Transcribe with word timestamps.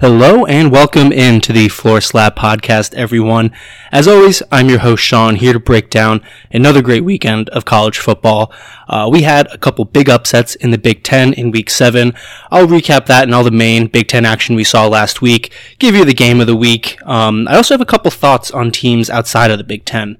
Hello 0.00 0.46
and 0.46 0.72
welcome 0.72 1.12
into 1.12 1.52
the 1.52 1.68
Floor 1.68 2.00
Slab 2.00 2.34
Podcast, 2.34 2.94
everyone. 2.94 3.52
As 3.92 4.08
always, 4.08 4.42
I'm 4.50 4.70
your 4.70 4.78
host, 4.78 5.04
Sean, 5.04 5.34
here 5.36 5.52
to 5.52 5.60
break 5.60 5.90
down 5.90 6.22
another 6.50 6.80
great 6.80 7.04
weekend 7.04 7.50
of 7.50 7.66
college 7.66 7.98
football. 7.98 8.50
Uh, 8.88 9.10
we 9.12 9.24
had 9.24 9.46
a 9.48 9.58
couple 9.58 9.84
big 9.84 10.08
upsets 10.08 10.54
in 10.54 10.70
the 10.70 10.78
Big 10.78 11.04
Ten 11.04 11.34
in 11.34 11.50
week 11.50 11.68
seven. 11.68 12.14
I'll 12.50 12.66
recap 12.66 13.04
that 13.08 13.24
and 13.24 13.34
all 13.34 13.44
the 13.44 13.50
main 13.50 13.88
Big 13.88 14.08
Ten 14.08 14.24
action 14.24 14.56
we 14.56 14.64
saw 14.64 14.86
last 14.86 15.20
week, 15.20 15.52
give 15.78 15.94
you 15.94 16.06
the 16.06 16.14
game 16.14 16.40
of 16.40 16.46
the 16.46 16.56
week. 16.56 16.96
Um, 17.06 17.46
I 17.46 17.56
also 17.56 17.74
have 17.74 17.82
a 17.82 17.84
couple 17.84 18.10
thoughts 18.10 18.50
on 18.50 18.70
teams 18.70 19.10
outside 19.10 19.50
of 19.50 19.58
the 19.58 19.64
Big 19.64 19.84
Ten. 19.84 20.16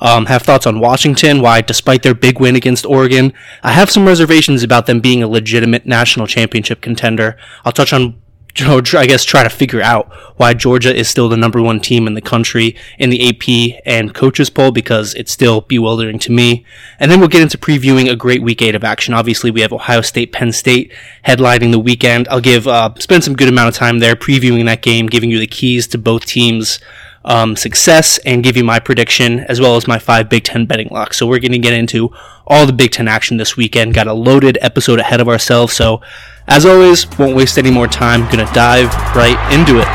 Um, 0.00 0.24
have 0.24 0.40
thoughts 0.40 0.66
on 0.66 0.80
Washington, 0.80 1.42
why, 1.42 1.60
despite 1.60 2.02
their 2.02 2.14
big 2.14 2.40
win 2.40 2.56
against 2.56 2.86
Oregon, 2.86 3.34
I 3.62 3.72
have 3.72 3.90
some 3.90 4.06
reservations 4.06 4.62
about 4.62 4.86
them 4.86 5.00
being 5.00 5.22
a 5.22 5.28
legitimate 5.28 5.84
national 5.84 6.28
championship 6.28 6.80
contender. 6.80 7.36
I'll 7.66 7.72
touch 7.72 7.92
on 7.92 8.22
I 8.60 9.06
guess 9.06 9.24
try 9.24 9.42
to 9.42 9.50
figure 9.50 9.82
out 9.82 10.12
why 10.36 10.54
Georgia 10.54 10.94
is 10.94 11.08
still 11.08 11.28
the 11.28 11.36
number 11.36 11.60
one 11.62 11.80
team 11.80 12.06
in 12.06 12.14
the 12.14 12.20
country 12.20 12.76
in 12.98 13.10
the 13.10 13.28
AP 13.28 13.82
and 13.84 14.14
coaches 14.14 14.50
poll 14.50 14.70
because 14.70 15.14
it's 15.14 15.32
still 15.32 15.62
bewildering 15.62 16.18
to 16.20 16.32
me. 16.32 16.64
And 16.98 17.10
then 17.10 17.20
we'll 17.20 17.28
get 17.28 17.42
into 17.42 17.58
previewing 17.58 18.10
a 18.10 18.16
great 18.16 18.42
week 18.42 18.62
eight 18.62 18.74
of 18.74 18.84
action. 18.84 19.14
Obviously, 19.14 19.50
we 19.50 19.60
have 19.60 19.72
Ohio 19.72 20.00
State, 20.00 20.32
Penn 20.32 20.52
State 20.52 20.92
headlining 21.26 21.72
the 21.72 21.78
weekend. 21.78 22.28
I'll 22.28 22.40
give 22.40 22.66
uh, 22.66 22.94
spend 22.98 23.24
some 23.24 23.34
good 23.34 23.48
amount 23.48 23.68
of 23.68 23.74
time 23.74 23.98
there 23.98 24.16
previewing 24.16 24.64
that 24.66 24.82
game, 24.82 25.06
giving 25.06 25.30
you 25.30 25.38
the 25.38 25.46
keys 25.46 25.86
to 25.88 25.98
both 25.98 26.24
teams 26.24 26.78
um, 27.24 27.56
success 27.56 28.18
and 28.24 28.42
give 28.42 28.56
you 28.56 28.64
my 28.64 28.78
prediction 28.78 29.40
as 29.40 29.60
well 29.60 29.76
as 29.76 29.86
my 29.86 29.98
five 29.98 30.28
Big 30.28 30.44
Ten 30.44 30.66
betting 30.66 30.88
locks. 30.90 31.18
So 31.18 31.26
we're 31.26 31.40
going 31.40 31.52
to 31.52 31.58
get 31.58 31.74
into 31.74 32.10
all 32.46 32.66
the 32.66 32.72
Big 32.72 32.90
Ten 32.90 33.06
action 33.06 33.36
this 33.36 33.56
weekend. 33.56 33.94
Got 33.94 34.06
a 34.06 34.12
loaded 34.12 34.58
episode 34.60 34.98
ahead 34.98 35.20
of 35.20 35.28
ourselves. 35.28 35.74
So 35.74 36.00
as 36.48 36.66
always, 36.66 37.06
won't 37.18 37.36
waste 37.36 37.58
any 37.58 37.70
more 37.70 37.86
time. 37.86 38.22
Gonna 38.30 38.50
dive 38.52 38.92
right 39.14 39.38
into 39.52 39.78
it. 39.78 39.88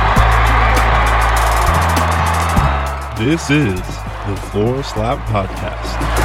This 3.20 3.50
is 3.50 3.80
the 4.28 4.36
Floor 4.52 4.84
Slap 4.84 5.20
Podcast. 5.28 6.23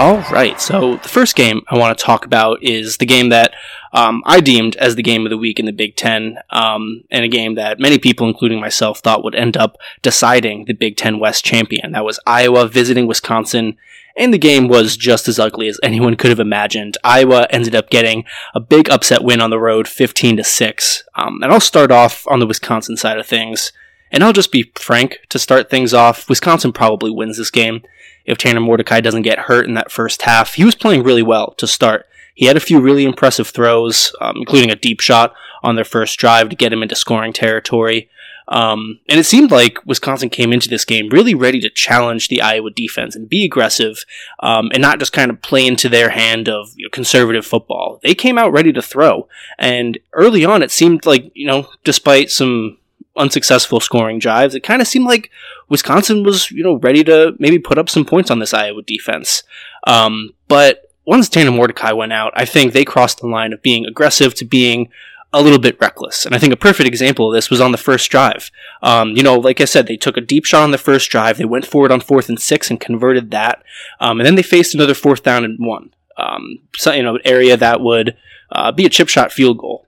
All 0.00 0.22
right, 0.32 0.58
so 0.58 0.96
the 0.96 1.10
first 1.10 1.36
game 1.36 1.60
I 1.68 1.76
want 1.76 1.96
to 1.96 2.02
talk 2.02 2.24
about 2.24 2.62
is 2.62 2.96
the 2.96 3.04
game 3.04 3.28
that 3.28 3.52
um, 3.92 4.22
I 4.24 4.40
deemed 4.40 4.74
as 4.76 4.94
the 4.96 5.02
game 5.02 5.26
of 5.26 5.30
the 5.30 5.36
week 5.36 5.60
in 5.60 5.66
the 5.66 5.72
Big 5.72 5.94
Ten, 5.94 6.38
um, 6.48 7.04
and 7.10 7.22
a 7.22 7.28
game 7.28 7.54
that 7.56 7.78
many 7.78 7.98
people, 7.98 8.26
including 8.26 8.60
myself, 8.60 9.00
thought 9.00 9.22
would 9.22 9.34
end 9.34 9.58
up 9.58 9.76
deciding 10.00 10.64
the 10.64 10.72
Big 10.72 10.96
Ten 10.96 11.18
West 11.18 11.44
champion. 11.44 11.92
That 11.92 12.06
was 12.06 12.18
Iowa 12.26 12.66
visiting 12.66 13.06
Wisconsin, 13.06 13.76
and 14.16 14.32
the 14.32 14.38
game 14.38 14.68
was 14.68 14.96
just 14.96 15.28
as 15.28 15.38
ugly 15.38 15.68
as 15.68 15.78
anyone 15.82 16.16
could 16.16 16.30
have 16.30 16.40
imagined. 16.40 16.96
Iowa 17.04 17.46
ended 17.50 17.74
up 17.74 17.90
getting 17.90 18.24
a 18.54 18.60
big 18.60 18.88
upset 18.88 19.22
win 19.22 19.42
on 19.42 19.50
the 19.50 19.60
road, 19.60 19.86
15 19.86 20.38
to 20.38 20.44
six. 20.44 21.04
Um, 21.14 21.42
and 21.42 21.52
I'll 21.52 21.60
start 21.60 21.90
off 21.90 22.26
on 22.26 22.38
the 22.38 22.46
Wisconsin 22.46 22.96
side 22.96 23.18
of 23.18 23.26
things. 23.26 23.70
And 24.10 24.24
I'll 24.24 24.32
just 24.32 24.50
be 24.50 24.72
frank 24.76 25.18
to 25.28 25.38
start 25.38 25.68
things 25.68 25.92
off. 25.92 26.26
Wisconsin 26.26 26.72
probably 26.72 27.10
wins 27.10 27.36
this 27.36 27.50
game 27.50 27.82
if 28.24 28.38
Tanner 28.38 28.60
Mordecai 28.60 29.00
doesn't 29.00 29.22
get 29.22 29.40
hurt 29.40 29.66
in 29.66 29.74
that 29.74 29.92
first 29.92 30.22
half. 30.22 30.54
He 30.54 30.64
was 30.64 30.74
playing 30.74 31.02
really 31.02 31.22
well 31.22 31.54
to 31.58 31.66
start. 31.66 32.06
He 32.34 32.46
had 32.46 32.56
a 32.56 32.60
few 32.60 32.80
really 32.80 33.04
impressive 33.04 33.48
throws, 33.48 34.14
um, 34.20 34.36
including 34.36 34.70
a 34.70 34.76
deep 34.76 35.00
shot 35.00 35.34
on 35.62 35.74
their 35.74 35.84
first 35.84 36.18
drive 36.18 36.48
to 36.48 36.56
get 36.56 36.72
him 36.72 36.82
into 36.82 36.94
scoring 36.94 37.32
territory. 37.32 38.08
Um, 38.48 38.98
and 39.08 39.20
it 39.20 39.24
seemed 39.24 39.52
like 39.52 39.78
Wisconsin 39.86 40.28
came 40.28 40.52
into 40.52 40.68
this 40.68 40.84
game 40.84 41.08
really 41.10 41.34
ready 41.34 41.60
to 41.60 41.70
challenge 41.70 42.28
the 42.28 42.42
Iowa 42.42 42.70
defense 42.70 43.14
and 43.14 43.28
be 43.28 43.44
aggressive 43.44 44.04
um, 44.40 44.70
and 44.72 44.82
not 44.82 44.98
just 44.98 45.12
kind 45.12 45.30
of 45.30 45.40
play 45.40 45.66
into 45.66 45.88
their 45.88 46.10
hand 46.10 46.48
of 46.48 46.72
you 46.74 46.86
know, 46.86 46.90
conservative 46.90 47.46
football. 47.46 48.00
They 48.02 48.14
came 48.14 48.38
out 48.38 48.52
ready 48.52 48.72
to 48.72 48.82
throw. 48.82 49.28
And 49.56 49.98
early 50.14 50.44
on, 50.44 50.62
it 50.62 50.72
seemed 50.72 51.06
like, 51.06 51.30
you 51.34 51.46
know, 51.46 51.68
despite 51.84 52.30
some 52.30 52.78
unsuccessful 53.16 53.80
scoring 53.80 54.18
drives, 54.18 54.54
it 54.54 54.62
kind 54.62 54.80
of 54.80 54.88
seemed 54.88 55.06
like 55.06 55.30
Wisconsin 55.68 56.22
was, 56.22 56.50
you 56.50 56.62
know, 56.62 56.76
ready 56.76 57.04
to 57.04 57.34
maybe 57.38 57.58
put 57.58 57.78
up 57.78 57.90
some 57.90 58.04
points 58.04 58.30
on 58.30 58.38
this 58.38 58.54
Iowa 58.54 58.82
defense. 58.82 59.42
Um, 59.86 60.30
but 60.48 60.90
once 61.04 61.28
Tanner 61.28 61.50
Mordecai 61.50 61.92
went 61.92 62.12
out, 62.12 62.32
I 62.36 62.44
think 62.44 62.72
they 62.72 62.84
crossed 62.84 63.20
the 63.20 63.26
line 63.26 63.52
of 63.52 63.62
being 63.62 63.86
aggressive 63.86 64.34
to 64.34 64.44
being 64.44 64.88
a 65.32 65.42
little 65.42 65.58
bit 65.58 65.80
reckless. 65.80 66.26
And 66.26 66.34
I 66.34 66.38
think 66.38 66.52
a 66.52 66.56
perfect 66.56 66.88
example 66.88 67.28
of 67.28 67.34
this 67.34 67.50
was 67.50 67.60
on 67.60 67.72
the 67.72 67.78
first 67.78 68.10
drive. 68.10 68.50
Um, 68.82 69.16
you 69.16 69.22
know, 69.22 69.36
like 69.36 69.60
I 69.60 69.64
said, 69.64 69.86
they 69.86 69.96
took 69.96 70.16
a 70.16 70.20
deep 70.20 70.44
shot 70.44 70.62
on 70.62 70.72
the 70.72 70.78
first 70.78 71.08
drive. 71.10 71.38
They 71.38 71.44
went 71.44 71.66
forward 71.66 71.92
on 71.92 72.00
fourth 72.00 72.28
and 72.28 72.40
six 72.40 72.70
and 72.70 72.80
converted 72.80 73.30
that. 73.30 73.62
Um, 74.00 74.18
and 74.18 74.26
then 74.26 74.34
they 74.34 74.42
faced 74.42 74.74
another 74.74 74.94
fourth 74.94 75.22
down 75.22 75.44
and 75.44 75.58
one. 75.58 75.94
Um, 76.16 76.58
so, 76.76 76.92
you 76.92 77.02
know, 77.02 77.18
area 77.24 77.56
that 77.56 77.80
would 77.80 78.16
uh, 78.50 78.72
be 78.72 78.84
a 78.84 78.90
chip 78.90 79.08
shot 79.08 79.32
field 79.32 79.58
goal. 79.58 79.86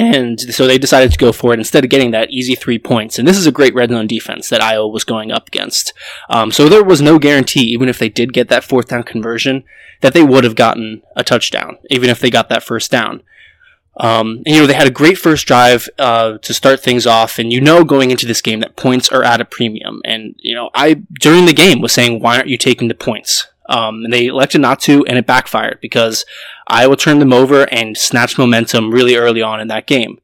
And 0.00 0.40
so 0.40 0.66
they 0.66 0.78
decided 0.78 1.12
to 1.12 1.18
go 1.18 1.32
for 1.32 1.52
it 1.52 1.58
instead 1.58 1.84
of 1.84 1.90
getting 1.90 2.10
that 2.12 2.30
easy 2.30 2.54
three 2.54 2.78
points. 2.78 3.18
And 3.18 3.26
this 3.26 3.36
is 3.36 3.46
a 3.46 3.52
great 3.52 3.74
red 3.74 3.90
zone 3.90 4.06
defense 4.06 4.48
that 4.48 4.62
Iowa 4.62 4.88
was 4.88 5.04
going 5.04 5.30
up 5.32 5.48
against. 5.48 5.92
Um, 6.28 6.50
so 6.52 6.68
there 6.68 6.84
was 6.84 7.02
no 7.02 7.18
guarantee, 7.18 7.64
even 7.72 7.88
if 7.88 7.98
they 7.98 8.08
did 8.08 8.32
get 8.32 8.48
that 8.48 8.64
fourth 8.64 8.88
down 8.88 9.02
conversion, 9.02 9.64
that 10.00 10.14
they 10.14 10.22
would 10.22 10.44
have 10.44 10.54
gotten 10.54 11.02
a 11.16 11.24
touchdown, 11.24 11.78
even 11.90 12.10
if 12.10 12.20
they 12.20 12.30
got 12.30 12.48
that 12.48 12.62
first 12.62 12.90
down. 12.90 13.22
Um, 14.00 14.42
and, 14.46 14.54
you 14.54 14.60
know, 14.60 14.66
they 14.66 14.74
had 14.74 14.86
a 14.86 14.92
great 14.92 15.18
first 15.18 15.46
drive 15.46 15.88
uh, 15.98 16.38
to 16.38 16.54
start 16.54 16.80
things 16.80 17.06
off, 17.06 17.38
and 17.38 17.52
you 17.52 17.60
know 17.60 17.82
going 17.82 18.12
into 18.12 18.26
this 18.26 18.40
game 18.40 18.60
that 18.60 18.76
points 18.76 19.08
are 19.08 19.24
at 19.24 19.40
a 19.40 19.44
premium. 19.44 20.00
And, 20.04 20.36
you 20.38 20.54
know, 20.54 20.70
I, 20.72 21.02
during 21.20 21.46
the 21.46 21.52
game, 21.52 21.80
was 21.80 21.92
saying, 21.92 22.20
why 22.20 22.36
aren't 22.36 22.48
you 22.48 22.56
taking 22.56 22.86
the 22.86 22.94
points? 22.94 23.48
Um, 23.68 24.04
and 24.04 24.12
they 24.12 24.26
elected 24.26 24.60
not 24.60 24.80
to, 24.82 25.04
and 25.06 25.18
it 25.18 25.26
backfired 25.26 25.80
because 25.82 26.24
Iowa 26.68 26.96
turned 26.96 27.20
them 27.20 27.32
over 27.32 27.64
and 27.72 27.96
snatched 27.96 28.38
momentum 28.38 28.90
really 28.90 29.16
early 29.16 29.42
on 29.42 29.60
in 29.60 29.68
that 29.68 29.86
game. 29.86 30.20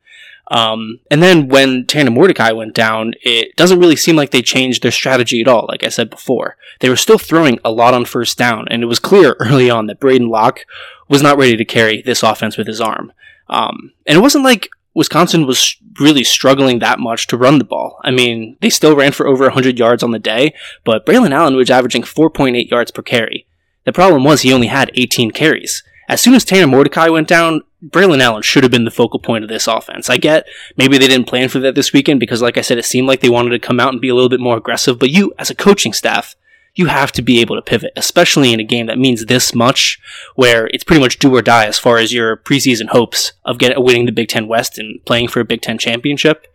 Um, 0.51 1.01
and 1.11 1.23
then 1.23 1.49
when 1.49 1.87
Tanner 1.87 2.11
Mordecai 2.11 2.53
went 2.53 2.75
down, 2.75 3.15
it 3.23 3.57
doesn't 3.57 3.81
really 3.81 3.97
seem 3.97 4.15
like 4.15 4.31
they 4.31 4.43
changed 4.43 4.83
their 4.83 4.91
strategy 4.91 5.41
at 5.41 5.49
all. 5.49 5.67
Like 5.69 5.83
I 5.83 5.89
said 5.89 6.11
before, 6.11 6.57
they 6.81 6.91
were 6.91 6.97
still 6.97 7.19
throwing 7.19 7.59
a 7.65 7.73
lot 7.73 7.95
on 7.95 8.05
first 8.05 8.37
down, 8.37 8.67
and 8.71 8.83
it 8.83 8.87
was 8.87 8.99
clear 8.99 9.37
early 9.41 9.71
on 9.71 9.87
that 9.87 10.01
Braden 10.01 10.29
Locke 10.29 10.67
was 11.09 11.23
not 11.23 11.39
ready 11.39 11.57
to 11.57 11.65
carry 11.65 12.03
this 12.03 12.23
offense 12.23 12.57
with 12.57 12.67
his 12.67 12.81
arm. 12.81 13.13
Um, 13.49 13.93
and 14.07 14.19
it 14.19 14.23
wasn't 14.23 14.45
like 14.45 14.69
Wisconsin 14.95 15.47
was 15.47 15.77
really 15.99 16.25
struggling 16.25 16.79
that 16.79 17.01
much 17.01 17.27
to 17.29 17.37
run 17.37 17.59
the 17.59 17.65
ball. 17.65 17.99
I 18.05 18.11
mean, 18.11 18.57
they 18.61 18.71
still 18.71 18.95
ran 18.95 19.13
for 19.13 19.27
over 19.27 19.45
100 19.45 19.79
yards 19.79 20.03
on 20.03 20.13
the 20.13 20.19
day, 20.19 20.55
but 20.85 21.05
Braylon 21.05 21.33
Allen 21.33 21.57
was 21.57 21.71
averaging 21.71 22.03
4.8 22.03 22.71
yards 22.71 22.91
per 22.91 23.03
carry. 23.03 23.47
The 23.85 23.93
problem 23.93 24.25
was 24.25 24.43
he 24.43 24.53
only 24.53 24.69
had 24.69 24.91
18 24.95 25.33
carries. 25.33 25.83
As 26.09 26.21
soon 26.21 26.35
as 26.35 26.45
Tanner 26.45 26.67
Mordecai 26.67 27.09
went 27.09 27.29
down, 27.29 27.63
Braylon 27.85 28.21
Allen 28.21 28.43
should 28.43 28.63
have 28.63 28.73
been 28.73 28.85
the 28.85 28.91
focal 28.91 29.19
point 29.19 29.45
of 29.45 29.51
this 29.51 29.67
offense. 29.67 30.09
I 30.09 30.17
get 30.17 30.47
maybe 30.77 30.99
they 30.99 31.09
didn't 31.09 31.29
plan 31.29 31.49
for 31.49 31.59
that 31.61 31.75
this 31.75 31.93
weekend 31.93 32.21
because, 32.21 32.41
like 32.41 32.57
I 32.57 32.63
said, 32.63 32.79
it 32.79 32.85
seemed 32.85 33.09
like 33.09 33.21
they 33.21 33.29
wanted 33.29 33.51
to 33.51 33.59
come 33.59 33.81
out 33.81 33.93
and 33.93 34.01
be 34.01 34.09
a 34.09 34.15
little 34.15 34.29
bit 34.29 34.41
more 34.41 34.57
aggressive. 34.57 34.99
But 34.99 35.11
you, 35.11 35.33
as 35.39 35.51
a 35.51 35.55
coaching 35.55 35.93
staff, 35.93 36.35
you 36.75 36.87
have 36.87 37.13
to 37.13 37.23
be 37.23 37.41
able 37.41 37.57
to 37.57 37.63
pivot, 37.63 37.93
especially 37.97 38.53
in 38.53 38.61
a 38.61 38.65
game 38.65 38.87
that 38.87 38.99
means 38.99 39.27
this 39.27 39.55
much, 39.55 40.01
where 40.35 40.67
it's 40.69 40.85
pretty 40.85 41.01
much 41.01 41.19
do 41.19 41.35
or 41.35 41.43
die 41.43 41.67
as 41.67 41.79
far 41.79 41.99
as 41.99 42.13
your 42.13 42.37
preseason 42.37 42.89
hopes 42.89 43.33
of 43.45 43.59
getting 43.59 43.83
winning 43.83 44.07
the 44.07 44.13
Big 44.13 44.29
Ten 44.29 44.49
West 44.49 44.79
and 44.79 45.05
playing 45.05 45.29
for 45.29 45.41
a 45.41 45.45
Big 45.45 45.63
Ten 45.63 45.79
championship. 45.79 46.47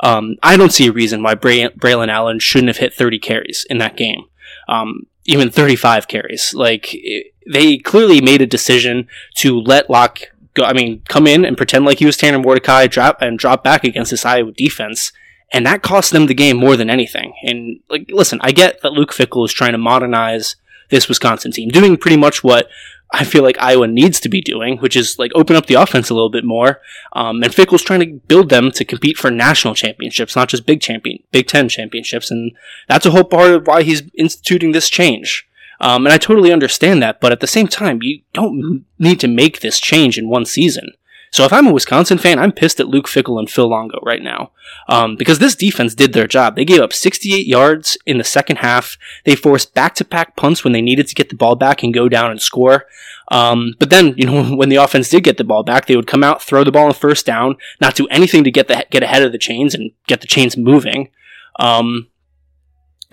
Um, 0.00 0.36
I 0.42 0.56
don't 0.56 0.72
see 0.72 0.86
a 0.86 0.92
reason 0.92 1.22
why 1.22 1.34
Bray- 1.34 1.70
Braylon 1.70 2.08
Allen 2.08 2.38
shouldn't 2.38 2.68
have 2.68 2.76
hit 2.76 2.94
30 2.94 3.18
carries 3.18 3.66
in 3.68 3.78
that 3.78 3.96
game. 3.96 4.24
Um, 4.68 5.06
even 5.24 5.50
35 5.50 6.06
carries. 6.06 6.54
Like, 6.54 6.90
it, 6.92 7.33
they 7.50 7.78
clearly 7.78 8.20
made 8.20 8.42
a 8.42 8.46
decision 8.46 9.08
to 9.36 9.60
let 9.60 9.90
Locke 9.90 10.20
go. 10.54 10.64
I 10.64 10.72
mean, 10.72 11.02
come 11.08 11.26
in 11.26 11.44
and 11.44 11.56
pretend 11.56 11.84
like 11.84 11.98
he 11.98 12.06
was 12.06 12.16
Tanner 12.16 12.38
Mordecai, 12.38 12.86
drop 12.86 13.20
and 13.20 13.38
drop 13.38 13.62
back 13.62 13.84
against 13.84 14.10
this 14.10 14.24
Iowa 14.24 14.52
defense, 14.52 15.12
and 15.52 15.66
that 15.66 15.82
cost 15.82 16.12
them 16.12 16.26
the 16.26 16.34
game 16.34 16.56
more 16.56 16.76
than 16.76 16.90
anything. 16.90 17.34
And 17.42 17.80
like, 17.88 18.06
listen, 18.08 18.38
I 18.42 18.52
get 18.52 18.80
that 18.82 18.92
Luke 18.92 19.12
Fickell 19.12 19.44
is 19.44 19.52
trying 19.52 19.72
to 19.72 19.78
modernize 19.78 20.56
this 20.90 21.08
Wisconsin 21.08 21.52
team, 21.52 21.70
doing 21.70 21.96
pretty 21.96 22.16
much 22.16 22.44
what 22.44 22.68
I 23.12 23.24
feel 23.24 23.42
like 23.42 23.56
Iowa 23.60 23.86
needs 23.86 24.18
to 24.20 24.28
be 24.28 24.40
doing, 24.40 24.78
which 24.78 24.96
is 24.96 25.18
like 25.18 25.30
open 25.34 25.54
up 25.54 25.66
the 25.66 25.74
offense 25.74 26.10
a 26.10 26.14
little 26.14 26.30
bit 26.30 26.44
more. 26.44 26.80
Um, 27.12 27.42
and 27.42 27.52
Fickell's 27.52 27.82
trying 27.82 28.00
to 28.00 28.20
build 28.26 28.48
them 28.48 28.72
to 28.72 28.84
compete 28.84 29.16
for 29.16 29.30
national 29.30 29.74
championships, 29.74 30.34
not 30.34 30.48
just 30.48 30.66
Big 30.66 30.80
Champion, 30.80 31.18
Big 31.30 31.46
Ten 31.46 31.68
championships, 31.68 32.30
and 32.30 32.52
that's 32.88 33.06
a 33.06 33.12
whole 33.12 33.24
part 33.24 33.52
of 33.52 33.66
why 33.66 33.82
he's 33.82 34.02
instituting 34.18 34.72
this 34.72 34.90
change. 34.90 35.46
Um, 35.80 36.06
and 36.06 36.12
I 36.12 36.18
totally 36.18 36.52
understand 36.52 37.02
that, 37.02 37.20
but 37.20 37.32
at 37.32 37.40
the 37.40 37.46
same 37.46 37.68
time, 37.68 38.02
you 38.02 38.22
don't 38.32 38.84
need 38.98 39.20
to 39.20 39.28
make 39.28 39.60
this 39.60 39.80
change 39.80 40.18
in 40.18 40.28
one 40.28 40.44
season. 40.44 40.92
So 41.34 41.44
if 41.44 41.52
I'm 41.52 41.66
a 41.66 41.72
Wisconsin 41.72 42.18
fan, 42.18 42.38
I'm 42.38 42.52
pissed 42.52 42.78
at 42.78 42.86
Luke 42.86 43.08
Fickell 43.08 43.40
and 43.40 43.50
Phil 43.50 43.68
Longo 43.68 43.98
right 44.04 44.22
now. 44.22 44.52
Um, 44.88 45.16
because 45.16 45.40
this 45.40 45.56
defense 45.56 45.92
did 45.92 46.12
their 46.12 46.28
job. 46.28 46.54
They 46.54 46.64
gave 46.64 46.80
up 46.80 46.92
68 46.92 47.44
yards 47.44 47.98
in 48.06 48.18
the 48.18 48.24
second 48.24 48.58
half. 48.58 48.96
They 49.24 49.34
forced 49.34 49.74
back-to-back 49.74 50.36
punts 50.36 50.62
when 50.62 50.72
they 50.72 50.80
needed 50.80 51.08
to 51.08 51.14
get 51.16 51.30
the 51.30 51.34
ball 51.34 51.56
back 51.56 51.82
and 51.82 51.92
go 51.92 52.08
down 52.08 52.30
and 52.30 52.40
score. 52.40 52.86
Um, 53.32 53.74
but 53.80 53.90
then, 53.90 54.14
you 54.16 54.26
know, 54.26 54.44
when 54.56 54.68
the 54.68 54.76
offense 54.76 55.08
did 55.08 55.24
get 55.24 55.36
the 55.36 55.42
ball 55.42 55.64
back, 55.64 55.86
they 55.86 55.96
would 55.96 56.06
come 56.06 56.22
out, 56.22 56.40
throw 56.40 56.62
the 56.62 56.70
ball 56.70 56.86
on 56.86 56.94
first 56.94 57.26
down, 57.26 57.56
not 57.80 57.96
do 57.96 58.06
anything 58.12 58.44
to 58.44 58.52
get 58.52 58.68
the 58.68 58.86
get 58.90 59.02
ahead 59.02 59.24
of 59.24 59.32
the 59.32 59.38
chains 59.38 59.74
and 59.74 59.90
get 60.06 60.20
the 60.20 60.28
chains 60.28 60.56
moving. 60.56 61.10
Um, 61.58 62.06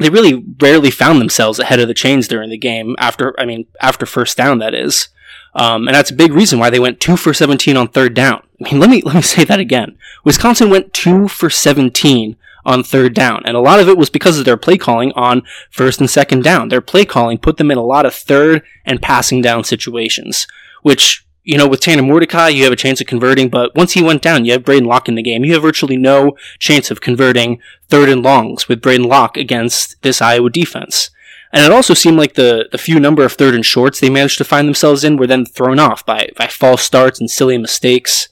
they 0.04 0.10
really 0.10 0.46
rarely 0.60 0.92
found 0.92 1.20
themselves 1.20 1.60
ahead 1.60 1.80
of 1.80 1.88
the 1.88 1.94
chains 1.94 2.28
during 2.28 2.50
the 2.50 2.58
game 2.58 2.96
after, 3.00 3.40
I 3.40 3.46
mean, 3.46 3.66
after 3.82 4.06
first 4.06 4.38
down, 4.38 4.60
that 4.60 4.74
is. 4.74 5.10
Um, 5.54 5.88
and 5.88 5.96
that's 5.96 6.12
a 6.12 6.16
big 6.16 6.34
reason 6.34 6.60
why 6.60 6.70
they 6.70 6.80
went 6.80 7.00
two 7.00 7.18
for 7.18 7.34
17 7.34 7.76
on 7.76 7.88
third 7.90 8.14
down. 8.14 8.42
I 8.62 8.72
mean, 8.72 8.80
let 8.80 8.90
me, 8.90 9.02
let 9.02 9.16
me 9.16 9.22
say 9.22 9.44
that 9.44 9.60
again. 9.60 9.98
Wisconsin 10.24 10.70
went 10.70 10.94
two 10.94 11.28
for 11.28 11.50
17 11.50 12.38
on 12.66 12.84
third 12.84 13.14
down. 13.14 13.42
And 13.46 13.58
a 13.58 13.62
lot 13.62 13.80
of 13.80 13.90
it 13.90 13.98
was 13.98 14.10
because 14.10 14.38
of 14.38 14.46
their 14.46 14.58
play 14.58 14.78
calling 14.78 15.12
on 15.14 15.44
first 15.70 16.00
and 16.00 16.10
second 16.10 16.44
down. 16.44 16.70
Their 16.70 16.82
play 16.82 17.06
calling 17.06 17.38
put 17.38 17.58
them 17.58 17.72
in 17.72 17.78
a 17.78 17.84
lot 17.84 18.06
of 18.06 18.14
third 18.14 18.64
and 18.86 19.02
passing 19.02 19.42
down 19.42 19.64
situations, 19.64 20.48
which, 20.82 21.26
you 21.44 21.58
know, 21.58 21.68
with 21.68 21.80
Tanner 21.80 22.04
Mordecai, 22.04 22.50
you 22.50 22.64
have 22.64 22.74
a 22.74 22.78
chance 22.78 23.02
of 23.02 23.08
converting, 23.08 23.50
but 23.50 23.74
once 23.76 23.94
he 23.94 24.04
went 24.04 24.22
down, 24.22 24.46
you 24.46 24.52
have 24.52 24.64
Braden 24.64 24.88
Locke 24.88 25.10
in 25.10 25.16
the 25.16 25.24
game. 25.24 25.44
You 25.44 25.54
have 25.54 25.64
virtually 25.64 25.98
no 25.98 26.38
chance 26.60 26.92
of 26.92 27.02
converting 27.02 27.60
third 27.90 28.10
and 28.10 28.22
longs 28.22 28.68
with 28.68 28.82
Braden 28.82 29.08
Locke 29.08 29.38
against 29.38 30.02
this 30.04 30.22
Iowa 30.22 30.50
defense. 30.50 31.10
And 31.52 31.66
it 31.66 31.72
also 31.72 31.94
seemed 31.94 32.18
like 32.18 32.36
the, 32.36 32.70
the 32.72 32.78
few 32.78 33.00
number 33.00 33.24
of 33.24 33.34
third 33.34 33.56
and 33.56 33.66
shorts 33.66 34.00
they 34.00 34.10
managed 34.10 34.38
to 34.38 34.44
find 34.44 34.68
themselves 34.68 35.04
in 35.04 35.18
were 35.18 35.28
then 35.28 35.46
thrown 35.46 35.80
off 35.80 36.06
by, 36.06 36.30
by 36.38 36.48
false 36.48 36.84
starts 36.84 37.20
and 37.20 37.30
silly 37.30 37.58
mistakes. 37.58 38.30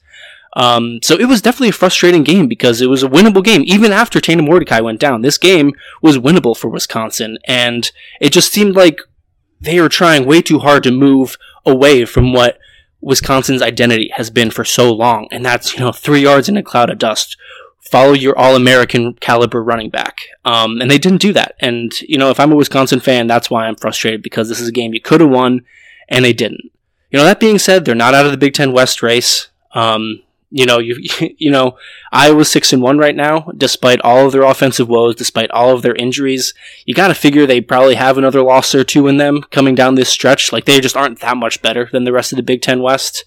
Um, 0.56 1.00
so 1.04 1.16
it 1.16 1.28
was 1.28 1.42
definitely 1.42 1.70
a 1.70 1.74
frustrating 1.74 2.24
game 2.24 2.48
because 2.48 2.82
it 2.82 2.90
was 2.90 3.04
a 3.04 3.10
winnable 3.10 3.44
game. 3.44 3.64
Even 3.66 3.92
after 3.92 4.22
Tanner 4.22 4.44
Mordecai 4.44 4.80
went 4.80 5.00
down, 5.00 5.22
this 5.22 5.38
game 5.38 5.74
was 6.02 6.18
winnable 6.18 6.56
for 6.56 6.70
Wisconsin. 6.70 7.38
And 7.46 7.92
it 8.22 8.32
just 8.32 8.52
seemed 8.52 8.76
like 8.76 9.02
they 9.60 9.82
were 9.82 9.90
trying 9.90 10.26
way 10.26 10.42
too 10.42 10.60
hard 10.60 10.84
to 10.84 10.92
move 10.92 11.38
away 11.66 12.06
from 12.06 12.34
what 12.34 12.58
Wisconsin's 13.02 13.62
identity 13.62 14.12
has 14.16 14.30
been 14.30 14.52
for 14.52 14.66
so 14.66 14.94
long. 14.94 15.28
And 15.32 15.46
that's, 15.46 15.74
you 15.74 15.80
know, 15.80 15.92
three 15.92 16.22
yards 16.22 16.50
in 16.50 16.58
a 16.58 16.64
cloud 16.64 16.90
of 16.90 16.98
dust. 16.98 17.38
Follow 17.80 18.14
your 18.14 18.38
All 18.38 18.56
American 18.56 19.14
caliber 19.16 19.64
running 19.64 19.90
back. 19.90 20.22
Um, 20.46 20.82
and 20.82 20.92
they 20.92 20.98
didn't 20.98 21.22
do 21.22 21.34
that. 21.34 21.56
And, 21.60 22.00
you 22.02 22.18
know, 22.18 22.30
if 22.30 22.40
I'm 22.40 22.52
a 22.52 22.56
Wisconsin 22.56 23.00
fan, 23.00 23.28
that's 23.28 23.50
why 23.50 23.66
I'm 23.66 23.76
frustrated 23.76 24.22
because 24.22 24.50
this 24.50 24.60
is 24.60 24.68
a 24.68 24.74
game 24.74 24.94
you 24.94 25.02
could 25.02 25.22
have 25.22 25.30
won 25.30 25.62
and 26.08 26.24
they 26.24 26.34
didn't. 26.34 26.72
You 27.10 27.18
know, 27.18 27.26
that 27.26 27.40
being 27.40 27.58
said, 27.58 27.86
they're 27.86 27.96
not 27.96 28.14
out 28.14 28.26
of 28.26 28.32
the 28.32 28.38
Big 28.38 28.54
Ten 28.54 28.74
West 28.74 29.02
race. 29.02 29.48
Um, 29.74 30.22
you 30.52 30.66
know, 30.66 30.80
you 30.80 30.98
you 31.38 31.52
know, 31.52 31.78
Iowa's 32.12 32.52
six 32.52 32.74
and 32.74 32.82
one 32.82 32.98
right 32.98 33.16
now, 33.16 33.52
despite 33.56 34.02
all 34.02 34.26
of 34.26 34.32
their 34.32 34.44
offensive 34.44 34.88
woes, 34.88 35.16
despite 35.16 35.52
all 35.52 35.72
of 35.74 35.82
their 35.82 35.96
injuries. 35.96 36.54
You 36.86 36.94
got 36.94 37.10
to 37.10 37.14
figure 37.14 37.46
they 37.46 37.62
probably 37.62 37.96
have 37.96 38.18
another 38.18 38.42
loss 38.42 38.74
or 38.74 38.84
two 38.84 39.08
in 39.08 39.18
them 39.18 39.44
coming 39.52 39.76
down 39.76 39.96
this 39.96 40.10
stretch. 40.10 40.52
Like 40.52 40.66
they 40.66 40.80
just 40.80 40.98
aren't 40.98 41.20
that 41.20 41.38
much 41.38 41.62
better 41.62 41.90
than 41.92 42.04
the 42.04 42.14
rest 42.14 42.32
of 42.32 42.38
the 42.38 42.44
Big 42.44 42.62
Ten 42.62 42.82
West. 42.82 43.26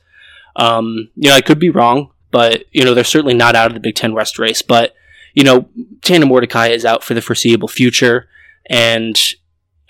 Um, 0.56 1.10
you 1.16 1.28
know, 1.28 1.34
I 1.34 1.40
could 1.40 1.58
be 1.58 1.70
wrong, 1.70 2.10
but 2.30 2.64
you 2.72 2.84
know, 2.84 2.94
they're 2.94 3.04
certainly 3.04 3.34
not 3.34 3.56
out 3.56 3.68
of 3.68 3.74
the 3.74 3.80
Big 3.80 3.94
Ten 3.94 4.14
West 4.14 4.38
race. 4.38 4.62
But 4.62 4.94
you 5.34 5.44
know, 5.44 5.68
Tanner 6.02 6.26
Mordecai 6.26 6.68
is 6.68 6.84
out 6.84 7.02
for 7.02 7.14
the 7.14 7.22
foreseeable 7.22 7.68
future, 7.68 8.28
and 8.68 9.18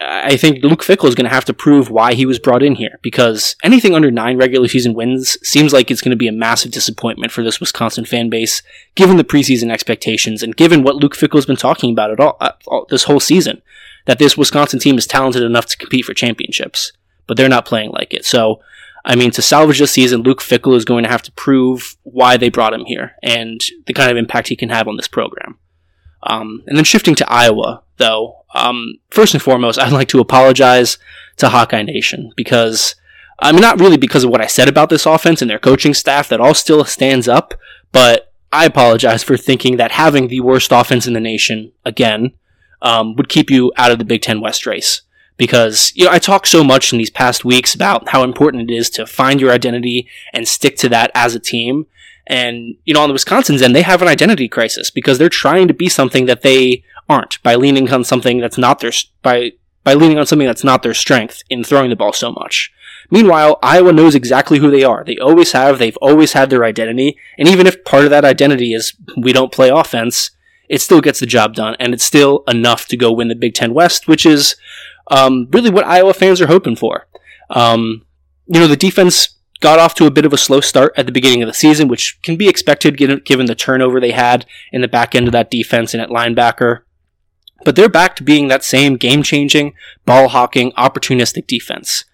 I 0.05 0.37
think 0.37 0.65
Luke 0.65 0.83
Fickell 0.83 1.09
is 1.09 1.15
going 1.15 1.29
to 1.29 1.35
have 1.35 1.45
to 1.47 1.55
prove 1.55 1.91
why 1.91 2.15
he 2.15 2.27
was 2.27 2.39
brought 2.39 2.63
in 2.63 2.75
here 2.75 2.99
because 3.03 3.57
anything 3.63 3.95
under 3.95 4.11
nine 4.11 4.37
regular 4.37 4.69
season 4.69 4.95
wins 4.95 5.37
seems 5.43 5.73
like 5.73 5.91
it's 5.91 6.01
going 6.01 6.11
to 6.11 6.17
be 6.17 6.29
a 6.29 6.33
massive 6.33 6.71
disappointment 6.71 7.33
for 7.33 7.43
this 7.43 7.61
Wisconsin 7.61 8.05
fan 8.05 8.31
base, 8.31 8.63
given 8.95 9.17
the 9.17 9.25
preseason 9.25 9.71
expectations 9.71 10.43
and 10.43 10.57
given 10.57 10.83
what 10.83 10.97
Luke 10.97 11.17
Fickell 11.17 11.37
has 11.37 11.47
been 11.47 11.57
talking 11.57 11.93
about 11.93 12.11
at 12.11 12.21
all, 12.21 12.37
uh, 12.41 12.53
all 12.67 12.87
this 12.89 13.05
whole 13.05 13.21
season, 13.21 13.63
that 14.07 14.19
this 14.19 14.37
Wisconsin 14.37 14.79
team 14.79 14.99
is 14.99 15.07
talented 15.07 15.43
enough 15.43 15.67
to 15.67 15.77
compete 15.77 16.05
for 16.05 16.15
championships, 16.15 16.93
but 17.27 17.37
they're 17.37 17.49
not 17.49 17.67
playing 17.67 17.91
like 17.91 18.13
it. 18.15 18.25
So, 18.25 18.61
I 19.05 19.17
mean, 19.17 19.31
to 19.33 19.43
salvage 19.43 19.79
this 19.79 19.93
season, 19.93 20.23
Luke 20.23 20.41
Fickell 20.41 20.77
is 20.77 20.85
going 20.85 21.05
to 21.05 21.11
have 21.11 21.23
to 21.23 21.33
prove 21.33 21.97
why 22.03 22.37
they 22.37 22.49
brought 22.49 22.75
him 22.75 22.85
here 22.85 23.13
and 23.23 23.61
the 23.87 23.93
kind 23.93 24.11
of 24.11 24.17
impact 24.17 24.49
he 24.49 24.57
can 24.57 24.71
have 24.71 24.89
on 24.89 24.97
this 24.97 25.09
program. 25.09 25.59
Um, 26.25 26.63
and 26.67 26.77
then 26.77 26.85
shifting 26.85 27.15
to 27.17 27.31
Iowa, 27.31 27.82
though, 28.03 28.45
um, 28.55 28.95
first 29.11 29.33
and 29.33 29.43
foremost, 29.43 29.79
I'd 29.79 29.93
like 29.93 30.09
to 30.09 30.21
apologize 30.21 30.99
to 31.37 31.49
Hawkeye 31.49 31.83
Nation 31.83 32.33
because, 32.37 32.97
I 33.39 33.53
mean, 33.53 33.63
not 33.63 33.81
really 33.81 33.97
because 33.97 34.25
of 34.25 34.31
what 34.31 34.41
I 34.41 34.47
said 34.49 34.69
about 34.69 34.91
this 34.91 35.07
offense 35.07 35.41
and 35.41 35.51
their 35.51 35.59
coaching 35.59 35.95
staff, 35.95 36.29
that 36.29 36.41
all 36.41 36.55
still 36.55 36.85
stands 36.85 37.29
up, 37.29 37.55
but 37.93 38.33
I 38.53 38.67
apologize 38.67 39.23
for 39.23 39.37
thinking 39.37 39.77
that 39.77 39.93
having 39.93 40.29
the 40.29 40.41
worst 40.41 40.73
offense 40.73 41.07
in 41.07 41.15
the 41.15 41.21
nation, 41.21 41.73
again, 41.85 42.33
um, 42.83 43.15
would 43.17 43.29
keep 43.29 43.51
you 43.51 43.73
out 43.77 43.93
of 43.93 43.99
the 43.99 44.05
Big 44.05 44.23
Ten 44.23 44.41
West 44.41 44.67
race. 44.67 45.03
Because, 45.39 45.93
you 45.95 46.05
know, 46.05 46.11
I 46.11 46.19
talked 46.19 46.49
so 46.49 46.63
much 46.63 46.93
in 46.93 46.99
these 46.99 47.11
past 47.11 47.45
weeks 47.45 47.75
about 47.75 48.11
how 48.11 48.23
important 48.23 48.71
it 48.71 48.75
is 48.75 48.91
to 48.91 49.07
find 49.07 49.41
your 49.41 49.51
identity 49.51 50.09
and 50.33 50.47
stick 50.47 50.77
to 50.79 50.89
that 50.91 51.11
as 51.15 51.35
a 51.35 51.41
team. 51.41 51.87
And, 52.27 52.77
you 52.85 52.95
know, 52.95 53.03
on 53.03 53.09
the 53.09 53.15
Wisconsin's 53.15 53.63
end, 53.63 53.75
they 53.75 53.83
have 53.83 54.03
an 54.03 54.09
identity 54.09 54.49
crisis 54.49 54.91
because 54.91 55.19
they're 55.19 55.29
trying 55.29 55.69
to 55.69 55.75
be 55.75 55.89
something 55.89 56.27
that 56.27 56.43
they 56.43 56.85
aren't 57.09 57.43
by 57.43 57.55
leaning 57.55 57.93
on 57.93 58.05
something 58.05 58.39
that's 58.39 58.59
not 58.59 58.81
their, 58.81 58.93
by, 59.23 59.53
by 59.85 59.95
leaning 59.95 60.19
on 60.19 60.27
something 60.27 60.47
that's 60.47 60.65
not 60.65 60.83
their 60.83 60.95
strength 60.95 61.43
in 61.51 61.65
throwing 61.65 61.91
the 61.91 61.97
ball 61.97 62.13
so 62.13 62.33
much. 62.33 62.73
Meanwhile, 63.11 63.59
Iowa 63.63 63.93
knows 63.93 64.15
exactly 64.15 64.59
who 64.59 64.71
they 64.71 64.85
are. 64.85 65.05
They 65.05 65.19
always 65.19 65.53
have, 65.53 65.79
they've 65.79 65.97
always 65.99 66.33
had 66.33 66.49
their 66.49 66.65
identity. 66.65 67.19
And 67.37 67.49
even 67.49 67.67
if 67.67 67.85
part 67.85 68.05
of 68.05 68.11
that 68.11 68.25
identity 68.25 68.73
is 68.73 68.95
we 69.17 69.33
don't 69.33 69.53
play 69.53 69.69
offense, 69.69 70.31
it 70.69 70.81
still 70.81 71.01
gets 71.03 71.21
the 71.21 71.27
job 71.27 71.55
done. 71.55 71.77
And 71.79 71.93
it's 71.93 72.05
still 72.05 72.45
enough 72.49 72.87
to 72.87 72.97
go 72.97 73.13
win 73.13 73.29
the 73.29 73.35
Big 73.35 73.55
Ten 73.55 73.75
West, 73.75 74.09
which 74.09 74.25
is, 74.25 74.57
um, 75.11 75.49
really 75.51 75.69
what 75.69 75.85
Iowa 75.85 76.15
fans 76.15 76.41
are 76.41 76.47
hoping 76.47 76.77
for. 76.77 77.07
Um, 77.51 78.07
you 78.47 78.61
know, 78.61 78.69
the 78.69 78.77
defense 78.77 79.37
got 79.61 79.79
off 79.79 79.95
to 79.95 80.07
a 80.07 80.11
bit 80.11 80.25
of 80.25 80.33
a 80.33 80.39
slow 80.39 80.61
start 80.61 80.93
at 80.97 81.07
the 81.07 81.13
beginning 81.13 81.43
of 81.43 81.47
the 81.47 81.55
season, 81.55 81.89
which 81.89 82.19
can 82.23 82.37
be 82.37 82.49
expected 82.49 82.97
given 82.97 83.47
the 83.47 83.55
turnover 83.55 84.01
they 84.01 84.13
had 84.13 84.47
in 84.73 84.81
the 84.81 84.89
back 84.89 85.15
end 85.15 85.29
of 85.29 85.33
that 85.33 85.51
defense 85.51 85.93
and 85.93 86.03
at 86.03 86.09
linebacker. 86.09 86.81
But 87.65 87.77
they're 87.77 87.89
back 87.89 88.17
to 88.17 88.23
being 88.23 88.49
that 88.49 88.65
same 88.65 88.97
game 88.97 89.23
changing, 89.23 89.75
ball 90.05 90.29
hawking, 90.29 90.73
opportunistic 90.73 91.47
defense. 91.47 92.05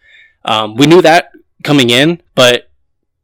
Um, 0.45 0.77
we 0.77 0.87
knew 0.87 1.03
that 1.03 1.33
coming 1.65 1.91
in, 1.91 2.23
but 2.35 2.71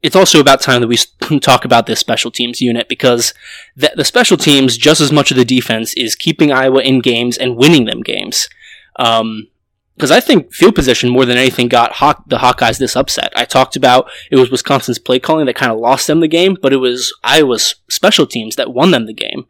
it's 0.02 0.16
also 0.16 0.38
about 0.40 0.60
time 0.60 0.82
that 0.82 0.88
we 0.88 0.96
talk 1.40 1.64
about 1.64 1.86
this 1.86 1.98
special 1.98 2.30
teams 2.30 2.60
unit 2.60 2.88
because 2.88 3.32
the, 3.74 3.92
the 3.96 4.04
special 4.04 4.36
teams, 4.36 4.76
just 4.76 5.00
as 5.00 5.10
much 5.10 5.30
of 5.30 5.36
the 5.36 5.44
defense, 5.44 5.94
is 5.94 6.14
keeping 6.14 6.52
Iowa 6.52 6.80
in 6.80 7.00
games 7.00 7.38
and 7.38 7.56
winning 7.56 7.86
them 7.86 8.02
games. 8.02 8.48
Um, 8.96 9.48
because 9.96 10.10
I 10.10 10.20
think 10.20 10.52
field 10.52 10.74
position 10.74 11.10
more 11.10 11.24
than 11.24 11.36
anything 11.36 11.68
got 11.68 11.92
Hawk, 11.92 12.28
the 12.28 12.38
Hawkeyes 12.38 12.78
this 12.78 12.96
upset. 12.96 13.32
I 13.36 13.44
talked 13.44 13.76
about 13.76 14.10
it 14.30 14.36
was 14.36 14.50
Wisconsin's 14.50 14.98
play 14.98 15.20
calling 15.20 15.46
that 15.46 15.54
kind 15.54 15.70
of 15.70 15.78
lost 15.78 16.06
them 16.06 16.20
the 16.20 16.28
game, 16.28 16.56
but 16.60 16.72
it 16.72 16.78
was 16.78 17.14
Iowa's 17.22 17.76
special 17.88 18.26
teams 18.26 18.56
that 18.56 18.72
won 18.72 18.90
them 18.90 19.06
the 19.06 19.14
game. 19.14 19.46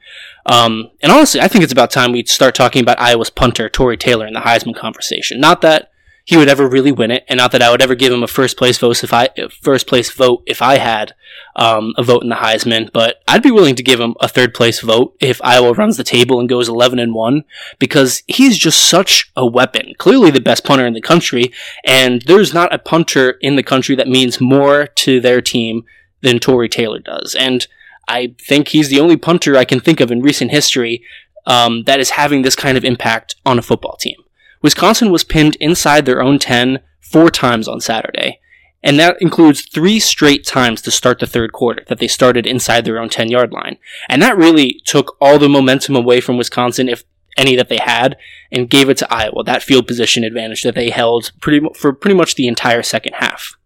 Um, 0.47 0.91
and 1.03 1.11
honestly, 1.11 1.41
I 1.41 1.49
think 1.49 1.65
it's 1.65 1.73
about 1.73 1.91
time 1.91 2.13
we 2.13 2.25
start 2.27 2.55
talking 2.55 2.83
about 2.83 3.01
Iowa's 3.01 3.31
punter, 3.31 3.69
Tory 3.71 3.97
Taylor, 3.97 4.27
in 4.27 4.35
the 4.35 4.41
Heisman 4.41 4.77
conversation. 4.77 5.41
Not 5.41 5.63
that 5.63 5.91
he 6.27 6.39
would 6.39 6.49
ever 6.49 6.67
really 6.67 6.91
win 6.91 7.11
it, 7.11 7.25
and 7.29 7.37
not 7.37 7.53
that 7.53 7.63
I 7.63 7.71
would 7.71 7.83
ever 7.83 7.95
give 7.95 8.13
him 8.13 8.23
a 8.23 8.27
first 8.27 8.57
place 8.57 8.79
vote 8.79 9.05
if 9.05 9.13
I 9.13 9.29
first 9.61 9.87
place 9.87 10.11
vote 10.11 10.43
if 10.47 10.63
I 10.63 10.79
had 10.79 11.15
um, 11.55 11.93
a 11.99 12.03
vote 12.03 12.23
in 12.23 12.31
the 12.31 12.37
Heisman. 12.37 12.91
But 12.93 13.23
I'd 13.29 13.43
be 13.43 13.51
willing 13.51 13.77
to 13.77 13.83
give 13.83 14.01
him 14.01 14.15
a 14.21 14.29
third 14.29 14.55
place 14.55 14.81
vote 14.81 15.15
if 15.21 15.41
Iowa 15.45 15.75
runs 15.75 15.99
the 15.99 16.05
table 16.05 16.41
and 16.41 16.49
goes 16.49 16.69
eleven 16.69 16.99
and 16.99 17.15
one 17.15 17.45
because 17.79 18.23
he's 18.27 18.57
just 18.57 18.89
such 18.89 19.31
a 19.37 19.47
weapon. 19.47 19.93
Clearly 19.99 20.31
the 20.31 20.41
best 20.41 20.65
punter 20.65 20.87
in 20.87 20.95
the 20.95 21.03
country, 21.03 21.53
and 21.85 22.23
there's 22.23 22.55
not 22.55 22.73
a 22.73 22.79
punter 22.79 23.33
in 23.43 23.57
the 23.57 23.63
country 23.63 23.95
that 23.95 24.09
means 24.09 24.41
more 24.41 24.87
to 24.87 25.21
their 25.21 25.43
team 25.43 25.85
than 26.23 26.39
Tory 26.39 26.69
Taylor 26.69 26.99
does, 26.99 27.35
and. 27.35 27.67
I 28.07 28.35
think 28.39 28.69
he's 28.69 28.91
the 28.91 29.01
only 29.01 29.17
punter 29.17 29.57
I 29.57 29.65
can 29.65 29.81
think 29.81 29.99
of 29.99 30.11
in 30.11 30.21
recent 30.21 30.51
history 30.51 31.03
um, 31.47 31.85
that 31.85 32.01
is 32.01 32.11
having 32.11 32.43
this 32.43 32.55
kind 32.55 32.77
of 32.77 32.85
impact 32.85 33.37
on 33.47 33.59
a 33.59 33.63
football 33.63 33.97
team. 33.97 34.17
Wisconsin 34.65 35.13
was 35.13 35.25
pinned 35.25 35.57
inside 35.61 36.07
their 36.07 36.23
own 36.23 36.39
10 36.39 36.81
four 36.99 37.29
times 37.29 37.69
on 37.69 37.83
Saturday, 37.83 38.41
and 38.83 38.99
that 38.99 39.21
includes 39.21 39.61
three 39.61 40.01
straight 40.01 40.43
times 40.43 40.81
to 40.81 40.91
start 40.91 41.19
the 41.19 41.27
third 41.27 41.53
quarter 41.53 41.85
that 41.89 41.99
they 41.99 42.09
started 42.09 42.47
inside 42.47 42.87
their 42.87 42.99
own 42.99 43.11
10 43.11 43.31
yard 43.31 43.53
line. 43.53 43.77
And 44.09 44.23
that 44.23 44.39
really 44.39 44.81
took 44.87 45.19
all 45.21 45.39
the 45.39 45.51
momentum 45.51 45.95
away 45.95 46.23
from 46.23 46.39
Wisconsin, 46.39 46.89
if 46.89 47.05
any 47.37 47.57
that 47.57 47.69
they 47.69 47.77
had, 47.77 48.17
and 48.51 48.71
gave 48.71 48.89
it 48.89 48.97
to 48.97 49.13
Iowa, 49.13 49.45
that 49.45 49.63
field 49.63 49.87
position 49.87 50.25
advantage 50.25 50.63
that 50.63 50.75
they 50.75 50.89
held 50.89 51.33
pretty, 51.43 51.69
for 51.75 51.93
pretty 51.93 52.17
much 52.17 52.35
the 52.35 52.49
entire 52.49 52.83
second 52.83 53.17
half. 53.17 53.59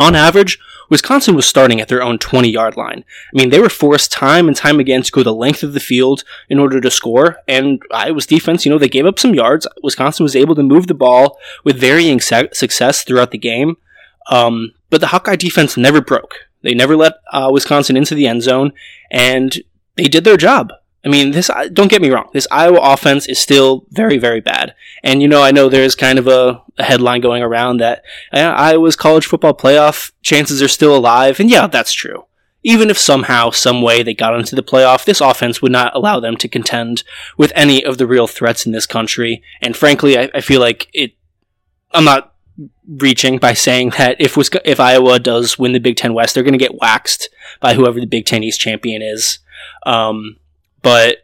On 0.00 0.16
average, 0.16 0.58
Wisconsin 0.88 1.36
was 1.36 1.46
starting 1.46 1.78
at 1.78 1.88
their 1.88 2.02
own 2.02 2.18
20 2.18 2.48
yard 2.48 2.74
line. 2.74 3.04
I 3.34 3.38
mean, 3.38 3.50
they 3.50 3.60
were 3.60 3.68
forced 3.68 4.10
time 4.10 4.48
and 4.48 4.56
time 4.56 4.80
again 4.80 5.02
to 5.02 5.12
go 5.12 5.22
the 5.22 5.34
length 5.34 5.62
of 5.62 5.74
the 5.74 5.78
field 5.78 6.24
in 6.48 6.58
order 6.58 6.80
to 6.80 6.90
score, 6.90 7.36
and 7.46 7.82
Iowa's 7.92 8.24
defense, 8.24 8.64
you 8.64 8.72
know, 8.72 8.78
they 8.78 8.88
gave 8.88 9.04
up 9.04 9.18
some 9.18 9.34
yards. 9.34 9.66
Wisconsin 9.82 10.24
was 10.24 10.34
able 10.34 10.54
to 10.54 10.62
move 10.62 10.86
the 10.86 10.94
ball 10.94 11.38
with 11.64 11.78
varying 11.78 12.18
success 12.18 13.04
throughout 13.04 13.30
the 13.30 13.36
game, 13.36 13.76
um, 14.30 14.72
but 14.88 15.02
the 15.02 15.08
Hawkeye 15.08 15.36
defense 15.36 15.76
never 15.76 16.00
broke. 16.00 16.34
They 16.62 16.72
never 16.72 16.96
let 16.96 17.20
uh, 17.30 17.50
Wisconsin 17.52 17.98
into 17.98 18.14
the 18.14 18.26
end 18.26 18.42
zone, 18.42 18.72
and 19.10 19.58
they 19.96 20.04
did 20.04 20.24
their 20.24 20.38
job. 20.38 20.72
I 21.04 21.08
mean, 21.08 21.30
this, 21.30 21.50
don't 21.72 21.90
get 21.90 22.02
me 22.02 22.10
wrong, 22.10 22.28
this 22.32 22.46
Iowa 22.50 22.78
offense 22.82 23.26
is 23.26 23.38
still 23.38 23.86
very, 23.90 24.18
very 24.18 24.40
bad. 24.40 24.74
And, 25.02 25.22
you 25.22 25.28
know, 25.28 25.42
I 25.42 25.50
know 25.50 25.68
there's 25.68 25.94
kind 25.94 26.18
of 26.18 26.26
a, 26.26 26.62
a 26.78 26.84
headline 26.84 27.22
going 27.22 27.42
around 27.42 27.78
that 27.78 28.02
Iowa's 28.32 28.96
college 28.96 29.26
football 29.26 29.54
playoff 29.54 30.12
chances 30.22 30.60
are 30.62 30.68
still 30.68 30.94
alive. 30.94 31.40
And 31.40 31.48
yeah, 31.48 31.66
that's 31.66 31.92
true. 31.92 32.26
even 32.62 32.90
if 32.90 32.98
somehow, 32.98 33.50
some 33.50 33.82
way 33.82 34.02
they 34.02 34.14
got 34.14 34.38
into 34.38 34.54
the 34.54 34.62
playoff, 34.62 35.04
this 35.04 35.20
offense 35.20 35.62
would 35.62 35.72
not 35.72 35.94
allow 35.94 36.20
them 36.20 36.36
to 36.36 36.48
contend 36.48 37.02
with 37.36 37.52
any 37.54 37.84
of 37.84 37.98
the 37.98 38.06
real 38.06 38.26
threats 38.26 38.66
in 38.66 38.72
this 38.72 38.86
country. 38.86 39.42
And 39.62 39.76
frankly, 39.76 40.18
I, 40.18 40.30
I 40.34 40.40
feel 40.40 40.60
like 40.60 40.88
it. 40.92 41.12
I'm 41.92 42.04
not 42.04 42.34
reaching 42.86 43.38
by 43.38 43.54
saying 43.54 43.90
that 43.98 44.20
if 44.20 44.36
if 44.64 44.78
Iowa 44.78 45.18
does 45.18 45.58
win 45.58 45.72
the 45.72 45.80
Big 45.80 45.96
Ten 45.96 46.14
West, 46.14 46.34
they're 46.34 46.44
going 46.44 46.52
to 46.52 46.58
get 46.58 46.78
waxed 46.78 47.30
by 47.60 47.74
whoever 47.74 47.98
the 47.98 48.06
Big 48.06 48.26
Ten 48.26 48.44
East 48.44 48.60
champion 48.60 49.02
is. 49.02 49.38
Um, 49.86 50.36
but 50.82 51.18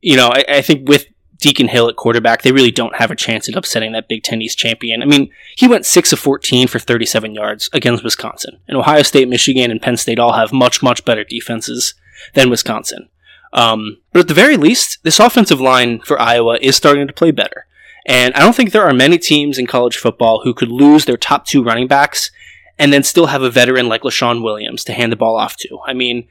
you 0.00 0.16
know, 0.16 0.28
I, 0.28 0.44
I 0.48 0.62
think 0.62 0.88
with 0.88 1.06
Deacon 1.38 1.68
Hill 1.68 1.88
at 1.88 1.96
quarterback, 1.96 2.42
they 2.42 2.52
really 2.52 2.70
don't 2.70 2.96
have 2.96 3.10
a 3.10 3.16
chance 3.16 3.48
at 3.48 3.56
upsetting 3.56 3.92
that 3.92 4.08
Big 4.08 4.22
Ten 4.22 4.40
East 4.40 4.58
champion. 4.58 5.02
I 5.02 5.06
mean, 5.06 5.30
he 5.56 5.68
went 5.68 5.86
6 5.86 6.12
of 6.12 6.18
14 6.18 6.68
for 6.68 6.78
37 6.78 7.34
yards 7.34 7.68
against 7.72 8.04
Wisconsin. 8.04 8.60
And 8.68 8.76
Ohio 8.76 9.02
State, 9.02 9.28
Michigan, 9.28 9.70
and 9.70 9.82
Penn 9.82 9.96
State 9.96 10.18
all 10.18 10.34
have 10.34 10.52
much, 10.52 10.82
much 10.82 11.04
better 11.04 11.24
defenses 11.24 11.94
than 12.34 12.50
Wisconsin. 12.50 13.08
Um, 13.52 13.98
but 14.12 14.20
at 14.20 14.28
the 14.28 14.34
very 14.34 14.56
least, 14.56 15.02
this 15.04 15.20
offensive 15.20 15.60
line 15.60 16.00
for 16.00 16.20
Iowa 16.20 16.58
is 16.60 16.76
starting 16.76 17.06
to 17.06 17.12
play 17.12 17.30
better. 17.30 17.66
And 18.06 18.34
I 18.34 18.40
don't 18.40 18.54
think 18.54 18.72
there 18.72 18.86
are 18.86 18.92
many 18.92 19.18
teams 19.18 19.58
in 19.58 19.66
college 19.66 19.96
football 19.96 20.42
who 20.44 20.54
could 20.54 20.70
lose 20.70 21.04
their 21.04 21.16
top 21.16 21.46
two 21.46 21.62
running 21.62 21.86
backs 21.86 22.30
and 22.78 22.92
then 22.92 23.02
still 23.02 23.26
have 23.26 23.42
a 23.42 23.50
veteran 23.50 23.88
like 23.88 24.02
Leshon 24.02 24.42
Williams 24.42 24.82
to 24.84 24.92
hand 24.92 25.12
the 25.12 25.16
ball 25.16 25.36
off 25.36 25.56
to. 25.58 25.78
I 25.86 25.94
mean, 25.94 26.26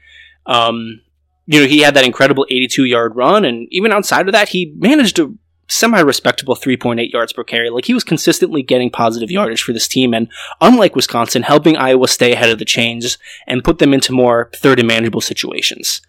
um, 0.46 1.00
you 1.46 1.60
know, 1.60 1.66
he 1.66 1.80
had 1.80 1.94
that 1.94 2.04
incredible 2.04 2.46
82 2.48 2.84
yard 2.84 3.16
run, 3.16 3.44
and 3.44 3.68
even 3.70 3.92
outside 3.92 4.28
of 4.28 4.32
that, 4.32 4.50
he 4.50 4.74
managed 4.76 5.18
a 5.18 5.32
semi 5.68 6.00
respectable 6.00 6.54
3.8 6.54 7.10
yards 7.12 7.32
per 7.32 7.44
carry. 7.44 7.70
Like 7.70 7.86
he 7.86 7.94
was 7.94 8.04
consistently 8.04 8.62
getting 8.62 8.90
positive 8.90 9.30
yardage 9.30 9.62
for 9.62 9.72
this 9.72 9.88
team, 9.88 10.14
and 10.14 10.28
unlike 10.60 10.96
Wisconsin, 10.96 11.42
helping 11.42 11.76
Iowa 11.76 12.08
stay 12.08 12.32
ahead 12.32 12.50
of 12.50 12.58
the 12.58 12.64
chains 12.64 13.18
and 13.46 13.64
put 13.64 13.78
them 13.78 13.92
into 13.92 14.12
more 14.12 14.50
third 14.54 14.78
and 14.78 14.88
manageable 14.88 15.20
situations. 15.20 16.00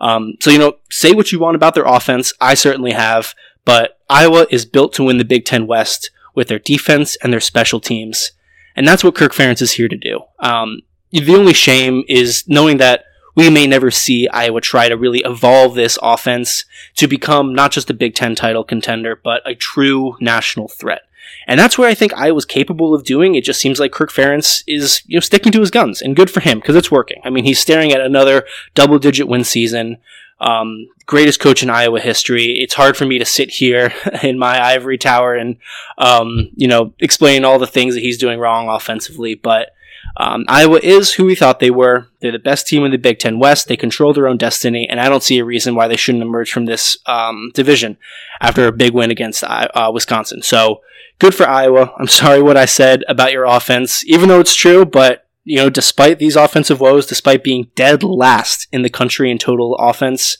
Um, 0.00 0.34
so, 0.40 0.50
you 0.50 0.58
know, 0.58 0.76
say 0.90 1.12
what 1.12 1.32
you 1.32 1.38
want 1.38 1.54
about 1.54 1.74
their 1.74 1.84
offense. 1.84 2.32
I 2.40 2.54
certainly 2.54 2.92
have, 2.92 3.34
but 3.64 4.00
Iowa 4.10 4.46
is 4.50 4.66
built 4.66 4.92
to 4.94 5.04
win 5.04 5.18
the 5.18 5.24
Big 5.24 5.44
Ten 5.44 5.66
West 5.66 6.10
with 6.34 6.48
their 6.48 6.58
defense 6.58 7.16
and 7.22 7.32
their 7.32 7.40
special 7.40 7.80
teams. 7.80 8.32
And 8.76 8.86
that's 8.86 9.04
what 9.04 9.14
Kirk 9.14 9.32
Ferentz 9.32 9.62
is 9.62 9.72
here 9.72 9.88
to 9.88 9.96
do. 9.96 10.20
Um, 10.40 10.80
the 11.10 11.36
only 11.36 11.54
shame 11.54 12.02
is 12.08 12.44
knowing 12.48 12.78
that 12.78 13.04
we 13.34 13.50
may 13.50 13.66
never 13.66 13.90
see 13.90 14.28
Iowa 14.28 14.60
try 14.60 14.88
to 14.88 14.96
really 14.96 15.20
evolve 15.24 15.74
this 15.74 15.98
offense 16.02 16.64
to 16.96 17.08
become 17.08 17.54
not 17.54 17.72
just 17.72 17.90
a 17.90 17.94
Big 17.94 18.14
Ten 18.14 18.34
title 18.34 18.64
contender, 18.64 19.16
but 19.16 19.42
a 19.44 19.54
true 19.54 20.16
national 20.20 20.68
threat. 20.68 21.02
And 21.46 21.58
that's 21.60 21.76
where 21.76 21.88
I 21.88 21.94
think 21.94 22.14
Iowa's 22.14 22.44
capable 22.44 22.94
of 22.94 23.04
doing. 23.04 23.34
It 23.34 23.44
just 23.44 23.60
seems 23.60 23.78
like 23.78 23.92
Kirk 23.92 24.10
Ferentz 24.10 24.62
is, 24.66 25.02
you 25.06 25.16
know, 25.16 25.20
sticking 25.20 25.52
to 25.52 25.60
his 25.60 25.70
guns, 25.70 26.00
and 26.00 26.16
good 26.16 26.30
for 26.30 26.40
him 26.40 26.58
because 26.58 26.76
it's 26.76 26.90
working. 26.90 27.20
I 27.24 27.30
mean, 27.30 27.44
he's 27.44 27.60
staring 27.60 27.92
at 27.92 28.00
another 28.00 28.44
double-digit 28.74 29.28
win 29.28 29.44
season. 29.44 29.98
Um, 30.40 30.88
greatest 31.06 31.40
coach 31.40 31.62
in 31.62 31.70
Iowa 31.70 32.00
history. 32.00 32.58
It's 32.60 32.74
hard 32.74 32.96
for 32.96 33.04
me 33.04 33.18
to 33.18 33.24
sit 33.24 33.50
here 33.50 33.92
in 34.22 34.38
my 34.38 34.62
ivory 34.62 34.98
tower 34.98 35.34
and, 35.34 35.56
um, 35.98 36.50
you 36.54 36.68
know, 36.68 36.92
explain 36.98 37.44
all 37.44 37.58
the 37.58 37.66
things 37.66 37.94
that 37.94 38.00
he's 38.00 38.18
doing 38.18 38.38
wrong 38.38 38.68
offensively, 38.68 39.34
but 39.34 39.73
um, 40.16 40.44
Iowa 40.46 40.78
is 40.82 41.14
who 41.14 41.24
we 41.24 41.34
thought 41.34 41.58
they 41.58 41.70
were. 41.70 42.06
They're 42.20 42.32
the 42.32 42.38
best 42.38 42.68
team 42.68 42.84
in 42.84 42.92
the 42.92 42.98
Big 42.98 43.18
Ten 43.18 43.38
West. 43.38 43.66
They 43.66 43.76
control 43.76 44.12
their 44.12 44.28
own 44.28 44.36
destiny, 44.36 44.88
and 44.88 45.00
I 45.00 45.08
don't 45.08 45.22
see 45.22 45.38
a 45.38 45.44
reason 45.44 45.74
why 45.74 45.88
they 45.88 45.96
shouldn't 45.96 46.22
emerge 46.22 46.52
from 46.52 46.66
this 46.66 46.96
um, 47.06 47.50
division 47.54 47.96
after 48.40 48.66
a 48.66 48.72
big 48.72 48.94
win 48.94 49.10
against 49.10 49.42
uh, 49.42 49.90
Wisconsin. 49.92 50.42
So 50.42 50.82
good 51.18 51.34
for 51.34 51.48
Iowa. 51.48 51.92
I'm 51.98 52.06
sorry 52.06 52.42
what 52.42 52.56
I 52.56 52.64
said 52.64 53.02
about 53.08 53.32
your 53.32 53.44
offense, 53.44 54.04
even 54.06 54.28
though 54.28 54.40
it's 54.40 54.54
true, 54.54 54.84
but 54.84 55.26
you 55.42 55.56
know, 55.56 55.68
despite 55.68 56.18
these 56.18 56.36
offensive 56.36 56.80
woes, 56.80 57.06
despite 57.06 57.44
being 57.44 57.70
dead 57.74 58.02
last 58.02 58.66
in 58.72 58.82
the 58.82 58.88
country 58.88 59.30
in 59.30 59.38
total 59.38 59.74
offense, 59.76 60.38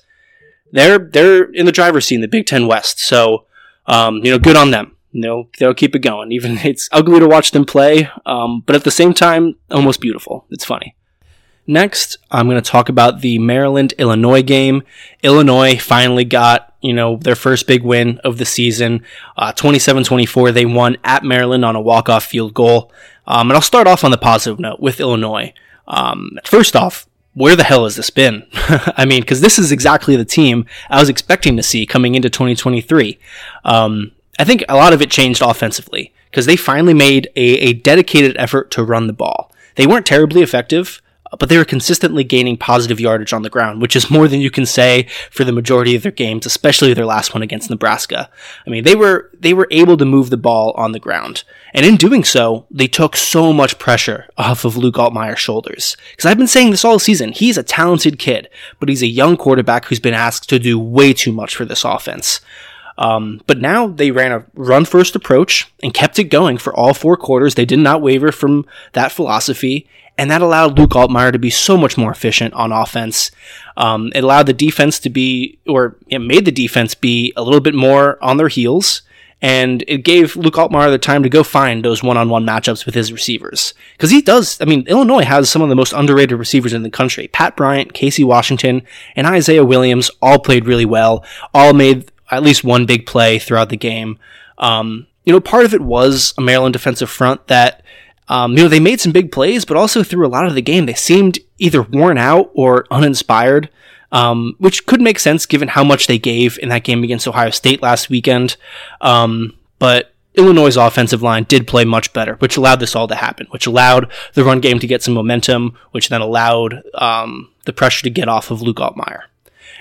they're 0.73 0.99
they're 0.99 1.45
in 1.53 1.67
the 1.67 1.73
driver's 1.73 2.07
seat 2.07 2.17
in 2.17 2.21
the 2.21 2.29
Big 2.29 2.47
Ten 2.47 2.67
West. 2.69 3.01
So 3.01 3.47
um, 3.87 4.25
you 4.25 4.31
know, 4.31 4.39
good 4.39 4.57
on 4.57 4.71
them 4.71 4.94
they'll 5.15 5.49
they'll 5.59 5.75
keep 5.75 5.95
it 5.95 6.01
going. 6.01 6.33
Even 6.33 6.59
it's 6.59 6.89
ugly 6.93 7.21
to 7.21 7.29
watch 7.29 7.53
them 7.53 7.65
play, 7.65 8.09
um, 8.27 8.63
but 8.67 8.77
at 8.77 8.85
the 8.85 8.91
same 8.91 9.15
time, 9.15 9.57
almost 9.71 10.01
beautiful. 10.01 10.47
It's 10.51 10.65
funny. 10.65 10.95
Next, 11.67 12.19
I'm 12.31 12.47
going 12.47 12.63
to 12.63 12.71
talk 12.71 12.91
about 12.91 13.23
the 13.23 13.39
Maryland 13.39 13.95
Illinois 13.97 14.43
game. 14.43 14.83
Illinois 15.23 15.79
finally 15.79 16.25
got 16.25 16.75
you 16.83 16.93
know 16.93 17.17
their 17.17 17.37
first 17.37 17.67
big 17.67 17.83
win 17.83 18.19
of 18.19 18.37
the 18.37 18.45
season, 18.45 19.03
27-24. 19.39 20.49
Uh, 20.49 20.53
they 20.53 20.67
won 20.67 20.99
at 21.05 21.25
Maryland 21.25 21.65
on 21.65 21.77
a 21.77 21.81
walk-off 21.81 22.25
field 22.25 22.53
goal. 22.53 22.93
Um, 23.27 23.51
and 23.51 23.57
I'll 23.57 23.63
start 23.63 23.87
off 23.87 24.05
on 24.05 24.11
the 24.11 24.19
positive 24.19 24.61
note 24.61 24.81
with 24.81 25.01
Illinois. 25.01 25.55
Um, 25.89 26.33
first 26.45 26.77
off, 26.77 27.07
where 27.33 27.57
the 27.57 27.65
hell 27.65 27.85
has 27.85 27.97
this 27.97 28.11
been? 28.11 28.47
I 28.53 29.07
mean, 29.07 29.23
because 29.23 29.41
this 29.41 29.59
is 29.59 29.73
exactly 29.73 30.17
the 30.17 30.25
team 30.25 30.67
I 30.91 31.01
was 31.01 31.09
expecting 31.09 31.57
to 31.57 31.63
see 31.63 31.87
coming 31.87 32.15
into 32.15 32.29
2023. 32.29 33.19
Um, 33.65 34.13
I 34.39 34.45
think 34.45 34.65
a 34.69 34.77
lot 34.77 34.93
of 34.93 35.03
it 35.03 35.11
changed 35.11 35.43
offensively 35.43 36.13
because 36.31 36.47
they 36.47 36.57
finally 36.57 36.95
made 36.95 37.29
a, 37.37 37.41
a 37.41 37.73
dedicated 37.73 38.37
effort 38.39 38.71
to 38.73 38.85
run 38.85 39.07
the 39.07 39.13
ball. 39.13 39.53
They 39.77 39.87
weren't 39.87 40.07
terribly 40.07 40.43
effective, 40.43 41.01
but 41.39 41.49
they 41.49 41.59
were 41.59 41.65
consistently 41.65 42.25
gaining 42.25 42.57
positive 42.57 43.01
yardage 43.01 43.33
on 43.33 43.43
the 43.43 43.51
ground, 43.51 43.81
which 43.81 43.97
is 43.97 44.11
more 44.11 44.29
than 44.29 44.41
you 44.41 44.51
can 44.51 44.67
say 44.67 45.09
for 45.31 45.45
the 45.45 45.53
majority 45.53 45.95
of 45.97 46.03
their 46.03 46.13
games, 46.13 46.47
especially 46.47 46.95
their 46.95 47.07
last 47.07 47.35
one 47.35 47.43
against 47.43 47.71
Nebraska. 47.71 48.31
I 48.67 48.71
mean, 48.71 48.85
they 48.85 48.95
were 48.95 49.31
they 49.39 49.55
were 49.55 49.69
able 49.71 49.97
to 49.97 50.05
move 50.05 50.31
the 50.31 50.37
ball 50.37 50.73
on 50.73 50.93
the 50.93 51.01
ground, 51.01 51.45
and 51.73 51.85
in 51.85 51.97
doing 51.97 52.25
so, 52.25 52.67
they 52.71 52.87
took 52.87 53.17
so 53.17 53.53
much 53.53 53.79
pressure 53.79 54.27
off 54.37 54.65
of 54.65 54.77
Luke 54.77 54.97
Altmyer's 54.97 55.41
shoulders. 55.41 55.97
Because 56.13 56.31
I've 56.31 56.39
been 56.39 56.47
saying 56.47 56.71
this 56.71 56.85
all 56.85 56.99
season, 56.99 57.33
he's 57.33 57.59
a 57.59 57.63
talented 57.63 58.19
kid, 58.19 58.49
but 58.79 58.89
he's 58.89 59.03
a 59.03 59.09
young 59.09 59.37
quarterback 59.37 59.87
who's 59.87 60.01
been 60.01 60.15
asked 60.15 60.49
to 60.51 60.59
do 60.59 60.79
way 60.79 61.13
too 61.13 61.33
much 61.33 61.57
for 61.57 61.65
this 61.65 61.85
offense. 61.85 62.41
Um, 62.97 63.41
but 63.47 63.61
now 63.61 63.89
they 63.89 64.11
ran 64.11 64.33
a 64.33 64.45
run 64.55 64.85
first 64.85 65.17
approach 65.17 65.73
and 65.83 65.93
kept 65.93 66.19
it 66.19 66.25
going 66.25 66.59
for 66.59 66.75
all 66.75 66.95
four 66.95 67.17
quarters. 67.17 67.55
They 67.55 67.65
did 67.65 67.81
not 67.81 68.03
waver 68.03 68.31
from 68.31 68.67
that 68.93 69.13
philosophy, 69.13 69.89
and 70.17 70.31
that 70.31 70.43
allowed 70.43 70.79
Luke 70.79 70.91
Altmyer 70.91 71.33
to 71.33 71.39
be 71.39 71.51
so 71.51 71.77
much 71.77 71.99
more 71.99 72.13
efficient 72.13 72.55
on 72.55 72.71
offense. 72.71 73.33
Um, 73.77 74.13
it 74.15 74.23
allowed 74.23 74.47
the 74.47 74.53
defense 74.53 75.01
to 75.01 75.11
be, 75.11 75.59
or 75.67 75.97
it 76.09 76.21
made 76.21 76.45
the 76.45 76.53
defense 76.53 76.95
be 76.95 77.33
a 77.37 77.43
little 77.43 77.61
bit 77.61 77.75
more 77.75 78.23
on 78.23 78.37
their 78.37 78.49
heels. 78.49 79.03
And 79.43 79.85
it 79.87 79.99
gave 80.05 80.37
Luke 80.37 80.55
Altmyer 80.55 80.91
the 80.91 80.97
time 80.97 81.23
to 81.23 81.29
go 81.29 81.43
find 81.43 81.85
those 81.85 82.03
one-on-one 82.03 82.47
matchups 82.47 82.87
with 82.87 82.95
his 82.95 83.13
receivers. 83.13 83.75
Because 83.93 84.11
he 84.11 84.23
does, 84.23 84.59
I 84.59 84.65
mean, 84.65 84.87
Illinois 84.87 85.25
has 85.25 85.51
some 85.51 85.61
of 85.61 85.69
the 85.69 85.75
most 85.75 85.93
underrated 85.93 86.39
receivers 86.39 86.73
in 86.73 86.83
the 86.83 86.89
country. 86.89 87.29
Pat 87.29 87.55
Bryant, 87.55 87.93
Casey 87.93 88.25
Washington, 88.25 88.83
and 89.17 89.27
Isaiah 89.27 89.65
Williams 89.65 90.11
all 90.23 90.39
played 90.39 90.65
really 90.65 90.87
well, 90.87 91.23
all 91.53 91.75
made 91.75 92.11
at 92.31 92.43
least 92.43 92.65
one 92.65 92.87
big 92.87 93.07
play 93.07 93.39
throughout 93.39 93.69
the 93.69 93.77
game. 93.77 94.19
Um, 94.59 95.07
you 95.25 95.33
know, 95.33 95.41
part 95.41 95.65
of 95.65 95.75
it 95.75 95.81
was 95.81 96.35
a 96.39 96.41
Maryland 96.41 96.73
defensive 96.73 97.11
front 97.11 97.47
that, 97.49 97.83
um, 98.29 98.53
you 98.53 98.63
know, 98.63 98.69
they 98.69 98.81
made 98.81 99.01
some 99.01 99.13
big 99.13 99.33
plays, 99.33 99.65
but 99.65 99.77
also 99.77 100.03
through 100.03 100.27
a 100.27 100.29
lot 100.29 100.47
of 100.47 100.55
the 100.55 100.63
game, 100.63 100.87
they 100.87 100.95
seemed 100.95 101.39
either 101.59 101.83
worn 101.83 102.19
out 102.19 102.51
or 102.55 102.87
uninspired, 102.91 103.69
um, 104.13 104.55
which 104.59 104.87
could 104.87 105.01
make 105.01 105.19
sense 105.19 105.47
given 105.47 105.69
how 105.69 105.85
much 105.85 106.07
they 106.07 106.19
gave 106.19 106.59
in 106.59 106.69
that 106.69 106.85
game 106.85 107.03
against 107.03 107.29
Ohio 107.29 107.51
State 107.51 107.83
last 107.83 108.11
weekend. 108.11 108.57
Um, 109.01 109.55
but 109.79 110.15
Illinois' 110.35 110.77
offensive 110.77 111.23
line 111.23 111.45
did 111.45 111.67
play 111.67 111.85
much 111.85 112.13
better, 112.13 112.35
which 112.37 112.57
allowed 112.57 112.81
this 112.81 112.97
all 112.97 113.09
to 113.09 113.15
happen, 113.15 113.47
which 113.51 113.67
allowed 113.67 114.11
the 114.35 114.45
run 114.45 114.61
game 114.61 114.79
to 114.79 114.87
get 114.87 115.03
some 115.03 115.15
momentum, 115.15 115.77
which 115.93 116.09
then 116.09 116.21
allowed 116.21 116.83
um, 116.95 117.51
the 117.67 117.73
pressure 117.73 118.03
to 118.03 118.11
get 118.11 118.29
off 118.29 118.51
of 118.51 118.63
Luke 118.63 118.79
Altmyer. 118.79 119.23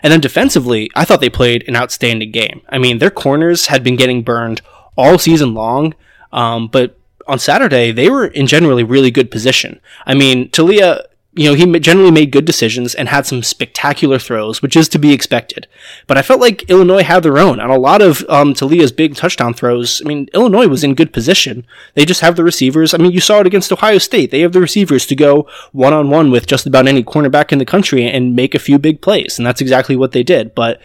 And 0.04 0.12
then 0.12 0.20
defensively, 0.20 0.92
I 0.96 1.06
thought 1.06 1.22
they 1.22 1.30
played 1.30 1.64
an 1.68 1.76
outstanding 1.76 2.32
game. 2.32 2.62
I 2.70 2.78
mean, 2.78 3.00
their 3.00 3.10
corners 3.10 3.68
had 3.68 3.84
been 3.84 3.96
getting 3.96 4.22
burned 4.22 4.62
all 4.98 5.18
season 5.18 5.54
long, 5.54 5.96
um, 6.32 6.68
but 6.68 6.98
on 7.28 7.40
Saturday 7.40 7.92
they 7.92 8.10
were 8.10 8.28
in 8.28 8.46
generally 8.46 8.84
really 8.84 9.10
good 9.10 9.32
position. 9.32 9.80
I 10.06 10.14
mean, 10.14 10.50
Taulia 10.50 11.06
you 11.36 11.50
know, 11.50 11.56
he 11.56 11.80
generally 11.80 12.12
made 12.12 12.32
good 12.32 12.46
decisions 12.46 12.94
and 12.94 13.10
had 13.10 13.26
some 13.26 13.42
spectacular 13.42 14.20
throws, 14.20 14.62
which 14.62 14.76
is 14.76 14.88
to 14.90 15.00
be 15.00 15.14
expected. 15.14 15.68
But 16.06 16.18
I 16.18 16.22
felt 16.22 16.40
like 16.40 16.70
Illinois 16.70 17.02
had 17.02 17.24
their 17.24 17.40
own. 17.40 17.60
On 17.60 17.72
a 17.72 17.78
lot 17.78 18.04
of 18.04 18.24
um, 18.30 18.54
Taulia's 18.54 18.92
big 18.92 19.16
touchdown 19.16 19.54
throws, 19.54 20.00
I 20.06 20.08
mean, 20.08 20.30
Illinois 20.34 20.68
was 20.68 20.84
in 20.84 20.94
good 20.94 21.12
position. 21.12 21.66
They 21.96 22.06
just 22.06 22.22
have 22.22 22.36
the 22.36 22.44
receivers. 22.44 22.94
I 22.94 22.98
mean, 22.98 23.12
you 23.12 23.20
saw 23.20 23.40
it 23.40 23.48
against 23.48 23.72
Ohio 23.72 23.98
State. 23.98 24.30
They 24.30 24.42
have 24.42 24.54
the 24.54 24.62
receivers 24.62 25.08
to 25.08 25.16
go 25.16 25.48
one 25.72 25.94
on 25.94 26.12
one 26.12 26.30
with 26.30 26.46
just 26.46 26.68
about 26.68 26.88
any 26.88 27.04
cornerback 27.04 27.52
in 27.52 27.58
the 27.58 27.66
country 27.66 28.08
and 28.08 28.36
make 28.36 28.54
a 28.54 28.60
few 28.60 28.78
big 28.78 29.02
plays. 29.02 29.40
And 29.40 29.46
that's 29.46 29.62
exactly 29.62 29.96
what 29.96 30.12
they 30.12 30.24
did. 30.24 30.54
But 30.54 30.80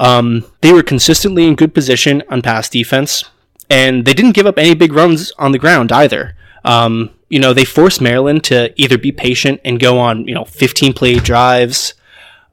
um, 0.00 0.44
they 0.60 0.72
were 0.72 0.82
consistently 0.82 1.46
in 1.46 1.54
good 1.54 1.72
position 1.72 2.24
on 2.28 2.42
pass 2.42 2.68
defense. 2.68 3.24
And 3.70 4.04
they 4.04 4.14
didn't 4.14 4.32
give 4.32 4.46
up 4.46 4.58
any 4.58 4.74
big 4.74 4.92
runs 4.92 5.30
on 5.38 5.52
the 5.52 5.58
ground 5.58 5.92
either. 5.92 6.34
Um, 6.64 7.10
you 7.28 7.38
know, 7.38 7.52
they 7.52 7.64
forced 7.64 8.00
Maryland 8.00 8.44
to 8.44 8.72
either 8.80 8.98
be 8.98 9.12
patient 9.12 9.60
and 9.64 9.80
go 9.80 9.98
on, 9.98 10.26
you 10.26 10.34
know, 10.34 10.44
15 10.44 10.92
play 10.92 11.18
drives, 11.18 11.94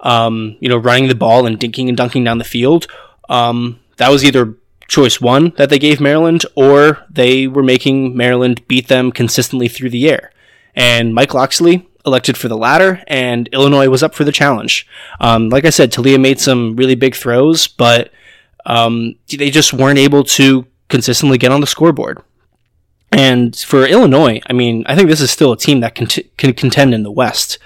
um, 0.02 0.58
you 0.60 0.70
know, 0.70 0.78
running 0.78 1.08
the 1.08 1.16
ball 1.16 1.46
and 1.46 1.60
dinking 1.60 1.88
and 1.88 1.98
dunking 1.98 2.24
down 2.24 2.38
the 2.38 2.44
field. 2.44 2.88
Um, 3.30 3.80
that 3.98 4.10
was 4.10 4.24
either 4.24 4.56
choice 4.88 5.20
one 5.20 5.54
that 5.58 5.70
they 5.70 5.80
gave 5.80 6.00
Maryland, 6.00 6.46
or 6.56 7.06
they 7.10 7.48
were 7.48 7.64
making 7.64 8.16
Maryland 8.16 8.68
beat 8.68 8.88
them 8.88 9.12
consistently 9.12 9.68
through 9.68 9.90
the 9.90 10.10
air. 10.10 10.32
And 10.76 11.16
Mike 11.16 11.34
Locksley, 11.34 11.88
elected 12.06 12.38
for 12.38 12.48
the 12.48 12.58
latter, 12.58 13.02
and 13.08 13.48
Illinois 13.52 13.90
was 13.90 14.04
up 14.04 14.14
for 14.14 14.24
the 14.24 14.32
challenge. 14.32 14.88
Um, 15.20 15.50
like 15.50 15.66
I 15.66 15.70
said, 15.70 15.92
Taulia 15.92 16.22
made 16.22 16.40
some 16.40 16.76
really 16.76 16.96
big 16.96 17.16
throws, 17.16 17.68
but 17.68 18.12
um, 18.66 19.16
they 19.30 19.50
just 19.50 19.74
weren't 19.74 20.00
able 20.00 20.24
to 20.24 20.68
consistently 20.88 21.38
get 21.38 21.52
on 21.52 21.62
the 21.62 21.68
scoreboard. 21.68 22.22
And 23.16 23.56
for 23.56 23.86
Illinois, 23.86 24.42
I 24.46 24.52
mean, 24.52 24.84
I 24.88 24.96
think 24.96 25.10
this 25.10 25.22
is 25.22 25.32
still 25.32 25.54
a 25.54 25.58
team 25.58 25.80
that 25.80 25.96
can, 25.96 26.06
t- 26.06 26.30
can 26.36 26.54
contend 26.54 26.94
in 26.94 27.04
the 27.04 27.12
West 27.12 27.58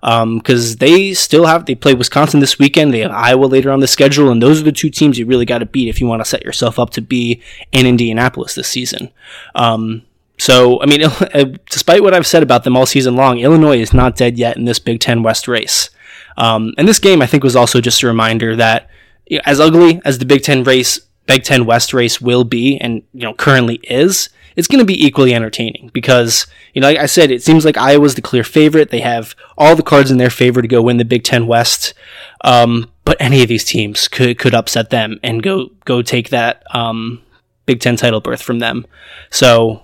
because 0.00 0.72
um, 0.72 0.78
they 0.78 1.14
still 1.14 1.46
have 1.46 1.66
they 1.66 1.74
play 1.74 1.94
Wisconsin 1.94 2.40
this 2.40 2.58
weekend. 2.58 2.92
They 2.92 3.00
have 3.00 3.12
Iowa 3.12 3.46
later 3.46 3.70
on 3.70 3.80
the 3.80 3.86
schedule, 3.86 4.30
and 4.30 4.42
those 4.42 4.60
are 4.60 4.64
the 4.64 4.72
two 4.72 4.90
teams 4.90 5.16
you 5.16 5.26
really 5.26 5.44
got 5.44 5.58
to 5.58 5.66
beat 5.66 5.88
if 5.88 6.00
you 6.00 6.06
want 6.06 6.20
to 6.20 6.28
set 6.28 6.44
yourself 6.44 6.78
up 6.78 6.90
to 6.90 7.00
be 7.00 7.40
in 7.70 7.86
Indianapolis 7.86 8.54
this 8.54 8.68
season. 8.68 9.10
Um, 9.54 10.02
so, 10.38 10.82
I 10.82 10.86
mean, 10.86 11.04
uh, 11.04 11.44
despite 11.70 12.02
what 12.02 12.14
I've 12.14 12.26
said 12.26 12.42
about 12.42 12.64
them 12.64 12.76
all 12.76 12.86
season 12.86 13.14
long, 13.14 13.38
Illinois 13.38 13.78
is 13.78 13.94
not 13.94 14.16
dead 14.16 14.38
yet 14.38 14.56
in 14.56 14.64
this 14.64 14.80
Big 14.80 15.00
Ten 15.00 15.22
West 15.22 15.46
race. 15.46 15.90
Um, 16.36 16.74
and 16.76 16.86
this 16.86 16.98
game, 16.98 17.22
I 17.22 17.26
think, 17.26 17.44
was 17.44 17.56
also 17.56 17.80
just 17.80 18.02
a 18.02 18.06
reminder 18.06 18.56
that 18.56 18.90
you 19.26 19.38
know, 19.38 19.42
as 19.46 19.60
ugly 19.60 20.00
as 20.04 20.18
the 20.18 20.26
Big 20.26 20.42
Ten 20.42 20.64
race, 20.64 20.98
Big 21.26 21.44
Ten 21.44 21.64
West 21.64 21.94
race 21.94 22.20
will 22.20 22.44
be, 22.44 22.76
and 22.78 23.02
you 23.12 23.22
know 23.22 23.34
currently 23.34 23.76
is, 23.84 24.28
it's 24.56 24.66
going 24.66 24.78
to 24.78 24.84
be 24.84 25.06
equally 25.06 25.34
entertaining 25.34 25.90
because, 25.92 26.46
you 26.72 26.80
know, 26.80 26.88
like 26.88 26.98
I 26.98 27.06
said, 27.06 27.30
it 27.30 27.42
seems 27.42 27.64
like 27.64 27.76
Iowa's 27.76 28.14
the 28.14 28.22
clear 28.22 28.42
favorite. 28.42 28.90
They 28.90 29.00
have 29.00 29.36
all 29.56 29.76
the 29.76 29.82
cards 29.82 30.10
in 30.10 30.18
their 30.18 30.30
favor 30.30 30.62
to 30.62 30.68
go 30.68 30.82
win 30.82 30.96
the 30.96 31.04
Big 31.04 31.22
Ten 31.22 31.46
West. 31.46 31.94
Um, 32.42 32.90
but 33.04 33.16
any 33.20 33.42
of 33.42 33.48
these 33.48 33.64
teams 33.64 34.08
could, 34.08 34.38
could 34.38 34.54
upset 34.54 34.90
them 34.90 35.20
and 35.22 35.42
go, 35.42 35.70
go 35.84 36.02
take 36.02 36.30
that, 36.30 36.62
um, 36.74 37.22
Big 37.66 37.80
Ten 37.80 37.96
title 37.96 38.20
berth 38.20 38.42
from 38.42 38.60
them. 38.60 38.86
So, 39.30 39.82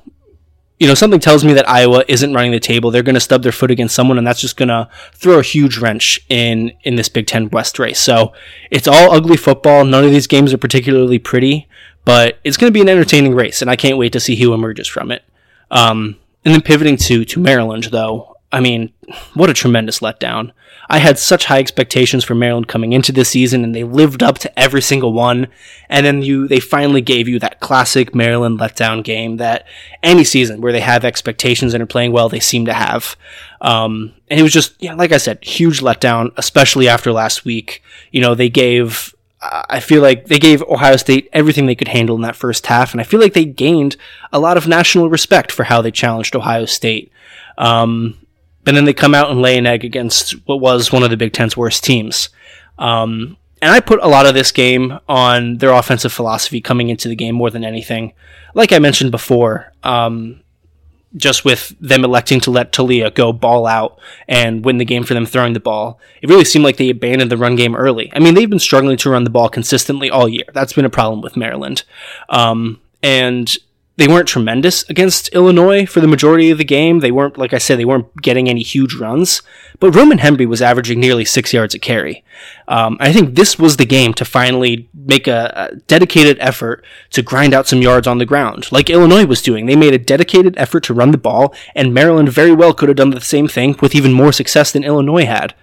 you 0.79 0.89
know, 0.89 0.95
something 0.95 1.21
tells 1.21 1.45
me 1.45 1.53
that 1.53 1.69
Iowa 1.69 2.05
isn't 2.09 2.35
running 2.35 2.51
the 2.51 2.59
table. 2.59 2.91
They're 2.91 3.05
going 3.05 3.15
to 3.15 3.21
stub 3.21 3.43
their 3.43 3.53
foot 3.53 3.71
against 3.71 3.95
someone, 3.95 4.19
and 4.19 4.27
that's 4.27 4.41
just 4.41 4.57
going 4.57 4.69
to 4.69 4.89
throw 5.15 5.39
a 5.39 5.43
huge 5.43 5.79
wrench 5.79 6.25
in 6.29 6.73
in 6.83 6.97
this 6.97 7.09
Big 7.09 7.29
Ten 7.29 7.51
West 7.51 7.79
race. 7.79 8.01
So 8.01 8.33
it's 8.71 8.89
all 8.89 9.13
ugly 9.13 9.37
football. 9.37 9.85
None 9.85 10.05
of 10.05 10.11
these 10.11 10.27
games 10.27 10.53
are 10.53 10.59
particularly 10.59 11.21
pretty. 11.21 11.69
But 12.05 12.39
it's 12.45 12.57
going 12.57 12.73
to 12.73 12.75
be 12.77 12.81
an 12.81 12.89
entertaining 12.89 13.35
race, 13.35 13.63
and 13.63 13.71
I 13.71 13.77
can't 13.77 13.99
wait 13.99 14.13
to 14.13 14.21
see 14.21 14.37
who 14.37 14.55
emerges 14.55 14.89
from 14.89 15.11
it. 15.11 15.23
Um, 15.71 16.17
and 16.45 16.53
then 16.53 16.63
pivoting 16.63 16.97
to 16.97 17.25
to 17.25 17.41
Maryland, 17.41 17.85
though, 17.85 18.37
I 18.53 18.61
mean, 18.61 18.93
what 19.35 19.49
a 19.49 19.55
tremendous 19.55 20.01
letdown. 20.01 20.53
I 20.91 20.99
had 20.99 21.19
such 21.19 21.47
high 21.47 21.59
expectations 21.59 22.23
for 22.23 22.35
Maryland 22.35 22.69
coming 22.69 22.93
into 22.93 23.11
this 23.11 23.31
season, 23.31 23.65
and 23.65 23.75
they 23.75 23.85
lived 23.85 24.23
up 24.23 24.39
to 24.41 24.59
every 24.59 24.83
single 24.83 25.15
one. 25.15 25.47
And 25.89 26.05
then 26.05 26.21
you, 26.21 26.47
they 26.47 26.61
finally 26.61 27.01
gave 27.01 27.29
you 27.29 27.39
that 27.39 27.61
classic 27.61 28.15
Maryland 28.15 28.59
letdown 28.59 29.03
game 29.03 29.39
that 29.39 29.67
any 30.03 30.23
season 30.23 30.61
where 30.61 30.73
they 30.73 30.81
have 30.81 31.05
expectations 31.05 31.73
and 31.73 31.83
are 31.83 31.87
playing 31.87 32.13
well, 32.13 32.29
they 32.29 32.41
seem 32.41 32.67
to 32.67 32.75
have. 32.75 33.17
Um, 33.63 34.13
and 34.29 34.39
it 34.39 34.43
was 34.43 34.53
just, 34.53 34.75
yeah, 34.83 34.95
like 34.95 35.13
I 35.13 35.19
said, 35.19 35.43
huge 35.43 35.81
letdown, 35.81 36.33
especially 36.37 36.89
after 36.89 37.11
last 37.11 37.47
week. 37.47 37.83
You 38.11 38.21
know, 38.21 38.35
they 38.35 38.51
gave 38.51 39.15
I 39.43 39.81
feel 39.81 40.03
like 40.03 40.27
they 40.27 40.39
gave 40.39 40.63
Ohio 40.63 40.97
State 40.97 41.29
everything 41.33 41.67
they 41.67 41.75
could 41.75 41.89
handle 41.89 42.15
in 42.15 42.23
that 42.23 42.37
first 42.37 42.67
half, 42.67 42.93
and 42.93 43.01
I 43.01 43.05
feel 43.05 43.21
like 43.21 43.33
they 43.33 43.45
gained 43.45 43.97
a 44.33 44.39
lot 44.39 44.57
of 44.57 44.69
national 44.69 45.11
respect 45.11 45.51
for 45.51 45.65
how 45.65 45.83
they 45.83 45.91
challenged 45.91 46.37
Ohio 46.37 46.65
State. 46.65 47.11
Um, 47.59 48.19
but 48.65 48.75
then 48.75 48.85
they 48.85 48.95
come 48.95 49.15
out 49.15 49.31
and 49.31 49.43
lay 49.43 49.59
an 49.59 49.67
egg 49.67 49.85
against 49.85 50.33
what 50.47 50.61
was 50.61 50.93
one 50.93 51.03
of 51.03 51.11
the 51.11 51.17
Big 51.17 51.33
Ten's 51.33 51.57
worst 51.57 51.83
teams. 51.83 52.29
Um, 52.79 53.37
and 53.61 53.71
I 53.71 53.81
put 53.81 54.03
a 54.03 54.09
lot 54.09 54.27
of 54.27 54.35
this 54.35 54.53
game 54.53 54.99
on 55.09 55.59
their 55.59 55.73
offensive 55.73 56.13
philosophy 56.13 56.61
coming 56.61 56.89
into 56.89 57.09
the 57.09 57.17
game 57.17 57.35
more 57.35 57.51
than 57.51 57.65
anything. 57.65 58.13
Like 58.55 58.73
I 58.73 58.79
mentioned 58.79 59.11
before, 59.11 59.73
um, 59.83 60.42
just 61.17 61.45
with 61.45 61.75
them 61.81 62.05
electing 62.05 62.41
to 62.41 62.51
let 62.51 62.73
Taulia 62.73 63.15
go 63.15 63.33
ball 63.33 63.67
out 63.67 63.99
and 64.29 64.65
win 64.65 64.79
the 64.79 64.85
game 64.85 65.05
for 65.05 65.15
them 65.15 65.27
throwing 65.27 65.53
the 65.53 65.61
ball. 65.61 66.01
It 66.23 66.29
really 66.29 66.45
seemed 66.45 66.65
like 66.65 66.77
they 66.77 66.91
abandoned 66.91 67.31
the 67.31 67.37
run 67.37 67.57
game 67.57 67.77
early. 67.77 68.11
I 68.15 68.19
mean, 68.19 68.35
they've 68.35 68.49
been 68.49 68.59
struggling 68.59 68.97
to 68.99 69.11
run 69.11 69.25
the 69.25 69.31
ball 69.31 69.49
consistently 69.49 70.11
all 70.11 70.29
year. 70.29 70.45
That's 70.53 70.73
been 70.73 70.85
a 70.85 70.91
problem 70.91 71.21
with 71.21 71.37
Maryland. 71.37 71.85
Um, 72.29 72.81
and 73.03 73.55
they 74.03 74.09
weren't 74.09 74.27
tremendous 74.27 74.83
against 74.91 75.29
Illinois 75.29 75.87
for 75.87 76.01
the 76.01 76.09
majority 76.09 76.51
of 76.51 76.59
the 76.59 76.65
game. 76.65 76.99
They 76.99 77.13
weren't, 77.13 77.39
like 77.39 77.53
I 77.53 77.59
said, 77.59 77.79
they 77.79 77.85
weren't 77.85 78.21
getting 78.21 78.49
any 78.49 78.65
huge 78.65 78.97
runs. 78.97 79.43
But 79.79 79.95
Roman 79.95 80.19
Hemby 80.19 80.45
was 80.45 80.61
averaging 80.61 80.99
nearly 80.99 81.25
six 81.25 81.53
yards 81.53 81.73
a 81.77 81.79
carry. 81.79 82.25
Um, 82.67 82.97
I 82.99 83.13
think 83.13 83.37
this 83.37 83.61
was 83.61 83.77
the 83.77 83.87
game 83.87 84.13
to 84.15 84.25
finally 84.25 84.91
make 84.93 85.29
a, 85.29 85.71
a, 85.71 85.77
dedicated 85.87 86.37
effort 86.41 86.85
to 87.11 87.23
grind 87.23 87.55
out 87.55 87.69
some 87.69 87.81
yards 87.81 88.09
on 88.09 88.19
the 88.19 88.27
ground, 88.27 88.73
like 88.73 88.91
Illinois 88.91 89.25
was 89.25 89.41
doing. 89.41 89.67
They 89.67 89.77
made 89.77 89.95
a 89.95 89.99
dedicated 89.99 90.59
effort 90.59 90.83
to 90.85 90.95
run 90.95 91.13
the 91.13 91.17
ball, 91.17 91.55
and 91.77 91.95
Maryland 91.95 92.31
very 92.31 92.53
well 92.53 92.75
could 92.75 92.89
have 92.89 92.97
done 92.97 93.11
the 93.11 93.21
same 93.21 93.47
thing 93.47 93.77
with 93.81 93.95
even 93.95 94.13
more 94.13 94.33
success 94.33 94.73
than 94.73 94.83
Illinois 94.83 95.27
had. 95.27 95.55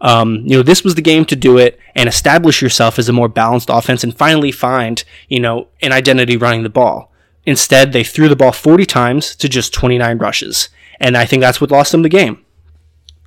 Um, 0.00 0.36
you 0.46 0.56
know, 0.56 0.62
this 0.62 0.82
was 0.82 0.94
the 0.94 1.02
game 1.02 1.26
to 1.26 1.36
do 1.36 1.58
it 1.58 1.78
and 1.94 2.08
establish 2.08 2.62
yourself 2.62 2.98
as 2.98 3.10
a 3.10 3.12
more 3.12 3.28
balanced 3.28 3.68
offense 3.70 4.02
and 4.02 4.16
finally 4.16 4.50
find, 4.50 5.04
you 5.28 5.40
know, 5.40 5.68
an 5.82 5.92
identity 5.92 6.38
running 6.38 6.62
the 6.62 6.70
ball. 6.70 7.11
Instead, 7.44 7.92
they 7.92 8.04
threw 8.04 8.28
the 8.28 8.36
ball 8.36 8.52
40 8.52 8.86
times 8.86 9.34
to 9.36 9.48
just 9.48 9.74
29 9.74 10.18
rushes. 10.18 10.68
And 11.00 11.16
I 11.16 11.26
think 11.26 11.40
that's 11.40 11.60
what 11.60 11.70
lost 11.70 11.92
them 11.92 12.02
the 12.02 12.08
game. 12.08 12.44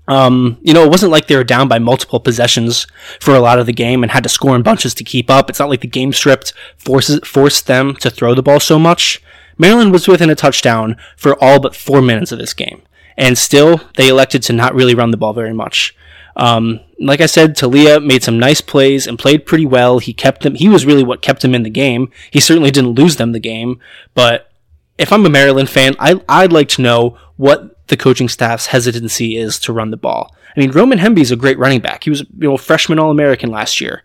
Um, 0.07 0.57
you 0.61 0.73
know, 0.73 0.83
it 0.83 0.89
wasn't 0.89 1.11
like 1.11 1.27
they 1.27 1.35
were 1.35 1.43
down 1.43 1.67
by 1.67 1.79
multiple 1.79 2.19
possessions 2.19 2.85
for 3.19 3.33
a 3.33 3.39
lot 3.39 3.59
of 3.59 3.65
the 3.65 3.73
game 3.73 4.03
and 4.03 4.11
had 4.11 4.23
to 4.23 4.29
score 4.29 4.55
in 4.55 4.61
bunches 4.61 4.93
to 4.95 5.03
keep 5.03 5.29
up. 5.29 5.49
It's 5.49 5.59
not 5.59 5.69
like 5.69 5.81
the 5.81 5.87
game 5.87 6.13
stripped 6.13 6.53
forces, 6.77 7.19
forced 7.23 7.67
them 7.67 7.95
to 7.95 8.09
throw 8.09 8.35
the 8.35 8.43
ball 8.43 8.59
so 8.59 8.77
much. 8.77 9.21
Maryland 9.57 9.91
was 9.91 10.07
within 10.07 10.29
a 10.29 10.35
touchdown 10.35 10.97
for 11.17 11.41
all 11.43 11.59
but 11.59 11.75
four 11.75 12.01
minutes 12.01 12.31
of 12.31 12.39
this 12.39 12.53
game. 12.53 12.81
And 13.17 13.37
still, 13.37 13.81
they 13.95 14.09
elected 14.09 14.43
to 14.43 14.53
not 14.53 14.75
really 14.75 14.93
run 14.93 15.11
the 15.11 15.17
ball 15.17 15.33
very 15.33 15.53
much. 15.53 15.95
Um, 16.35 16.81
like 16.99 17.21
I 17.21 17.25
said, 17.25 17.55
Taulia 17.55 18.03
made 18.03 18.23
some 18.23 18.39
nice 18.39 18.61
plays 18.61 19.07
and 19.07 19.19
played 19.19 19.45
pretty 19.45 19.65
well. 19.65 19.99
He 19.99 20.13
kept 20.13 20.43
them. 20.43 20.55
He 20.55 20.69
was 20.69 20.85
really 20.85 21.03
what 21.03 21.21
kept 21.21 21.43
him 21.43 21.55
in 21.55 21.63
the 21.63 21.69
game. 21.69 22.11
He 22.31 22.39
certainly 22.39 22.71
didn't 22.71 22.91
lose 22.91 23.15
them 23.15 23.31
the 23.31 23.39
game. 23.39 23.79
But 24.13 24.51
if 24.97 25.11
I'm 25.11 25.25
a 25.25 25.29
Maryland 25.29 25.69
fan, 25.69 25.95
I, 25.99 26.21
I'd 26.27 26.53
like 26.53 26.69
to 26.69 26.81
know 26.81 27.17
what 27.37 27.87
the 27.87 27.97
coaching 27.97 28.29
staff's 28.29 28.67
hesitancy 28.67 29.37
is 29.37 29.59
to 29.59 29.73
run 29.73 29.91
the 29.91 29.97
ball. 29.97 30.35
I 30.55 30.59
mean, 30.59 30.71
Roman 30.71 30.99
Hemby 30.99 31.19
is 31.19 31.31
a 31.31 31.35
great 31.35 31.59
running 31.59 31.81
back. 31.81 32.05
He 32.05 32.09
was, 32.09 32.21
you 32.21 32.49
know, 32.49 32.57
freshman 32.57 32.99
All 32.99 33.11
American 33.11 33.49
last 33.49 33.81
year. 33.81 34.03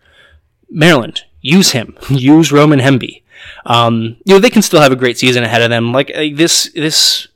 Maryland, 0.69 1.23
use 1.41 1.71
him. 1.71 1.97
use 2.09 2.51
Roman 2.51 2.79
Hemby. 2.79 3.23
Um, 3.65 4.17
you 4.25 4.33
know, 4.33 4.39
they 4.39 4.49
can 4.49 4.61
still 4.61 4.81
have 4.81 4.91
a 4.91 4.97
great 4.97 5.17
season 5.17 5.43
ahead 5.43 5.61
of 5.61 5.69
them. 5.69 5.91
Like 5.91 6.11
uh, 6.13 6.27
this, 6.33 6.71
this 6.75 7.27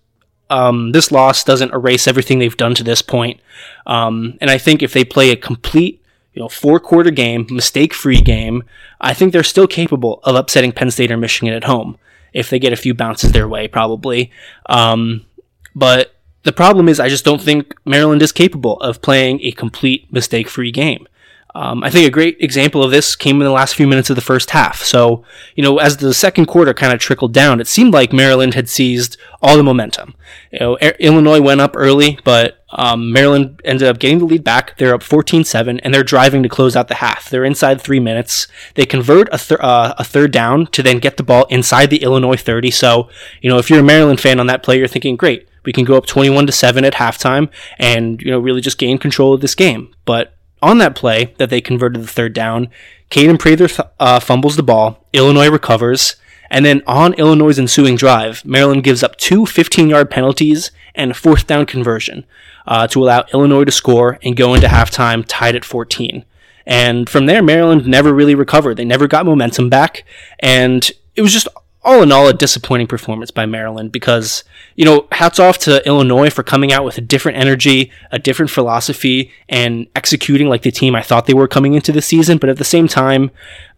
um, 0.49 0.91
this 0.91 1.11
loss 1.11 1.43
doesn't 1.43 1.73
erase 1.73 2.07
everything 2.07 2.39
they've 2.39 2.55
done 2.55 2.75
to 2.75 2.83
this 2.83 3.01
point. 3.01 3.39
Um, 3.85 4.37
and 4.41 4.49
I 4.49 4.57
think 4.57 4.81
if 4.81 4.93
they 4.93 5.05
play 5.05 5.31
a 5.31 5.35
complete, 5.35 6.03
you 6.33 6.41
know, 6.41 6.49
four 6.49 6.79
quarter 6.79 7.11
game, 7.11 7.47
mistake 7.49 7.93
free 7.93 8.21
game, 8.21 8.63
I 8.99 9.13
think 9.13 9.31
they're 9.31 9.43
still 9.43 9.67
capable 9.67 10.19
of 10.23 10.35
upsetting 10.35 10.71
Penn 10.71 10.91
State 10.91 11.11
or 11.11 11.17
Michigan 11.17 11.53
at 11.53 11.65
home 11.65 11.97
if 12.33 12.49
they 12.49 12.59
get 12.59 12.73
a 12.73 12.77
few 12.77 12.93
bounces 12.93 13.31
their 13.31 13.47
way, 13.47 13.67
probably. 13.67 14.31
Um, 14.67 15.25
but 15.73 16.15
the 16.43 16.51
problem 16.53 16.89
is, 16.89 16.99
I 16.99 17.09
just 17.09 17.25
don't 17.25 17.41
think 17.41 17.73
Maryland 17.85 18.21
is 18.21 18.31
capable 18.31 18.79
of 18.81 19.01
playing 19.01 19.39
a 19.41 19.51
complete 19.51 20.11
mistake 20.11 20.49
free 20.49 20.71
game. 20.71 21.07
Um, 21.55 21.85
I 21.85 21.89
think 21.89 22.05
a 22.05 22.11
great 22.11 22.35
example 22.41 22.83
of 22.83 22.91
this 22.91 23.15
came 23.15 23.37
in 23.37 23.45
the 23.45 23.51
last 23.51 23.75
few 23.75 23.87
minutes 23.87 24.09
of 24.09 24.17
the 24.17 24.21
first 24.21 24.51
half. 24.51 24.83
So, 24.83 25.23
you 25.55 25.63
know, 25.63 25.77
as 25.77 25.95
the 25.95 26.13
second 26.13 26.47
quarter 26.47 26.73
kind 26.73 26.91
of 26.91 26.99
trickled 26.99 27.33
down, 27.33 27.61
it 27.61 27.67
seemed 27.67 27.93
like 27.93 28.11
Maryland 28.11 28.55
had 28.55 28.67
seized 28.67 29.15
all 29.41 29.55
the 29.55 29.63
momentum. 29.63 30.15
You 30.51 30.59
know, 30.59 30.77
Illinois 30.77 31.39
went 31.39 31.61
up 31.61 31.71
early, 31.77 32.19
but 32.25 32.65
um, 32.71 33.13
Maryland 33.13 33.61
ended 33.63 33.87
up 33.87 33.99
getting 33.99 34.19
the 34.19 34.25
lead 34.25 34.43
back. 34.43 34.77
They're 34.77 34.93
up 34.93 35.01
14-7, 35.01 35.79
and 35.81 35.93
they're 35.93 36.03
driving 36.03 36.43
to 36.43 36.49
close 36.49 36.75
out 36.75 36.89
the 36.89 36.95
half. 36.95 37.29
They're 37.29 37.45
inside 37.45 37.79
three 37.79 38.01
minutes. 38.01 38.47
They 38.73 38.85
convert 38.85 39.29
a, 39.31 39.37
th- 39.37 39.61
uh, 39.61 39.95
a 39.97 40.03
third 40.03 40.33
down 40.33 40.67
to 40.67 40.83
then 40.83 40.99
get 40.99 41.15
the 41.15 41.23
ball 41.23 41.45
inside 41.45 41.89
the 41.89 42.03
Illinois 42.03 42.35
30. 42.35 42.69
So, 42.71 43.07
you 43.41 43.49
know, 43.49 43.59
if 43.59 43.69
you're 43.69 43.79
a 43.79 43.83
Maryland 43.83 44.19
fan 44.19 44.41
on 44.41 44.47
that 44.47 44.61
play, 44.61 44.77
you're 44.77 44.89
thinking, 44.89 45.15
great, 45.15 45.47
we 45.63 45.71
can 45.71 45.85
go 45.85 45.95
up 45.95 46.05
21 46.05 46.47
to 46.47 46.51
7 46.51 46.83
at 46.83 46.95
halftime 46.95 47.49
and, 47.79 48.21
you 48.21 48.29
know, 48.29 48.39
really 48.39 48.61
just 48.61 48.77
gain 48.77 48.97
control 48.97 49.33
of 49.33 49.39
this 49.39 49.55
game. 49.55 49.93
But 50.03 50.34
on 50.61 50.77
that 50.79 50.95
play 50.95 51.33
that 51.37 51.49
they 51.49 51.61
converted 51.61 52.03
the 52.03 52.07
third 52.07 52.33
down, 52.33 52.69
Kaden 53.09 53.39
Prather 53.39 53.69
uh, 53.99 54.19
fumbles 54.19 54.55
the 54.55 54.63
ball, 54.63 55.05
Illinois 55.13 55.49
recovers, 55.49 56.15
and 56.49 56.65
then 56.65 56.83
on 56.85 57.13
Illinois' 57.13 57.59
ensuing 57.59 57.95
drive, 57.95 58.45
Maryland 58.45 58.83
gives 58.83 59.03
up 59.03 59.15
two 59.17 59.45
15 59.45 59.89
yard 59.89 60.09
penalties 60.09 60.71
and 60.93 61.11
a 61.11 61.13
fourth 61.13 61.47
down 61.47 61.65
conversion 61.65 62.25
uh, 62.67 62.87
to 62.87 63.03
allow 63.03 63.25
Illinois 63.33 63.65
to 63.65 63.71
score 63.71 64.19
and 64.23 64.37
go 64.37 64.53
into 64.53 64.67
halftime 64.67 65.23
tied 65.27 65.55
at 65.55 65.65
14. 65.65 66.23
And 66.65 67.09
from 67.09 67.25
there, 67.25 67.43
Maryland 67.43 67.85
never 67.85 68.13
really 68.13 68.35
recovered. 68.35 68.77
They 68.77 68.85
never 68.85 69.07
got 69.07 69.25
momentum 69.25 69.69
back. 69.69 70.03
And 70.39 70.89
it 71.15 71.21
was 71.21 71.33
just 71.33 71.47
all 71.85 72.01
in 72.01 72.11
all, 72.11 72.27
a 72.27 72.33
disappointing 72.33 72.87
performance 72.87 73.31
by 73.31 73.45
Maryland 73.45 73.91
because, 73.91 74.43
you 74.75 74.83
know, 74.83 75.07
hats 75.11 75.39
off 75.39 75.59
to 75.59 75.85
Illinois 75.87 76.31
for 76.31 76.43
coming 76.43 76.73
out 76.73 76.83
with 76.83 76.97
a 76.97 77.01
different 77.01 77.37
energy, 77.37 77.91
a 78.11 78.17
different 78.17 78.49
philosophy, 78.49 79.31
and 79.47 79.87
executing 79.95 80.49
like 80.49 80.63
the 80.63 80.71
team 80.71 80.95
I 80.95 81.03
thought 81.03 81.27
they 81.27 81.33
were 81.33 81.47
coming 81.47 81.75
into 81.75 81.91
the 81.91 82.01
season. 82.01 82.39
But 82.39 82.49
at 82.49 82.57
the 82.57 82.63
same 82.63 82.87
time, 82.87 83.29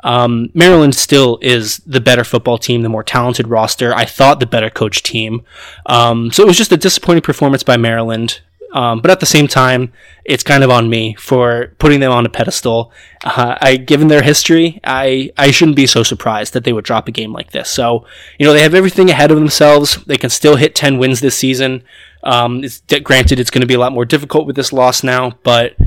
um, 0.03 0.49
Maryland 0.53 0.95
still 0.95 1.37
is 1.41 1.79
the 1.79 1.99
better 1.99 2.23
football 2.23 2.57
team, 2.57 2.81
the 2.81 2.89
more 2.89 3.03
talented 3.03 3.47
roster. 3.49 3.93
I 3.93 4.05
thought 4.05 4.39
the 4.39 4.45
better 4.47 4.69
coach 4.69 5.03
team. 5.03 5.43
Um, 5.85 6.31
so 6.31 6.43
it 6.43 6.47
was 6.47 6.57
just 6.57 6.71
a 6.71 6.77
disappointing 6.77 7.23
performance 7.23 7.61
by 7.61 7.75
Maryland. 7.75 8.39
Um, 8.73 8.99
but 8.99 9.11
at 9.11 9.19
the 9.19 9.25
same 9.25 9.47
time, 9.47 9.93
it's 10.25 10.43
kind 10.43 10.63
of 10.63 10.69
on 10.69 10.89
me 10.89 11.15
for 11.15 11.73
putting 11.79 12.01
them 12.01 12.11
on 12.11 12.25
a 12.25 12.29
pedestal. 12.29 12.91
Uh, 13.23 13.57
I, 13.61 13.77
given 13.77 14.09
their 14.09 14.23
history, 14.23 14.79
I, 14.83 15.31
I 15.37 15.51
shouldn't 15.51 15.77
be 15.77 15.87
so 15.87 16.03
surprised 16.03 16.53
that 16.53 16.63
they 16.65 16.73
would 16.73 16.83
drop 16.83 17.07
a 17.07 17.11
game 17.11 17.31
like 17.31 17.51
this. 17.51 17.69
So, 17.69 18.05
you 18.37 18.45
know, 18.45 18.53
they 18.53 18.61
have 18.61 18.73
everything 18.73 19.09
ahead 19.09 19.31
of 19.31 19.37
themselves. 19.37 20.03
They 20.05 20.17
can 20.17 20.29
still 20.29 20.57
hit 20.57 20.75
10 20.75 20.97
wins 20.97 21.21
this 21.21 21.37
season. 21.37 21.83
Um, 22.23 22.63
it's, 22.63 22.81
granted, 23.03 23.39
it's 23.39 23.49
going 23.49 23.61
to 23.61 23.67
be 23.67 23.73
a 23.75 23.79
lot 23.79 23.93
more 23.93 24.05
difficult 24.05 24.45
with 24.45 24.57
this 24.57 24.73
loss 24.73 25.01
now, 25.01 25.37
but 25.43 25.77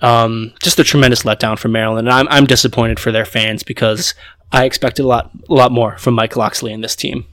um, 0.00 0.54
just 0.62 0.78
a 0.78 0.84
tremendous 0.84 1.24
letdown 1.24 1.58
for 1.58 1.68
Maryland. 1.68 2.08
And 2.08 2.14
I'm, 2.14 2.28
I'm 2.28 2.46
disappointed 2.46 2.98
for 2.98 3.12
their 3.12 3.26
fans 3.26 3.62
because 3.62 4.14
I 4.50 4.64
expected 4.64 5.02
a 5.02 5.08
lot, 5.08 5.30
a 5.48 5.52
lot 5.52 5.72
more 5.72 5.98
from 5.98 6.14
Mike 6.14 6.36
Locksley 6.36 6.72
and 6.72 6.82
this 6.82 6.96
team 6.96 7.26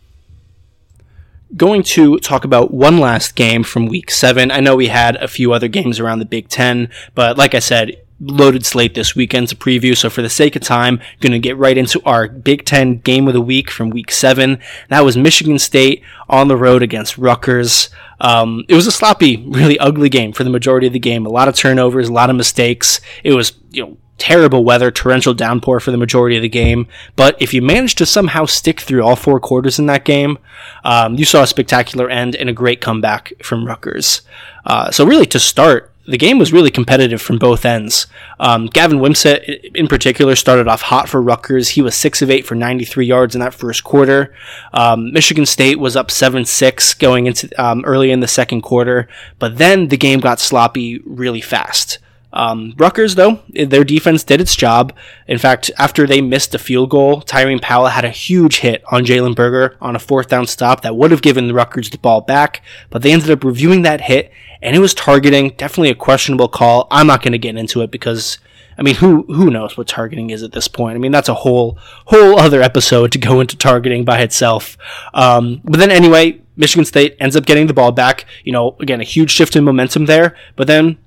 going 1.55 1.83
to 1.83 2.19
talk 2.19 2.43
about 2.43 2.73
one 2.73 2.99
last 2.99 3.36
game 3.36 3.63
from 3.63 3.88
week 3.88 4.12
seven. 4.12 4.51
I 4.51 4.60
know 4.60 4.75
we 4.75 4.88
had 4.88 5.15
a 5.17 5.27
few 5.27 5.53
other 5.53 5.67
games 5.67 5.99
around 5.99 6.19
the 6.19 6.25
Big 6.25 6.49
Ten, 6.49 6.89
but 7.15 7.38
like 7.38 7.55
I 7.55 7.60
said, 7.60 8.01
loaded 8.19 8.65
slate 8.65 8.95
this 8.95 9.15
weekend 9.15 9.47
to 9.47 9.55
preview. 9.55 9.95
So 9.95 10.10
for 10.10 10.21
the 10.21 10.29
sake 10.29 10.55
of 10.55 10.62
time, 10.62 10.99
going 11.19 11.33
to 11.33 11.39
get 11.39 11.57
right 11.57 11.77
into 11.77 12.01
our 12.03 12.27
Big 12.27 12.65
Ten 12.65 12.97
game 12.97 13.27
of 13.27 13.33
the 13.33 13.41
week 13.41 13.69
from 13.69 13.89
week 13.89 14.12
seven. 14.12 14.60
That 14.89 15.05
was 15.05 15.15
Michigan 15.15 15.60
State 15.60 16.03
on 16.27 16.47
the 16.47 16.57
road 16.57 16.81
against 16.81 17.17
Rutgers. 17.17 17.89
Um, 18.19 18.65
it 18.67 18.73
was 18.73 18.88
a 18.88 18.91
sloppy, 18.91 19.45
really 19.47 19.77
ugly 19.79 20.10
game 20.10 20.33
for 20.33 20.43
the 20.43 20.49
majority 20.49 20.88
of 20.88 20.93
the 20.93 20.99
game. 20.99 21.25
A 21.25 21.29
lot 21.29 21.47
of 21.47 21.55
turnovers, 21.55 22.10
a 22.10 22.13
lot 22.13 22.29
of 22.29 22.36
mistakes. 22.36 22.99
It 23.23 23.33
was, 23.33 23.53
you 23.69 23.86
know, 23.86 23.97
terrible 24.17 24.63
weather, 24.63 24.91
torrential 24.91 25.34
downpour 25.34 25.80
for 25.80 25.91
the 25.91 25.97
majority 25.97 26.36
of 26.36 26.41
the 26.41 26.49
game. 26.49 26.88
But 27.15 27.39
if 27.41 27.53
you 27.53 27.62
managed 27.62 27.97
to 27.99 28.06
somehow 28.06 28.45
stick 28.45 28.80
through 28.80 29.03
all 29.03 29.15
four 29.15 29.39
quarters 29.39 29.80
in 29.80 29.86
that 29.88 30.06
game, 30.06 30.38
um, 30.84 31.15
you 31.15 31.25
saw 31.25 31.43
a 31.43 31.47
spectacular 31.47 32.10
end 32.10 32.36
and 32.36 32.49
a 32.49 32.53
great 32.53 32.82
comeback 32.82 33.34
from 33.41 33.65
Rutgers. 33.65 34.21
Uh, 34.65 34.91
so 34.91 35.06
really, 35.06 35.25
to 35.27 35.39
start, 35.39 35.91
the 36.08 36.17
game 36.17 36.39
was 36.39 36.53
really 36.53 36.71
competitive 36.71 37.21
from 37.21 37.38
both 37.38 37.65
ends. 37.65 38.08
Um, 38.39 38.67
Gavin 38.67 38.99
Wimsatt, 38.99 39.75
in 39.75 39.88
particular, 39.88 40.36
started 40.36 40.67
off 40.67 40.82
hot 40.84 41.10
for 41.10 41.21
Rutgers. 41.21 41.69
He 41.69 41.82
was 41.82 41.95
6 41.95 42.21
of 42.21 42.32
8 42.32 42.45
for 42.45 42.56
93 42.56 43.06
yards 43.06 43.36
in 43.36 43.41
that 43.41 43.53
first 43.53 43.84
quarter. 43.84 44.34
Um, 44.73 45.12
Michigan 45.12 45.45
State 45.45 45.80
was 45.80 45.97
up 45.97 46.10
7 46.10 46.45
6 46.45 46.93
going 46.95 47.25
into 47.25 47.49
um, 47.62 47.84
early 47.86 48.12
in 48.12 48.21
the 48.21 48.27
second 48.27 48.62
quarter, 48.62 49.10
but 49.38 49.58
then 49.58 49.89
the 49.89 49.97
game 49.97 50.21
got 50.21 50.39
sloppy 50.39 50.99
really 51.06 51.41
fast. 51.41 51.99
Um, 52.34 52.74
Rutgers, 52.78 53.16
though, 53.16 53.40
their 53.50 53.84
defense 53.84 54.24
did 54.24 54.42
its 54.42 54.56
job. 54.56 54.94
In 55.28 55.38
fact, 55.38 55.72
after 55.78 56.06
they 56.06 56.22
missed 56.22 56.54
a 56.54 56.60
field 56.60 56.90
goal, 56.90 57.22
Tyrene 57.22 57.62
Powell 57.62 57.88
had 57.88 58.06
a 58.06 58.10
huge 58.10 58.58
hit 58.60 58.84
on 58.92 59.06
Jalen 59.06 59.36
Berger 59.36 59.78
on 59.82 59.96
a 59.96 60.00
fourth 60.00 60.28
down 60.28 60.46
stop 60.46 60.82
that 60.82 60.96
would 60.96 61.12
have 61.12 61.22
given 61.22 61.48
the 61.48 61.54
Rutgers 61.54 61.90
the 61.90 61.98
ball 61.98 62.22
back, 62.22 62.62
but 62.90 63.02
they 63.02 63.12
ended 63.12 63.32
up 63.32 63.44
reviewing 63.44 63.84
that 63.84 64.02
hit, 64.02 64.32
and 64.62 64.76
it 64.76 64.80
was 64.80 64.94
targeting. 64.94 65.52
Definitely 65.58 65.90
a 65.90 65.96
questionable 65.96 66.50
call. 66.50 66.88
I'm 66.92 67.08
not 67.08 67.22
going 67.22 67.34
to 67.34 67.38
get 67.38 67.58
into 67.58 67.82
it 67.82 67.92
because. 67.92 68.38
I 68.80 68.84
mean, 68.84 68.94
who 68.94 69.24
who 69.24 69.50
knows 69.50 69.76
what 69.76 69.88
targeting 69.88 70.30
is 70.30 70.44
at 70.44 70.52
this 70.52 70.68
point? 70.68 70.96
I 70.96 71.00
mean, 71.00 71.12
that's 71.12 71.30
a 71.30 71.34
whole 71.34 71.80
whole 72.06 72.38
other 72.38 72.62
episode 72.62 73.12
to 73.13 73.18
go 73.18 73.40
into 73.40 73.58
targeting 73.58 74.06
by 74.06 74.20
itself. 74.20 74.78
Um, 75.16 75.62
but 75.63 75.80
then 75.80 75.90
anyway, 75.90 76.42
Michigan 76.58 76.86
State 76.86 77.16
ends 77.20 77.36
up 77.36 77.48
getting 77.48 77.66
the 77.66 77.74
ball 77.74 77.92
back. 77.92 78.26
You 78.44 78.52
know, 78.52 78.76
again, 78.80 79.02
a 79.02 79.04
huge 79.04 79.32
shift 79.32 79.56
in 79.56 79.63
momentum 79.63 80.06
there. 80.06 80.38
But 80.56 80.68
then 80.68 81.00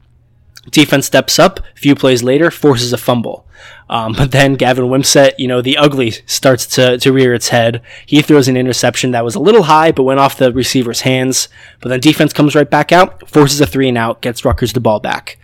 Defense 0.71 1.07
steps 1.07 1.39
up. 1.39 1.61
A 1.61 1.79
few 1.79 1.95
plays 1.95 2.23
later, 2.23 2.51
forces 2.51 2.93
a 2.93 2.99
fumble. 2.99 3.47
Um, 3.89 4.13
but 4.17 4.33
then 4.33 4.55
Gavin 4.55 4.87
Wimsatt, 4.87 5.33
you 5.39 5.49
know, 5.49 5.61
the 5.63 5.77
ugly 5.77 6.13
starts 6.27 6.67
to, 6.69 6.99
to 6.99 7.13
rear 7.13 7.35
its 7.35 7.49
head. 7.49 7.83
He 8.07 8.23
throws 8.23 8.49
an 8.49 8.57
interception 8.57 9.11
that 9.11 9.25
was 9.25 9.35
a 9.35 9.41
little 9.41 9.65
high, 9.65 9.93
but 9.93 10.05
went 10.05 10.21
off 10.21 10.39
the 10.39 10.53
receiver's 10.53 11.03
hands. 11.03 11.49
But 11.81 11.89
then 11.89 12.01
defense 12.01 12.33
comes 12.33 12.55
right 12.55 12.69
back 12.69 12.93
out, 12.93 13.29
forces 13.29 13.61
a 13.61 13.67
three 13.67 13.89
and 13.89 13.99
out, 13.99 14.23
gets 14.23 14.45
Rutgers 14.45 14.73
the 14.73 14.81
ball 14.81 15.01
back. 15.01 15.39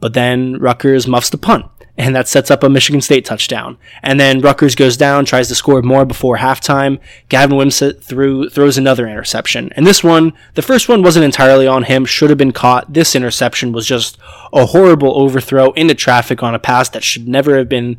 But 0.00 0.14
then 0.14 0.58
Rutgers 0.58 1.08
muffs 1.08 1.30
the 1.30 1.38
punt 1.38 1.66
and 1.98 2.14
that 2.14 2.28
sets 2.28 2.50
up 2.50 2.62
a 2.62 2.68
Michigan 2.70 3.00
State 3.00 3.24
touchdown. 3.24 3.76
And 4.04 4.20
then 4.20 4.40
Rutgers 4.40 4.76
goes 4.76 4.96
down, 4.96 5.24
tries 5.24 5.48
to 5.48 5.56
score 5.56 5.82
more 5.82 6.04
before 6.04 6.36
halftime. 6.36 7.00
Gavin 7.28 7.58
Wimsatt 7.58 8.00
threw, 8.00 8.48
throws 8.48 8.78
another 8.78 9.08
interception. 9.08 9.72
And 9.74 9.84
this 9.84 10.04
one, 10.04 10.32
the 10.54 10.62
first 10.62 10.88
one 10.88 11.02
wasn't 11.02 11.24
entirely 11.24 11.66
on 11.66 11.82
him, 11.82 12.04
should 12.04 12.30
have 12.30 12.38
been 12.38 12.52
caught. 12.52 12.92
This 12.92 13.16
interception 13.16 13.72
was 13.72 13.84
just 13.84 14.16
a 14.52 14.66
horrible 14.66 15.20
overthrow 15.20 15.72
into 15.72 15.94
traffic 15.94 16.40
on 16.40 16.54
a 16.54 16.60
pass 16.60 16.88
that 16.90 17.02
should 17.02 17.26
never 17.26 17.58
have 17.58 17.68
been 17.68 17.98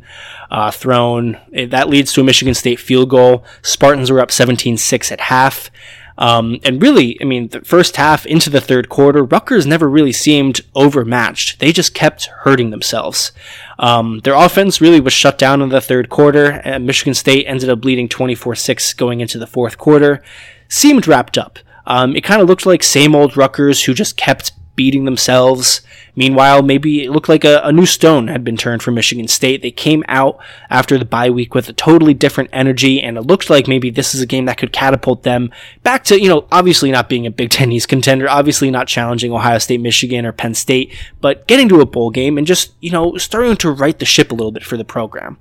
uh, 0.50 0.70
thrown. 0.70 1.38
It, 1.52 1.70
that 1.70 1.90
leads 1.90 2.14
to 2.14 2.22
a 2.22 2.24
Michigan 2.24 2.54
State 2.54 2.80
field 2.80 3.10
goal. 3.10 3.44
Spartans 3.60 4.10
were 4.10 4.20
up 4.20 4.30
17-6 4.30 5.12
at 5.12 5.20
half. 5.20 5.70
Um, 6.20 6.60
and 6.64 6.82
really, 6.82 7.20
I 7.20 7.24
mean, 7.24 7.48
the 7.48 7.62
first 7.62 7.96
half 7.96 8.26
into 8.26 8.50
the 8.50 8.60
third 8.60 8.90
quarter, 8.90 9.24
Rutgers 9.24 9.66
never 9.66 9.88
really 9.88 10.12
seemed 10.12 10.60
overmatched. 10.74 11.58
They 11.58 11.72
just 11.72 11.94
kept 11.94 12.26
hurting 12.26 12.70
themselves. 12.70 13.32
Um, 13.78 14.20
their 14.20 14.34
offense 14.34 14.82
really 14.82 15.00
was 15.00 15.14
shut 15.14 15.38
down 15.38 15.62
in 15.62 15.70
the 15.70 15.80
third 15.80 16.10
quarter. 16.10 16.60
And 16.62 16.86
Michigan 16.86 17.14
State 17.14 17.46
ended 17.46 17.70
up 17.70 17.84
leading 17.86 18.06
24-6 18.06 18.96
going 18.98 19.20
into 19.20 19.38
the 19.38 19.46
fourth 19.46 19.78
quarter. 19.78 20.22
Seemed 20.68 21.08
wrapped 21.08 21.38
up. 21.38 21.58
Um, 21.86 22.14
it 22.14 22.22
kind 22.22 22.42
of 22.42 22.48
looked 22.48 22.66
like 22.66 22.82
same 22.82 23.16
old 23.16 23.36
Rutgers 23.36 23.84
who 23.84 23.94
just 23.94 24.18
kept 24.18 24.52
beating 24.80 25.04
themselves. 25.04 25.82
Meanwhile, 26.16 26.62
maybe 26.62 27.04
it 27.04 27.10
looked 27.10 27.28
like 27.28 27.44
a, 27.44 27.60
a, 27.62 27.70
new 27.70 27.84
stone 27.84 28.28
had 28.28 28.42
been 28.42 28.56
turned 28.56 28.82
for 28.82 28.90
Michigan 28.90 29.28
State. 29.28 29.60
They 29.60 29.70
came 29.70 30.02
out 30.08 30.38
after 30.70 30.96
the 30.96 31.04
bye 31.04 31.28
week 31.28 31.54
with 31.54 31.68
a 31.68 31.74
totally 31.74 32.14
different 32.14 32.48
energy, 32.50 32.98
and 32.98 33.18
it 33.18 33.26
looked 33.26 33.50
like 33.50 33.68
maybe 33.68 33.90
this 33.90 34.14
is 34.14 34.22
a 34.22 34.26
game 34.26 34.46
that 34.46 34.56
could 34.56 34.72
catapult 34.72 35.22
them 35.22 35.52
back 35.82 36.02
to, 36.04 36.18
you 36.18 36.30
know, 36.30 36.48
obviously 36.50 36.90
not 36.90 37.10
being 37.10 37.26
a 37.26 37.30
Big 37.30 37.50
Ten 37.58 37.70
East 37.70 37.88
contender, 37.88 38.26
obviously 38.26 38.70
not 38.70 38.88
challenging 38.88 39.34
Ohio 39.34 39.58
State, 39.58 39.82
Michigan, 39.82 40.24
or 40.24 40.32
Penn 40.32 40.54
State, 40.54 40.96
but 41.20 41.46
getting 41.46 41.68
to 41.68 41.82
a 41.82 41.86
bowl 41.86 42.08
game 42.08 42.38
and 42.38 42.46
just, 42.46 42.72
you 42.80 42.90
know, 42.90 43.18
starting 43.18 43.58
to 43.58 43.70
right 43.70 43.98
the 43.98 44.06
ship 44.06 44.32
a 44.32 44.34
little 44.34 44.50
bit 44.50 44.64
for 44.64 44.78
the 44.78 44.84
program. 44.84 45.36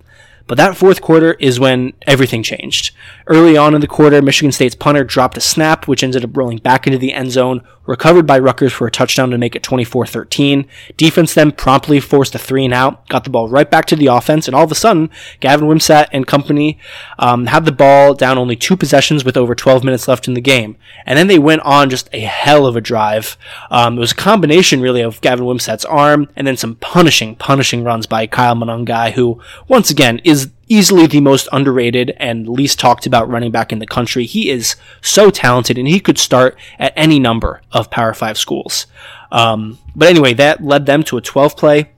But 0.50 0.58
that 0.58 0.76
fourth 0.76 1.00
quarter 1.00 1.34
is 1.34 1.60
when 1.60 1.94
everything 2.08 2.42
changed. 2.42 2.90
Early 3.28 3.56
on 3.56 3.76
in 3.76 3.82
the 3.82 3.88
quarter, 3.88 4.20
Michigan 4.20 4.52
State's 4.52 4.74
punter 4.74 5.04
dropped 5.04 5.38
a 5.38 5.42
snap, 5.42 5.88
which 5.88 6.04
ended 6.04 6.24
up 6.24 6.36
rolling 6.36 6.58
back 6.58 6.88
into 6.88 6.98
the 6.98 7.14
end 7.14 7.32
zone, 7.32 7.62
recovered 7.90 8.28
by 8.28 8.38
Rutgers 8.38 8.72
for 8.72 8.86
a 8.86 8.92
touchdown 8.92 9.32
to 9.32 9.38
make 9.38 9.56
it 9.56 9.64
24-13. 9.64 10.68
Defense 10.96 11.34
then 11.34 11.52
promptly 11.52 12.00
forced 12.00 12.36
a 12.36 12.40
three 12.40 12.64
and 12.64 12.74
out, 12.74 13.10
got 13.10 13.24
the 13.24 13.32
ball 13.32 13.50
right 13.50 13.70
back 13.70 13.86
to 13.86 13.96
the 13.96 14.06
offense, 14.06 14.48
and 14.48 14.56
all 14.56 14.64
of 14.64 14.72
a 14.72 14.76
sudden, 14.76 15.10
Gavin 15.40 15.68
Wimsatt 15.68 16.08
and 16.12 16.28
company 16.28 16.78
um, 17.18 17.48
had 17.48 17.66
the 17.66 17.72
ball 17.72 18.14
down 18.14 18.38
only 18.38 18.56
two 18.56 18.78
possessions 18.78 19.26
with 19.26 19.36
over 19.36 19.56
12 19.56 19.84
minutes 19.84 20.08
left 20.08 20.28
in 20.28 20.36
the 20.36 20.42
game. 20.42 20.78
And 21.08 21.18
then 21.18 21.26
they 21.26 21.40
went 21.40 21.64
on 21.64 21.90
just 21.90 22.10
a 22.14 22.20
hell 22.20 22.68
of 22.68 22.76
a 22.76 22.82
drive. 22.82 23.38
Um, 23.72 23.98
it 23.98 24.02
was 24.02 24.12
a 24.12 24.16
combination, 24.16 24.82
really, 24.82 25.02
of 25.02 25.20
Gavin 25.22 25.46
Wimsatt's 25.46 25.86
arm 25.86 26.30
and 26.36 26.46
then 26.46 26.58
some 26.58 26.76
punishing, 26.76 27.36
punishing 27.36 27.84
runs 27.84 28.06
by 28.06 28.28
Kyle 28.28 28.56
Monangai, 28.56 29.14
who, 29.14 29.42
once 29.68 29.90
again, 29.90 30.22
is 30.24 30.52
easily 30.70 31.08
the 31.08 31.20
most 31.20 31.50
underrated 31.52 32.16
and 32.18 32.48
least 32.48 32.80
talked 32.80 33.06
about 33.06 33.30
running 33.30 33.52
back 33.52 33.74
in 33.74 33.80
the 33.80 33.88
country. 33.88 34.26
He 34.26 34.50
is 34.50 34.76
so 35.02 35.30
talented 35.30 35.78
and 35.78 35.88
he 35.88 36.00
could 36.00 36.18
start 36.18 36.58
at 36.78 36.94
any 36.96 37.20
number 37.20 37.62
of 37.72 37.90
Power 37.90 38.14
5 38.14 38.38
schools. 38.38 38.88
Um, 39.32 39.80
but 39.96 40.08
anyway, 40.08 40.34
that 40.36 40.64
led 40.64 40.86
them 40.86 41.04
to 41.04 41.18
a 41.18 41.22
12 41.22 41.58
play 41.58 41.92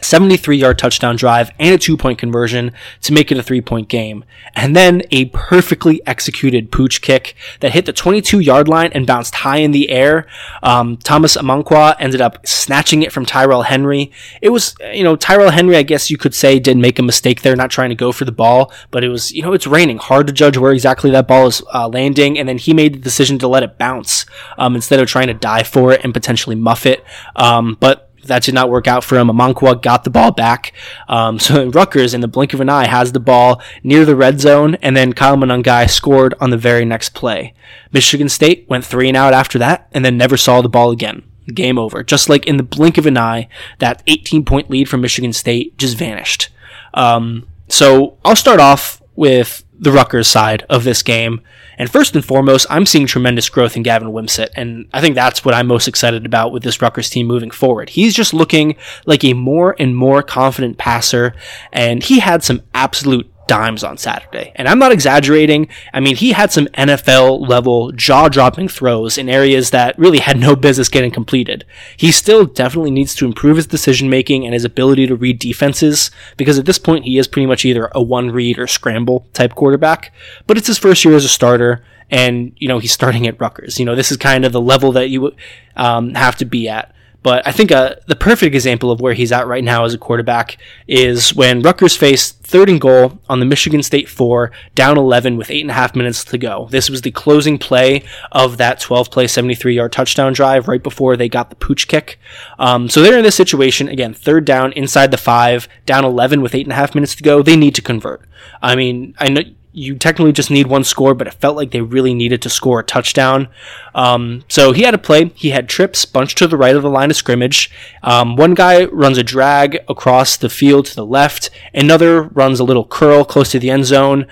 73 0.00 0.56
yard 0.56 0.78
touchdown 0.78 1.16
drive 1.16 1.50
and 1.58 1.74
a 1.74 1.78
two 1.78 1.96
point 1.96 2.18
conversion 2.18 2.72
to 3.02 3.12
make 3.12 3.32
it 3.32 3.38
a 3.38 3.42
three 3.42 3.60
point 3.60 3.88
game. 3.88 4.24
And 4.54 4.76
then 4.76 5.02
a 5.10 5.26
perfectly 5.26 6.00
executed 6.06 6.70
pooch 6.70 7.00
kick 7.00 7.34
that 7.60 7.72
hit 7.72 7.86
the 7.86 7.92
22 7.92 8.40
yard 8.40 8.68
line 8.68 8.90
and 8.92 9.06
bounced 9.06 9.36
high 9.36 9.58
in 9.58 9.72
the 9.72 9.90
air. 9.90 10.26
Um, 10.62 10.96
Thomas 10.98 11.36
Amankwah 11.36 11.96
ended 11.98 12.20
up 12.20 12.46
snatching 12.46 13.02
it 13.02 13.12
from 13.12 13.26
Tyrell 13.26 13.62
Henry. 13.62 14.12
It 14.42 14.50
was, 14.50 14.74
you 14.92 15.04
know, 15.04 15.16
Tyrell 15.16 15.50
Henry, 15.50 15.76
I 15.76 15.82
guess 15.82 16.10
you 16.10 16.18
could 16.18 16.34
say, 16.34 16.58
did 16.58 16.76
make 16.76 16.98
a 16.98 17.02
mistake 17.02 17.42
there, 17.42 17.56
not 17.56 17.70
trying 17.70 17.90
to 17.90 17.94
go 17.94 18.12
for 18.12 18.24
the 18.24 18.32
ball, 18.32 18.72
but 18.90 19.04
it 19.04 19.08
was, 19.08 19.32
you 19.32 19.42
know, 19.42 19.52
it's 19.52 19.66
raining. 19.66 19.98
Hard 19.98 20.26
to 20.26 20.32
judge 20.32 20.56
where 20.56 20.72
exactly 20.72 21.10
that 21.10 21.28
ball 21.28 21.46
is 21.46 21.62
uh, 21.74 21.88
landing. 21.88 22.38
And 22.38 22.48
then 22.48 22.58
he 22.58 22.74
made 22.74 22.94
the 22.94 23.00
decision 23.00 23.38
to 23.38 23.48
let 23.48 23.62
it 23.62 23.78
bounce 23.78 24.26
um, 24.58 24.74
instead 24.74 25.00
of 25.00 25.08
trying 25.08 25.28
to 25.28 25.34
dive 25.34 25.66
for 25.66 25.92
it 25.92 26.02
and 26.04 26.12
potentially 26.12 26.56
muff 26.56 26.86
it. 26.86 27.04
Um, 27.34 27.76
but 27.80 28.05
that 28.26 28.42
did 28.42 28.54
not 28.54 28.70
work 28.70 28.86
out 28.86 29.04
for 29.04 29.18
him. 29.18 29.28
Amankwah 29.28 29.80
got 29.80 30.04
the 30.04 30.10
ball 30.10 30.30
back. 30.30 30.72
Um, 31.08 31.38
so 31.46 31.68
Rutgers, 31.68 32.14
in 32.14 32.20
the 32.20 32.28
blink 32.28 32.54
of 32.54 32.60
an 32.60 32.68
eye, 32.68 32.86
has 32.86 33.12
the 33.12 33.20
ball 33.20 33.60
near 33.82 34.04
the 34.04 34.16
red 34.16 34.40
zone, 34.40 34.76
and 34.76 34.96
then 34.96 35.12
Kyle 35.12 35.36
Monangai 35.36 35.88
scored 35.90 36.34
on 36.40 36.50
the 36.50 36.56
very 36.56 36.84
next 36.84 37.10
play. 37.10 37.54
Michigan 37.92 38.28
State 38.28 38.66
went 38.68 38.84
three 38.84 39.08
and 39.08 39.16
out 39.16 39.34
after 39.34 39.58
that, 39.58 39.88
and 39.92 40.04
then 40.04 40.16
never 40.16 40.36
saw 40.36 40.62
the 40.62 40.68
ball 40.68 40.90
again. 40.90 41.22
Game 41.46 41.78
over. 41.78 42.02
Just 42.02 42.28
like 42.28 42.46
in 42.46 42.56
the 42.56 42.62
blink 42.62 42.98
of 42.98 43.06
an 43.06 43.16
eye, 43.16 43.48
that 43.78 44.02
18 44.06 44.44
point 44.44 44.68
lead 44.68 44.88
from 44.88 45.00
Michigan 45.00 45.32
State 45.32 45.78
just 45.78 45.96
vanished. 45.96 46.48
Um, 46.94 47.46
so 47.68 48.18
I'll 48.24 48.36
start 48.36 48.58
off 48.58 49.02
with 49.14 49.64
the 49.78 49.92
Rutgers 49.92 50.28
side 50.28 50.64
of 50.68 50.84
this 50.84 51.02
game. 51.02 51.40
And 51.78 51.90
first 51.90 52.14
and 52.14 52.24
foremost, 52.24 52.66
I'm 52.70 52.86
seeing 52.86 53.06
tremendous 53.06 53.48
growth 53.48 53.76
in 53.76 53.82
Gavin 53.82 54.08
Wimsatt, 54.08 54.48
and 54.56 54.88
I 54.94 55.00
think 55.00 55.14
that's 55.14 55.44
what 55.44 55.54
I'm 55.54 55.66
most 55.66 55.88
excited 55.88 56.24
about 56.24 56.52
with 56.52 56.62
this 56.62 56.80
Rutgers 56.80 57.10
team 57.10 57.26
moving 57.26 57.50
forward. 57.50 57.90
He's 57.90 58.14
just 58.14 58.32
looking 58.32 58.76
like 59.04 59.24
a 59.24 59.34
more 59.34 59.76
and 59.78 59.94
more 59.94 60.22
confident 60.22 60.78
passer, 60.78 61.34
and 61.72 62.02
he 62.02 62.20
had 62.20 62.42
some 62.42 62.62
absolute 62.74 63.30
dimes 63.46 63.84
on 63.84 63.96
Saturday. 63.96 64.52
And 64.56 64.68
I'm 64.68 64.78
not 64.78 64.92
exaggerating. 64.92 65.68
I 65.92 66.00
mean, 66.00 66.16
he 66.16 66.32
had 66.32 66.52
some 66.52 66.66
NFL 66.68 67.48
level 67.48 67.92
jaw 67.92 68.28
dropping 68.28 68.68
throws 68.68 69.18
in 69.18 69.28
areas 69.28 69.70
that 69.70 69.98
really 69.98 70.18
had 70.18 70.38
no 70.38 70.56
business 70.56 70.88
getting 70.88 71.10
completed. 71.10 71.64
He 71.96 72.12
still 72.12 72.44
definitely 72.44 72.90
needs 72.90 73.14
to 73.16 73.26
improve 73.26 73.56
his 73.56 73.66
decision 73.66 74.10
making 74.10 74.44
and 74.44 74.54
his 74.54 74.64
ability 74.64 75.06
to 75.06 75.16
read 75.16 75.38
defenses 75.38 76.10
because 76.36 76.58
at 76.58 76.66
this 76.66 76.78
point 76.78 77.04
he 77.04 77.18
is 77.18 77.28
pretty 77.28 77.46
much 77.46 77.64
either 77.64 77.90
a 77.94 78.02
one 78.02 78.30
read 78.30 78.58
or 78.58 78.66
scramble 78.66 79.26
type 79.32 79.54
quarterback. 79.54 80.12
But 80.46 80.56
it's 80.56 80.66
his 80.66 80.78
first 80.78 81.04
year 81.04 81.14
as 81.14 81.24
a 81.24 81.28
starter 81.28 81.84
and, 82.10 82.52
you 82.56 82.68
know, 82.68 82.78
he's 82.78 82.92
starting 82.92 83.26
at 83.26 83.40
Rutgers. 83.40 83.78
You 83.78 83.84
know, 83.84 83.96
this 83.96 84.10
is 84.10 84.16
kind 84.16 84.44
of 84.44 84.52
the 84.52 84.60
level 84.60 84.92
that 84.92 85.10
you 85.10 85.32
um, 85.76 86.14
have 86.14 86.36
to 86.36 86.44
be 86.44 86.68
at. 86.68 86.94
But 87.26 87.44
I 87.44 87.50
think 87.50 87.72
uh, 87.72 87.96
the 88.06 88.14
perfect 88.14 88.54
example 88.54 88.92
of 88.92 89.00
where 89.00 89.12
he's 89.12 89.32
at 89.32 89.48
right 89.48 89.64
now 89.64 89.84
as 89.84 89.92
a 89.92 89.98
quarterback 89.98 90.58
is 90.86 91.34
when 91.34 91.60
Rutgers 91.60 91.96
faced 91.96 92.40
third 92.44 92.68
and 92.68 92.80
goal 92.80 93.18
on 93.28 93.40
the 93.40 93.44
Michigan 93.44 93.82
State 93.82 94.08
4, 94.08 94.52
down 94.76 94.96
11 94.96 95.36
with 95.36 95.50
eight 95.50 95.62
and 95.62 95.72
a 95.72 95.74
half 95.74 95.96
minutes 95.96 96.22
to 96.22 96.38
go. 96.38 96.68
This 96.70 96.88
was 96.88 97.02
the 97.02 97.10
closing 97.10 97.58
play 97.58 98.04
of 98.30 98.58
that 98.58 98.78
12 98.78 99.10
play, 99.10 99.26
73 99.26 99.74
yard 99.74 99.90
touchdown 99.90 100.34
drive 100.34 100.68
right 100.68 100.80
before 100.80 101.16
they 101.16 101.28
got 101.28 101.50
the 101.50 101.56
pooch 101.56 101.88
kick. 101.88 102.20
Um, 102.60 102.88
so 102.88 103.02
they're 103.02 103.18
in 103.18 103.24
this 103.24 103.34
situation, 103.34 103.88
again, 103.88 104.14
third 104.14 104.44
down 104.44 104.72
inside 104.74 105.10
the 105.10 105.16
five, 105.16 105.66
down 105.84 106.04
11 106.04 106.42
with 106.42 106.54
eight 106.54 106.66
and 106.66 106.72
a 106.72 106.76
half 106.76 106.94
minutes 106.94 107.16
to 107.16 107.24
go. 107.24 107.42
They 107.42 107.56
need 107.56 107.74
to 107.74 107.82
convert. 107.82 108.22
I 108.62 108.76
mean, 108.76 109.16
I 109.18 109.30
know 109.30 109.42
you 109.76 109.94
technically 109.94 110.32
just 110.32 110.50
need 110.50 110.66
one 110.66 110.82
score, 110.84 111.12
but 111.12 111.26
it 111.26 111.34
felt 111.34 111.54
like 111.54 111.70
they 111.70 111.82
really 111.82 112.14
needed 112.14 112.40
to 112.40 112.48
score 112.48 112.80
a 112.80 112.84
touchdown. 112.84 113.46
Um, 113.94 114.42
so 114.48 114.72
he 114.72 114.84
had 114.84 114.94
a 114.94 114.98
play. 114.98 115.26
He 115.34 115.50
had 115.50 115.68
trips 115.68 116.06
bunched 116.06 116.38
to 116.38 116.46
the 116.46 116.56
right 116.56 116.74
of 116.74 116.82
the 116.82 116.88
line 116.88 117.10
of 117.10 117.16
scrimmage. 117.16 117.70
Um, 118.02 118.36
one 118.36 118.54
guy 118.54 118.86
runs 118.86 119.18
a 119.18 119.22
drag 119.22 119.80
across 119.86 120.38
the 120.38 120.48
field 120.48 120.86
to 120.86 120.94
the 120.94 121.04
left. 121.04 121.50
Another 121.74 122.22
runs 122.22 122.58
a 122.58 122.64
little 122.64 122.86
curl 122.86 123.22
close 123.22 123.50
to 123.50 123.58
the 123.58 123.68
end 123.68 123.84
zone. 123.84 124.26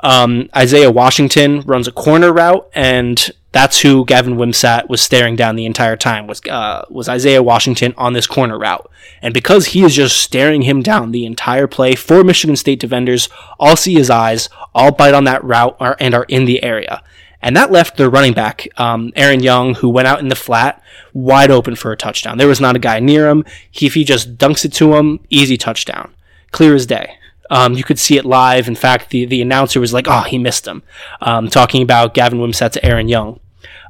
Um, 0.00 0.50
Isaiah 0.54 0.90
Washington 0.90 1.62
runs 1.62 1.88
a 1.88 1.92
corner 1.92 2.30
route, 2.30 2.68
and 2.74 3.30
that's 3.52 3.80
who 3.80 4.04
Gavin 4.04 4.36
Wimsatt 4.36 4.88
was 4.88 5.00
staring 5.00 5.34
down 5.34 5.56
the 5.56 5.66
entire 5.66 5.96
time 5.96 6.26
was 6.26 6.40
uh, 6.48 6.84
was 6.88 7.08
Isaiah 7.08 7.42
Washington 7.42 7.94
on 7.96 8.12
this 8.12 8.26
corner 8.26 8.58
route. 8.58 8.90
And 9.22 9.34
because 9.34 9.66
he 9.66 9.82
is 9.82 9.94
just 9.94 10.22
staring 10.22 10.62
him 10.62 10.82
down 10.82 11.10
the 11.10 11.26
entire 11.26 11.66
play, 11.66 11.94
four 11.94 12.22
Michigan 12.24 12.56
State 12.56 12.80
defenders 12.80 13.28
all 13.58 13.76
see 13.76 13.94
his 13.94 14.08
eyes, 14.10 14.48
all 14.74 14.92
bite 14.92 15.14
on 15.14 15.24
that 15.24 15.44
route 15.44 15.76
are, 15.80 15.96
and 15.98 16.14
are 16.14 16.26
in 16.28 16.44
the 16.44 16.62
area. 16.62 17.02
And 17.42 17.56
that 17.56 17.72
left 17.72 17.96
their 17.96 18.10
running 18.10 18.34
back, 18.34 18.68
um, 18.78 19.12
Aaron 19.16 19.42
Young, 19.42 19.74
who 19.74 19.88
went 19.88 20.06
out 20.06 20.20
in 20.20 20.28
the 20.28 20.36
flat, 20.36 20.82
wide 21.14 21.50
open 21.50 21.74
for 21.74 21.90
a 21.90 21.96
touchdown. 21.96 22.38
There 22.38 22.48
was 22.48 22.60
not 22.60 22.76
a 22.76 22.80
guy 22.80 23.00
near 23.00 23.28
him. 23.28 23.44
He, 23.70 23.86
if 23.86 23.94
he 23.94 24.04
just 24.04 24.36
dunks 24.36 24.64
it 24.64 24.72
to 24.74 24.94
him, 24.94 25.20
easy 25.30 25.56
touchdown. 25.56 26.14
Clear 26.50 26.74
as 26.74 26.86
day. 26.86 27.16
Um, 27.50 27.74
you 27.74 27.84
could 27.84 27.98
see 27.98 28.16
it 28.16 28.24
live. 28.24 28.68
In 28.68 28.76
fact, 28.76 29.10
the, 29.10 29.24
the 29.24 29.42
announcer 29.42 29.80
was 29.80 29.92
like, 29.92 30.06
oh, 30.08 30.22
he 30.22 30.38
missed 30.38 30.66
him, 30.66 30.82
um, 31.20 31.48
talking 31.48 31.82
about 31.82 32.14
Gavin 32.14 32.38
Wimsatt 32.38 32.72
to 32.72 32.84
Aaron 32.84 33.08
Young. 33.08 33.40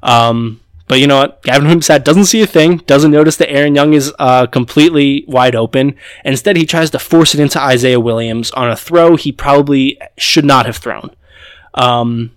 Um, 0.03 0.61
but 0.89 0.99
you 0.99 1.07
know 1.07 1.19
what? 1.19 1.43
Gavin 1.43 1.69
Wimsatt 1.69 2.03
doesn't 2.03 2.25
see 2.25 2.43
a 2.43 2.47
thing, 2.49 2.79
doesn't 2.79 3.13
notice 3.13 3.37
that 3.37 3.51
Aaron 3.51 3.77
Young 3.77 3.93
is 3.93 4.13
uh, 4.19 4.47
completely 4.47 5.25
wide 5.29 5.55
open. 5.55 5.95
Instead, 6.25 6.57
he 6.57 6.67
tries 6.67 6.91
to 6.91 6.99
force 6.99 7.33
it 7.33 7.41
into 7.41 7.61
Isaiah 7.61 8.01
Williams 8.01 8.51
on 8.53 8.69
a 8.69 8.75
throw 8.75 9.15
he 9.15 9.31
probably 9.31 10.01
should 10.19 10.45
not 10.45 10.67
have 10.67 10.79
thrown. 10.79 11.15
Um, 11.75 12.33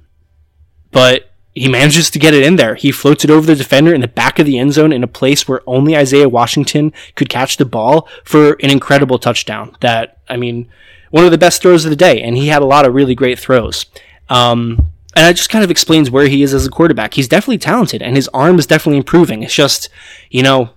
but 0.92 1.32
he 1.56 1.68
manages 1.68 2.10
to 2.12 2.20
get 2.20 2.34
it 2.34 2.44
in 2.44 2.56
there. 2.56 2.76
He 2.76 2.92
floats 2.92 3.24
it 3.24 3.32
over 3.32 3.46
the 3.46 3.56
defender 3.56 3.94
in 3.94 4.02
the 4.02 4.08
back 4.08 4.40
of 4.40 4.46
the 4.46 4.58
end 4.58 4.74
zone 4.74 4.92
in 4.92 5.04
a 5.04 5.08
place 5.08 5.48
where 5.48 5.62
only 5.66 5.96
Isaiah 5.96 6.30
Washington 6.30 6.94
could 7.16 7.30
catch 7.30 7.58
the 7.58 7.66
ball 7.66 8.08
for 8.24 8.54
an 8.62 8.70
incredible 8.70 9.20
touchdown. 9.20 9.76
That, 9.82 10.20
I 10.30 10.38
mean, 10.38 10.70
one 11.14 11.26
of 11.26 11.32
the 11.32 11.38
best 11.38 11.62
throws 11.62 11.86
of 11.86 11.92
the 11.92 11.96
day, 11.96 12.24
and 12.24 12.36
he 12.36 12.48
had 12.48 12.64
a 12.64 12.66
lot 12.66 12.88
of 12.88 12.96
really 12.96 13.14
great 13.14 13.38
throws. 13.38 13.86
Um, 14.30 14.90
and 15.16 15.28
that 15.28 15.36
just 15.36 15.52
kind 15.52 15.64
of 15.64 15.70
explains 15.70 16.10
where 16.10 16.26
he 16.26 16.42
is 16.42 16.56
as 16.56 16.66
a 16.66 16.72
quarterback. 16.72 17.14
He's 17.14 17.28
definitely 17.28 17.60
talented, 17.60 18.02
and 18.02 18.16
his 18.16 18.28
arm 18.30 18.58
is 18.58 18.66
definitely 18.66 18.98
improving. 18.98 19.44
It's 19.44 19.54
just, 19.54 19.90
you 20.32 20.42
know, 20.42 20.72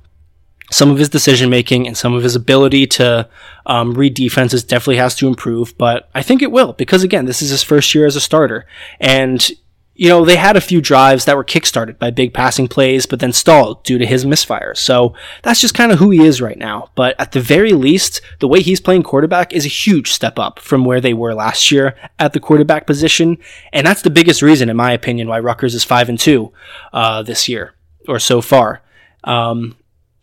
some 0.70 0.90
of 0.90 0.98
his 0.98 1.08
decision 1.08 1.48
making 1.48 1.86
and 1.86 1.96
some 1.96 2.12
of 2.12 2.22
his 2.22 2.36
ability 2.36 2.86
to 2.86 3.26
um, 3.64 3.94
read 3.94 4.12
defenses 4.12 4.62
definitely 4.62 4.98
has 4.98 5.14
to 5.14 5.26
improve. 5.26 5.72
But 5.78 6.10
I 6.14 6.20
think 6.20 6.42
it 6.42 6.52
will 6.52 6.74
because 6.74 7.02
again, 7.02 7.24
this 7.24 7.40
is 7.40 7.48
his 7.48 7.62
first 7.62 7.94
year 7.94 8.04
as 8.04 8.14
a 8.14 8.20
starter, 8.20 8.66
and 9.00 9.50
you 9.98 10.10
know, 10.10 10.26
they 10.26 10.36
had 10.36 10.56
a 10.56 10.60
few 10.60 10.82
drives 10.82 11.24
that 11.24 11.36
were 11.36 11.44
kickstarted 11.44 11.98
by 11.98 12.10
big 12.10 12.34
passing 12.34 12.68
plays, 12.68 13.06
but 13.06 13.18
then 13.18 13.32
stalled 13.32 13.82
due 13.82 13.96
to 13.96 14.04
his 14.04 14.26
misfires. 14.26 14.76
So 14.76 15.14
that's 15.42 15.60
just 15.60 15.74
kind 15.74 15.90
of 15.90 15.98
who 15.98 16.10
he 16.10 16.20
is 16.20 16.42
right 16.42 16.58
now. 16.58 16.90
But 16.94 17.18
at 17.18 17.32
the 17.32 17.40
very 17.40 17.72
least, 17.72 18.20
the 18.40 18.48
way 18.48 18.60
he's 18.60 18.80
playing 18.80 19.04
quarterback 19.04 19.54
is 19.54 19.64
a 19.64 19.70
huge 19.70 20.12
step 20.12 20.38
up 20.38 20.58
from 20.58 20.84
where 20.84 21.00
they 21.00 21.14
were 21.14 21.34
last 21.34 21.72
year 21.72 21.96
at 22.18 22.34
the 22.34 22.40
quarterback 22.40 22.86
position. 22.86 23.38
And 23.72 23.86
that's 23.86 24.02
the 24.02 24.10
biggest 24.10 24.42
reason, 24.42 24.68
in 24.68 24.76
my 24.76 24.92
opinion, 24.92 25.28
why 25.28 25.40
Rutgers 25.40 25.74
is 25.74 25.82
5 25.82 26.10
and 26.10 26.20
2 26.20 26.52
uh, 26.92 27.22
this 27.22 27.48
year 27.48 27.74
or 28.06 28.18
so 28.18 28.42
far. 28.42 28.82
Um, 29.24 29.76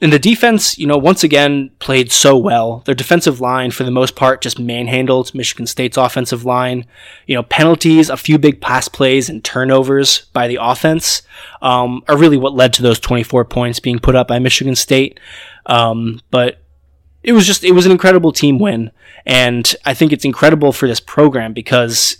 and 0.04 0.12
the 0.12 0.20
defense, 0.20 0.78
you 0.78 0.86
know, 0.86 0.98
once 0.98 1.24
again 1.24 1.72
played 1.80 2.12
so 2.12 2.36
well. 2.36 2.84
Their 2.86 2.94
defensive 2.94 3.39
line, 3.39 3.72
for 3.72 3.86
the 3.86 3.89
most 3.89 4.18
part, 4.18 4.42
just 4.42 4.60
manhandled 4.60 5.34
Michigan 5.34 5.66
State's 5.66 5.96
offensive 5.96 6.44
line. 6.44 6.86
You 7.26 7.36
know, 7.36 7.44
penalties, 7.44 8.10
a 8.10 8.18
few 8.18 8.38
big 8.38 8.60
pass 8.60 8.89
plays, 8.89 9.30
and 9.30 9.42
turnovers 9.42 10.26
by 10.34 10.50
the 10.50 10.58
offense 10.60 11.22
um, 11.62 12.04
are 12.10 12.18
really 12.18 12.36
what 12.36 12.54
led 12.54 12.74
to 12.74 12.82
those 12.82 13.00
24 13.00 13.46
points 13.46 13.80
being 13.80 13.98
put 13.98 14.13
up 14.13 14.28
by 14.28 14.39
Michigan 14.39 14.76
State. 14.76 15.22
Um, 15.68 16.20
but 16.32 16.62
it 17.24 17.32
was 17.32 17.48
just, 17.48 17.63
it 17.63 17.72
was 17.72 17.86
an 17.86 17.94
incredible 17.94 18.34
team 18.34 18.60
win. 18.60 18.92
And 19.26 19.74
I 19.86 19.94
think 19.94 20.12
it's 20.12 20.26
incredible 20.26 20.74
for 20.74 20.86
this 20.86 21.00
program 21.00 21.54
because 21.54 22.18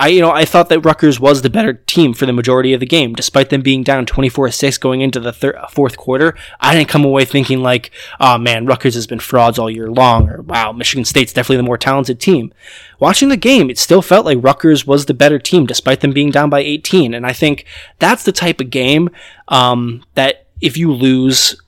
I, 0.00 0.08
you 0.08 0.22
know, 0.22 0.30
I 0.30 0.46
thought 0.46 0.70
that 0.70 0.80
Rutgers 0.80 1.20
was 1.20 1.42
the 1.42 1.50
better 1.50 1.74
team 1.74 2.14
for 2.14 2.24
the 2.24 2.32
majority 2.32 2.72
of 2.72 2.80
the 2.80 2.86
game, 2.86 3.12
despite 3.12 3.50
them 3.50 3.60
being 3.60 3.82
down 3.82 4.06
24-6 4.06 4.80
going 4.80 5.02
into 5.02 5.20
the 5.20 5.30
thir- 5.30 5.62
fourth 5.68 5.98
quarter. 5.98 6.34
I 6.58 6.74
didn't 6.74 6.88
come 6.88 7.04
away 7.04 7.26
thinking 7.26 7.62
like, 7.62 7.90
oh 8.18 8.38
man, 8.38 8.64
Rutgers 8.64 8.94
has 8.94 9.06
been 9.06 9.20
frauds 9.20 9.58
all 9.58 9.70
year 9.70 9.90
long, 9.90 10.30
or 10.30 10.40
wow, 10.40 10.72
Michigan 10.72 11.04
State's 11.04 11.34
definitely 11.34 11.58
the 11.58 11.64
more 11.64 11.76
talented 11.76 12.18
team. 12.18 12.50
Watching 12.98 13.28
the 13.28 13.36
game, 13.36 13.68
it 13.68 13.78
still 13.78 14.00
felt 14.00 14.24
like 14.24 14.38
Rutgers 14.40 14.86
was 14.86 15.04
the 15.04 15.12
better 15.12 15.38
team, 15.38 15.66
despite 15.66 16.00
them 16.00 16.12
being 16.12 16.30
down 16.30 16.48
by 16.48 16.60
18. 16.60 17.12
And 17.12 17.26
I 17.26 17.34
think 17.34 17.66
that's 17.98 18.24
the 18.24 18.32
type 18.32 18.58
of 18.58 18.70
game 18.70 19.10
um, 19.48 20.02
that 20.14 20.46
if 20.62 20.78
you 20.78 20.94
lose 20.94 21.60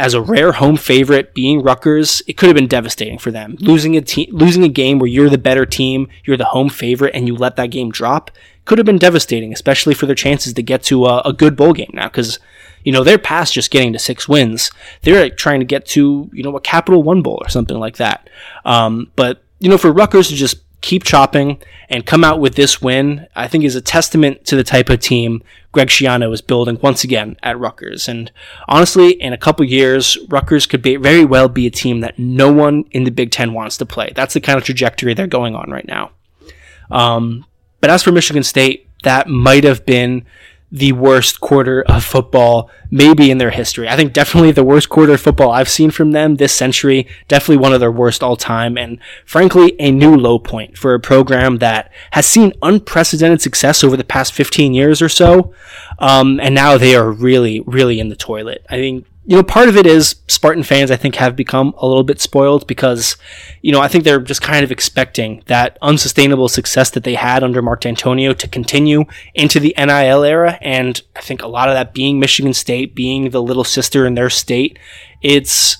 as 0.00 0.14
a 0.14 0.22
rare 0.22 0.52
home 0.52 0.78
favorite, 0.78 1.34
being 1.34 1.62
Rutgers, 1.62 2.22
it 2.26 2.38
could 2.38 2.48
have 2.48 2.56
been 2.56 2.66
devastating 2.66 3.18
for 3.18 3.30
them. 3.30 3.56
Losing 3.60 3.98
a 3.98 4.00
team, 4.00 4.28
losing 4.32 4.64
a 4.64 4.68
game 4.68 4.98
where 4.98 5.06
you're 5.06 5.28
the 5.28 5.36
better 5.36 5.66
team, 5.66 6.08
you're 6.24 6.38
the 6.38 6.46
home 6.46 6.70
favorite, 6.70 7.14
and 7.14 7.26
you 7.26 7.36
let 7.36 7.56
that 7.56 7.66
game 7.66 7.90
drop 7.90 8.30
could 8.64 8.78
have 8.78 8.86
been 8.86 8.98
devastating, 8.98 9.52
especially 9.52 9.92
for 9.92 10.06
their 10.06 10.14
chances 10.14 10.54
to 10.54 10.62
get 10.62 10.82
to 10.84 11.04
a, 11.04 11.20
a 11.26 11.34
good 11.34 11.54
bowl 11.54 11.74
game 11.74 11.90
now. 11.92 12.08
Because 12.08 12.38
you 12.82 12.92
know 12.92 13.04
they're 13.04 13.18
past 13.18 13.52
just 13.52 13.70
getting 13.70 13.92
to 13.92 13.98
six 13.98 14.26
wins; 14.26 14.70
they're 15.02 15.20
like, 15.20 15.36
trying 15.36 15.60
to 15.60 15.66
get 15.66 15.84
to 15.88 16.30
you 16.32 16.42
know 16.42 16.56
a 16.56 16.60
Capital 16.62 17.02
One 17.02 17.20
bowl 17.20 17.38
or 17.38 17.50
something 17.50 17.78
like 17.78 17.98
that. 17.98 18.30
Um, 18.64 19.12
but 19.16 19.44
you 19.58 19.68
know, 19.68 19.76
for 19.76 19.92
Rutgers 19.92 20.28
to 20.28 20.34
just 20.34 20.56
keep 20.80 21.04
chopping 21.04 21.60
and 21.88 22.06
come 22.06 22.24
out 22.24 22.40
with 22.40 22.54
this 22.54 22.80
win, 22.80 23.26
I 23.34 23.48
think 23.48 23.64
is 23.64 23.76
a 23.76 23.80
testament 23.80 24.44
to 24.46 24.56
the 24.56 24.64
type 24.64 24.88
of 24.88 25.00
team 25.00 25.42
Greg 25.72 25.88
Schiano 25.88 26.32
is 26.32 26.40
building 26.40 26.78
once 26.82 27.04
again 27.04 27.36
at 27.42 27.58
Rutgers. 27.58 28.08
And 28.08 28.30
honestly, 28.66 29.10
in 29.10 29.32
a 29.32 29.38
couple 29.38 29.64
years, 29.64 30.18
Rutgers 30.28 30.66
could 30.66 30.82
be, 30.82 30.96
very 30.96 31.24
well 31.24 31.48
be 31.48 31.66
a 31.66 31.70
team 31.70 32.00
that 32.00 32.18
no 32.18 32.52
one 32.52 32.84
in 32.90 33.04
the 33.04 33.10
Big 33.10 33.30
Ten 33.30 33.52
wants 33.52 33.76
to 33.78 33.86
play. 33.86 34.12
That's 34.14 34.34
the 34.34 34.40
kind 34.40 34.58
of 34.58 34.64
trajectory 34.64 35.14
they're 35.14 35.26
going 35.26 35.54
on 35.54 35.70
right 35.70 35.86
now. 35.86 36.10
Um, 36.90 37.46
but 37.80 37.90
as 37.90 38.02
for 38.02 38.10
Michigan 38.10 38.42
State, 38.42 38.88
that 39.04 39.28
might 39.28 39.64
have 39.64 39.86
been 39.86 40.26
the 40.72 40.92
worst 40.92 41.40
quarter 41.40 41.82
of 41.82 42.04
football 42.04 42.70
maybe 42.90 43.30
in 43.30 43.38
their 43.38 43.50
history. 43.50 43.88
I 43.88 43.96
think 43.96 44.12
definitely 44.12 44.52
the 44.52 44.64
worst 44.64 44.88
quarter 44.88 45.14
of 45.14 45.20
football 45.20 45.50
I've 45.50 45.68
seen 45.68 45.90
from 45.90 46.12
them 46.12 46.36
this 46.36 46.52
century. 46.52 47.06
Definitely 47.28 47.58
one 47.58 47.72
of 47.72 47.80
their 47.80 47.92
worst 47.92 48.22
all 48.22 48.36
time 48.36 48.76
and 48.76 48.98
frankly 49.24 49.74
a 49.80 49.90
new 49.90 50.16
low 50.16 50.38
point 50.38 50.76
for 50.76 50.94
a 50.94 51.00
program 51.00 51.58
that 51.58 51.90
has 52.12 52.26
seen 52.26 52.52
unprecedented 52.62 53.40
success 53.40 53.82
over 53.82 53.96
the 53.96 54.04
past 54.04 54.32
15 54.32 54.74
years 54.74 55.02
or 55.02 55.08
so. 55.08 55.52
Um, 55.98 56.40
and 56.40 56.54
now 56.54 56.78
they 56.78 56.94
are 56.94 57.10
really, 57.10 57.60
really 57.60 58.00
in 58.00 58.08
the 58.08 58.16
toilet. 58.16 58.64
I 58.68 58.76
think 58.76 59.06
you 59.24 59.36
know, 59.36 59.42
part 59.42 59.68
of 59.68 59.76
it 59.76 59.86
is 59.86 60.16
Spartan 60.28 60.62
fans, 60.62 60.90
I 60.90 60.96
think, 60.96 61.16
have 61.16 61.36
become 61.36 61.74
a 61.76 61.86
little 61.86 62.02
bit 62.02 62.20
spoiled 62.20 62.66
because, 62.66 63.16
you 63.60 63.70
know, 63.70 63.80
I 63.80 63.86
think 63.86 64.04
they're 64.04 64.20
just 64.20 64.40
kind 64.40 64.64
of 64.64 64.72
expecting 64.72 65.42
that 65.46 65.78
unsustainable 65.82 66.48
success 66.48 66.90
that 66.90 67.04
they 67.04 67.14
had 67.14 67.44
under 67.44 67.60
Mark 67.60 67.82
Dantonio 67.82 68.36
to 68.36 68.48
continue 68.48 69.04
into 69.34 69.60
the 69.60 69.74
NIL 69.76 70.24
era. 70.24 70.58
And 70.62 71.00
I 71.14 71.20
think 71.20 71.42
a 71.42 71.48
lot 71.48 71.68
of 71.68 71.74
that 71.74 71.92
being 71.92 72.18
Michigan 72.18 72.54
State, 72.54 72.94
being 72.94 73.30
the 73.30 73.42
little 73.42 73.64
sister 73.64 74.06
in 74.06 74.14
their 74.14 74.30
state, 74.30 74.78
it's, 75.20 75.76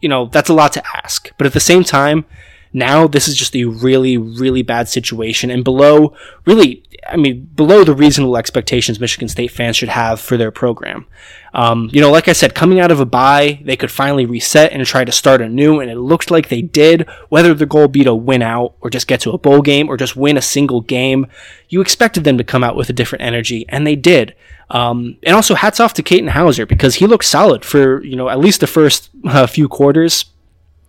you 0.00 0.08
know, 0.08 0.26
that's 0.26 0.50
a 0.50 0.54
lot 0.54 0.72
to 0.72 0.82
ask. 0.96 1.30
But 1.38 1.46
at 1.46 1.52
the 1.52 1.60
same 1.60 1.84
time, 1.84 2.24
Now 2.72 3.06
this 3.06 3.28
is 3.28 3.36
just 3.36 3.56
a 3.56 3.64
really, 3.64 4.16
really 4.16 4.62
bad 4.62 4.88
situation 4.88 5.50
and 5.50 5.64
below, 5.64 6.14
really, 6.46 6.82
I 7.08 7.16
mean, 7.16 7.48
below 7.54 7.84
the 7.84 7.94
reasonable 7.94 8.36
expectations 8.36 9.00
Michigan 9.00 9.28
State 9.28 9.50
fans 9.50 9.76
should 9.76 9.88
have 9.88 10.20
for 10.20 10.36
their 10.36 10.50
program. 10.50 11.06
Um, 11.52 11.90
you 11.92 12.00
know, 12.00 12.10
like 12.10 12.28
I 12.28 12.32
said, 12.32 12.54
coming 12.54 12.78
out 12.78 12.92
of 12.92 13.00
a 13.00 13.06
bye, 13.06 13.60
they 13.64 13.76
could 13.76 13.90
finally 13.90 14.26
reset 14.26 14.72
and 14.72 14.84
try 14.86 15.04
to 15.04 15.10
start 15.12 15.42
anew, 15.42 15.80
and 15.80 15.90
it 15.90 15.98
looked 15.98 16.30
like 16.30 16.48
they 16.48 16.62
did. 16.62 17.08
Whether 17.28 17.54
the 17.54 17.66
goal 17.66 17.88
be 17.88 18.04
to 18.04 18.14
win 18.14 18.42
out 18.42 18.76
or 18.80 18.90
just 18.90 19.08
get 19.08 19.20
to 19.22 19.32
a 19.32 19.38
bowl 19.38 19.62
game 19.62 19.88
or 19.88 19.96
just 19.96 20.14
win 20.14 20.36
a 20.36 20.42
single 20.42 20.80
game, 20.80 21.26
you 21.68 21.80
expected 21.80 22.24
them 22.24 22.38
to 22.38 22.44
come 22.44 22.62
out 22.62 22.76
with 22.76 22.88
a 22.88 22.92
different 22.92 23.24
energy, 23.24 23.66
and 23.68 23.86
they 23.86 23.96
did. 23.96 24.34
Um, 24.70 25.16
and 25.24 25.34
also 25.34 25.56
hats 25.56 25.80
off 25.80 25.94
to 25.94 26.02
Katin 26.02 26.28
Houser 26.28 26.66
because 26.66 26.96
he 26.96 27.06
looked 27.06 27.24
solid 27.24 27.64
for 27.64 28.02
you 28.04 28.14
know 28.14 28.28
at 28.28 28.38
least 28.38 28.60
the 28.60 28.66
first 28.66 29.10
uh, 29.26 29.46
few 29.46 29.68
quarters. 29.68 30.26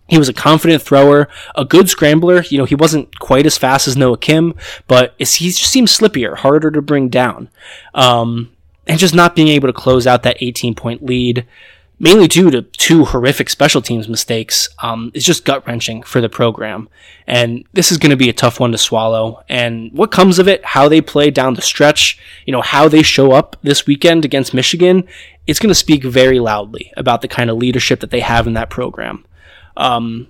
He 0.08 0.18
was 0.18 0.28
a 0.28 0.34
confident 0.34 0.82
thrower, 0.82 1.28
a 1.54 1.64
good 1.64 1.88
scrambler. 1.88 2.42
You 2.42 2.58
know, 2.58 2.64
he 2.64 2.74
wasn't 2.74 3.18
quite 3.18 3.46
as 3.46 3.56
fast 3.56 3.88
as 3.88 3.96
Noah 3.96 4.18
Kim, 4.18 4.54
but 4.86 5.14
he 5.18 5.24
just 5.24 5.70
seems 5.70 5.96
slippier, 5.96 6.36
harder 6.36 6.70
to 6.70 6.82
bring 6.82 7.08
down. 7.08 7.48
Um, 7.94 8.52
and 8.86 8.98
just 8.98 9.14
not 9.14 9.36
being 9.36 9.48
able 9.48 9.68
to 9.68 9.72
close 9.72 10.06
out 10.06 10.22
that 10.24 10.36
18 10.40 10.74
point 10.74 11.04
lead, 11.04 11.46
mainly 11.98 12.26
due 12.26 12.50
to 12.50 12.62
two 12.62 13.04
horrific 13.04 13.48
special 13.48 13.80
teams 13.80 14.08
mistakes, 14.08 14.68
um, 14.80 15.12
is 15.14 15.24
just 15.24 15.44
gut 15.44 15.66
wrenching 15.66 16.02
for 16.02 16.20
the 16.20 16.28
program. 16.28 16.88
And 17.26 17.64
this 17.72 17.92
is 17.92 17.98
going 17.98 18.10
to 18.10 18.16
be 18.16 18.28
a 18.28 18.34
tough 18.34 18.58
one 18.58 18.72
to 18.72 18.78
swallow. 18.78 19.42
And 19.48 19.92
what 19.92 20.10
comes 20.10 20.38
of 20.38 20.48
it, 20.48 20.64
how 20.64 20.88
they 20.88 21.00
play 21.00 21.30
down 21.30 21.54
the 21.54 21.62
stretch, 21.62 22.18
you 22.44 22.52
know, 22.52 22.60
how 22.60 22.88
they 22.88 23.02
show 23.02 23.32
up 23.32 23.56
this 23.62 23.86
weekend 23.86 24.24
against 24.24 24.52
Michigan, 24.52 25.06
it's 25.46 25.60
going 25.60 25.68
to 25.68 25.74
speak 25.74 26.02
very 26.02 26.40
loudly 26.40 26.92
about 26.96 27.22
the 27.22 27.28
kind 27.28 27.50
of 27.50 27.56
leadership 27.56 28.00
that 28.00 28.10
they 28.10 28.20
have 28.20 28.46
in 28.46 28.54
that 28.54 28.70
program. 28.70 29.24
Um, 29.76 30.28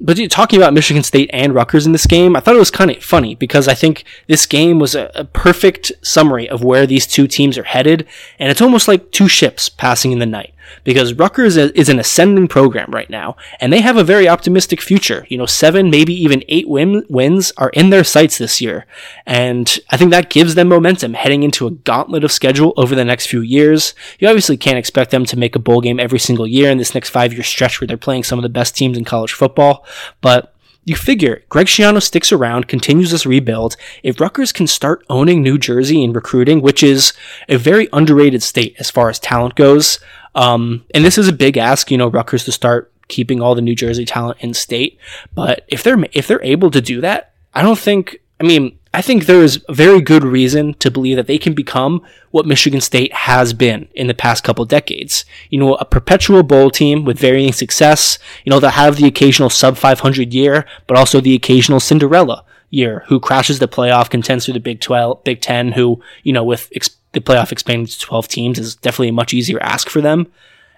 but 0.00 0.18
talking 0.30 0.58
about 0.58 0.74
Michigan 0.74 1.02
State 1.02 1.28
and 1.32 1.54
Rutgers 1.54 1.84
in 1.84 1.92
this 1.92 2.06
game, 2.06 2.36
I 2.36 2.40
thought 2.40 2.54
it 2.54 2.60
was 2.60 2.70
kind 2.70 2.90
of 2.90 3.02
funny 3.02 3.34
because 3.34 3.66
I 3.66 3.74
think 3.74 4.04
this 4.28 4.46
game 4.46 4.78
was 4.78 4.94
a, 4.94 5.10
a, 5.14 5.24
perfect 5.24 5.90
summary 6.02 6.48
of 6.48 6.62
where 6.62 6.86
these 6.86 7.06
two 7.06 7.26
teams 7.26 7.58
are 7.58 7.64
headed, 7.64 8.06
and 8.38 8.50
it's 8.50 8.62
almost 8.62 8.86
like 8.86 9.10
two 9.10 9.26
ships 9.26 9.68
passing 9.68 10.12
in 10.12 10.20
the 10.20 10.26
night 10.26 10.54
because 10.84 11.14
Rutgers 11.14 11.56
is 11.56 11.88
an 11.88 11.98
ascending 11.98 12.48
program 12.48 12.90
right 12.90 13.10
now, 13.10 13.36
and 13.60 13.72
they 13.72 13.80
have 13.80 13.96
a 13.96 14.04
very 14.04 14.28
optimistic 14.28 14.80
future. 14.80 15.26
You 15.28 15.38
know, 15.38 15.46
seven, 15.46 15.90
maybe 15.90 16.14
even 16.14 16.44
eight 16.48 16.68
win- 16.68 17.04
wins 17.08 17.52
are 17.56 17.70
in 17.70 17.90
their 17.90 18.04
sights 18.04 18.38
this 18.38 18.60
year, 18.60 18.86
and 19.26 19.78
I 19.90 19.96
think 19.96 20.10
that 20.10 20.30
gives 20.30 20.54
them 20.54 20.68
momentum 20.68 21.14
heading 21.14 21.42
into 21.42 21.66
a 21.66 21.72
gauntlet 21.72 22.24
of 22.24 22.32
schedule 22.32 22.72
over 22.76 22.94
the 22.94 23.04
next 23.04 23.26
few 23.26 23.40
years. 23.40 23.94
You 24.18 24.28
obviously 24.28 24.56
can't 24.56 24.78
expect 24.78 25.10
them 25.10 25.24
to 25.26 25.38
make 25.38 25.56
a 25.56 25.60
bowl 25.60 25.80
game 25.80 26.00
every 26.00 26.18
single 26.18 26.46
year 26.46 26.70
in 26.70 26.78
this 26.78 26.94
next 26.94 27.10
five 27.10 27.32
year 27.32 27.42
stretch 27.42 27.80
where 27.80 27.88
they're 27.88 27.96
playing 27.96 28.24
some 28.24 28.38
of 28.38 28.42
the 28.42 28.48
best 28.48 28.76
teams 28.76 28.98
in 28.98 29.04
college 29.04 29.32
football, 29.32 29.84
but 30.20 30.54
you 30.88 30.96
figure 30.96 31.42
Greg 31.50 31.66
Schiano 31.66 32.02
sticks 32.02 32.32
around, 32.32 32.66
continues 32.66 33.10
this 33.10 33.26
rebuild. 33.26 33.76
If 34.02 34.20
Rutgers 34.20 34.52
can 34.52 34.66
start 34.66 35.04
owning 35.10 35.42
New 35.42 35.58
Jersey 35.58 36.02
in 36.02 36.14
recruiting, 36.14 36.62
which 36.62 36.82
is 36.82 37.12
a 37.48 37.58
very 37.58 37.88
underrated 37.92 38.42
state 38.42 38.74
as 38.78 38.90
far 38.90 39.10
as 39.10 39.18
talent 39.18 39.54
goes, 39.54 39.98
um, 40.34 40.84
and 40.94 41.04
this 41.04 41.18
is 41.18 41.28
a 41.28 41.32
big 41.32 41.56
ask, 41.56 41.90
you 41.90 41.98
know, 41.98 42.08
Rutgers 42.08 42.44
to 42.44 42.52
start 42.52 42.92
keeping 43.08 43.40
all 43.40 43.54
the 43.54 43.62
New 43.62 43.74
Jersey 43.74 44.04
talent 44.04 44.38
in 44.40 44.54
state. 44.54 44.98
But 45.34 45.64
if 45.68 45.82
they're 45.82 45.98
if 46.12 46.26
they're 46.26 46.42
able 46.42 46.70
to 46.70 46.80
do 46.80 47.00
that, 47.00 47.32
I 47.54 47.62
don't 47.62 47.78
think. 47.78 48.20
I 48.40 48.44
mean, 48.44 48.78
I 48.94 49.02
think 49.02 49.26
there 49.26 49.42
is 49.42 49.64
very 49.68 50.00
good 50.00 50.22
reason 50.22 50.74
to 50.74 50.92
believe 50.92 51.16
that 51.16 51.26
they 51.26 51.38
can 51.38 51.54
become 51.54 52.02
what 52.30 52.46
Michigan 52.46 52.80
State 52.80 53.12
has 53.12 53.52
been 53.52 53.88
in 53.94 54.06
the 54.06 54.14
past 54.14 54.44
couple 54.44 54.64
decades. 54.64 55.24
You 55.50 55.58
know, 55.58 55.74
a 55.74 55.84
perpetual 55.84 56.44
bowl 56.44 56.70
team 56.70 57.04
with 57.04 57.18
varying 57.18 57.52
success. 57.52 58.18
You 58.44 58.50
know, 58.50 58.60
they'll 58.60 58.70
have 58.70 58.96
the 58.96 59.08
occasional 59.08 59.50
sub 59.50 59.76
500 59.76 60.32
year, 60.32 60.66
but 60.86 60.96
also 60.96 61.20
the 61.20 61.34
occasional 61.34 61.80
Cinderella 61.80 62.44
year 62.70 63.04
who 63.08 63.18
crashes 63.18 63.58
the 63.58 63.68
playoff, 63.68 64.10
contends 64.10 64.44
through 64.44 64.54
the 64.54 64.60
Big 64.60 64.80
12, 64.80 65.24
Big 65.24 65.40
10, 65.40 65.72
who, 65.72 66.00
you 66.22 66.32
know, 66.32 66.44
with 66.44 66.68
the 67.12 67.20
playoff 67.20 67.52
expanded 67.52 67.90
to 67.90 68.00
12 68.00 68.28
teams 68.28 68.58
is 68.58 68.74
definitely 68.74 69.08
a 69.08 69.12
much 69.12 69.32
easier 69.34 69.58
ask 69.62 69.88
for 69.88 70.00
them. 70.00 70.26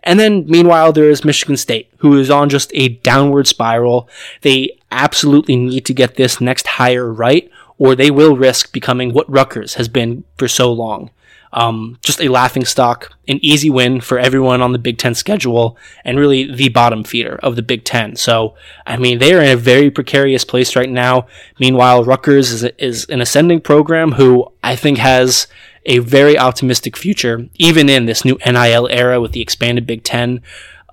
And 0.03 0.19
then, 0.19 0.47
meanwhile, 0.47 0.93
there 0.93 1.11
is 1.11 1.25
Michigan 1.25 1.57
State, 1.57 1.93
who 1.99 2.19
is 2.19 2.31
on 2.31 2.49
just 2.49 2.71
a 2.75 2.89
downward 2.89 3.47
spiral. 3.47 4.09
They 4.41 4.79
absolutely 4.91 5.57
need 5.57 5.85
to 5.87 5.95
get 5.95 6.17
this 6.17 6.41
next 6.41 6.67
hire 6.67 7.13
right, 7.13 7.51
or 7.79 7.95
they 7.95 8.11
will 8.11 8.37
risk 8.37 8.73
becoming 8.73 9.13
what 9.13 9.31
Rutgers 9.31 9.75
has 9.75 9.89
been 9.89 10.25
for 10.39 10.49
so 10.49 10.73
long. 10.73 11.11
Um, 11.53 11.99
just 12.01 12.21
a 12.21 12.29
laughing 12.29 12.65
stock, 12.65 13.13
an 13.27 13.41
easy 13.43 13.71
win 13.71 14.01
for 14.01 14.19
everyone 14.21 14.63
on 14.63 14.73
the 14.73 14.79
Big 14.79 14.99
Ten 14.99 15.15
schedule, 15.17 15.77
and 16.05 16.19
really 16.19 16.55
the 16.55 16.69
bottom 16.69 17.03
feeder 17.03 17.41
of 17.43 17.57
the 17.57 17.63
Big 17.63 17.85
Ten. 17.85 18.15
So, 18.15 18.55
I 18.87 18.97
mean, 18.97 19.19
they 19.19 19.35
are 19.35 19.43
in 19.43 19.51
a 19.51 19.57
very 19.57 19.91
precarious 19.91 20.45
place 20.45 20.77
right 20.77 20.89
now. 20.89 21.27
Meanwhile, 21.59 22.05
Rutgers 22.05 22.53
is, 22.53 22.63
is 22.79 23.05
an 23.07 23.21
ascending 23.21 23.63
program 23.63 24.13
who 24.13 24.51
I 24.63 24.77
think 24.77 24.99
has 24.99 25.49
a 25.87 25.99
very 25.99 26.39
optimistic 26.39 26.97
future, 26.97 27.49
even 27.57 27.89
in 27.89 28.07
this 28.07 28.25
new 28.25 28.39
NIL 28.47 28.89
era 28.89 29.21
with 29.21 29.33
the 29.33 29.41
expanded 29.41 29.87
Big 29.87 30.05
Ten. 30.05 30.43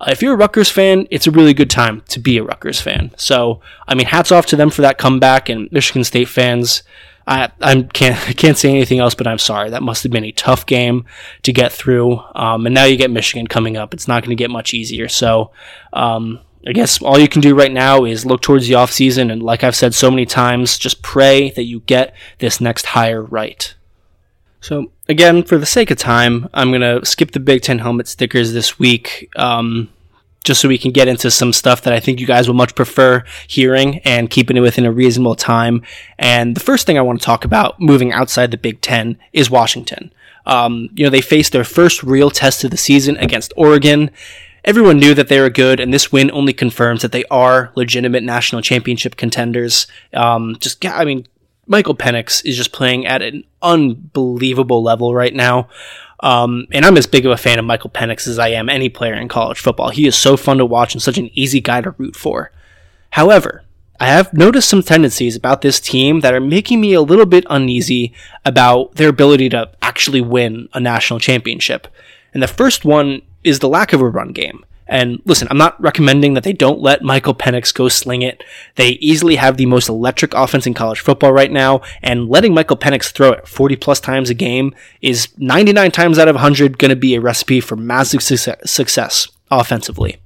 Uh, 0.00 0.06
if 0.10 0.22
you're 0.22 0.34
a 0.34 0.36
Rutgers 0.36 0.70
fan, 0.70 1.06
it's 1.10 1.26
a 1.26 1.30
really 1.30 1.54
good 1.54 1.70
time 1.70 2.02
to 2.08 2.20
be 2.20 2.38
a 2.38 2.42
Rutgers 2.42 2.80
fan. 2.80 3.10
So, 3.16 3.60
I 3.86 3.94
mean, 3.94 4.06
hats 4.06 4.32
off 4.32 4.46
to 4.46 4.56
them 4.56 4.70
for 4.70 4.82
that 4.82 4.98
comeback, 4.98 5.48
and 5.48 5.70
Michigan 5.72 6.04
State 6.04 6.28
fans. 6.28 6.82
I, 7.26 7.50
I 7.60 7.82
can't 7.82 8.16
I 8.28 8.32
can't 8.32 8.56
say 8.56 8.70
anything 8.70 9.00
else, 9.00 9.14
but 9.14 9.26
I'm 9.26 9.38
sorry. 9.38 9.70
That 9.70 9.82
must 9.82 10.02
have 10.02 10.12
been 10.12 10.24
a 10.24 10.32
tough 10.32 10.64
game 10.66 11.04
to 11.42 11.52
get 11.52 11.72
through. 11.72 12.22
Um, 12.34 12.66
and 12.66 12.74
now 12.74 12.84
you 12.84 12.96
get 12.96 13.10
Michigan 13.10 13.46
coming 13.46 13.76
up. 13.76 13.92
It's 13.92 14.08
not 14.08 14.22
going 14.22 14.36
to 14.36 14.42
get 14.42 14.50
much 14.50 14.72
easier. 14.72 15.08
So, 15.08 15.50
um, 15.92 16.40
I 16.66 16.72
guess 16.72 17.00
all 17.00 17.18
you 17.18 17.28
can 17.28 17.40
do 17.40 17.54
right 17.54 17.72
now 17.72 18.04
is 18.04 18.26
look 18.26 18.42
towards 18.42 18.66
the 18.66 18.74
off 18.74 18.90
season, 18.90 19.30
and 19.30 19.42
like 19.42 19.62
I've 19.62 19.76
said 19.76 19.94
so 19.94 20.10
many 20.10 20.26
times, 20.26 20.78
just 20.78 21.02
pray 21.02 21.50
that 21.50 21.64
you 21.64 21.80
get 21.80 22.14
this 22.38 22.60
next 22.60 22.86
hire 22.86 23.22
right. 23.22 23.74
So 24.60 24.90
again, 25.08 25.42
for 25.42 25.58
the 25.58 25.66
sake 25.66 25.90
of 25.90 25.98
time, 25.98 26.48
I'm 26.52 26.72
gonna 26.72 27.04
skip 27.04 27.30
the 27.30 27.40
Big 27.40 27.62
Ten 27.62 27.78
helmet 27.78 28.08
stickers 28.08 28.52
this 28.52 28.78
week, 28.78 29.30
um, 29.36 29.88
just 30.44 30.60
so 30.60 30.68
we 30.68 30.78
can 30.78 30.92
get 30.92 31.08
into 31.08 31.30
some 31.30 31.52
stuff 31.52 31.82
that 31.82 31.92
I 31.92 32.00
think 32.00 32.20
you 32.20 32.26
guys 32.26 32.48
will 32.48 32.54
much 32.54 32.74
prefer 32.74 33.24
hearing 33.46 33.98
and 33.98 34.30
keeping 34.30 34.56
it 34.56 34.60
within 34.60 34.86
a 34.86 34.92
reasonable 34.92 35.34
time. 35.34 35.82
And 36.18 36.56
the 36.56 36.60
first 36.60 36.86
thing 36.86 36.98
I 36.98 37.02
want 37.02 37.20
to 37.20 37.24
talk 37.24 37.44
about, 37.44 37.80
moving 37.80 38.12
outside 38.12 38.50
the 38.50 38.56
Big 38.56 38.80
Ten, 38.80 39.18
is 39.32 39.50
Washington. 39.50 40.12
Um, 40.46 40.88
you 40.94 41.04
know, 41.04 41.10
they 41.10 41.20
faced 41.20 41.52
their 41.52 41.64
first 41.64 42.02
real 42.02 42.30
test 42.30 42.64
of 42.64 42.70
the 42.70 42.76
season 42.76 43.16
against 43.18 43.52
Oregon. 43.56 44.10
Everyone 44.64 44.98
knew 44.98 45.14
that 45.14 45.28
they 45.28 45.40
were 45.40 45.50
good, 45.50 45.78
and 45.80 45.92
this 45.92 46.10
win 46.10 46.30
only 46.30 46.52
confirms 46.52 47.02
that 47.02 47.12
they 47.12 47.24
are 47.26 47.70
legitimate 47.74 48.22
national 48.22 48.62
championship 48.62 49.16
contenders. 49.16 49.86
Um, 50.14 50.56
just, 50.58 50.84
I 50.84 51.04
mean, 51.04 51.26
Michael 51.68 51.94
Penix 51.94 52.44
is 52.44 52.56
just 52.56 52.72
playing 52.72 53.06
at 53.06 53.22
an 53.22 53.44
unbelievable 53.62 54.82
level 54.82 55.14
right 55.14 55.34
now. 55.34 55.68
Um, 56.20 56.66
and 56.72 56.84
I'm 56.84 56.96
as 56.96 57.06
big 57.06 57.26
of 57.26 57.32
a 57.32 57.36
fan 57.36 57.58
of 57.58 57.64
Michael 57.64 57.90
Penix 57.90 58.26
as 58.26 58.38
I 58.38 58.48
am 58.48 58.68
any 58.68 58.88
player 58.88 59.14
in 59.14 59.28
college 59.28 59.60
football. 59.60 59.90
He 59.90 60.06
is 60.06 60.16
so 60.16 60.36
fun 60.36 60.58
to 60.58 60.66
watch 60.66 60.94
and 60.94 61.02
such 61.02 61.18
an 61.18 61.30
easy 61.34 61.60
guy 61.60 61.80
to 61.82 61.92
root 61.92 62.16
for. 62.16 62.50
However, 63.10 63.62
I 64.00 64.06
have 64.06 64.32
noticed 64.32 64.68
some 64.68 64.82
tendencies 64.82 65.36
about 65.36 65.60
this 65.60 65.80
team 65.80 66.20
that 66.20 66.34
are 66.34 66.40
making 66.40 66.80
me 66.80 66.92
a 66.92 67.02
little 67.02 67.26
bit 67.26 67.44
uneasy 67.50 68.12
about 68.44 68.94
their 68.94 69.08
ability 69.08 69.48
to 69.50 69.70
actually 69.82 70.20
win 70.20 70.68
a 70.72 70.80
national 70.80 71.20
championship. 71.20 71.88
And 72.32 72.42
the 72.42 72.48
first 72.48 72.84
one 72.84 73.22
is 73.44 73.58
the 73.58 73.68
lack 73.68 73.92
of 73.92 74.00
a 74.00 74.08
run 74.08 74.32
game. 74.32 74.64
And 74.88 75.20
listen, 75.26 75.48
I'm 75.50 75.58
not 75.58 75.80
recommending 75.80 76.34
that 76.34 76.44
they 76.44 76.54
don't 76.54 76.80
let 76.80 77.02
Michael 77.02 77.34
Penix 77.34 77.72
go 77.74 77.88
sling 77.88 78.22
it. 78.22 78.42
They 78.76 78.90
easily 78.92 79.36
have 79.36 79.56
the 79.56 79.66
most 79.66 79.88
electric 79.88 80.32
offense 80.34 80.66
in 80.66 80.74
college 80.74 81.00
football 81.00 81.32
right 81.32 81.52
now, 81.52 81.82
and 82.02 82.28
letting 82.28 82.54
Michael 82.54 82.76
Penix 82.76 83.12
throw 83.12 83.32
it 83.32 83.46
40 83.46 83.76
plus 83.76 84.00
times 84.00 84.30
a 84.30 84.34
game 84.34 84.74
is 85.02 85.28
99 85.36 85.90
times 85.90 86.18
out 86.18 86.28
of 86.28 86.36
100 86.36 86.78
going 86.78 86.88
to 86.88 86.96
be 86.96 87.14
a 87.14 87.20
recipe 87.20 87.60
for 87.60 87.76
massive 87.76 88.22
success 88.22 89.28
offensively. 89.50 90.16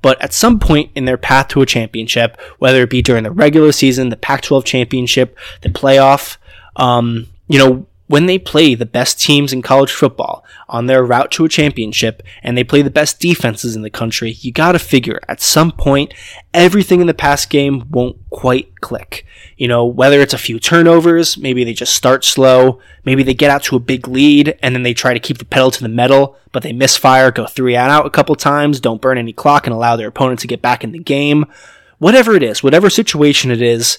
But 0.00 0.20
at 0.22 0.32
some 0.32 0.58
point 0.58 0.90
in 0.94 1.04
their 1.04 1.18
path 1.18 1.48
to 1.48 1.60
a 1.60 1.66
championship, 1.66 2.40
whether 2.58 2.82
it 2.82 2.90
be 2.90 3.02
during 3.02 3.24
the 3.24 3.30
regular 3.30 3.72
season, 3.72 4.08
the 4.08 4.16
Pac 4.16 4.42
12 4.42 4.64
championship, 4.64 5.36
the 5.60 5.68
playoff, 5.68 6.38
um, 6.76 7.26
you 7.48 7.58
know, 7.58 7.86
when 8.08 8.26
they 8.26 8.38
play 8.38 8.74
the 8.74 8.86
best 8.86 9.20
teams 9.20 9.52
in 9.52 9.62
college 9.62 9.92
football 9.92 10.44
on 10.68 10.86
their 10.86 11.04
route 11.04 11.30
to 11.32 11.44
a 11.44 11.48
championship 11.48 12.22
and 12.42 12.56
they 12.56 12.64
play 12.64 12.82
the 12.82 12.90
best 12.90 13.20
defenses 13.20 13.74
in 13.74 13.82
the 13.82 13.90
country, 13.90 14.30
you 14.40 14.52
gotta 14.52 14.78
figure 14.78 15.20
at 15.28 15.40
some 15.40 15.72
point 15.72 16.14
everything 16.54 17.00
in 17.00 17.06
the 17.06 17.14
past 17.14 17.50
game 17.50 17.84
won't 17.90 18.16
quite 18.30 18.80
click. 18.80 19.26
You 19.56 19.68
know, 19.68 19.84
whether 19.84 20.20
it's 20.20 20.34
a 20.34 20.38
few 20.38 20.60
turnovers, 20.60 21.36
maybe 21.36 21.64
they 21.64 21.72
just 21.72 21.94
start 21.94 22.24
slow, 22.24 22.80
maybe 23.04 23.22
they 23.22 23.34
get 23.34 23.50
out 23.50 23.64
to 23.64 23.76
a 23.76 23.80
big 23.80 24.06
lead 24.06 24.56
and 24.62 24.74
then 24.74 24.82
they 24.82 24.94
try 24.94 25.12
to 25.12 25.20
keep 25.20 25.38
the 25.38 25.44
pedal 25.44 25.70
to 25.72 25.82
the 25.82 25.88
metal, 25.88 26.36
but 26.52 26.62
they 26.62 26.72
misfire, 26.72 27.30
go 27.30 27.46
three 27.46 27.74
and 27.74 27.90
out 27.90 28.06
a 28.06 28.10
couple 28.10 28.36
times, 28.36 28.80
don't 28.80 29.00
burn 29.00 29.18
any 29.18 29.32
clock 29.32 29.66
and 29.66 29.74
allow 29.74 29.96
their 29.96 30.08
opponent 30.08 30.40
to 30.40 30.46
get 30.46 30.62
back 30.62 30.84
in 30.84 30.92
the 30.92 30.98
game. 30.98 31.46
Whatever 31.98 32.34
it 32.34 32.42
is, 32.42 32.62
whatever 32.62 32.90
situation 32.90 33.50
it 33.50 33.62
is, 33.62 33.98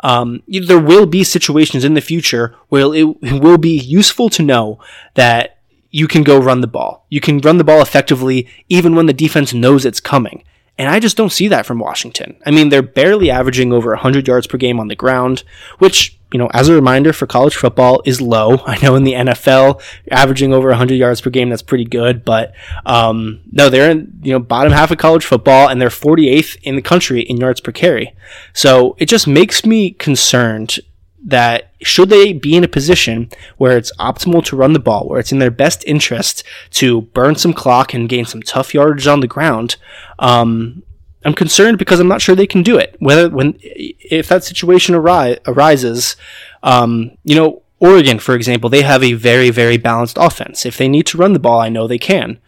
um, 0.00 0.42
there 0.46 0.78
will 0.78 1.06
be 1.06 1.24
situations 1.24 1.84
in 1.84 1.94
the 1.94 2.00
future 2.00 2.54
where 2.68 2.94
it 2.94 3.40
will 3.40 3.58
be 3.58 3.76
useful 3.78 4.28
to 4.30 4.42
know 4.42 4.78
that 5.14 5.58
you 5.90 6.06
can 6.06 6.22
go 6.22 6.38
run 6.38 6.60
the 6.60 6.66
ball. 6.66 7.06
You 7.08 7.20
can 7.20 7.38
run 7.38 7.58
the 7.58 7.64
ball 7.64 7.80
effectively 7.80 8.46
even 8.68 8.94
when 8.94 9.06
the 9.06 9.12
defense 9.12 9.54
knows 9.54 9.84
it's 9.84 10.00
coming. 10.00 10.44
And 10.76 10.88
I 10.88 11.00
just 11.00 11.16
don't 11.16 11.32
see 11.32 11.48
that 11.48 11.66
from 11.66 11.80
Washington. 11.80 12.36
I 12.46 12.52
mean, 12.52 12.68
they're 12.68 12.82
barely 12.82 13.30
averaging 13.30 13.72
over 13.72 13.90
100 13.90 14.28
yards 14.28 14.46
per 14.46 14.58
game 14.58 14.78
on 14.78 14.86
the 14.86 14.94
ground, 14.94 15.42
which, 15.78 16.17
you 16.32 16.38
know, 16.38 16.48
as 16.52 16.68
a 16.68 16.74
reminder 16.74 17.12
for 17.12 17.26
college 17.26 17.56
football 17.56 18.02
is 18.04 18.20
low. 18.20 18.58
I 18.66 18.78
know 18.82 18.94
in 18.96 19.04
the 19.04 19.14
NFL, 19.14 19.80
averaging 20.10 20.52
over 20.52 20.68
100 20.68 20.94
yards 20.94 21.20
per 21.20 21.30
game, 21.30 21.48
that's 21.48 21.62
pretty 21.62 21.84
good. 21.84 22.24
But, 22.24 22.52
um, 22.84 23.40
no, 23.50 23.68
they're 23.68 23.90
in, 23.90 24.20
you 24.22 24.32
know, 24.32 24.38
bottom 24.38 24.72
half 24.72 24.90
of 24.90 24.98
college 24.98 25.24
football 25.24 25.68
and 25.68 25.80
they're 25.80 25.88
48th 25.88 26.58
in 26.62 26.76
the 26.76 26.82
country 26.82 27.22
in 27.22 27.38
yards 27.38 27.60
per 27.60 27.72
carry. 27.72 28.14
So 28.52 28.94
it 28.98 29.06
just 29.06 29.26
makes 29.26 29.64
me 29.64 29.90
concerned 29.90 30.78
that 31.24 31.72
should 31.82 32.10
they 32.10 32.32
be 32.32 32.56
in 32.56 32.64
a 32.64 32.68
position 32.68 33.28
where 33.56 33.76
it's 33.76 33.94
optimal 33.98 34.44
to 34.44 34.56
run 34.56 34.72
the 34.72 34.78
ball, 34.78 35.08
where 35.08 35.18
it's 35.18 35.32
in 35.32 35.38
their 35.38 35.50
best 35.50 35.84
interest 35.84 36.44
to 36.70 37.02
burn 37.02 37.34
some 37.34 37.52
clock 37.52 37.92
and 37.92 38.08
gain 38.08 38.24
some 38.24 38.42
tough 38.42 38.72
yardage 38.72 39.06
on 39.06 39.20
the 39.20 39.26
ground, 39.26 39.76
um, 40.18 40.82
I'm 41.24 41.34
concerned 41.34 41.78
because 41.78 42.00
I'm 42.00 42.08
not 42.08 42.22
sure 42.22 42.34
they 42.34 42.46
can 42.46 42.62
do 42.62 42.78
it. 42.78 42.96
Whether 43.00 43.28
when 43.28 43.58
if 43.60 44.28
that 44.28 44.44
situation 44.44 44.94
ari- 44.94 45.38
arises, 45.46 46.16
um, 46.62 47.12
you 47.24 47.34
know, 47.34 47.62
Oregon, 47.80 48.18
for 48.18 48.34
example, 48.34 48.70
they 48.70 48.82
have 48.82 49.02
a 49.02 49.14
very 49.14 49.50
very 49.50 49.76
balanced 49.76 50.16
offense. 50.18 50.64
If 50.64 50.76
they 50.76 50.88
need 50.88 51.06
to 51.06 51.18
run 51.18 51.32
the 51.32 51.38
ball, 51.38 51.60
I 51.60 51.68
know 51.68 51.86
they 51.86 51.98
can. 51.98 52.38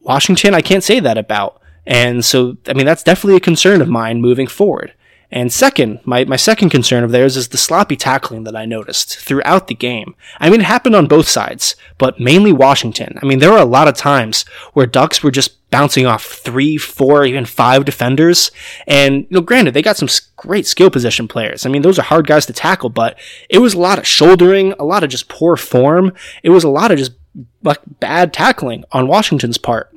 Washington, 0.00 0.54
I 0.54 0.60
can't 0.60 0.84
say 0.84 1.00
that 1.00 1.16
about. 1.16 1.60
And 1.86 2.24
so, 2.24 2.56
I 2.66 2.72
mean, 2.72 2.86
that's 2.86 3.02
definitely 3.02 3.36
a 3.36 3.40
concern 3.40 3.82
of 3.82 3.88
mine 3.88 4.20
moving 4.20 4.46
forward. 4.46 4.92
And 5.34 5.52
second, 5.52 5.98
my, 6.04 6.24
my 6.24 6.36
second 6.36 6.70
concern 6.70 7.02
of 7.02 7.10
theirs 7.10 7.36
is 7.36 7.48
the 7.48 7.58
sloppy 7.58 7.96
tackling 7.96 8.44
that 8.44 8.54
I 8.54 8.66
noticed 8.66 9.18
throughout 9.18 9.66
the 9.66 9.74
game. 9.74 10.14
I 10.38 10.48
mean, 10.48 10.60
it 10.60 10.66
happened 10.66 10.94
on 10.94 11.08
both 11.08 11.26
sides, 11.26 11.74
but 11.98 12.20
mainly 12.20 12.52
Washington. 12.52 13.18
I 13.20 13.26
mean, 13.26 13.40
there 13.40 13.50
were 13.50 13.58
a 13.58 13.64
lot 13.64 13.88
of 13.88 13.96
times 13.96 14.44
where 14.74 14.86
Ducks 14.86 15.24
were 15.24 15.32
just 15.32 15.68
bouncing 15.72 16.06
off 16.06 16.24
three, 16.24 16.76
four, 16.76 17.24
even 17.24 17.46
five 17.46 17.84
defenders. 17.84 18.52
And, 18.86 19.22
you 19.22 19.26
know, 19.30 19.40
granted, 19.40 19.74
they 19.74 19.82
got 19.82 19.96
some 19.96 20.08
great 20.36 20.68
skill 20.68 20.88
position 20.88 21.26
players. 21.26 21.66
I 21.66 21.68
mean, 21.68 21.82
those 21.82 21.98
are 21.98 22.02
hard 22.02 22.28
guys 22.28 22.46
to 22.46 22.52
tackle, 22.52 22.90
but 22.90 23.18
it 23.48 23.58
was 23.58 23.74
a 23.74 23.80
lot 23.80 23.98
of 23.98 24.06
shouldering, 24.06 24.72
a 24.78 24.84
lot 24.84 25.02
of 25.02 25.10
just 25.10 25.28
poor 25.28 25.56
form. 25.56 26.12
It 26.44 26.50
was 26.50 26.62
a 26.62 26.70
lot 26.70 26.92
of 26.92 26.98
just 26.98 27.10
like 27.64 27.80
bad 27.98 28.32
tackling 28.32 28.84
on 28.92 29.08
Washington's 29.08 29.58
part. 29.58 29.93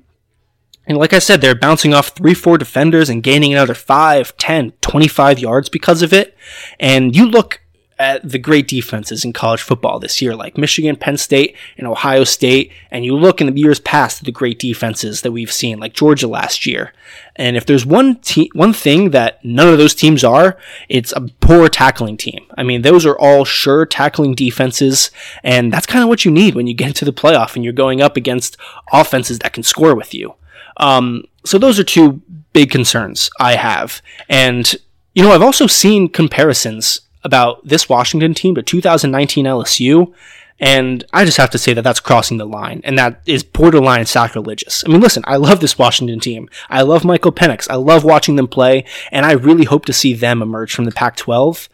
And 0.88 0.98
like 0.98 1.14
I 1.14 1.20
said, 1.20 1.42
they're 1.42 1.54
bouncing 1.54 1.94
off 1.94 2.10
three, 2.10 2.34
four 2.34 2.58
defenders 2.58 3.10
and 3.10 3.22
gaining 3.22 3.54
another 3.54 3.74
5, 3.74 4.38
10, 4.38 4.72
25 4.82 5.40
yards 5.40 5.70
because 5.70 6.02
of 6.02 6.14
it. 6.14 6.36
And 6.80 7.16
you 7.16 7.26
look 7.26 7.62
at 8.00 8.28
the 8.28 8.38
great 8.38 8.68
defenses 8.68 9.26
in 9.26 9.34
college 9.34 9.62
football 9.62 10.00
this 10.00 10.22
year, 10.22 10.36
like 10.36 10.58
Michigan, 10.58 10.96
Penn 10.96 11.18
State, 11.18 11.56
and 11.78 11.88
Ohio 11.88 12.24
State, 12.24 12.72
and 12.92 13.04
you 13.04 13.16
look 13.16 13.42
in 13.42 13.48
the 13.48 13.60
years 13.60 13.80
past 13.80 14.20
at 14.20 14.26
the 14.26 14.32
great 14.32 14.60
defenses 14.60 15.22
that 15.22 15.32
we've 15.32 15.52
seen, 15.52 15.80
like 15.80 15.94
Georgia 15.94 16.28
last 16.28 16.66
year. 16.66 16.94
And 17.36 17.58
if 17.58 17.66
there's 17.66 17.86
one 17.86 18.18
te- 18.18 18.52
one 18.54 18.74
thing 18.74 19.12
that 19.12 19.44
none 19.44 19.68
of 19.68 19.78
those 19.78 19.96
teams 19.96 20.24
are, 20.24 20.58
it's 20.90 21.12
a 21.14 21.22
poor 21.42 21.70
tackling 21.70 22.18
team. 22.18 22.46
I 22.56 22.64
mean, 22.64 22.84
those 22.84 23.06
are 23.06 23.18
all 23.18 23.46
sure 23.46 23.86
tackling 23.86 24.36
defenses, 24.36 25.10
and 25.44 25.74
that's 25.74 25.88
kind 25.88 26.04
of 26.04 26.10
what 26.10 26.24
you 26.24 26.32
need 26.32 26.56
when 26.56 26.68
you 26.68 26.74
get 26.74 26.90
into 26.90 27.06
the 27.06 27.14
playoff 27.14 27.56
and 27.56 27.64
you're 27.64 27.74
going 27.74 28.02
up 28.02 28.16
against 28.16 28.58
offenses 28.94 29.40
that 29.40 29.54
can 29.54 29.64
score 29.64 29.96
with 29.96 30.14
you. 30.14 30.36
Um, 30.78 31.24
so 31.46 31.58
those 31.58 31.80
are 31.80 31.84
two 31.84 32.22
big 32.54 32.72
concerns 32.72 33.30
I 33.40 33.56
have. 33.56 34.02
And, 34.30 34.76
you 35.14 35.24
know, 35.24 35.32
I've 35.32 35.42
also 35.42 35.68
seen 35.68 36.10
comparisons 36.10 37.02
about 37.24 37.68
this 37.68 37.90
Washington 37.90 38.34
team 38.34 38.56
to 38.56 38.64
2019 38.64 39.46
LSU. 39.46 40.14
And 40.60 41.04
I 41.14 41.24
just 41.24 41.38
have 41.38 41.52
to 41.52 41.60
say 41.60 41.74
that 41.74 41.84
that's 41.84 42.00
crossing 42.00 42.38
the 42.38 42.46
line, 42.46 42.82
and 42.84 42.98
that 42.98 43.22
is 43.28 43.44
borderline 43.44 44.08
sacrilegious. 44.08 44.84
I 44.84 44.90
mean, 44.90 45.02
listen, 45.02 45.24
I 45.28 45.36
love 45.36 45.60
this 45.60 45.78
Washington 45.78 46.20
team. 46.20 46.50
I 46.68 46.82
love 46.82 47.06
Michael 47.06 47.32
Penix. 47.32 47.70
I 47.70 47.76
love 47.76 48.04
watching 48.04 48.38
them 48.38 48.48
play, 48.48 48.84
and 49.12 49.24
I 49.24 49.34
really 49.34 49.66
hope 49.66 49.86
to 49.86 49.94
see 49.94 50.16
them 50.16 50.42
emerge 50.42 50.74
from 50.74 50.86
the 50.86 50.92
Pac 50.92 51.16
12. 51.16 51.70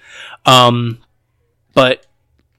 Um, 0.45 0.99
but 1.74 2.06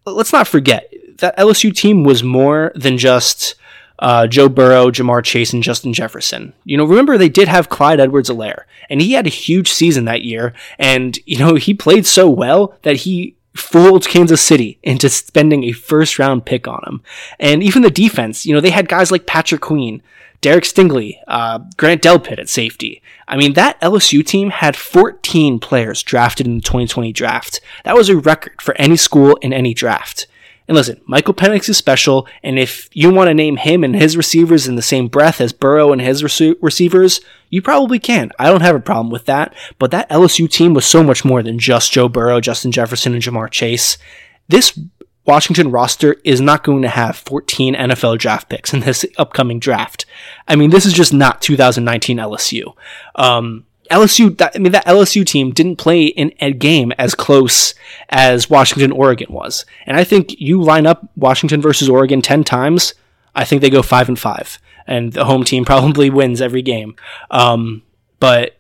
let's 0.07 0.33
not 0.33 0.49
forget 0.49 0.91
that 1.19 1.37
LSU 1.37 1.75
team 1.75 2.05
was 2.05 2.23
more 2.23 2.73
than 2.75 2.97
just 2.97 3.55
uh, 3.99 4.27
Joe 4.27 4.49
Burrow, 4.49 4.91
Ja'Marr 4.91 5.25
Chase, 5.25 5.53
and 5.53 5.63
Justin 5.63 5.93
Jefferson. 5.93 6.53
You 6.65 6.77
know, 6.77 6.85
remember 6.85 7.17
they 7.17 7.29
did 7.29 7.49
have 7.49 7.69
Clyde 7.69 8.01
Edwards-Helaire, 8.01 8.65
and 8.91 9.01
he 9.01 9.13
had 9.13 9.27
a 9.27 9.31
huge 9.31 9.71
season 9.71 10.05
that 10.05 10.23
year. 10.23 10.53
And, 10.79 11.19
you 11.27 11.39
know, 11.39 11.55
he 11.55 11.75
played 11.75 12.07
so 12.07 12.29
well 12.29 12.77
that 12.83 12.99
he 12.99 13.37
fooled 13.55 14.09
Kansas 14.09 14.43
City 14.43 14.79
into 14.83 15.09
spending 15.09 15.65
a 15.65 15.73
first 15.73 16.19
round 16.19 16.45
pick 16.45 16.67
on 16.67 16.83
him. 16.87 17.03
And 17.39 17.63
even 17.63 17.83
the 17.83 17.91
defense, 17.91 18.45
you 18.45 18.55
know, 18.55 18.61
they 18.61 18.71
had 18.71 18.89
guys 18.89 19.13
like 19.13 19.27
Patrick 19.27 19.61
Queen, 19.61 20.03
Derek 20.41 20.65
Stingley, 20.65 21.19
uh, 21.27 21.61
Grant 21.77 22.03
Delpit 22.03 22.39
at 22.39 22.49
safety. 22.49 23.01
I 23.27 23.37
mean, 23.37 23.55
that 23.55 23.81
LSU 23.81 24.27
team 24.27 24.51
had 24.51 24.77
14 24.77 25.59
players 25.59 26.03
drafted 26.03 26.47
in 26.47 26.57
the 26.57 26.63
2020 26.63 27.13
draft. 27.13 27.61
That 27.85 27.95
was 27.95 28.09
a 28.09 28.17
record 28.17 28.61
for 28.61 28.75
any 28.75 28.97
school 28.97 29.37
in 29.37 29.53
any 29.53 29.73
draft. 29.73 30.27
And 30.67 30.75
listen, 30.75 31.01
Michael 31.05 31.35
Penix 31.35 31.69
is 31.69 31.77
special, 31.77 32.27
and 32.43 32.59
if 32.59 32.89
you 32.93 33.12
want 33.12 33.29
to 33.29 33.35
name 33.35 33.57
him 33.57 33.85
and 33.85 33.95
his 33.95 34.17
receivers 34.17 34.67
in 34.67 34.77
the 34.77 34.83
same 34.83 35.09
breath 35.09 35.41
as 35.41 35.53
Burrow 35.53 35.93
and 35.93 36.01
his 36.01 36.23
rec- 36.23 36.57
receivers, 36.62 37.21
you 37.51 37.61
probably 37.61 37.99
can. 37.99 38.33
I 38.39 38.49
don't 38.49 38.62
have 38.62 38.75
a 38.75 38.81
problem 38.81 39.11
with 39.11 39.27
that, 39.27 39.55
but 39.79 39.91
that 39.91 40.09
LSU 40.09 40.51
team 40.51 40.73
was 40.73 40.87
so 40.87 41.03
much 41.03 41.25
more 41.25 41.43
than 41.43 41.59
just 41.59 41.93
Joe 41.93 42.09
Burrow, 42.09 42.41
Justin 42.41 42.73
Jefferson, 42.73 43.12
and 43.12 43.23
Ja'Marr 43.23 43.51
Chase. 43.51 43.99
This 44.49 44.79
Washington 45.27 45.71
roster 45.71 46.17
is 46.25 46.41
not 46.41 46.65
going 46.65 46.83
to 46.83 46.89
have 46.89 47.17
14 47.17 47.75
NFL 47.75 48.19
draft 48.19 48.49
picks 48.49 48.73
in 48.73 48.81
this 48.81 49.05
upcoming 49.19 49.59
draft. 49.59 50.07
I 50.49 50.57
mean, 50.57 50.71
this 50.71 50.87
is 50.87 50.93
just 50.93 51.12
not 51.12 51.43
2019 51.43 52.19
LSU. 52.19 52.75
Um, 53.15 53.67
LSU, 53.91 54.41
I 54.55 54.59
mean, 54.59 54.72
that 54.72 54.87
LSU 54.87 55.26
team 55.26 55.53
didn't 55.53 55.76
play 55.76 56.07
in 56.07 56.32
a 56.41 56.53
game 56.53 56.93
as 56.99 57.14
close 57.14 57.74
as 58.09 58.49
Washington, 58.49 58.93
Oregon 58.93 59.32
was. 59.32 59.66
And 59.87 59.97
I 59.97 60.05
think 60.05 60.41
you 60.41 60.62
line 60.62 60.87
up 60.87 61.09
Washington 61.16 61.61
versus 61.61 61.89
Oregon 61.89 62.22
10 62.22 62.45
times, 62.45 62.95
I 63.35 63.45
think 63.45 63.61
they 63.61 63.70
go 63.70 63.82
5 63.82 64.09
and 64.09 64.18
5. 64.18 64.59
And 64.87 65.12
the 65.12 65.24
home 65.24 65.45
team 65.45 65.64
probably 65.66 66.11
wins 66.11 66.41
every 66.41 66.62
game. 66.62 66.97
Um, 67.30 67.82
but 68.20 68.57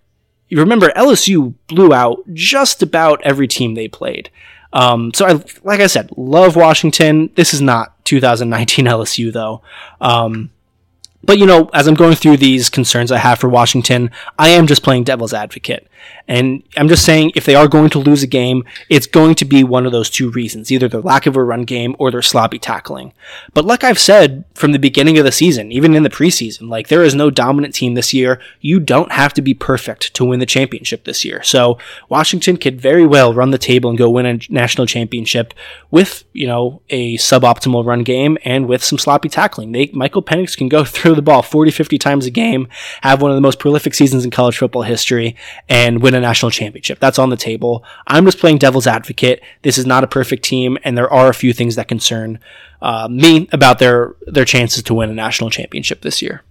you 0.48 0.58
remember, 0.58 0.90
LSU 0.90 1.54
blew 1.68 1.92
out 1.92 2.22
just 2.34 2.82
about 2.82 3.22
every 3.22 3.48
team 3.48 3.74
they 3.74 3.88
played. 3.88 4.30
Um, 4.72 5.14
so, 5.14 5.26
I, 5.26 5.44
like 5.62 5.80
I 5.80 5.86
said, 5.86 6.10
love 6.16 6.56
Washington. 6.56 7.30
This 7.36 7.54
is 7.54 7.60
not 7.60 8.04
2019 8.04 8.86
LSU, 8.86 9.32
though. 9.32 9.62
Um, 10.00 10.50
but 11.26 11.38
you 11.38 11.46
know, 11.46 11.70
as 11.72 11.86
I'm 11.86 11.94
going 11.94 12.14
through 12.14 12.38
these 12.38 12.68
concerns 12.68 13.12
I 13.12 13.18
have 13.18 13.38
for 13.38 13.48
Washington, 13.48 14.10
I 14.38 14.50
am 14.50 14.66
just 14.66 14.82
playing 14.82 15.04
devil's 15.04 15.32
advocate. 15.34 15.88
And 16.26 16.62
I'm 16.76 16.88
just 16.88 17.04
saying, 17.04 17.32
if 17.34 17.44
they 17.44 17.54
are 17.54 17.68
going 17.68 17.90
to 17.90 17.98
lose 17.98 18.22
a 18.22 18.26
game, 18.26 18.64
it's 18.88 19.06
going 19.06 19.34
to 19.36 19.44
be 19.44 19.62
one 19.62 19.84
of 19.84 19.92
those 19.92 20.08
two 20.08 20.30
reasons 20.30 20.72
either 20.72 20.88
their 20.88 21.00
lack 21.00 21.26
of 21.26 21.36
a 21.36 21.44
run 21.44 21.62
game 21.62 21.94
or 21.98 22.10
their 22.10 22.22
sloppy 22.22 22.58
tackling. 22.58 23.12
But 23.52 23.64
like 23.64 23.84
I've 23.84 23.98
said 23.98 24.44
from 24.54 24.72
the 24.72 24.78
beginning 24.78 25.18
of 25.18 25.24
the 25.24 25.32
season, 25.32 25.70
even 25.70 25.94
in 25.94 26.02
the 26.02 26.10
preseason, 26.10 26.68
like 26.68 26.88
there 26.88 27.02
is 27.02 27.14
no 27.14 27.30
dominant 27.30 27.74
team 27.74 27.94
this 27.94 28.14
year. 28.14 28.40
You 28.60 28.80
don't 28.80 29.12
have 29.12 29.34
to 29.34 29.42
be 29.42 29.54
perfect 29.54 30.14
to 30.14 30.24
win 30.24 30.40
the 30.40 30.46
championship 30.46 31.04
this 31.04 31.24
year. 31.24 31.42
So 31.42 31.78
Washington 32.08 32.56
could 32.56 32.80
very 32.80 33.06
well 33.06 33.34
run 33.34 33.50
the 33.50 33.58
table 33.58 33.90
and 33.90 33.98
go 33.98 34.10
win 34.10 34.26
a 34.26 34.40
national 34.48 34.86
championship 34.86 35.52
with, 35.90 36.24
you 36.32 36.46
know, 36.46 36.80
a 36.90 37.16
suboptimal 37.18 37.84
run 37.84 38.02
game 38.02 38.38
and 38.44 38.66
with 38.66 38.82
some 38.82 38.98
sloppy 38.98 39.28
tackling. 39.28 39.72
They, 39.72 39.90
Michael 39.92 40.22
Penix 40.22 40.56
can 40.56 40.68
go 40.68 40.84
through 40.94 41.14
the 41.14 41.22
ball 41.22 41.42
40, 41.42 41.70
50 41.70 41.98
times 41.98 42.26
a 42.26 42.30
game, 42.30 42.68
have 43.02 43.20
one 43.20 43.30
of 43.30 43.36
the 43.36 43.40
most 43.40 43.58
prolific 43.58 43.94
seasons 43.94 44.24
in 44.24 44.30
college 44.30 44.58
football 44.58 44.82
history, 44.82 45.36
and 45.68 45.93
win 46.00 46.14
a 46.14 46.20
national 46.20 46.50
championship. 46.50 46.98
That's 46.98 47.18
on 47.18 47.30
the 47.30 47.36
table. 47.36 47.84
I'm 48.06 48.24
just 48.24 48.38
playing 48.38 48.58
devil's 48.58 48.86
advocate. 48.86 49.42
This 49.62 49.78
is 49.78 49.86
not 49.86 50.04
a 50.04 50.08
perfect 50.08 50.44
team, 50.44 50.78
and 50.84 50.96
there 50.96 51.12
are 51.12 51.28
a 51.28 51.34
few 51.34 51.52
things 51.52 51.76
that 51.76 51.88
concern 51.88 52.38
uh, 52.82 53.08
me 53.08 53.48
about 53.52 53.78
their 53.78 54.14
their 54.26 54.44
chances 54.44 54.82
to 54.84 54.94
win 54.94 55.10
a 55.10 55.14
national 55.14 55.50
championship 55.50 56.02
this 56.02 56.22
year. 56.22 56.42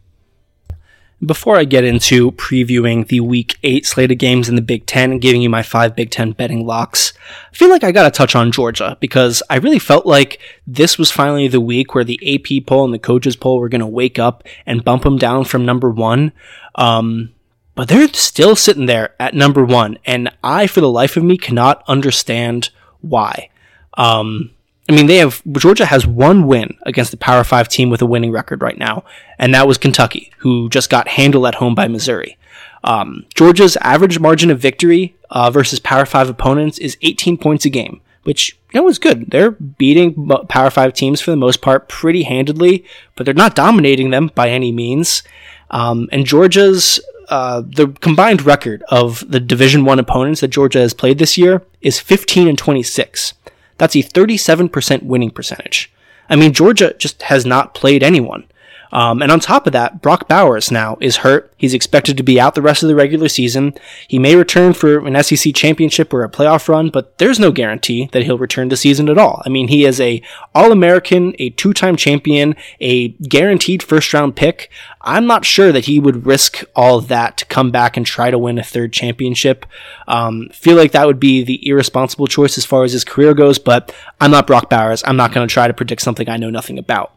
Before 1.25 1.55
I 1.55 1.63
get 1.63 1.85
into 1.85 2.33
previewing 2.33 3.07
the 3.07 3.21
Week 3.21 3.55
8 3.63 3.85
slate 3.85 4.11
of 4.11 4.17
games 4.17 4.49
in 4.49 4.55
the 4.55 4.61
Big 4.61 4.85
Ten 4.85 5.11
and 5.11 5.21
giving 5.21 5.41
you 5.41 5.49
my 5.49 5.63
five 5.63 5.95
Big 5.95 6.09
Ten 6.09 6.33
betting 6.33 6.65
locks, 6.65 7.13
I 7.51 7.55
feel 7.55 7.69
like 7.69 7.83
I 7.83 7.93
gotta 7.93 8.11
touch 8.11 8.35
on 8.35 8.51
Georgia 8.51 8.97
because 8.99 9.41
I 9.49 9.55
really 9.57 9.79
felt 9.79 10.05
like 10.05 10.39
this 10.67 10.97
was 10.97 11.11
finally 11.11 11.47
the 11.47 11.61
week 11.61 11.95
where 11.95 12.03
the 12.03 12.19
AP 12.35 12.65
poll 12.65 12.83
and 12.83 12.93
the 12.93 12.99
coaches 12.99 13.37
poll 13.37 13.59
were 13.59 13.69
gonna 13.69 13.87
wake 13.87 14.19
up 14.19 14.43
and 14.65 14.83
bump 14.83 15.03
them 15.03 15.17
down 15.17 15.45
from 15.45 15.65
number 15.65 15.89
one. 15.89 16.33
Um, 16.75 17.32
but 17.75 17.87
they're 17.87 18.07
still 18.09 18.55
sitting 18.55 18.85
there 18.85 19.15
at 19.19 19.33
number 19.33 19.63
one, 19.63 19.97
and 20.05 20.29
I, 20.43 20.67
for 20.67 20.81
the 20.81 20.91
life 20.91 21.17
of 21.17 21.23
me, 21.23 21.37
cannot 21.37 21.83
understand 21.87 22.69
why. 23.01 23.49
Um, 23.95 24.51
I 24.89 24.93
mean, 24.93 25.07
they 25.07 25.17
have 25.17 25.41
Georgia 25.53 25.85
has 25.85 26.05
one 26.05 26.45
win 26.45 26.77
against 26.83 27.11
the 27.11 27.17
Power 27.17 27.43
Five 27.43 27.69
team 27.69 27.89
with 27.89 28.01
a 28.01 28.05
winning 28.05 28.31
record 28.31 28.61
right 28.61 28.77
now, 28.77 29.05
and 29.39 29.53
that 29.53 29.67
was 29.67 29.77
Kentucky, 29.77 30.31
who 30.39 30.69
just 30.69 30.89
got 30.89 31.07
handled 31.07 31.45
at 31.45 31.55
home 31.55 31.73
by 31.73 31.87
Missouri. 31.87 32.37
Um, 32.83 33.25
Georgia's 33.33 33.77
average 33.77 34.19
margin 34.19 34.51
of 34.51 34.59
victory 34.59 35.15
uh, 35.29 35.49
versus 35.49 35.79
Power 35.79 36.05
Five 36.05 36.29
opponents 36.29 36.77
is 36.77 36.97
18 37.01 37.37
points 37.37 37.65
a 37.65 37.69
game, 37.69 38.01
which 38.23 38.57
you 38.73 38.81
know 38.81 38.89
is 38.89 38.99
good. 38.99 39.31
They're 39.31 39.51
beating 39.51 40.29
Power 40.49 40.69
Five 40.69 40.93
teams 40.93 41.21
for 41.21 41.31
the 41.31 41.37
most 41.37 41.61
part 41.61 41.87
pretty 41.87 42.23
handedly, 42.23 42.83
but 43.15 43.25
they're 43.25 43.33
not 43.33 43.55
dominating 43.55 44.09
them 44.09 44.31
by 44.35 44.49
any 44.49 44.71
means. 44.71 45.23
Um, 45.71 46.09
and 46.11 46.25
Georgia's 46.25 46.99
uh, 47.29 47.61
the 47.61 47.87
combined 47.99 48.43
record 48.43 48.83
of 48.89 49.23
the 49.29 49.39
Division 49.39 49.85
One 49.85 49.99
opponents 49.99 50.41
that 50.41 50.49
Georgia 50.49 50.79
has 50.79 50.93
played 50.93 51.17
this 51.17 51.37
year 51.37 51.63
is 51.81 51.99
15 51.99 52.47
and 52.47 52.57
26. 52.57 53.33
That's 53.77 53.95
a 53.95 54.03
37% 54.03 55.03
winning 55.03 55.31
percentage. 55.31 55.91
I 56.29 56.35
mean, 56.35 56.53
Georgia 56.53 56.95
just 56.97 57.23
has 57.23 57.45
not 57.45 57.73
played 57.73 58.03
anyone. 58.03 58.45
Um, 58.93 59.23
and 59.23 59.31
on 59.31 59.39
top 59.39 59.65
of 59.65 59.73
that, 59.73 60.01
Brock 60.01 60.27
Bowers 60.27 60.71
now 60.71 60.97
is 61.01 61.17
hurt. 61.17 61.51
He's 61.57 61.73
expected 61.73 62.15
to 62.15 62.23
be 62.23 62.39
out 62.39 62.53
the 62.53 62.61
rest 62.61 62.83
of 62.83 62.89
the 62.89 62.95
regular 62.95 63.27
season. 63.27 63.73
He 64.07 64.19
may 64.19 64.35
return 64.35 64.73
for 64.73 65.05
an 65.05 65.21
SEC 65.23 65.55
championship 65.55 66.13
or 66.13 66.23
a 66.23 66.29
playoff 66.29 66.69
run, 66.69 66.89
but 66.89 67.17
there's 67.17 67.39
no 67.39 67.51
guarantee 67.51 68.07
that 68.13 68.23
he'll 68.23 68.37
return 68.37 68.69
the 68.69 68.77
season 68.77 69.09
at 69.09 69.17
all. 69.17 69.41
I 69.45 69.49
mean, 69.49 69.67
he 69.67 69.83
is 69.83 69.99
a 69.99 70.21
All-American, 70.53 71.35
a 71.39 71.49
two-time 71.49 71.95
champion, 71.95 72.55
a 72.79 73.09
guaranteed 73.09 73.81
first-round 73.81 74.35
pick. 74.35 74.69
I'm 75.01 75.25
not 75.25 75.43
sure 75.43 75.71
that 75.71 75.85
he 75.85 75.99
would 75.99 76.27
risk 76.27 76.63
all 76.75 77.01
that 77.01 77.37
to 77.37 77.45
come 77.45 77.71
back 77.71 77.97
and 77.97 78.05
try 78.05 78.29
to 78.29 78.37
win 78.37 78.59
a 78.59 78.63
third 78.63 78.93
championship. 78.93 79.65
Um, 80.07 80.49
feel 80.53 80.77
like 80.77 80.91
that 80.91 81.07
would 81.07 81.19
be 81.19 81.43
the 81.43 81.67
irresponsible 81.67 82.27
choice 82.27 82.59
as 82.59 82.65
far 82.65 82.83
as 82.83 82.93
his 82.93 83.03
career 83.03 83.33
goes, 83.33 83.57
but 83.57 83.93
I'm 84.21 84.29
not 84.29 84.45
Brock 84.45 84.69
Bowers. 84.69 85.03
I'm 85.05 85.17
not 85.17 85.33
going 85.33 85.47
to 85.47 85.51
try 85.51 85.67
to 85.67 85.73
predict 85.73 86.03
something 86.03 86.29
I 86.29 86.37
know 86.37 86.51
nothing 86.51 86.77
about. 86.77 87.13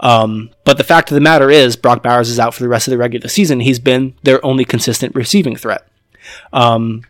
Um, 0.00 0.50
but 0.64 0.78
the 0.78 0.84
fact 0.84 1.10
of 1.10 1.14
the 1.14 1.20
matter 1.20 1.50
is, 1.50 1.76
Brock 1.76 2.02
Bowers 2.02 2.28
is 2.28 2.38
out 2.38 2.54
for 2.54 2.62
the 2.62 2.68
rest 2.68 2.86
of 2.86 2.92
the 2.92 2.98
regular 2.98 3.28
season. 3.28 3.60
He's 3.60 3.78
been 3.78 4.14
their 4.22 4.44
only 4.44 4.64
consistent 4.64 5.14
receiving 5.14 5.56
threat. 5.56 5.86
Um, 6.52 7.02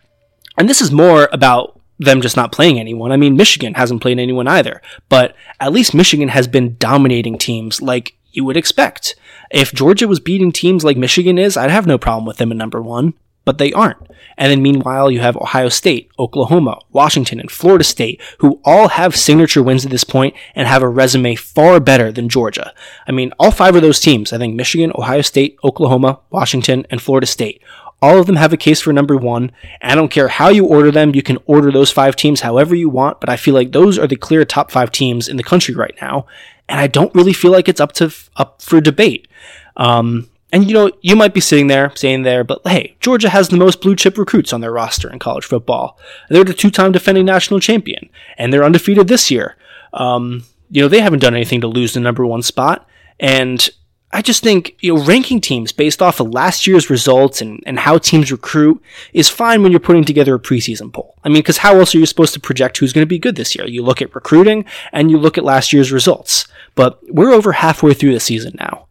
and 0.59 0.69
this 0.69 0.81
is 0.81 0.91
more 0.91 1.29
about 1.33 1.81
them 1.99 2.21
just 2.21 2.37
not 2.37 2.53
playing 2.53 2.79
anyone. 2.79 3.13
I 3.13 3.17
mean, 3.17 3.37
Michigan 3.37 3.75
hasn't 3.75 4.03
played 4.03 4.19
anyone 4.19 4.49
either, 4.49 4.83
but 5.09 5.35
at 5.61 5.73
least 5.73 5.95
Michigan 5.95 6.29
has 6.29 6.47
been 6.47 6.77
dominating 6.79 7.39
teams 7.39 7.81
like 7.81 8.17
you 8.33 8.45
would 8.45 8.57
expect. 8.57 9.15
If 9.51 9.73
Georgia 9.73 10.07
was 10.07 10.21
beating 10.21 10.53
teams 10.53 10.85
like 10.85 10.97
Michigan 10.97 11.39
is, 11.39 11.57
I'd 11.57 11.71
have 11.71 11.87
no 11.87 11.99
problem 11.99 12.27
with 12.27 12.37
them 12.37 12.51
at 12.51 12.59
number 12.59 12.83
one 12.83 13.15
but 13.47 13.57
they 13.57 13.72
aren't. 13.72 13.97
And 14.36 14.53
then 14.53 14.61
meanwhile, 14.61 15.11
you 15.11 15.20
have 15.20 15.36
Ohio 15.36 15.70
State, 15.70 16.11
Oklahoma, 16.18 16.78
Washington, 16.90 17.40
and 17.40 17.51
Florida 17.51 17.84
State, 17.84 18.20
who 18.40 18.61
all 18.64 18.88
have 18.88 19.16
signature 19.16 19.62
wins 19.62 19.86
at 19.86 19.90
this 19.90 20.05
point 20.05 20.34
and 20.55 20.68
have 20.68 20.82
a 20.82 20.88
resume 20.88 21.36
far 21.36 21.80
better 21.80 22.12
than 22.12 22.28
Georgia. 22.28 22.74
I 23.07 23.12
mean, 23.12 23.32
all 23.38 23.51
five 23.51 23.74
of 23.74 23.80
those 23.80 24.01
teams, 24.01 24.34
I 24.34 24.38
think 24.38 24.55
Michigan, 24.55 24.92
Ohio 24.94 25.22
State, 25.22 25.57
Oklahoma, 25.64 26.20
Washington, 26.28 26.86
and 26.90 27.01
Florida 27.01 27.26
State, 27.26 27.62
all 28.03 28.18
of 28.18 28.26
them 28.26 28.36
have 28.36 28.53
a 28.53 28.59
case 28.59 28.80
for 28.82 28.92
number 28.92 29.16
one. 29.16 29.53
I 29.80 29.94
don't 29.94 30.11
care 30.11 30.28
how 30.28 30.49
you 30.49 30.66
order 30.66 30.90
them. 30.90 31.14
You 31.14 31.22
can 31.22 31.38
order 31.47 31.72
those 31.72 31.90
five 31.90 32.14
teams 32.14 32.42
however 32.42 32.74
you 32.74 32.90
want, 32.90 33.20
but 33.20 33.30
I 33.30 33.36
feel 33.36 33.55
like 33.55 33.72
those 33.72 33.99
are 33.99 34.07
the 34.07 34.16
clear 34.16 34.44
top 34.44 34.70
five 34.70 34.92
teams 34.92 35.28
in 35.28 35.38
the 35.38 35.42
country 35.42 35.74
right 35.74 35.97
now. 36.03 36.26
And 36.68 36.78
I 36.78 36.88
don't 36.88 37.14
really 37.14 37.32
feel 37.32 37.53
like 37.53 37.68
it's 37.68 37.80
up 37.80 37.92
to, 37.92 38.12
up 38.36 38.61
for 38.61 38.80
debate. 38.82 39.28
Um, 39.76 40.28
and 40.53 40.66
you 40.68 40.74
know, 40.74 40.90
you 41.01 41.16
might 41.16 41.34
be 41.34 41.40
sitting 41.40 41.66
there 41.66 41.92
saying 41.97 42.22
there, 42.22 42.44
but 42.44 42.61
hey, 42.66 42.97
Georgia 43.01 43.28
has 43.28 43.49
the 43.49 43.57
most 43.57 43.80
blue 43.80 43.97
chip 43.97 44.16
recruits 44.16 44.53
on 44.53 44.61
their 44.61 44.72
roster 44.72 45.11
in 45.11 45.18
college 45.18 45.44
football. 45.44 45.99
They're 46.28 46.44
the 46.44 46.55
two 46.55 46.70
time 46.70 46.92
defending 46.92 47.24
national 47.24 47.61
champion, 47.61 48.09
and 48.38 48.53
they're 48.53 48.64
undefeated 48.64 49.09
this 49.09 49.30
year. 49.30 49.57
Um, 49.92 50.44
you 50.70 50.82
know, 50.82 50.88
they 50.88 51.01
haven't 51.01 51.20
done 51.20 51.34
anything 51.34 51.61
to 51.61 51.68
lose 51.68 51.94
the 51.94 52.01
number 52.01 52.26
one 52.26 52.42
spot. 52.42 52.88
And 53.18 53.68
I 54.12 54.22
just 54.22 54.42
think, 54.42 54.76
you 54.80 54.94
know, 54.94 55.05
ranking 55.05 55.40
teams 55.40 55.72
based 55.72 56.01
off 56.01 56.20
of 56.20 56.30
last 56.30 56.66
year's 56.66 56.90
results 56.90 57.40
and, 57.40 57.62
and 57.66 57.78
how 57.78 57.99
teams 57.99 58.30
recruit 58.30 58.80
is 59.12 59.28
fine 59.28 59.62
when 59.62 59.72
you're 59.72 59.80
putting 59.80 60.05
together 60.05 60.34
a 60.34 60.40
preseason 60.40 60.92
poll. 60.92 61.16
I 61.24 61.28
mean, 61.28 61.38
because 61.38 61.59
how 61.59 61.78
else 61.78 61.94
are 61.94 61.99
you 61.99 62.07
supposed 62.07 62.34
to 62.34 62.40
project 62.40 62.78
who's 62.78 62.92
going 62.92 63.03
to 63.03 63.09
be 63.09 63.18
good 63.18 63.36
this 63.36 63.55
year? 63.55 63.66
You 63.66 63.82
look 63.82 64.01
at 64.01 64.14
recruiting 64.14 64.64
and 64.92 65.11
you 65.11 65.18
look 65.18 65.36
at 65.36 65.44
last 65.44 65.72
year's 65.72 65.92
results. 65.92 66.47
But 66.74 67.01
we're 67.09 67.32
over 67.32 67.53
halfway 67.53 67.94
through 67.94 68.12
the 68.12 68.20
season 68.20 68.55
now. 68.59 68.86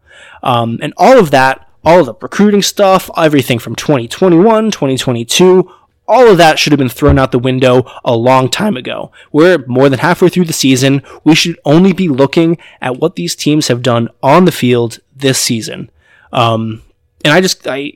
Um, 0.46 0.80
and 0.82 0.94
all 0.96 1.20
of 1.20 1.32
that, 1.32 1.68
all 1.84 2.00
of 2.00 2.06
the 2.06 2.14
recruiting 2.22 2.62
stuff, 2.62 3.10
everything 3.18 3.60
from 3.60 3.76
2021, 3.76 4.72
2022, 4.72 5.70
all 6.08 6.28
of 6.28 6.38
that 6.38 6.60
should 6.60 6.72
have 6.72 6.80
been 6.80 6.88
thrown 6.88 7.18
out 7.18 7.32
the 7.32 7.40
window 7.40 7.84
a 8.06 8.16
long 8.16 8.48
time 8.48 8.78
ago. 8.78 9.12
We're 9.32 9.66
more 9.66 9.90
than 9.90 10.00
halfway 10.00 10.30
through 10.30 10.46
the 10.46 10.54
season. 10.54 11.02
We 11.24 11.36
should 11.36 11.60
only 11.66 11.94
be 11.94 12.08
looking 12.08 12.58
at 12.80 12.98
what 13.00 13.16
these 13.16 13.36
teams 13.36 13.68
have 13.68 13.82
done 13.82 14.10
on 14.22 14.46
the 14.46 14.52
field 14.52 15.00
this 15.16 15.40
season. 15.40 15.90
Um, 16.32 16.84
and 17.24 17.34
I 17.34 17.42
just, 17.42 17.68
I 17.68 17.94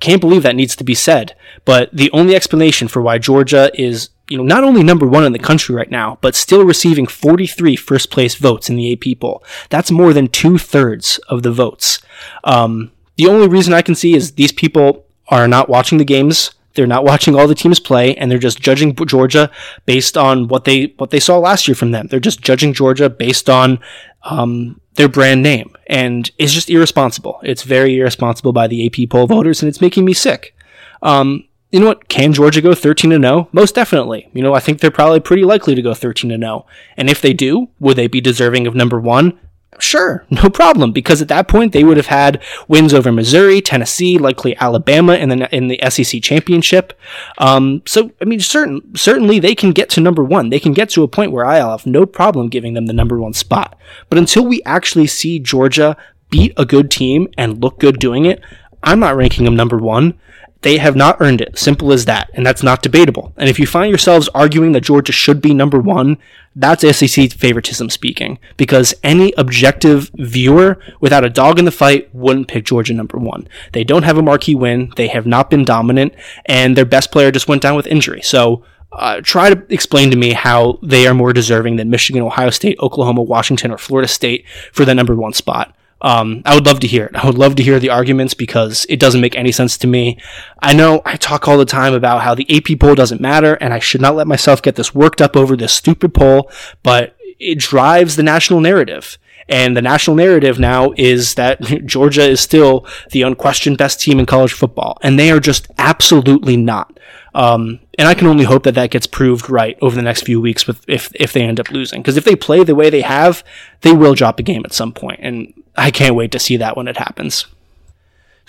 can't 0.00 0.22
believe 0.22 0.42
that 0.42 0.56
needs 0.56 0.74
to 0.76 0.84
be 0.84 0.94
said. 0.94 1.36
But 1.66 1.90
the 1.92 2.10
only 2.12 2.34
explanation 2.34 2.88
for 2.88 3.02
why 3.02 3.18
Georgia 3.18 3.70
is 3.74 4.08
you 4.30 4.38
know, 4.38 4.44
not 4.44 4.64
only 4.64 4.82
number 4.82 5.06
one 5.06 5.24
in 5.24 5.32
the 5.32 5.38
country 5.38 5.74
right 5.74 5.90
now, 5.90 6.16
but 6.20 6.36
still 6.36 6.64
receiving 6.64 7.06
43 7.06 7.74
first 7.76 8.10
place 8.10 8.36
votes 8.36 8.70
in 8.70 8.76
the 8.76 8.92
AP 8.92 9.20
poll. 9.20 9.42
That's 9.68 9.90
more 9.90 10.12
than 10.12 10.28
two 10.28 10.56
thirds 10.56 11.18
of 11.28 11.42
the 11.42 11.50
votes. 11.50 11.98
Um, 12.44 12.92
the 13.16 13.26
only 13.26 13.48
reason 13.48 13.74
I 13.74 13.82
can 13.82 13.96
see 13.96 14.14
is 14.14 14.32
these 14.32 14.52
people 14.52 15.04
are 15.28 15.48
not 15.48 15.68
watching 15.68 15.98
the 15.98 16.04
games. 16.04 16.52
They're 16.74 16.86
not 16.86 17.04
watching 17.04 17.34
all 17.34 17.48
the 17.48 17.56
teams 17.56 17.80
play, 17.80 18.14
and 18.14 18.30
they're 18.30 18.38
just 18.38 18.60
judging 18.60 18.94
Georgia 18.94 19.50
based 19.84 20.16
on 20.16 20.46
what 20.46 20.64
they 20.64 20.94
what 20.98 21.10
they 21.10 21.18
saw 21.18 21.36
last 21.38 21.66
year 21.66 21.74
from 21.74 21.90
them. 21.90 22.06
They're 22.06 22.20
just 22.20 22.40
judging 22.40 22.72
Georgia 22.72 23.10
based 23.10 23.50
on 23.50 23.80
um, 24.22 24.80
their 24.94 25.08
brand 25.08 25.42
name, 25.42 25.74
and 25.88 26.30
it's 26.38 26.52
just 26.52 26.70
irresponsible. 26.70 27.40
It's 27.42 27.64
very 27.64 27.98
irresponsible 27.98 28.52
by 28.52 28.68
the 28.68 28.86
AP 28.86 29.10
poll 29.10 29.26
voters, 29.26 29.60
and 29.60 29.68
it's 29.68 29.80
making 29.80 30.04
me 30.04 30.12
sick. 30.12 30.54
Um, 31.02 31.48
you 31.70 31.80
know 31.80 31.86
what? 31.86 32.08
Can 32.08 32.32
Georgia 32.32 32.60
go 32.60 32.74
13 32.74 33.10
to 33.10 33.20
0? 33.20 33.48
Most 33.52 33.74
definitely. 33.74 34.28
You 34.32 34.42
know, 34.42 34.54
I 34.54 34.60
think 34.60 34.80
they're 34.80 34.90
probably 34.90 35.20
pretty 35.20 35.44
likely 35.44 35.74
to 35.74 35.82
go 35.82 35.94
13 35.94 36.30
to 36.30 36.38
0. 36.38 36.66
And 36.96 37.08
if 37.08 37.20
they 37.20 37.32
do, 37.32 37.68
would 37.78 37.96
they 37.96 38.08
be 38.08 38.20
deserving 38.20 38.66
of 38.66 38.74
number 38.74 38.98
1? 38.98 39.38
Sure, 39.78 40.26
no 40.30 40.50
problem, 40.50 40.92
because 40.92 41.22
at 41.22 41.28
that 41.28 41.48
point 41.48 41.72
they 41.72 41.84
would 41.84 41.96
have 41.96 42.06
had 42.06 42.42
wins 42.68 42.92
over 42.92 43.12
Missouri, 43.12 43.60
Tennessee, 43.60 44.18
likely 44.18 44.56
Alabama 44.58 45.14
in 45.14 45.28
the 45.28 45.54
in 45.54 45.68
the 45.68 45.80
SEC 45.88 46.22
championship. 46.22 46.92
Um, 47.38 47.82
so 47.86 48.10
I 48.20 48.24
mean, 48.24 48.40
certain 48.40 48.94
certainly 48.96 49.38
they 49.38 49.54
can 49.54 49.70
get 49.70 49.88
to 49.90 50.00
number 50.00 50.24
one. 50.24 50.50
They 50.50 50.60
can 50.60 50.72
get 50.72 50.90
to 50.90 51.02
a 51.02 51.08
point 51.08 51.32
where 51.32 51.46
I'll 51.46 51.70
have 51.70 51.86
no 51.86 52.04
problem 52.04 52.48
giving 52.48 52.74
them 52.74 52.86
the 52.86 52.92
number 52.92 53.18
one 53.20 53.32
spot. 53.32 53.78
But 54.08 54.18
until 54.18 54.44
we 54.44 54.62
actually 54.64 55.06
see 55.06 55.38
Georgia 55.38 55.96
beat 56.30 56.52
a 56.56 56.66
good 56.66 56.90
team 56.90 57.28
and 57.38 57.62
look 57.62 57.78
good 57.78 57.98
doing 57.98 58.24
it, 58.24 58.42
I'm 58.82 59.00
not 59.00 59.16
ranking 59.16 59.44
them 59.44 59.56
number 59.56 59.78
one. 59.78 60.18
They 60.62 60.76
have 60.76 60.94
not 60.94 61.16
earned 61.20 61.40
it. 61.40 61.58
Simple 61.58 61.92
as 61.92 62.04
that. 62.04 62.30
And 62.34 62.44
that's 62.44 62.62
not 62.62 62.82
debatable. 62.82 63.32
And 63.36 63.48
if 63.48 63.58
you 63.58 63.66
find 63.66 63.88
yourselves 63.88 64.28
arguing 64.34 64.72
that 64.72 64.82
Georgia 64.82 65.12
should 65.12 65.40
be 65.40 65.54
number 65.54 65.80
one, 65.80 66.18
that's 66.54 66.84
SEC 66.96 67.32
favoritism 67.32 67.88
speaking. 67.88 68.38
Because 68.56 68.94
any 69.02 69.32
objective 69.38 70.10
viewer 70.14 70.78
without 71.00 71.24
a 71.24 71.30
dog 71.30 71.58
in 71.58 71.64
the 71.64 71.70
fight 71.70 72.14
wouldn't 72.14 72.48
pick 72.48 72.64
Georgia 72.64 72.92
number 72.92 73.16
one. 73.18 73.48
They 73.72 73.84
don't 73.84 74.02
have 74.02 74.18
a 74.18 74.22
marquee 74.22 74.54
win. 74.54 74.92
They 74.96 75.08
have 75.08 75.26
not 75.26 75.48
been 75.48 75.64
dominant. 75.64 76.14
And 76.44 76.76
their 76.76 76.84
best 76.84 77.10
player 77.10 77.30
just 77.30 77.48
went 77.48 77.62
down 77.62 77.76
with 77.76 77.86
injury. 77.86 78.20
So 78.20 78.64
uh, 78.92 79.20
try 79.22 79.48
to 79.54 79.64
explain 79.72 80.10
to 80.10 80.16
me 80.16 80.32
how 80.32 80.78
they 80.82 81.06
are 81.06 81.14
more 81.14 81.32
deserving 81.32 81.76
than 81.76 81.90
Michigan, 81.90 82.22
Ohio 82.22 82.50
State, 82.50 82.78
Oklahoma, 82.80 83.22
Washington, 83.22 83.70
or 83.70 83.78
Florida 83.78 84.08
State 84.08 84.44
for 84.72 84.84
the 84.84 84.94
number 84.94 85.14
one 85.14 85.32
spot. 85.32 85.74
Um, 86.02 86.42
I 86.46 86.54
would 86.54 86.66
love 86.66 86.80
to 86.80 86.86
hear 86.86 87.06
it. 87.06 87.16
I 87.16 87.26
would 87.26 87.38
love 87.38 87.56
to 87.56 87.62
hear 87.62 87.78
the 87.78 87.90
arguments 87.90 88.34
because 88.34 88.86
it 88.88 88.98
doesn't 88.98 89.20
make 89.20 89.36
any 89.36 89.52
sense 89.52 89.76
to 89.78 89.86
me. 89.86 90.18
I 90.60 90.72
know 90.72 91.02
I 91.04 91.16
talk 91.16 91.46
all 91.46 91.58
the 91.58 91.64
time 91.64 91.92
about 91.92 92.22
how 92.22 92.34
the 92.34 92.46
AP 92.50 92.78
poll 92.78 92.94
doesn't 92.94 93.20
matter 93.20 93.54
and 93.54 93.74
I 93.74 93.78
should 93.78 94.00
not 94.00 94.16
let 94.16 94.26
myself 94.26 94.62
get 94.62 94.76
this 94.76 94.94
worked 94.94 95.20
up 95.20 95.36
over 95.36 95.56
this 95.56 95.72
stupid 95.72 96.14
poll, 96.14 96.50
but 96.82 97.16
it 97.38 97.58
drives 97.58 98.16
the 98.16 98.22
national 98.22 98.60
narrative. 98.60 99.18
And 99.48 99.76
the 99.76 99.82
national 99.82 100.16
narrative 100.16 100.58
now 100.58 100.92
is 100.96 101.34
that 101.34 101.60
Georgia 101.84 102.22
is 102.22 102.40
still 102.40 102.86
the 103.10 103.22
unquestioned 103.22 103.78
best 103.78 104.00
team 104.00 104.18
in 104.18 104.26
college 104.26 104.52
football. 104.52 104.96
And 105.02 105.18
they 105.18 105.30
are 105.30 105.40
just 105.40 105.66
absolutely 105.76 106.56
not. 106.56 106.98
Um, 107.34 107.80
and 107.98 108.08
I 108.08 108.14
can 108.14 108.26
only 108.26 108.44
hope 108.44 108.64
that 108.64 108.74
that 108.74 108.90
gets 108.90 109.06
proved 109.06 109.48
right 109.48 109.78
over 109.80 109.94
the 109.94 110.02
next 110.02 110.22
few 110.22 110.40
weeks 110.40 110.66
with 110.66 110.84
if 110.88 111.12
if 111.14 111.32
they 111.32 111.42
end 111.42 111.60
up 111.60 111.70
losing. 111.70 112.02
Because 112.02 112.16
if 112.16 112.24
they 112.24 112.36
play 112.36 112.64
the 112.64 112.74
way 112.74 112.90
they 112.90 113.02
have, 113.02 113.44
they 113.82 113.92
will 113.92 114.14
drop 114.14 114.40
a 114.40 114.42
game 114.42 114.62
at 114.64 114.72
some 114.72 114.92
point, 114.92 115.20
and 115.22 115.52
I 115.76 115.90
can't 115.90 116.14
wait 116.14 116.32
to 116.32 116.38
see 116.38 116.56
that 116.56 116.76
when 116.76 116.88
it 116.88 116.96
happens. 116.96 117.46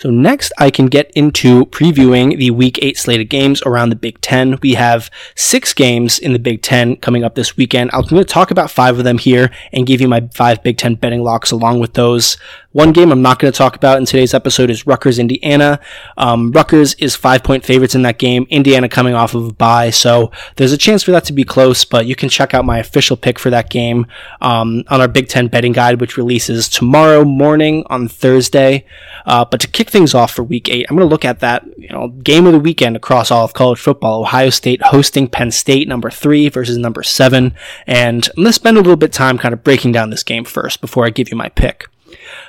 So 0.02 0.10
next, 0.10 0.52
I 0.58 0.70
can 0.70 0.86
get 0.86 1.12
into 1.12 1.66
previewing 1.66 2.36
the 2.36 2.50
Week 2.50 2.76
8 2.82 2.98
slated 2.98 3.28
games 3.28 3.62
around 3.62 3.90
the 3.90 3.94
Big 3.94 4.20
Ten. 4.20 4.58
We 4.60 4.74
have 4.74 5.08
six 5.36 5.72
games 5.72 6.18
in 6.18 6.32
the 6.32 6.40
Big 6.40 6.60
Ten 6.60 6.96
coming 6.96 7.22
up 7.22 7.36
this 7.36 7.56
weekend. 7.56 7.90
I'm 7.92 8.02
going 8.02 8.20
to 8.20 8.24
talk 8.24 8.50
about 8.50 8.68
five 8.68 8.98
of 8.98 9.04
them 9.04 9.18
here 9.18 9.52
and 9.72 9.86
give 9.86 10.00
you 10.00 10.08
my 10.08 10.28
five 10.34 10.60
Big 10.64 10.76
Ten 10.76 10.96
betting 10.96 11.22
locks 11.22 11.52
along 11.52 11.78
with 11.78 11.94
those. 11.94 12.36
One 12.72 12.92
game 12.92 13.12
I'm 13.12 13.20
not 13.20 13.38
going 13.38 13.52
to 13.52 13.56
talk 13.56 13.76
about 13.76 13.98
in 13.98 14.06
today's 14.06 14.32
episode 14.32 14.70
is 14.70 14.86
Rutgers, 14.86 15.18
Indiana. 15.18 15.78
Um, 16.16 16.50
Rutgers 16.52 16.94
is 16.94 17.14
five 17.14 17.42
point 17.42 17.66
favorites 17.66 17.94
in 17.94 18.00
that 18.02 18.18
game. 18.18 18.46
Indiana 18.48 18.88
coming 18.88 19.12
off 19.12 19.34
of 19.34 19.46
a 19.48 19.52
bye, 19.52 19.90
so 19.90 20.30
there's 20.56 20.72
a 20.72 20.78
chance 20.78 21.02
for 21.02 21.10
that 21.10 21.24
to 21.24 21.34
be 21.34 21.44
close. 21.44 21.84
But 21.84 22.06
you 22.06 22.16
can 22.16 22.30
check 22.30 22.54
out 22.54 22.64
my 22.64 22.78
official 22.78 23.18
pick 23.18 23.38
for 23.38 23.50
that 23.50 23.68
game 23.68 24.06
um, 24.40 24.84
on 24.88 25.02
our 25.02 25.08
Big 25.08 25.28
Ten 25.28 25.48
betting 25.48 25.72
guide, 25.72 26.00
which 26.00 26.16
releases 26.16 26.66
tomorrow 26.66 27.26
morning 27.26 27.84
on 27.90 28.08
Thursday. 28.08 28.86
Uh, 29.26 29.44
but 29.44 29.60
to 29.60 29.68
kick 29.68 29.90
things 29.90 30.14
off 30.14 30.32
for 30.32 30.42
Week 30.42 30.70
Eight, 30.70 30.86
I'm 30.88 30.96
going 30.96 31.06
to 31.06 31.12
look 31.12 31.26
at 31.26 31.40
that 31.40 31.66
you 31.76 31.90
know 31.90 32.08
game 32.08 32.46
of 32.46 32.54
the 32.54 32.58
weekend 32.58 32.96
across 32.96 33.30
all 33.30 33.44
of 33.44 33.52
college 33.52 33.80
football. 33.80 34.22
Ohio 34.22 34.48
State 34.48 34.80
hosting 34.80 35.28
Penn 35.28 35.50
State, 35.50 35.88
number 35.88 36.08
three 36.08 36.48
versus 36.48 36.78
number 36.78 37.02
seven, 37.02 37.54
and 37.86 38.30
I'm 38.30 38.44
going 38.44 38.46
to 38.46 38.52
spend 38.54 38.78
a 38.78 38.80
little 38.80 38.96
bit 38.96 39.10
of 39.10 39.14
time 39.14 39.36
kind 39.36 39.52
of 39.52 39.62
breaking 39.62 39.92
down 39.92 40.08
this 40.08 40.22
game 40.22 40.44
first 40.44 40.80
before 40.80 41.04
I 41.04 41.10
give 41.10 41.30
you 41.30 41.36
my 41.36 41.50
pick. 41.50 41.88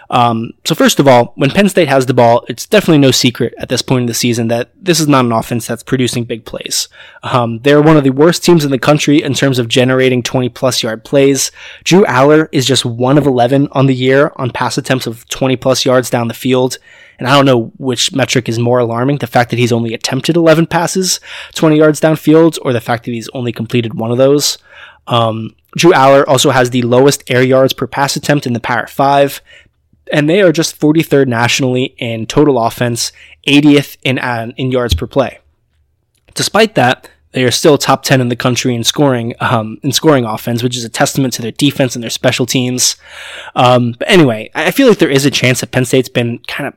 Um, 0.10 0.52
so 0.66 0.76
first 0.76 1.00
of 1.00 1.08
all, 1.08 1.34
when 1.36 1.50
Penn 1.50 1.70
State 1.70 1.88
has 1.88 2.06
the 2.06 2.14
ball, 2.14 2.46
it's 2.48 2.66
definitely 2.66 3.00
no 3.00 3.12
secret 3.12 3.54
at 3.58 3.70
this 3.70 3.82
point 3.82 4.02
in 4.02 4.08
the 4.08 4.14
season 4.14 4.48
that 4.50 4.70
this 4.80 5.00
is 5.00 5.08
not 5.08 5.26
an 5.26 5.32
offense 5.32 5.68
that's 5.68 5.84
producing 5.84 6.24
big 6.24 6.46
plays. 6.46 6.88
Um, 7.24 7.60
they're 7.60 7.82
one 7.82 7.98
of 7.98 8.04
the 8.04 8.12
worst 8.12 8.44
teams 8.44 8.64
in 8.64 8.72
the 8.72 8.80
country 8.80 9.22
in 9.22 9.34
terms 9.34 9.60
of 9.60 9.68
generating 9.68 10.22
20 10.22 10.50
plus 10.50 10.84
yard 10.84 11.04
plays. 11.04 11.52
Drew 11.84 12.04
Allar 12.06 12.48
is 12.52 12.66
just 12.66 12.86
one 12.86 13.18
of 13.18 13.26
11 13.26 13.70
on 13.72 13.88
the 13.88 13.96
year 13.96 14.32
on 14.36 14.52
pass 14.52 14.78
attempts 14.78 15.08
of 15.08 15.28
20 15.30 15.56
plus 15.58 15.86
yards 15.86 16.10
down 16.10 16.28
the 16.28 16.34
field. 16.34 16.78
And 17.20 17.28
I 17.28 17.36
don't 17.36 17.46
know 17.46 17.72
which 17.78 18.14
metric 18.14 18.50
is 18.50 18.60
more 18.60 18.80
alarming, 18.80 19.20
the 19.20 19.28
fact 19.28 19.50
that 19.52 19.60
he's 19.60 19.72
only 19.72 19.94
attempted 19.94 20.36
11 20.36 20.68
passes 20.68 21.20
20 21.54 21.78
yards 21.78 22.02
downfield 22.02 22.58
or 22.64 22.74
the 22.74 22.82
fact 22.82 23.06
that 23.06 23.12
he's 23.12 23.30
only 23.30 23.52
completed 23.52 23.94
one 23.94 24.12
of 24.12 24.18
those. 24.18 24.58
Um, 25.08 25.56
Drew 25.76 25.92
Allar 25.92 26.26
also 26.28 26.52
has 26.52 26.70
the 26.70 26.84
lowest 26.84 27.30
air 27.30 27.44
yards 27.44 27.74
per 27.74 27.88
pass 27.88 28.16
attempt 28.16 28.46
in 28.46 28.54
the 28.54 28.60
Power 28.60 28.88
5, 28.88 29.42
and 30.12 30.30
they 30.30 30.42
are 30.42 30.52
just 30.52 30.80
43rd 30.80 31.28
nationally 31.28 31.96
in 31.98 32.26
total 32.26 32.64
offense, 32.64 33.12
80th 33.48 33.98
in, 34.04 34.20
uh, 34.20 34.52
in 34.58 34.72
yards 34.72 34.94
per 34.94 35.08
play. 35.08 35.40
Despite 36.36 36.76
that, 36.76 37.10
they 37.32 37.44
are 37.44 37.52
still 37.52 37.78
top 37.78 38.04
10 38.04 38.22
in 38.22 38.30
the 38.30 38.36
country 38.36 38.76
in 38.76 38.84
scoring, 38.84 39.34
um, 39.40 39.80
in 39.82 39.92
scoring 39.92 40.24
offense, 40.24 40.62
which 40.62 40.78
is 40.78 40.84
a 40.84 40.90
testament 40.90 41.34
to 41.34 41.42
their 41.42 41.52
defense 41.52 41.96
and 41.96 42.04
their 42.04 42.12
special 42.12 42.46
teams. 42.46 42.96
Um, 43.56 43.96
but 43.98 44.10
anyway, 44.10 44.52
I 44.54 44.70
feel 44.70 44.88
like 44.88 45.00
there 45.00 45.10
is 45.10 45.26
a 45.26 45.32
chance 45.32 45.62
that 45.62 45.72
Penn 45.72 45.86
State's 45.86 46.10
been 46.10 46.40
kind 46.48 46.68
of 46.68 46.76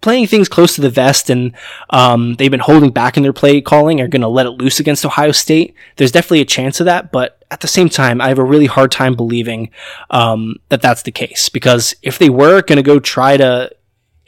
playing 0.00 0.26
things 0.26 0.48
close 0.48 0.74
to 0.74 0.80
the 0.80 0.90
vest 0.90 1.30
and 1.30 1.54
um, 1.90 2.34
they've 2.34 2.50
been 2.50 2.60
holding 2.60 2.90
back 2.90 3.16
in 3.16 3.22
their 3.22 3.32
play 3.32 3.60
calling 3.60 4.00
are 4.00 4.08
going 4.08 4.22
to 4.22 4.28
let 4.28 4.46
it 4.46 4.50
loose 4.50 4.80
against 4.80 5.04
Ohio 5.04 5.32
State. 5.32 5.74
There's 5.96 6.12
definitely 6.12 6.40
a 6.40 6.46
chance 6.46 6.80
of 6.80 6.86
that, 6.86 7.12
but 7.12 7.42
at 7.50 7.60
the 7.60 7.68
same 7.68 7.88
time, 7.88 8.20
I 8.20 8.28
have 8.28 8.38
a 8.38 8.44
really 8.44 8.66
hard 8.66 8.92
time 8.92 9.14
believing 9.14 9.70
um, 10.10 10.56
that 10.68 10.82
that's 10.82 11.02
the 11.02 11.10
case 11.10 11.48
because 11.48 11.94
if 12.02 12.18
they 12.18 12.30
were 12.30 12.62
going 12.62 12.76
to 12.76 12.82
go 12.82 13.00
try 13.00 13.36
to 13.36 13.70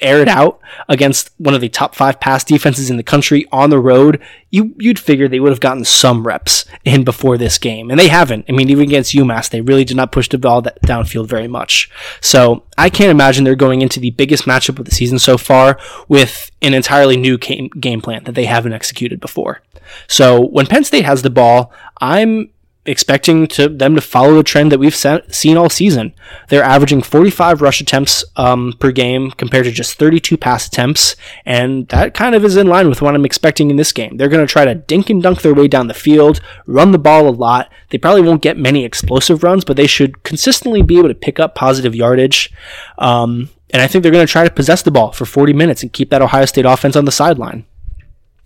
air 0.02 0.20
it 0.20 0.28
out 0.28 0.60
against 0.88 1.30
one 1.38 1.54
of 1.54 1.60
the 1.60 1.68
top 1.68 1.94
five 1.94 2.20
pass 2.20 2.44
defenses 2.44 2.90
in 2.90 2.96
the 2.96 3.02
country 3.02 3.46
on 3.52 3.70
the 3.70 3.78
road, 3.78 4.20
you 4.50 4.74
you'd 4.78 4.98
figure 4.98 5.28
they 5.28 5.40
would 5.40 5.52
have 5.52 5.60
gotten 5.60 5.84
some 5.84 6.26
reps 6.26 6.64
in 6.84 7.04
before 7.04 7.38
this 7.38 7.58
game, 7.58 7.90
and 7.90 7.98
they 7.98 8.08
haven't. 8.08 8.44
I 8.48 8.52
mean, 8.52 8.70
even 8.70 8.84
against 8.84 9.14
UMass, 9.14 9.48
they 9.48 9.60
really 9.60 9.84
did 9.84 9.96
not 9.96 10.12
push 10.12 10.28
the 10.28 10.38
ball 10.38 10.62
that 10.62 10.82
downfield 10.82 11.26
very 11.26 11.48
much. 11.48 11.90
So 12.20 12.64
I 12.76 12.90
can't 12.90 13.10
imagine 13.10 13.44
they're 13.44 13.54
going 13.54 13.82
into 13.82 14.00
the 14.00 14.10
biggest 14.10 14.44
matchup 14.44 14.78
of 14.78 14.84
the 14.84 14.90
season 14.90 15.18
so 15.18 15.38
far 15.38 15.78
with 16.08 16.50
an 16.60 16.74
entirely 16.74 17.16
new 17.16 17.38
game 17.38 18.00
plan 18.00 18.24
that 18.24 18.34
they 18.34 18.46
haven't 18.46 18.72
executed 18.72 19.20
before. 19.20 19.62
So 20.08 20.40
when 20.40 20.66
Penn 20.66 20.84
State 20.84 21.04
has 21.04 21.22
the 21.22 21.30
ball, 21.30 21.72
I'm 22.00 22.50
expecting 22.84 23.46
to 23.46 23.68
them 23.68 23.94
to 23.94 24.00
follow 24.00 24.34
the 24.34 24.42
trend 24.42 24.72
that 24.72 24.78
we've 24.78 24.94
seen 24.94 25.56
all 25.56 25.70
season. 25.70 26.12
They're 26.48 26.64
averaging 26.64 27.02
45 27.02 27.62
rush 27.62 27.80
attempts 27.80 28.24
um, 28.36 28.74
per 28.78 28.90
game 28.90 29.30
compared 29.32 29.64
to 29.66 29.70
just 29.70 29.98
32 29.98 30.36
pass 30.36 30.66
attempts, 30.66 31.14
and 31.46 31.88
that 31.88 32.14
kind 32.14 32.34
of 32.34 32.44
is 32.44 32.56
in 32.56 32.66
line 32.66 32.88
with 32.88 33.00
what 33.00 33.14
I'm 33.14 33.24
expecting 33.24 33.70
in 33.70 33.76
this 33.76 33.92
game. 33.92 34.16
They're 34.16 34.28
going 34.28 34.46
to 34.46 34.52
try 34.52 34.64
to 34.64 34.74
dink 34.74 35.10
and 35.10 35.22
dunk 35.22 35.42
their 35.42 35.54
way 35.54 35.68
down 35.68 35.86
the 35.86 35.94
field, 35.94 36.40
run 36.66 36.92
the 36.92 36.98
ball 36.98 37.28
a 37.28 37.30
lot. 37.30 37.70
They 37.90 37.98
probably 37.98 38.22
won't 38.22 38.42
get 38.42 38.58
many 38.58 38.84
explosive 38.84 39.42
runs, 39.42 39.64
but 39.64 39.76
they 39.76 39.86
should 39.86 40.22
consistently 40.24 40.82
be 40.82 40.98
able 40.98 41.08
to 41.08 41.14
pick 41.14 41.38
up 41.38 41.54
positive 41.54 41.94
yardage. 41.94 42.52
Um, 42.98 43.50
and 43.70 43.80
I 43.80 43.86
think 43.86 44.02
they're 44.02 44.12
going 44.12 44.26
to 44.26 44.32
try 44.32 44.44
to 44.44 44.50
possess 44.50 44.82
the 44.82 44.90
ball 44.90 45.12
for 45.12 45.24
40 45.24 45.52
minutes 45.52 45.82
and 45.82 45.92
keep 45.92 46.10
that 46.10 46.20
Ohio 46.20 46.44
State 46.44 46.66
offense 46.66 46.96
on 46.96 47.04
the 47.04 47.12
sideline. 47.12 47.64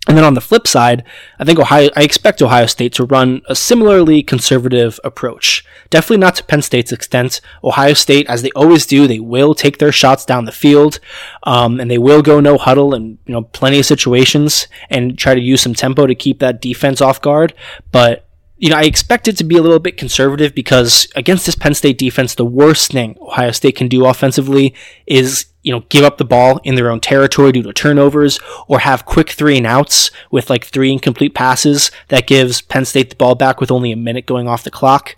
And 0.07 0.17
then 0.17 0.23
on 0.23 0.35
the 0.35 0.41
flip 0.41 0.67
side, 0.67 1.03
I 1.37 1.43
think 1.43 1.59
Ohio, 1.59 1.89
I 1.95 2.03
expect 2.03 2.41
Ohio 2.41 2.65
State 2.65 2.93
to 2.93 3.05
run 3.05 3.41
a 3.47 3.55
similarly 3.55 4.23
conservative 4.23 4.99
approach. 5.03 5.65
Definitely 5.89 6.17
not 6.17 6.35
to 6.35 6.45
Penn 6.45 6.61
State's 6.61 6.93
extent. 6.93 7.41
Ohio 7.63 7.93
State, 7.93 8.27
as 8.27 8.41
they 8.41 8.51
always 8.51 8.85
do, 8.85 9.05
they 9.05 9.19
will 9.19 9.53
take 9.53 9.79
their 9.79 9.91
shots 9.91 10.23
down 10.23 10.45
the 10.45 10.51
field, 10.51 10.99
um, 11.43 11.79
and 11.79 11.91
they 11.91 11.97
will 11.97 12.21
go 12.21 12.39
no 12.39 12.57
huddle 12.57 12.93
and 12.93 13.17
you 13.25 13.33
know 13.33 13.43
plenty 13.43 13.79
of 13.79 13.85
situations 13.85 14.67
and 14.89 15.17
try 15.17 15.35
to 15.35 15.41
use 15.41 15.61
some 15.61 15.73
tempo 15.73 16.07
to 16.07 16.15
keep 16.15 16.39
that 16.39 16.61
defense 16.61 17.01
off 17.01 17.21
guard. 17.21 17.53
But 17.91 18.26
you 18.57 18.69
know, 18.69 18.77
I 18.77 18.83
expect 18.83 19.27
it 19.27 19.37
to 19.37 19.43
be 19.43 19.55
a 19.55 19.61
little 19.61 19.79
bit 19.79 19.97
conservative 19.97 20.55
because 20.55 21.07
against 21.15 21.45
this 21.45 21.55
Penn 21.55 21.75
State 21.75 21.97
defense, 21.97 22.33
the 22.33 22.45
worst 22.45 22.91
thing 22.91 23.15
Ohio 23.21 23.51
State 23.51 23.75
can 23.75 23.87
do 23.87 24.05
offensively 24.05 24.73
is, 25.05 25.45
you 25.61 25.71
know, 25.71 25.81
give 25.89 26.03
up 26.03 26.17
the 26.17 26.25
ball 26.25 26.59
in 26.63 26.73
their 26.73 26.89
own 26.89 26.99
territory 26.99 27.51
due 27.51 27.61
to 27.61 27.73
turnovers 27.73 28.39
or 28.67 28.79
have 28.79 29.05
quick 29.05 29.29
three 29.29 29.57
and 29.57 29.67
outs 29.67 30.09
with 30.31 30.49
like 30.49 30.65
three 30.65 30.91
incomplete 30.91 31.35
passes 31.35 31.91
that 32.07 32.25
gives 32.25 32.61
Penn 32.61 32.85
State 32.85 33.11
the 33.11 33.15
ball 33.15 33.35
back 33.35 33.61
with 33.61 33.69
only 33.69 33.91
a 33.91 33.97
minute 33.97 34.25
going 34.25 34.47
off 34.47 34.63
the 34.63 34.71
clock. 34.71 35.15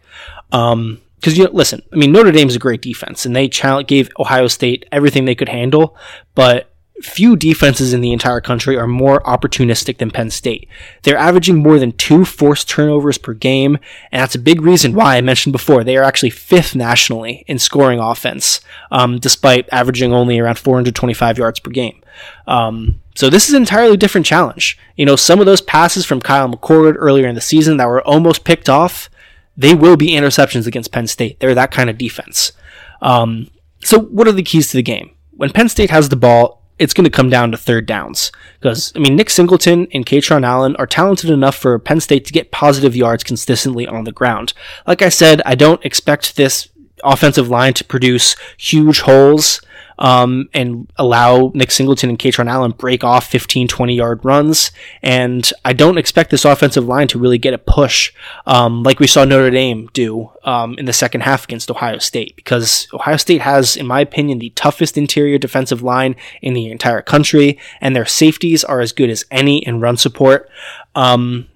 Um, 0.52 1.02
because 1.16 1.38
you 1.38 1.46
know, 1.46 1.52
listen, 1.52 1.82
I 1.94 1.96
mean 1.96 2.12
Notre 2.12 2.32
Dame 2.32 2.48
is 2.48 2.56
a 2.56 2.60
great 2.60 2.82
defense, 2.82 3.26
and 3.26 3.36
they 3.36 3.50
gave 3.50 4.10
Ohio 4.18 4.48
State 4.48 4.86
everything 4.92 5.26
they 5.26 5.36
could 5.36 5.50
handle. 5.50 5.98
But 6.34 6.72
few 7.02 7.36
defenses 7.36 7.94
in 7.94 8.02
the 8.02 8.12
entire 8.12 8.42
country 8.42 8.78
are 8.78 8.88
more 8.88 9.22
opportunistic 9.22 9.98
than 9.98 10.12
Penn 10.12 10.30
State. 10.30 10.68
They're 11.04 11.18
averaging 11.18 11.58
more 11.58 11.80
than 11.80 11.94
two 11.94 12.26
forced 12.26 12.70
turnovers 12.70 13.18
per 13.18 13.34
game, 13.34 13.78
and 14.12 14.22
that's 14.22 14.36
a 14.36 14.40
big 14.40 14.62
reason 14.62 14.94
why 14.94 15.18
I 15.18 15.22
mentioned 15.22 15.54
before 15.54 15.84
they 15.84 15.98
are 15.98 16.04
actually 16.04 16.32
fifth 16.32 16.76
nationally 16.76 17.44
in 17.48 17.60
scoring 17.60 18.00
offense, 18.00 18.62
um, 18.92 19.20
despite 19.20 19.70
averaging 19.72 20.14
only 20.14 20.40
around 20.40 20.60
425 20.60 21.38
yards 21.38 21.60
per 21.60 21.72
game. 21.72 22.02
Um, 22.48 23.00
so 23.16 23.30
this 23.30 23.48
is 23.48 23.56
an 23.56 23.62
entirely 23.62 23.98
different 23.98 24.26
challenge. 24.28 24.78
You 24.96 25.06
know, 25.06 25.16
some 25.16 25.40
of 25.40 25.46
those 25.46 25.62
passes 25.62 26.06
from 26.06 26.22
Kyle 26.22 26.50
McCord 26.50 26.96
earlier 26.98 27.28
in 27.28 27.36
the 27.36 27.42
season 27.42 27.78
that 27.78 27.88
were 27.88 28.02
almost 28.02 28.44
picked 28.44 28.70
off, 28.70 29.10
they 29.56 29.74
will 29.74 29.98
be 29.98 30.12
interceptions 30.12 30.68
against 30.68 30.92
Penn 30.92 31.08
State. 31.08 31.40
They're 31.40 31.56
that 31.56 31.72
kind 31.72 31.90
of 31.90 31.98
defense. 31.98 32.54
Um, 33.02 33.50
so 33.82 34.00
what 34.00 34.28
are 34.28 34.34
the 34.34 34.44
keys 34.44 34.72
to 34.72 34.78
the 34.78 34.84
game? 34.84 35.12
When 35.32 35.52
Penn 35.52 35.70
State 35.70 35.90
has 35.90 36.10
the 36.10 36.16
ball, 36.16 36.59
it's 36.80 36.94
going 36.94 37.04
to 37.04 37.10
come 37.10 37.30
down 37.30 37.52
to 37.52 37.58
third 37.58 37.86
downs. 37.86 38.32
Because, 38.60 38.92
I 38.96 39.00
mean, 39.00 39.16
Nick 39.16 39.30
Singleton 39.30 39.88
and 39.94 40.06
Kaytron 40.06 40.46
Allen 40.46 40.76
are 40.78 40.88
talented 40.88 41.30
enough 41.30 41.56
for 41.56 41.78
Penn 41.78 42.00
State 42.00 42.26
to 42.26 42.34
get 42.34 42.52
positive 42.52 42.96
yards 42.96 43.24
consistently 43.24 43.86
on 43.86 44.06
the 44.06 44.12
ground. 44.12 44.54
Like 44.88 45.02
I 45.02 45.10
said, 45.10 45.42
I 45.46 45.56
don't 45.56 45.84
expect 45.86 46.36
this 46.36 46.70
offensive 47.04 47.50
line 47.50 47.74
to 47.76 47.84
produce 47.84 48.36
huge 48.58 49.02
holes 49.02 49.62
um, 50.00 50.50
and 50.54 50.92
allow 50.96 51.52
Nick 51.54 51.72
Singleton 51.72 52.10
and 52.10 52.18
Kaytron 52.18 52.50
Allen 52.50 52.72
break 52.72 53.04
off 53.04 53.28
15, 53.28 53.68
20 53.68 53.94
yard 53.94 54.26
runs. 54.26 54.72
And 55.04 55.50
I 55.64 55.74
don't 55.74 55.98
expect 55.98 56.32
this 56.32 56.46
offensive 56.46 56.88
line 56.88 57.08
to 57.10 57.20
really 57.20 57.38
get 57.38 57.54
a 57.54 57.58
push 57.58 58.12
um, 58.46 58.84
like 58.84 59.00
we 59.00 59.08
saw 59.08 59.26
Notre 59.26 59.52
Dame 59.52 59.90
do 59.94 60.32
um, 60.44 60.76
in 60.78 60.86
the 60.86 60.94
second 60.94 61.22
half 61.22 61.44
against 61.44 61.70
Ohio 61.70 62.00
State, 62.00 62.36
because 62.36 62.88
Ohio 62.94 63.18
State 63.18 63.42
has, 63.42 63.78
in 63.78 63.86
my 63.86 64.00
opinion, 64.00 64.40
the 64.40 64.50
toughest 64.52 64.98
interior 64.98 65.38
defensive 65.38 65.84
line 65.84 66.16
in 66.42 66.54
the 66.54 66.72
entire 66.72 67.02
country, 67.02 67.60
and 67.82 67.96
their 67.96 68.06
safeties 68.06 68.64
are 68.64 68.82
as 68.82 68.92
good 68.92 69.10
as 69.10 69.26
any 69.30 69.60
in 69.60 69.80
run 69.80 69.98
support. 69.98 70.50
Um, 70.96 71.48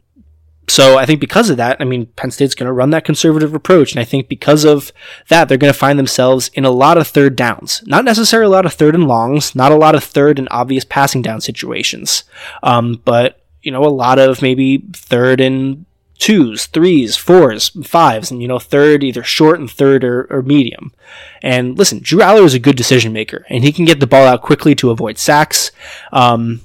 so 0.68 0.98
I 0.98 1.06
think 1.06 1.20
because 1.20 1.50
of 1.50 1.58
that, 1.58 1.78
I 1.80 1.84
mean, 1.84 2.06
Penn 2.16 2.32
State's 2.32 2.56
going 2.56 2.68
to 2.68 2.74
run 2.74 2.92
that 2.92 3.06
conservative 3.06 3.54
approach. 3.54 3.92
And 3.92 4.00
I 4.00 4.06
think 4.06 4.30
because 4.30 4.64
of 4.64 4.92
that, 5.28 5.48
they're 5.48 5.58
going 5.58 5.74
to 5.74 5.78
find 5.78 6.00
themselves 6.00 6.50
in 6.54 6.66
a 6.66 6.72
lot 6.72 6.98
of 6.98 7.08
third 7.08 7.36
downs. 7.36 7.84
Not 7.86 8.06
necessarily 8.06 8.48
a 8.48 8.56
lot 8.56 8.66
of 8.66 8.74
third 8.74 8.96
and 8.96 9.08
longs, 9.08 9.56
not 9.56 9.72
a 9.72 9.78
lot 9.78 9.96
of 9.96 10.04
third 10.04 10.40
and 10.40 10.48
obvious 10.52 10.86
passing 10.86 11.22
down 11.22 11.42
situations, 11.42 12.24
um, 12.62 13.02
but, 13.04 13.42
you 13.62 13.72
know, 13.72 13.84
a 13.84 13.88
lot 13.88 14.20
of 14.20 14.42
maybe 14.42 14.84
third 14.94 15.42
and 15.42 15.86
twos, 16.18 16.68
threes, 16.68 17.18
fours, 17.18 17.70
fives, 17.86 18.32
and, 18.32 18.42
you 18.42 18.48
know, 18.48 18.60
third, 18.60 19.04
either 19.04 19.24
short 19.24 19.60
and 19.60 19.70
third 19.70 20.06
or, 20.06 20.24
or 20.30 20.42
medium. 20.42 20.94
And 21.42 21.78
listen, 21.78 22.00
Drew 22.02 22.20
Allar 22.20 22.46
is 22.46 22.54
a 22.54 22.60
good 22.60 22.78
decision 22.78 23.12
maker, 23.12 23.46
and 23.50 23.64
he 23.64 23.74
can 23.74 23.84
get 23.84 24.00
the 24.00 24.08
ball 24.08 24.26
out 24.26 24.42
quickly 24.42 24.76
to 24.76 24.92
avoid 24.92 25.18
sacks. 25.18 25.72
Um, 26.14 26.62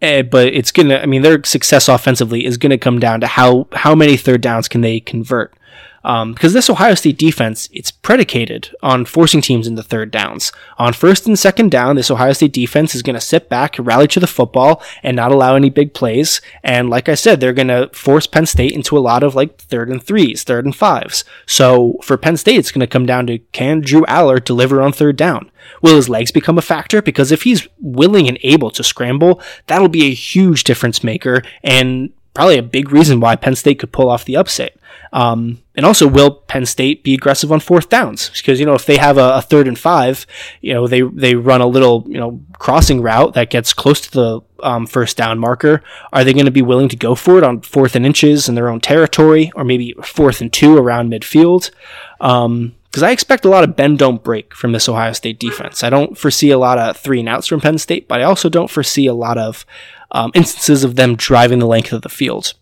uh, 0.00 0.22
but 0.22 0.48
it's 0.48 0.70
gonna. 0.70 0.98
I 0.98 1.06
mean, 1.06 1.22
their 1.22 1.42
success 1.44 1.88
offensively 1.88 2.44
is 2.44 2.56
gonna 2.56 2.78
come 2.78 2.98
down 2.98 3.20
to 3.20 3.26
how 3.26 3.66
how 3.72 3.94
many 3.94 4.16
third 4.16 4.40
downs 4.40 4.68
can 4.68 4.80
they 4.80 5.00
convert. 5.00 5.52
Um, 6.08 6.32
because 6.32 6.54
this 6.54 6.70
Ohio 6.70 6.94
State 6.94 7.18
defense, 7.18 7.68
it's 7.70 7.90
predicated 7.90 8.74
on 8.82 9.04
forcing 9.04 9.42
teams 9.42 9.66
into 9.66 9.82
third 9.82 10.10
downs. 10.10 10.52
On 10.78 10.94
first 10.94 11.26
and 11.26 11.38
second 11.38 11.70
down, 11.70 11.96
this 11.96 12.10
Ohio 12.10 12.32
State 12.32 12.54
defense 12.54 12.94
is 12.94 13.02
going 13.02 13.14
to 13.14 13.20
sit 13.20 13.50
back, 13.50 13.76
rally 13.78 14.08
to 14.08 14.18
the 14.18 14.26
football, 14.26 14.82
and 15.02 15.14
not 15.14 15.32
allow 15.32 15.54
any 15.54 15.68
big 15.68 15.92
plays. 15.92 16.40
And 16.64 16.88
like 16.88 17.10
I 17.10 17.14
said, 17.14 17.40
they're 17.40 17.52
going 17.52 17.68
to 17.68 17.90
force 17.92 18.26
Penn 18.26 18.46
State 18.46 18.72
into 18.72 18.96
a 18.96 19.00
lot 19.00 19.22
of 19.22 19.34
like 19.34 19.58
third 19.58 19.90
and 19.90 20.02
threes, 20.02 20.44
third 20.44 20.64
and 20.64 20.74
fives. 20.74 21.24
So 21.44 21.98
for 22.02 22.16
Penn 22.16 22.38
State, 22.38 22.56
it's 22.56 22.72
going 22.72 22.80
to 22.80 22.86
come 22.86 23.04
down 23.04 23.26
to 23.26 23.38
can 23.52 23.80
Drew 23.80 24.06
Allar 24.06 24.42
deliver 24.42 24.80
on 24.80 24.92
third 24.92 25.16
down? 25.16 25.50
Will 25.82 25.96
his 25.96 26.08
legs 26.08 26.32
become 26.32 26.56
a 26.56 26.62
factor? 26.62 27.02
Because 27.02 27.30
if 27.30 27.42
he's 27.42 27.68
willing 27.80 28.28
and 28.28 28.38
able 28.42 28.70
to 28.70 28.82
scramble, 28.82 29.42
that'll 29.66 29.88
be 29.88 30.06
a 30.06 30.14
huge 30.14 30.64
difference 30.64 31.04
maker 31.04 31.42
and 31.62 32.10
probably 32.38 32.56
a 32.56 32.62
big 32.62 32.92
reason 32.92 33.18
why 33.18 33.34
Penn 33.34 33.56
State 33.56 33.80
could 33.80 33.90
pull 33.90 34.08
off 34.08 34.24
the 34.24 34.36
upset. 34.36 34.78
Um, 35.12 35.60
and 35.74 35.84
also, 35.84 36.06
will 36.06 36.30
Penn 36.30 36.66
State 36.66 37.02
be 37.02 37.12
aggressive 37.12 37.50
on 37.50 37.58
fourth 37.58 37.88
downs? 37.88 38.30
Because 38.30 38.60
you 38.60 38.66
know, 38.66 38.74
if 38.74 38.86
they 38.86 38.96
have 38.96 39.18
a, 39.18 39.38
a, 39.38 39.42
third 39.42 39.66
and 39.66 39.76
five, 39.76 40.24
you 40.60 40.72
know, 40.72 40.86
they 40.86 41.00
they 41.00 41.34
run 41.34 41.60
a 41.60 41.66
little 41.66 42.04
you 42.06 42.16
know 42.16 42.40
crossing 42.60 43.02
route 43.02 43.34
that 43.34 43.50
gets 43.50 43.72
close 43.72 44.00
to 44.02 44.10
the 44.12 44.40
um, 44.62 44.86
first 44.86 45.16
down 45.16 45.40
marker. 45.40 45.82
Are 46.12 46.22
they 46.22 46.32
going 46.32 46.44
to 46.44 46.52
be 46.52 46.62
willing 46.62 46.88
to 46.90 46.96
go 46.96 47.16
for 47.16 47.38
it 47.38 47.42
on 47.42 47.62
fourth 47.62 47.96
and 47.96 48.06
inches 48.06 48.48
in 48.48 48.54
their 48.54 48.68
own 48.68 48.78
territory, 48.78 49.50
or 49.56 49.64
maybe 49.64 49.96
fourth 50.04 50.40
and 50.40 50.52
two 50.52 50.76
around 50.76 51.10
midfield? 51.10 51.72
Um, 52.20 52.76
because 52.88 53.02
I 53.02 53.10
expect 53.10 53.44
a 53.44 53.50
lot 53.50 53.64
of 53.64 53.76
bend 53.76 53.98
don't 53.98 54.22
break 54.24 54.54
from 54.54 54.72
this 54.72 54.88
Ohio 54.88 55.12
State 55.12 55.38
defense. 55.38 55.82
I 55.82 55.90
don't 55.90 56.16
foresee 56.16 56.50
a 56.50 56.58
lot 56.58 56.78
of 56.78 56.96
three 56.96 57.20
and 57.20 57.28
outs 57.28 57.48
from 57.48 57.60
Penn 57.60 57.78
State, 57.78 58.08
but 58.08 58.20
I 58.20 58.24
also 58.24 58.48
don't 58.48 58.70
foresee 58.70 59.06
a 59.06 59.14
lot 59.14 59.36
of 59.36 59.66
um, 60.10 60.30
instances 60.34 60.84
of 60.84 60.96
them 60.96 61.16
driving 61.16 61.58
the 61.58 61.66
length 61.66 61.92
of 61.92 62.02
the 62.02 62.08
field. 62.08 62.54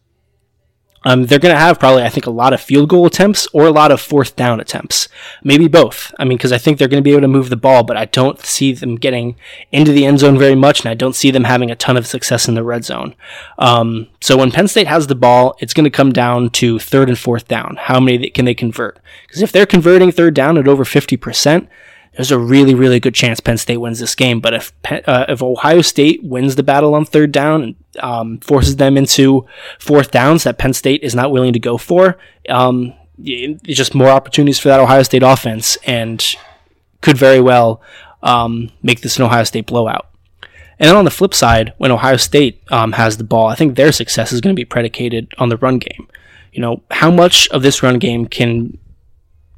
Um, 1.07 1.26
they're 1.26 1.38
going 1.38 1.55
to 1.55 1.61
have 1.61 1.78
probably, 1.78 2.03
I 2.03 2.09
think, 2.09 2.26
a 2.26 2.32
lot 2.32 2.53
of 2.53 2.61
field 2.61 2.88
goal 2.88 3.07
attempts 3.07 3.47
or 3.53 3.64
a 3.64 3.70
lot 3.70 3.92
of 3.92 4.01
fourth 4.01 4.34
down 4.34 4.59
attempts. 4.59 5.09
Maybe 5.44 5.68
both. 5.68 6.12
I 6.18 6.24
mean, 6.24 6.36
because 6.36 6.51
I 6.51 6.59
think 6.59 6.78
they're 6.78 6.88
going 6.88 7.01
to 7.01 7.05
be 7.05 7.12
able 7.12 7.20
to 7.20 7.28
move 7.28 7.49
the 7.49 7.57
ball, 7.57 7.84
but 7.84 7.97
I 7.97 8.07
don't 8.07 8.40
see 8.40 8.72
them 8.72 8.97
getting 8.97 9.36
into 9.70 9.92
the 9.92 10.05
end 10.05 10.18
zone 10.18 10.36
very 10.36 10.57
much, 10.57 10.80
and 10.80 10.90
I 10.90 10.94
don't 10.94 11.14
see 11.14 11.30
them 11.30 11.44
having 11.44 11.70
a 11.70 11.76
ton 11.76 11.97
of 11.97 12.09
success 12.09 12.49
in 12.49 12.57
the 12.57 12.64
red 12.64 12.84
zone. 12.84 13.14
Um, 13.57 14.09
so 14.20 14.36
when 14.36 14.51
Penn 14.51 14.66
State 14.66 14.88
has 14.88 15.07
the 15.07 15.14
ball, 15.14 15.57
it's 15.61 15.74
going 15.74 15.84
to 15.84 15.90
come 15.90 16.12
down 16.12 16.51
to 16.51 16.80
third 16.80 17.09
and 17.09 17.16
fourth 17.16 17.47
down. 17.47 17.76
How 17.78 18.01
many 18.01 18.28
can 18.30 18.44
they 18.44 18.55
convert? 18.55 18.99
Because 19.28 19.42
if 19.42 19.53
they're 19.53 19.64
converting 19.64 20.11
third 20.11 20.34
down 20.34 20.59
at 20.59 20.66
over 20.66 20.82
50%, 20.82 21.68
there's 22.16 22.30
a 22.30 22.38
really, 22.38 22.74
really 22.74 22.98
good 22.98 23.14
chance 23.14 23.40
Penn 23.40 23.58
State 23.58 23.76
wins 23.76 24.00
this 24.00 24.14
game. 24.14 24.40
But 24.40 24.54
if 24.54 24.72
uh, 24.90 25.26
if 25.28 25.42
Ohio 25.42 25.82
State 25.82 26.24
wins 26.24 26.56
the 26.56 26.62
battle 26.62 26.94
on 26.94 27.04
third 27.04 27.30
down 27.30 27.62
and 27.62 27.74
um, 28.00 28.38
forces 28.38 28.76
them 28.76 28.96
into 28.96 29.46
fourth 29.78 30.10
downs 30.10 30.44
that 30.44 30.58
Penn 30.58 30.72
State 30.72 31.02
is 31.02 31.14
not 31.14 31.30
willing 31.30 31.52
to 31.52 31.58
go 31.58 31.76
for, 31.76 32.18
um, 32.48 32.94
just 33.64 33.94
more 33.94 34.08
opportunities 34.08 34.58
for 34.58 34.68
that 34.68 34.80
Ohio 34.80 35.02
State 35.02 35.22
offense 35.22 35.76
and 35.86 36.36
could 37.02 37.18
very 37.18 37.40
well 37.40 37.82
um, 38.22 38.70
make 38.82 39.02
this 39.02 39.18
an 39.18 39.24
Ohio 39.24 39.44
State 39.44 39.66
blowout. 39.66 40.08
And 40.78 40.88
then 40.88 40.96
on 40.96 41.04
the 41.04 41.10
flip 41.10 41.32
side, 41.34 41.72
when 41.78 41.90
Ohio 41.90 42.16
State 42.16 42.62
um, 42.70 42.92
has 42.92 43.16
the 43.16 43.24
ball, 43.24 43.46
I 43.46 43.54
think 43.54 43.76
their 43.76 43.92
success 43.92 44.32
is 44.32 44.40
going 44.40 44.54
to 44.54 44.60
be 44.60 44.64
predicated 44.64 45.32
on 45.38 45.48
the 45.48 45.56
run 45.56 45.78
game. 45.78 46.08
You 46.52 46.60
know, 46.60 46.82
how 46.90 47.10
much 47.10 47.48
of 47.48 47.62
this 47.62 47.82
run 47.82 47.98
game 47.98 48.26
can 48.26 48.78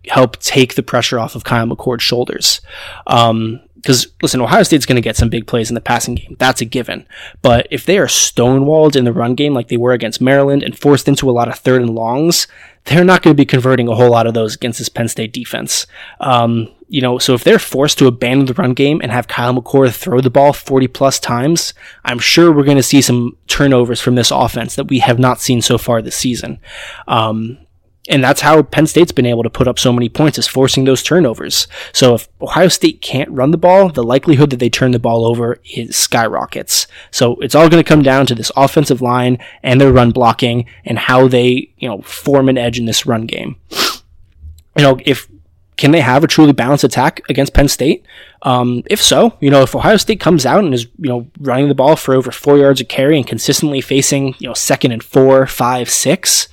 help 0.09 0.39
take 0.39 0.75
the 0.75 0.83
pressure 0.83 1.19
off 1.19 1.35
of 1.35 1.45
Kyle 1.45 1.67
McCord's 1.67 2.03
shoulders. 2.03 2.61
Um, 3.07 3.61
because 3.79 4.09
listen, 4.23 4.41
Ohio 4.41 4.65
State's 4.65 4.87
going 4.87 4.97
to 4.97 5.03
get 5.03 5.17
some 5.17 5.29
big 5.29 5.47
plays 5.47 5.71
in 5.71 5.75
the 5.75 5.81
passing 5.81 6.17
game. 6.17 6.37
That's 6.39 6.61
a 6.61 6.65
given. 6.65 7.07
But 7.43 7.69
if 7.71 7.87
they 7.87 7.99
are 7.99 8.07
stonewalled 8.07 8.97
in 8.97 9.05
the 9.05 9.13
run 9.13 9.35
game 9.35 9.55
like 9.55 9.69
they 9.69 9.77
were 9.77 9.93
against 9.93 10.21
Maryland 10.21 10.65
and 10.65 10.77
forced 10.77 11.07
into 11.07 11.31
a 11.31 11.33
lot 11.33 11.49
of 11.49 11.59
third 11.59 11.81
and 11.81 11.95
longs, 11.95 12.49
they're 12.85 13.05
not 13.05 13.23
going 13.23 13.35
to 13.35 13.41
be 13.41 13.47
converting 13.47 13.89
a 13.89 13.95
whole 13.95 14.11
lot 14.11 14.27
of 14.27 14.35
those 14.35 14.57
against 14.57 14.79
this 14.79 14.89
Penn 14.89 15.09
State 15.09 15.33
defense. 15.33 15.87
Um, 16.21 16.69
you 16.89 17.01
know, 17.01 17.19
so 17.19 17.35
if 17.35 17.45
they're 17.45 17.59
forced 17.59 17.99
to 17.99 18.07
abandon 18.07 18.47
the 18.47 18.55
run 18.55 18.75
game 18.75 19.01
and 19.03 19.13
have 19.13 19.29
Kyle 19.29 19.55
McCord 19.55 19.95
throw 19.95 20.21
the 20.21 20.31
ball 20.31 20.53
40 20.53 20.89
plus 20.89 21.21
times, 21.21 21.75
I'm 22.05 22.19
sure 22.19 22.51
we're 22.51 22.65
going 22.65 22.79
to 22.79 22.83
see 22.83 23.03
some 23.03 23.37
turnovers 23.47 24.01
from 24.01 24.15
this 24.15 24.31
offense 24.31 24.75
that 24.75 24.89
we 24.89 25.01
have 25.01 25.19
not 25.19 25.41
seen 25.41 25.63
so 25.63 25.79
far 25.79 26.03
this 26.03 26.17
season. 26.17 26.59
Um, 27.07 27.59
and 28.09 28.25
that's 28.25 28.41
how 28.41 28.63
Penn 28.63 28.87
State's 28.87 29.13
been 29.13 29.27
able 29.27 29.43
to 29.43 29.51
put 29.51 29.69
up 29.69 29.79
so 29.79 29.93
many 29.93 30.09
points 30.09 30.39
is 30.39 30.47
forcing 30.47 30.85
those 30.85 31.03
turnovers. 31.03 31.69
So 31.93 32.15
if 32.15 32.29
Ohio 32.41 32.69
State 32.69 33.03
can't 33.03 33.31
run 33.31 33.51
the 33.51 33.59
ball, 33.59 33.91
the 33.91 34.03
likelihood 34.03 34.51
that 34.51 34.57
they 34.59 34.71
turn 34.71 34.93
the 34.93 34.99
ball 34.99 35.27
over 35.27 35.61
is 35.75 35.97
skyrockets. 35.97 36.87
So 37.11 37.37
it's 37.37 37.55
all 37.55 37.69
going 37.69 37.83
to 37.83 37.89
come 37.89 38.03
down 38.03 38.27
to 38.27 38.35
this 38.35 38.51
offensive 38.57 39.03
line 39.03 39.39
and 39.63 39.81
their 39.81 39.93
run 39.93 40.11
blocking 40.11 40.67
and 40.85 40.99
how 40.99 41.29
they, 41.29 41.71
you 41.79 41.89
know, 41.89 42.01
form 42.03 42.49
an 42.49 42.59
edge 42.59 42.79
in 42.79 42.87
this 42.87 43.07
run 43.07 43.27
game. 43.27 43.57
You 44.77 44.85
know, 44.85 44.99
if 45.05 45.29
can 45.77 45.93
they 45.93 46.01
have 46.01 46.25
a 46.25 46.29
truly 46.29 46.53
balanced 46.53 46.85
attack 46.85 47.21
against 47.29 47.55
Penn 47.55 47.69
State? 47.69 48.05
Um, 48.43 48.83
if 48.87 49.01
so, 49.01 49.37
you 49.41 49.49
know, 49.49 49.63
if 49.63 49.75
Ohio 49.75 49.97
State 49.97 50.19
comes 50.19 50.45
out 50.45 50.65
and 50.65 50.75
is, 50.75 50.87
you 50.99 51.09
know, 51.09 51.29
running 51.39 51.69
the 51.69 51.75
ball 51.75 51.95
for 51.95 52.15
over 52.15 52.33
four 52.33 52.59
yards 52.59 52.81
of 52.81 52.89
carry 52.89 53.17
and 53.17 53.27
consistently 53.27 53.81
facing, 53.81 54.35
you 54.39 54.49
know, 54.49 54.55
second 54.55 54.93
and 54.93 55.03
four, 55.03 55.47
five, 55.47 55.89
six, 55.89 56.49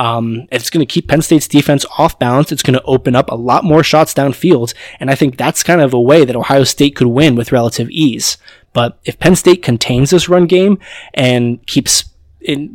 um, 0.00 0.48
it's 0.50 0.70
going 0.70 0.84
to 0.84 0.90
keep 0.90 1.08
Penn 1.08 1.20
State's 1.20 1.46
defense 1.46 1.84
off 1.98 2.18
balance. 2.18 2.50
It's 2.50 2.62
going 2.62 2.78
to 2.78 2.82
open 2.84 3.14
up 3.14 3.30
a 3.30 3.34
lot 3.34 3.64
more 3.64 3.84
shots 3.84 4.14
downfield. 4.14 4.72
And 4.98 5.10
I 5.10 5.14
think 5.14 5.36
that's 5.36 5.62
kind 5.62 5.82
of 5.82 5.92
a 5.92 6.00
way 6.00 6.24
that 6.24 6.34
Ohio 6.34 6.64
State 6.64 6.96
could 6.96 7.08
win 7.08 7.34
with 7.34 7.52
relative 7.52 7.90
ease. 7.90 8.38
But 8.72 8.98
if 9.04 9.18
Penn 9.18 9.36
State 9.36 9.62
contains 9.62 10.08
this 10.08 10.26
run 10.26 10.46
game 10.46 10.78
and 11.12 11.64
keeps 11.66 12.06
it, 12.40 12.70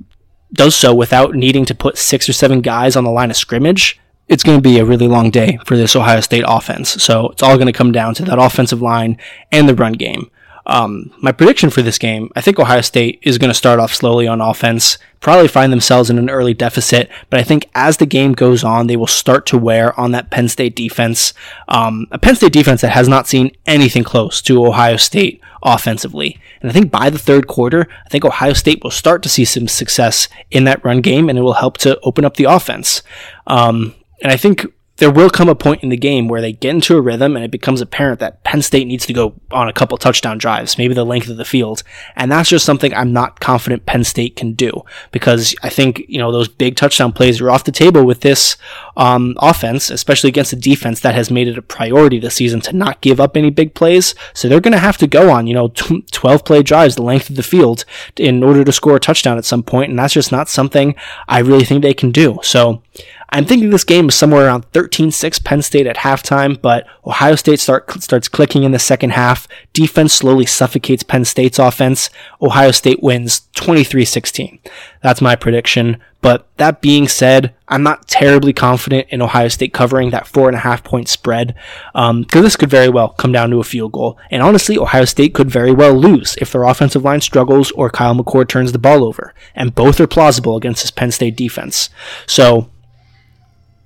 does 0.53 0.75
so 0.75 0.93
without 0.93 1.33
needing 1.33 1.65
to 1.65 1.73
put 1.73 1.97
six 1.97 2.29
or 2.29 2.33
seven 2.33 2.61
guys 2.61 2.95
on 2.95 3.03
the 3.03 3.09
line 3.09 3.31
of 3.31 3.37
scrimmage, 3.37 3.99
it's 4.27 4.43
going 4.43 4.59
to 4.59 4.61
be 4.61 4.77
a 4.77 4.85
really 4.85 5.07
long 5.07 5.31
day 5.31 5.57
for 5.65 5.75
this 5.75 5.95
Ohio 5.95 6.19
State 6.19 6.45
offense. 6.47 7.01
So 7.03 7.29
it's 7.29 7.41
all 7.41 7.55
going 7.55 7.65
to 7.65 7.73
come 7.73 7.91
down 7.91 8.13
to 8.15 8.25
that 8.25 8.37
offensive 8.37 8.83
line 8.83 9.17
and 9.51 9.67
the 9.67 9.73
run 9.73 9.93
game. 9.93 10.29
Um, 10.67 11.11
my 11.19 11.31
prediction 11.31 11.69
for 11.69 11.81
this 11.81 11.97
game, 11.97 12.31
I 12.35 12.41
think 12.41 12.59
Ohio 12.59 12.81
State 12.81 13.19
is 13.21 13.37
going 13.37 13.49
to 13.49 13.55
start 13.55 13.79
off 13.79 13.93
slowly 13.93 14.27
on 14.27 14.41
offense, 14.41 14.97
probably 15.19 15.47
find 15.47 15.71
themselves 15.71 16.09
in 16.09 16.17
an 16.17 16.29
early 16.29 16.53
deficit, 16.53 17.09
but 17.29 17.39
I 17.39 17.43
think 17.43 17.69
as 17.75 17.97
the 17.97 18.05
game 18.05 18.33
goes 18.33 18.63
on, 18.63 18.87
they 18.87 18.95
will 18.95 19.07
start 19.07 19.45
to 19.47 19.57
wear 19.57 19.97
on 19.99 20.11
that 20.11 20.31
Penn 20.31 20.49
State 20.49 20.75
defense. 20.75 21.33
Um, 21.67 22.07
a 22.11 22.17
Penn 22.17 22.35
State 22.35 22.53
defense 22.53 22.81
that 22.81 22.89
has 22.89 23.07
not 23.07 23.27
seen 23.27 23.51
anything 23.65 24.03
close 24.03 24.41
to 24.43 24.65
Ohio 24.65 24.97
State 24.97 25.41
offensively. 25.61 26.39
And 26.61 26.69
I 26.69 26.73
think 26.73 26.91
by 26.91 27.09
the 27.09 27.19
third 27.19 27.47
quarter, 27.47 27.87
I 28.05 28.09
think 28.09 28.25
Ohio 28.25 28.53
State 28.53 28.83
will 28.83 28.91
start 28.91 29.23
to 29.23 29.29
see 29.29 29.45
some 29.45 29.67
success 29.67 30.27
in 30.51 30.63
that 30.65 30.83
run 30.83 31.01
game 31.01 31.29
and 31.29 31.37
it 31.37 31.41
will 31.41 31.53
help 31.53 31.77
to 31.79 31.99
open 32.01 32.25
up 32.25 32.37
the 32.37 32.45
offense. 32.45 33.03
Um, 33.47 33.93
and 34.21 34.31
I 34.31 34.37
think 34.37 34.65
there 34.97 35.11
will 35.11 35.29
come 35.29 35.49
a 35.49 35.55
point 35.55 35.83
in 35.83 35.89
the 35.89 35.97
game 35.97 36.27
where 36.27 36.39
they 36.39 36.53
get 36.53 36.69
into 36.69 36.95
a 36.95 37.01
rhythm 37.01 37.35
and 37.35 37.43
it 37.43 37.51
becomes 37.51 37.81
apparent 37.81 38.19
that 38.21 38.43
Penn 38.43 38.61
State 38.61 38.87
needs 38.87 39.05
to 39.05 39.13
go 39.13 39.35
on 39.51 39.67
a 39.67 39.73
couple 39.73 39.97
touchdown 39.97 40.37
drives, 40.37 40.77
maybe 40.77 40.93
the 40.93 41.05
length 41.05 41.27
of 41.27 41.35
the 41.35 41.43
field. 41.43 41.83
And 42.15 42.31
that's 42.31 42.49
just 42.49 42.65
something 42.65 42.93
I'm 42.93 43.11
not 43.11 43.41
confident 43.41 43.85
Penn 43.85 44.05
State 44.05 44.37
can 44.37 44.53
do 44.53 44.83
because 45.11 45.53
I 45.61 45.69
think, 45.69 46.05
you 46.07 46.17
know, 46.17 46.31
those 46.31 46.47
big 46.47 46.77
touchdown 46.77 47.11
plays 47.11 47.41
are 47.41 47.51
off 47.51 47.65
the 47.65 47.73
table 47.73 48.05
with 48.05 48.21
this 48.21 48.55
um, 48.95 49.35
offense, 49.39 49.89
especially 49.89 50.29
against 50.29 50.53
a 50.53 50.57
defense 50.57 51.01
that 51.01 51.15
has 51.15 51.29
made 51.29 51.49
it 51.49 51.57
a 51.57 51.61
priority 51.61 52.17
this 52.17 52.35
season 52.35 52.61
to 52.61 52.73
not 52.73 53.01
give 53.01 53.19
up 53.19 53.35
any 53.35 53.49
big 53.49 53.73
plays. 53.73 54.15
So 54.33 54.47
they're 54.47 54.61
going 54.61 54.71
to 54.71 54.79
have 54.79 54.97
to 54.97 55.07
go 55.07 55.29
on, 55.29 55.45
you 55.45 55.53
know, 55.53 55.67
12 55.67 56.45
play 56.45 56.63
drives, 56.63 56.95
the 56.95 57.03
length 57.03 57.29
of 57.29 57.35
the 57.35 57.43
field 57.43 57.83
in 58.15 58.43
order 58.43 58.63
to 58.63 58.71
score 58.71 58.95
a 58.95 58.99
touchdown 58.99 59.37
at 59.37 59.45
some 59.45 59.63
point. 59.63 59.89
And 59.89 59.99
that's 59.99 60.13
just 60.13 60.31
not 60.31 60.47
something 60.47 60.95
I 61.27 61.39
really 61.39 61.65
think 61.65 61.81
they 61.81 61.93
can 61.93 62.11
do. 62.11 62.39
So, 62.43 62.81
I'm 63.29 63.45
thinking 63.45 63.69
this 63.69 63.83
game 63.83 64.09
is 64.09 64.15
somewhere 64.15 64.45
around 64.45 64.71
13-6 64.71 65.43
Penn 65.43 65.61
State 65.61 65.87
at 65.87 65.97
halftime, 65.97 66.61
but 66.61 66.85
Ohio 67.05 67.35
State 67.35 67.59
start, 67.59 67.91
starts 68.01 68.27
clicking 68.27 68.63
in 68.63 68.71
the 68.71 68.79
second 68.79 69.11
half. 69.11 69.47
Defense 69.73 70.13
slowly 70.13 70.45
suffocates 70.45 71.03
Penn 71.03 71.25
State's 71.25 71.59
offense. 71.59 72.09
Ohio 72.41 72.71
State 72.71 73.01
wins 73.01 73.47
23-16. 73.55 74.59
That's 75.01 75.21
my 75.21 75.35
prediction. 75.35 76.01
But 76.25 76.47
that 76.57 76.81
being 76.81 77.07
said, 77.07 77.53
I'm 77.67 77.83
not 77.83 78.07
terribly 78.07 78.51
confident 78.51 79.07
in 79.11 79.21
Ohio 79.21 79.47
State 79.47 79.73
covering 79.73 80.09
that 80.09 80.25
four 80.25 80.47
and 80.47 80.55
a 80.55 80.61
half 80.61 80.83
point 80.83 81.07
spread 81.07 81.53
because 81.93 82.09
um, 82.09 82.25
this 82.31 82.55
could 82.55 82.71
very 82.71 82.89
well 82.89 83.09
come 83.09 83.31
down 83.31 83.51
to 83.51 83.59
a 83.59 83.63
field 83.63 83.91
goal. 83.91 84.17
And 84.31 84.41
honestly, 84.41 84.75
Ohio 84.75 85.05
State 85.05 85.35
could 85.35 85.51
very 85.51 85.71
well 85.71 85.93
lose 85.93 86.35
if 86.41 86.51
their 86.51 86.63
offensive 86.63 87.03
line 87.03 87.21
struggles 87.21 87.69
or 87.73 87.91
Kyle 87.91 88.15
McCord 88.15 88.47
turns 88.47 88.71
the 88.71 88.79
ball 88.79 89.03
over. 89.03 89.35
And 89.53 89.75
both 89.75 89.99
are 89.99 90.07
plausible 90.07 90.57
against 90.57 90.81
this 90.81 90.89
Penn 90.89 91.11
State 91.11 91.35
defense. 91.35 91.91
So 92.25 92.71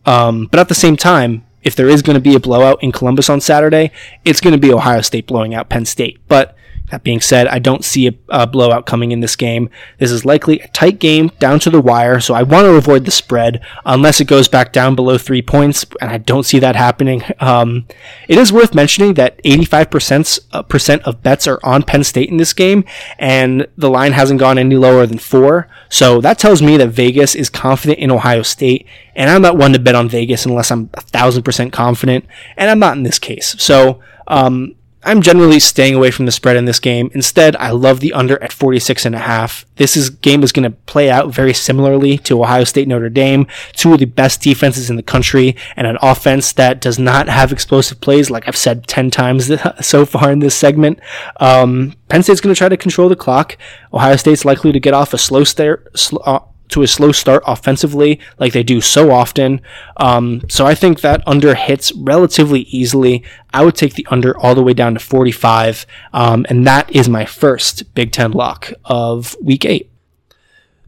um, 0.06 0.48
but 0.48 0.60
at 0.60 0.70
the 0.70 0.76
same 0.76 0.98
time, 0.98 1.46
if 1.64 1.76
there 1.76 1.90
is 1.90 2.02
going 2.02 2.16
to 2.16 2.22
be 2.22 2.36
a 2.36 2.40
blowout 2.40 2.82
in 2.82 2.92
Columbus 2.92 3.30
on 3.30 3.42
Saturday, 3.42 3.92
it's 4.24 4.40
going 4.40 4.54
to 4.54 4.60
be 4.60 4.72
Ohio 4.72 5.02
State 5.02 5.28
blowing 5.28 5.54
out 5.54 5.70
Penn 5.70 5.86
State. 5.86 6.20
But 6.28 6.56
that 6.90 7.04
being 7.04 7.22
said, 7.22 7.48
I 7.48 7.60
don't 7.60 7.86
see 7.86 8.08
a, 8.08 8.14
a, 8.30 8.48
blowout 8.48 8.86
coming 8.86 9.12
in 9.12 9.20
this 9.20 9.36
game. 9.36 9.70
This 10.00 10.12
is 10.12 10.26
likely 10.26 10.60
a 10.60 10.68
tight 10.70 11.00
game 11.00 11.32
down 11.40 11.60
to 11.62 11.70
the 11.70 11.82
wire, 11.82 12.20
so 12.20 12.34
I 12.34 12.44
want 12.44 12.66
to 12.66 12.76
avoid 12.76 13.06
the 13.06 13.12
spread 13.12 13.62
unless 13.86 14.20
it 14.20 14.28
goes 14.28 14.48
back 14.48 14.74
down 14.74 14.96
below 14.96 15.18
three 15.18 15.42
points, 15.42 15.86
and 16.02 16.10
I 16.10 16.18
don't 16.18 16.44
see 16.44 16.60
that 16.60 16.76
happening. 16.76 17.24
Um, 17.40 17.86
it 18.28 18.38
is 18.38 18.52
worth 18.52 18.74
mentioning 18.74 19.14
that 19.16 19.42
85% 19.44 20.40
uh, 20.52 20.64
percent 20.64 21.04
of 21.04 21.22
bets 21.22 21.48
are 21.48 21.60
on 21.64 21.84
Penn 21.84 22.04
State 22.04 22.30
in 22.30 22.38
this 22.38 22.54
game, 22.54 22.84
and 23.18 23.68
the 23.78 23.90
line 23.90 24.14
hasn't 24.14 24.40
gone 24.40 24.58
any 24.58 24.76
lower 24.76 25.06
than 25.06 25.20
four. 25.20 25.68
So 25.90 26.22
that 26.22 26.40
tells 26.40 26.62
me 26.62 26.78
that 26.78 26.90
Vegas 26.90 27.36
is 27.36 27.50
confident 27.50 28.00
in 28.00 28.12
Ohio 28.12 28.42
State, 28.42 28.88
and 29.16 29.30
I'm 29.30 29.42
not 29.42 29.58
one 29.58 29.74
to 29.74 29.80
bet 29.80 29.96
on 29.96 30.10
Vegas 30.10 30.46
unless 30.46 30.72
I'm 30.72 30.90
a 30.96 31.02
thousand 31.02 31.44
percent 31.44 31.74
confident, 31.74 32.26
and 32.58 32.70
I'm 32.70 32.80
not 32.80 32.98
in 32.98 33.04
this 33.04 33.20
case. 33.20 33.56
So 33.60 34.02
um, 34.28 34.76
I'm 35.02 35.22
generally 35.22 35.60
staying 35.60 35.96
away 35.96 36.12
from 36.12 36.26
the 36.26 36.32
spread 36.32 36.58
in 36.58 36.66
this 36.66 36.80
game. 36.80 37.10
Instead, 37.14 37.56
I 37.56 37.72
love 37.72 38.02
the 38.02 38.12
under 38.12 38.42
at 38.44 38.52
46 38.52 39.06
and 39.06 39.16
a 39.16 39.20
half. 39.20 39.66
This 39.78 39.96
is 39.96 40.10
game 40.10 40.44
is 40.44 40.52
going 40.52 40.70
to 40.70 40.78
play 40.78 41.10
out 41.10 41.34
very 41.34 41.54
similarly 41.54 42.18
to 42.20 42.42
Ohio 42.42 42.66
State 42.66 42.88
Notre 42.88 43.10
Dame, 43.10 43.48
two 43.72 43.94
of 43.94 44.00
the 44.00 44.06
best 44.06 44.42
defenses 44.42 44.90
in 44.90 44.98
the 44.98 45.04
country 45.04 45.56
and 45.78 45.88
an 45.88 45.98
offense 46.02 46.52
that 46.54 46.82
does 46.82 47.00
not 47.00 47.30
have 47.30 47.54
explosive 47.54 48.02
plays 48.02 48.30
like 48.30 48.46
I've 48.48 48.58
said 48.58 48.88
10 48.88 49.10
times 49.10 49.50
so 49.82 50.06
far 50.06 50.32
in 50.32 50.40
this 50.40 50.56
segment. 50.56 51.00
Um, 51.38 51.96
Penn 52.10 52.24
State's 52.24 52.42
going 52.42 52.54
to 52.54 52.58
try 52.58 52.70
to 52.70 52.78
control 52.78 53.08
the 53.08 53.16
clock. 53.16 53.58
Ohio 53.94 54.18
State's 54.18 54.44
likely 54.44 54.74
to 54.74 54.80
get 54.82 54.94
off 54.94 55.14
a 55.14 55.18
slow 55.18 55.46
start, 55.46 55.96
uh, 56.26 56.40
to 56.70 56.84
a 56.84 56.88
slow 56.88 57.12
start 57.12 57.44
offensively, 57.46 58.20
like 58.38 58.54
they 58.54 58.64
do 58.64 58.82
so 58.82 59.12
often. 59.12 59.62
Um, 59.98 60.42
so 60.50 60.66
I 60.66 60.76
think 60.76 61.02
that 61.02 61.22
under 61.28 61.56
hits 61.56 61.92
relatively 61.94 62.62
easily. 62.62 63.24
I 63.54 63.66
would 63.66 63.76
take 63.76 63.96
the 63.96 64.08
under 64.10 64.38
all 64.38 64.56
the 64.56 64.64
way 64.64 64.74
down 64.74 64.94
to 64.94 65.00
45, 65.00 65.86
um, 66.14 66.46
and 66.50 66.66
that 66.66 66.94
is 66.96 67.10
my 67.10 67.26
first 67.26 67.94
Big 67.96 68.12
Ten 68.12 68.32
lock 68.32 68.72
of 68.86 69.36
Week 69.42 69.66
Eight. 69.66 69.90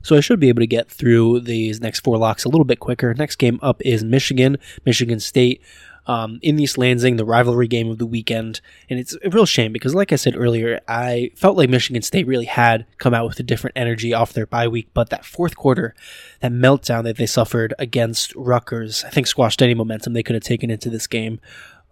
So 0.04 0.16
I 0.16 0.20
should 0.20 0.40
be 0.40 0.50
able 0.50 0.62
to 0.62 0.68
get 0.68 0.90
through 0.90 1.42
these 1.42 1.80
next 1.80 2.00
four 2.00 2.18
locks 2.18 2.44
a 2.44 2.50
little 2.50 2.66
bit 2.66 2.80
quicker. 2.80 3.14
Next 3.14 3.36
game 3.36 3.60
up 3.62 3.82
is 3.86 4.04
Michigan, 4.04 4.58
Michigan 4.86 5.20
State. 5.20 5.62
Um, 6.08 6.39
in 6.41 6.60
East 6.60 6.78
Lansing, 6.78 7.16
the 7.16 7.26
rivalry 7.26 7.68
game 7.68 7.89
of 7.89 7.97
the 7.97 8.06
weekend. 8.06 8.62
And 8.89 8.99
it's 8.99 9.16
a 9.24 9.30
real 9.30 9.45
shame 9.45 9.72
because, 9.72 9.95
like 9.95 10.12
I 10.12 10.16
said 10.16 10.36
earlier, 10.36 10.80
I 10.88 11.32
felt 11.36 11.58
like 11.58 11.70
Michigan 11.70 12.02
State 12.02 12.28
really 12.28 12.45
had 12.45 12.86
come 12.97 13.14
out 13.14 13.28
with 13.28 13.39
a 13.39 13.43
different 13.43 13.78
energy 13.78 14.14
off 14.14 14.34
their 14.34 14.45
bye 14.45 14.68
week. 14.68 14.89
But 14.93 15.10
that 15.10 15.26
fourth 15.26 15.56
quarter, 15.56 15.93
that 16.39 16.52
meltdown 16.52 17.04
that 17.04 17.18
they 17.18 17.26
suffered 17.26 17.74
against 17.80 18.36
Rutgers, 18.36 19.04
I 19.04 19.10
think 19.10 19.28
squashed 19.28 19.62
any 19.62 19.74
momentum 19.74 20.14
they 20.14 20.24
could 20.24 20.36
have 20.36 20.43
taken 20.43 20.70
into 20.70 20.89
this 20.89 21.08
game. 21.08 21.39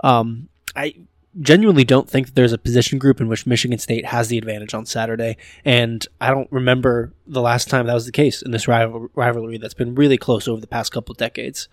Um, 0.01 0.49
I 0.75 0.95
genuinely 1.41 1.83
don't 1.83 2.09
think 2.09 2.27
that 2.27 2.35
there's 2.35 2.53
a 2.53 2.57
position 2.57 2.97
group 2.97 3.21
in 3.21 3.27
which 3.27 3.45
Michigan 3.45 3.77
State 3.77 4.05
has 4.05 4.27
the 4.27 4.37
advantage 4.37 4.73
on 4.73 4.85
Saturday. 4.85 5.37
And 5.63 6.05
I 6.19 6.31
don't 6.31 6.51
remember 6.51 7.13
the 7.27 7.41
last 7.41 7.69
time 7.69 7.85
that 7.85 7.93
was 7.93 8.05
the 8.05 8.11
case 8.11 8.41
in 8.41 8.51
this 8.51 8.67
rival- 8.67 9.09
rivalry 9.13 9.57
that's 9.57 9.73
been 9.73 9.95
really 9.95 10.17
close 10.17 10.47
over 10.47 10.59
the 10.59 10.67
past 10.67 10.91
couple 10.91 11.13
decades. 11.13 11.69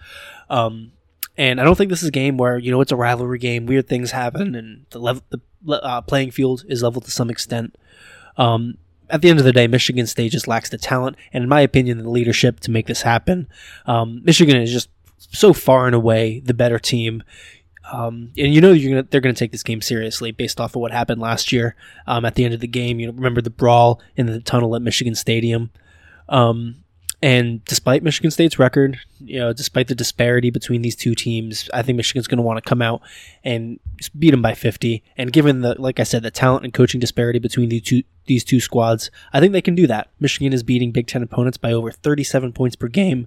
Um, 0.50 0.92
and 1.36 1.60
I 1.60 1.64
don't 1.64 1.76
think 1.76 1.90
this 1.90 2.02
is 2.02 2.08
a 2.08 2.12
game 2.12 2.36
where, 2.36 2.58
you 2.58 2.70
know, 2.70 2.80
it's 2.80 2.92
a 2.92 2.96
rivalry 2.96 3.38
game, 3.38 3.66
weird 3.66 3.88
things 3.88 4.10
happen, 4.10 4.54
and 4.54 4.86
the, 4.90 4.98
level, 4.98 5.22
the 5.30 5.40
uh, 5.82 6.00
playing 6.00 6.30
field 6.30 6.64
is 6.68 6.82
level 6.82 7.00
to 7.02 7.10
some 7.10 7.30
extent. 7.30 7.76
Um, 8.36 8.78
at 9.08 9.22
the 9.22 9.28
end 9.28 9.38
of 9.38 9.44
the 9.44 9.52
day, 9.52 9.66
Michigan 9.66 10.06
State 10.06 10.32
just 10.32 10.48
lacks 10.48 10.70
the 10.70 10.78
talent, 10.78 11.16
and 11.32 11.42
in 11.42 11.48
my 11.48 11.60
opinion, 11.60 11.98
the 11.98 12.10
leadership 12.10 12.60
to 12.60 12.70
make 12.70 12.86
this 12.86 13.02
happen. 13.02 13.48
Um, 13.86 14.22
Michigan 14.24 14.56
is 14.56 14.72
just 14.72 14.88
so 15.18 15.52
far 15.52 15.86
and 15.86 15.94
away 15.94 16.40
the 16.40 16.54
better 16.54 16.78
team. 16.78 17.22
Um, 17.92 18.32
and 18.36 18.52
you 18.52 18.60
know 18.60 18.74
gonna, 18.76 19.04
they're 19.04 19.20
going 19.20 19.34
to 19.34 19.38
take 19.38 19.52
this 19.52 19.62
game 19.62 19.80
seriously 19.80 20.32
based 20.32 20.60
off 20.60 20.74
of 20.74 20.80
what 20.80 20.90
happened 20.90 21.20
last 21.20 21.52
year. 21.52 21.76
Um, 22.06 22.24
at 22.24 22.34
the 22.34 22.44
end 22.44 22.52
of 22.52 22.60
the 22.60 22.66
game, 22.66 22.98
you 22.98 23.06
know, 23.06 23.12
remember 23.12 23.40
the 23.40 23.50
brawl 23.50 24.00
in 24.16 24.26
the 24.26 24.40
tunnel 24.40 24.74
at 24.74 24.82
Michigan 24.82 25.14
Stadium. 25.14 25.70
Um, 26.28 26.82
and 27.22 27.64
despite 27.64 28.02
Michigan 28.02 28.30
State's 28.30 28.58
record, 28.58 28.98
you 29.20 29.38
know, 29.38 29.52
despite 29.52 29.88
the 29.88 29.94
disparity 29.94 30.50
between 30.50 30.82
these 30.82 30.96
two 30.96 31.14
teams, 31.14 31.68
I 31.72 31.82
think 31.82 31.96
Michigan's 31.96 32.26
going 32.26 32.38
to 32.38 32.42
want 32.42 32.62
to 32.62 32.68
come 32.68 32.82
out 32.82 33.02
and 33.44 33.78
beat 34.18 34.30
them 34.30 34.42
by 34.42 34.54
50. 34.54 35.02
And 35.16 35.32
given 35.32 35.60
the, 35.60 35.80
like 35.80 36.00
I 36.00 36.04
said, 36.04 36.22
the 36.22 36.30
talent 36.30 36.64
and 36.64 36.72
coaching 36.72 37.00
disparity 37.00 37.38
between 37.38 37.68
the 37.68 37.80
two 37.80 38.02
these 38.26 38.44
two 38.44 38.60
squads, 38.60 39.10
I 39.32 39.40
think 39.40 39.52
they 39.52 39.62
can 39.62 39.74
do 39.74 39.86
that. 39.86 40.10
Michigan 40.20 40.52
is 40.52 40.62
beating 40.62 40.92
Big 40.92 41.06
Ten 41.06 41.22
opponents 41.22 41.58
by 41.58 41.72
over 41.72 41.90
37 41.90 42.52
points 42.52 42.76
per 42.76 42.88
game 42.88 43.26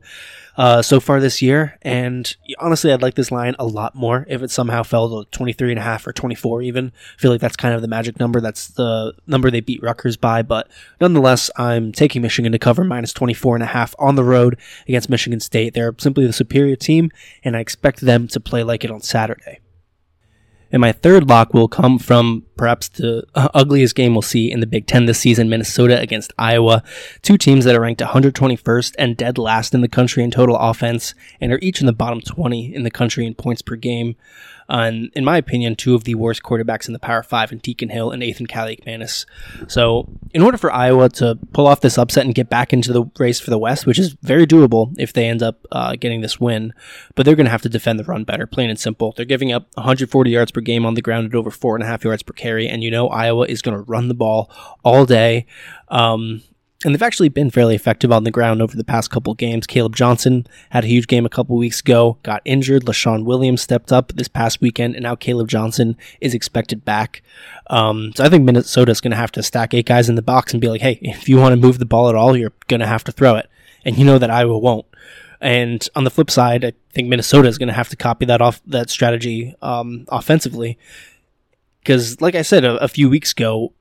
uh, 0.57 0.81
so 0.81 0.99
far 0.99 1.19
this 1.19 1.41
year, 1.41 1.77
and 1.81 2.35
honestly, 2.59 2.91
I'd 2.91 3.01
like 3.01 3.15
this 3.15 3.31
line 3.31 3.55
a 3.57 3.65
lot 3.65 3.95
more 3.95 4.25
if 4.29 4.43
it 4.43 4.51
somehow 4.51 4.83
fell 4.83 5.23
to 5.23 5.31
23 5.31 5.71
and 5.71 5.79
a 5.79 5.83
half 5.83 6.05
or 6.05 6.11
24 6.11 6.61
even. 6.63 6.91
I 7.17 7.21
feel 7.21 7.31
like 7.31 7.41
that's 7.41 7.55
kind 7.55 7.73
of 7.73 7.81
the 7.81 7.87
magic 7.87 8.19
number. 8.19 8.41
That's 8.41 8.67
the 8.67 9.13
number 9.25 9.49
they 9.49 9.61
beat 9.61 9.81
Rutgers 9.81 10.17
by, 10.17 10.41
but 10.41 10.69
nonetheless, 10.99 11.49
I'm 11.55 11.91
taking 11.91 12.21
Michigan 12.21 12.51
to 12.51 12.59
cover 12.59 12.83
minus 12.83 13.13
24 13.13 13.55
and 13.55 13.63
a 13.63 13.67
half 13.67 13.95
on 13.99 14.15
the 14.15 14.23
road 14.23 14.59
against 14.87 15.09
Michigan 15.09 15.39
State. 15.39 15.73
Simply 15.97 16.25
the 16.25 16.33
superior 16.33 16.75
team, 16.75 17.11
and 17.43 17.55
I 17.55 17.59
expect 17.59 18.01
them 18.01 18.27
to 18.29 18.39
play 18.39 18.63
like 18.63 18.83
it 18.83 18.91
on 18.91 19.01
Saturday. 19.01 19.59
And 20.71 20.81
my 20.81 20.91
third 20.91 21.27
lock 21.27 21.53
will 21.53 21.67
come 21.67 21.97
from 21.97 22.45
perhaps 22.55 22.89
the 22.89 23.23
uh, 23.33 23.49
ugliest 23.55 23.95
game 23.95 24.13
we'll 24.13 24.21
see 24.21 24.51
in 24.51 24.59
the 24.59 24.67
Big 24.67 24.85
Ten 24.85 25.05
this 25.05 25.19
season 25.19 25.49
Minnesota 25.49 25.99
against 25.99 26.31
Iowa. 26.37 26.83
Two 27.23 27.37
teams 27.37 27.65
that 27.65 27.75
are 27.75 27.81
ranked 27.81 28.01
121st 28.01 28.93
and 28.99 29.17
dead 29.17 29.39
last 29.39 29.73
in 29.73 29.81
the 29.81 29.87
country 29.87 30.23
in 30.23 30.29
total 30.29 30.55
offense 30.57 31.15
and 31.41 31.51
are 31.51 31.59
each 31.61 31.79
in 31.79 31.87
the 31.87 31.93
bottom 31.93 32.21
20 32.21 32.75
in 32.75 32.83
the 32.83 32.91
country 32.91 33.25
in 33.25 33.33
points 33.33 33.63
per 33.63 33.75
game 33.75 34.15
and 34.69 35.11
in 35.13 35.25
my 35.25 35.37
opinion, 35.37 35.75
two 35.75 35.95
of 35.95 36.03
the 36.03 36.15
worst 36.15 36.43
quarterbacks 36.43 36.87
in 36.87 36.93
the 36.93 36.99
Power 36.99 37.23
Five 37.23 37.51
in 37.51 37.57
Deacon 37.57 37.89
Hill 37.89 38.11
and 38.11 38.21
Athan 38.21 38.47
Kaliakmanis. 38.47 39.25
So, 39.67 40.07
in 40.31 40.41
order 40.41 40.57
for 40.57 40.71
Iowa 40.71 41.09
to 41.09 41.37
pull 41.53 41.67
off 41.67 41.81
this 41.81 41.97
upset 41.97 42.25
and 42.25 42.35
get 42.35 42.49
back 42.49 42.71
into 42.71 42.93
the 42.93 43.05
race 43.17 43.39
for 43.39 43.49
the 43.49 43.57
West, 43.57 43.85
which 43.85 43.97
is 43.97 44.15
very 44.21 44.45
doable 44.45 44.93
if 44.97 45.11
they 45.13 45.27
end 45.27 45.41
up 45.41 45.65
uh, 45.71 45.95
getting 45.95 46.21
this 46.21 46.39
win, 46.39 46.73
but 47.15 47.25
they're 47.25 47.35
going 47.35 47.45
to 47.45 47.51
have 47.51 47.63
to 47.63 47.69
defend 47.69 47.99
the 47.99 48.03
run 48.03 48.23
better, 48.23 48.45
plain 48.45 48.69
and 48.69 48.79
simple. 48.79 49.13
They're 49.15 49.25
giving 49.25 49.51
up 49.51 49.67
140 49.73 50.29
yards 50.29 50.51
per 50.51 50.61
game 50.61 50.85
on 50.85 50.93
the 50.93 51.01
ground 51.01 51.25
at 51.25 51.35
over 51.35 51.49
four 51.49 51.75
and 51.75 51.83
a 51.83 51.87
half 51.87 52.03
yards 52.03 52.23
per 52.23 52.33
carry, 52.33 52.67
and 52.67 52.83
you 52.83 52.91
know 52.91 53.09
Iowa 53.09 53.45
is 53.47 53.61
going 53.61 53.75
to 53.75 53.83
run 53.83 54.07
the 54.07 54.13
ball 54.13 54.51
all 54.83 55.05
day. 55.05 55.47
Um, 55.87 56.43
and 56.85 56.93
they've 56.93 57.01
actually 57.01 57.27
been 57.27 57.49
fairly 57.49 57.75
effective 57.75 58.09
on 58.09 58.23
the 58.23 58.31
ground 58.31 58.61
over 58.61 58.77
the 58.77 58.85
past 58.85 59.11
couple 59.11 59.33
games. 59.33 59.67
Caleb 59.67 59.97
Johnson 59.97 60.47
had 60.69 60.85
a 60.85 60.87
huge 60.87 61.07
game 61.07 61.25
a 61.25 61.29
couple 61.29 61.57
weeks 61.57 61.81
ago, 61.81 62.17
got 62.23 62.41
injured. 62.45 62.85
Leshon 62.85 63.25
Williams 63.25 63.61
stepped 63.61 63.91
up 63.91 64.13
this 64.13 64.29
past 64.29 64.61
weekend, 64.61 64.95
and 64.95 65.03
now 65.03 65.15
Caleb 65.15 65.49
Johnson 65.49 65.97
is 66.21 66.33
expected 66.33 66.85
back. 66.85 67.21
Um, 67.69 68.13
so 68.15 68.23
I 68.23 68.29
think 68.29 68.45
Minnesota's 68.45 69.01
going 69.01 69.11
to 69.11 69.17
have 69.17 69.31
to 69.33 69.43
stack 69.43 69.73
eight 69.73 69.87
guys 69.87 70.07
in 70.07 70.15
the 70.15 70.21
box 70.21 70.53
and 70.53 70.61
be 70.61 70.69
like, 70.69 70.79
hey, 70.79 70.99
if 71.01 71.27
you 71.27 71.35
want 71.37 71.51
to 71.51 71.57
move 71.57 71.79
the 71.79 71.85
ball 71.85 72.07
at 72.07 72.15
all, 72.15 72.37
you're 72.37 72.53
going 72.67 72.79
to 72.79 72.87
have 72.87 73.03
to 73.03 73.11
throw 73.11 73.35
it. 73.35 73.49
And 73.83 73.97
you 73.97 74.05
know 74.05 74.17
that 74.17 74.31
Iowa 74.31 74.57
won't. 74.57 74.85
And 75.41 75.85
on 75.95 76.05
the 76.05 76.11
flip 76.11 76.31
side, 76.31 76.63
I 76.63 76.73
think 76.93 77.09
Minnesota 77.09 77.49
is 77.49 77.57
going 77.57 77.67
to 77.67 77.73
have 77.73 77.89
to 77.89 77.97
copy 77.97 78.25
that 78.25 78.41
off 78.41 78.61
that 78.67 78.89
strategy 78.89 79.53
um, 79.61 80.05
offensively. 80.07 80.77
Because, 81.79 82.21
like 82.21 82.35
I 82.35 82.41
said 82.41 82.63
a, 82.63 82.75
a 82.77 82.87
few 82.87 83.09
weeks 83.09 83.31
ago, 83.31 83.73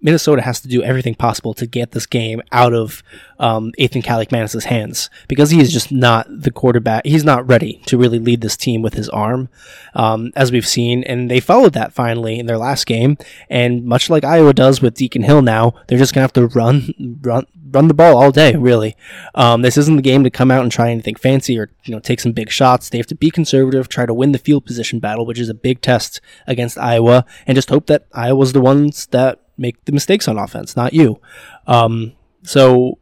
Minnesota 0.00 0.42
has 0.42 0.60
to 0.60 0.68
do 0.68 0.82
everything 0.82 1.14
possible 1.14 1.54
to 1.54 1.66
get 1.66 1.92
this 1.92 2.06
game 2.06 2.42
out 2.52 2.74
of 2.74 3.02
um, 3.38 3.72
Athan 3.78 4.04
Kaliakmanis' 4.04 4.64
hands 4.64 5.10
because 5.26 5.50
he 5.50 5.60
is 5.60 5.72
just 5.72 5.90
not 5.90 6.26
the 6.28 6.50
quarterback. 6.50 7.06
He's 7.06 7.24
not 7.24 7.48
ready 7.48 7.82
to 7.86 7.96
really 7.96 8.18
lead 8.18 8.40
this 8.40 8.56
team 8.56 8.82
with 8.82 8.94
his 8.94 9.08
arm, 9.08 9.48
um, 9.94 10.32
as 10.36 10.52
we've 10.52 10.66
seen. 10.66 11.02
And 11.04 11.30
they 11.30 11.40
followed 11.40 11.72
that 11.72 11.92
finally 11.92 12.38
in 12.38 12.46
their 12.46 12.58
last 12.58 12.86
game. 12.86 13.16
And 13.48 13.84
much 13.84 14.10
like 14.10 14.24
Iowa 14.24 14.52
does 14.52 14.82
with 14.82 14.94
Deacon 14.94 15.22
Hill 15.22 15.42
now, 15.42 15.74
they're 15.86 15.98
just 15.98 16.14
going 16.14 16.28
to 16.28 16.40
have 16.40 16.50
to 16.50 16.58
run, 16.58 16.92
run, 17.22 17.46
run 17.70 17.88
the 17.88 17.94
ball 17.94 18.18
all 18.18 18.30
day, 18.30 18.54
really. 18.54 18.96
Um, 19.34 19.62
this 19.62 19.78
isn't 19.78 19.96
the 19.96 20.02
game 20.02 20.24
to 20.24 20.30
come 20.30 20.50
out 20.50 20.62
and 20.62 20.70
try 20.70 20.90
anything 20.90 21.14
fancy 21.14 21.58
or 21.58 21.70
you 21.84 21.92
know 21.92 22.00
take 22.00 22.20
some 22.20 22.32
big 22.32 22.50
shots. 22.50 22.88
They 22.88 22.98
have 22.98 23.06
to 23.08 23.14
be 23.14 23.30
conservative, 23.30 23.88
try 23.88 24.06
to 24.06 24.14
win 24.14 24.32
the 24.32 24.38
field 24.38 24.66
position 24.66 24.98
battle, 24.98 25.26
which 25.26 25.38
is 25.38 25.48
a 25.48 25.54
big 25.54 25.80
test 25.80 26.20
against 26.46 26.78
Iowa, 26.78 27.24
and 27.46 27.56
just 27.56 27.70
hope 27.70 27.86
that 27.86 28.06
Iowa's 28.12 28.52
the 28.52 28.60
ones 28.60 29.06
that 29.06 29.40
make 29.56 29.84
the 29.84 29.92
mistakes 29.92 30.28
on 30.28 30.38
offense, 30.38 30.76
not 30.76 30.92
you. 30.92 31.20
Um, 31.66 32.12
so 32.42 32.98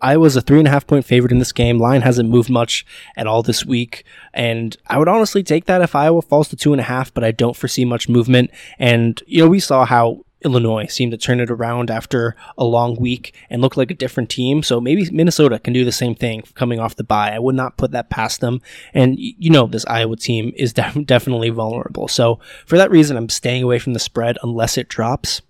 Iowa's 0.00 0.36
a 0.36 0.40
three 0.40 0.58
and 0.58 0.68
a 0.68 0.70
half 0.70 0.86
point 0.86 1.04
favorite 1.04 1.32
in 1.32 1.38
this 1.38 1.52
game. 1.52 1.78
Line 1.78 2.02
hasn't 2.02 2.28
moved 2.28 2.50
much 2.50 2.86
at 3.16 3.26
all 3.26 3.42
this 3.42 3.64
week. 3.64 4.04
And 4.32 4.76
I 4.86 4.98
would 4.98 5.08
honestly 5.08 5.42
take 5.42 5.66
that 5.66 5.82
if 5.82 5.94
Iowa 5.94 6.22
falls 6.22 6.48
to 6.48 6.56
two 6.56 6.72
and 6.72 6.80
a 6.80 6.84
half, 6.84 7.12
but 7.12 7.24
I 7.24 7.32
don't 7.32 7.56
foresee 7.56 7.84
much 7.84 8.08
movement. 8.08 8.50
And, 8.78 9.20
you 9.26 9.42
know, 9.42 9.48
we 9.48 9.60
saw 9.60 9.84
how 9.84 10.24
Illinois 10.44 10.86
seemed 10.86 11.10
to 11.12 11.18
turn 11.18 11.40
it 11.40 11.50
around 11.50 11.90
after 11.90 12.36
a 12.56 12.64
long 12.64 12.96
week 12.96 13.34
and 13.50 13.60
look 13.60 13.76
like 13.76 13.90
a 13.90 13.94
different 13.94 14.30
team. 14.30 14.62
So 14.62 14.80
maybe 14.80 15.08
Minnesota 15.10 15.58
can 15.58 15.72
do 15.72 15.84
the 15.84 15.92
same 15.92 16.14
thing 16.14 16.42
coming 16.54 16.78
off 16.78 16.96
the 16.96 17.04
bye. 17.04 17.32
I 17.34 17.40
would 17.40 17.56
not 17.56 17.76
put 17.76 17.90
that 17.90 18.10
past 18.10 18.40
them. 18.40 18.60
And 18.94 19.16
you 19.18 19.50
know, 19.50 19.66
this 19.66 19.84
Iowa 19.86 20.16
team 20.16 20.52
is 20.56 20.72
def- 20.74 21.06
definitely 21.06 21.50
vulnerable. 21.50 22.08
So 22.08 22.38
for 22.66 22.78
that 22.78 22.90
reason, 22.90 23.16
I'm 23.16 23.28
staying 23.28 23.64
away 23.64 23.78
from 23.78 23.94
the 23.94 23.98
spread 23.98 24.38
unless 24.42 24.78
it 24.78 24.88
drops. 24.88 25.42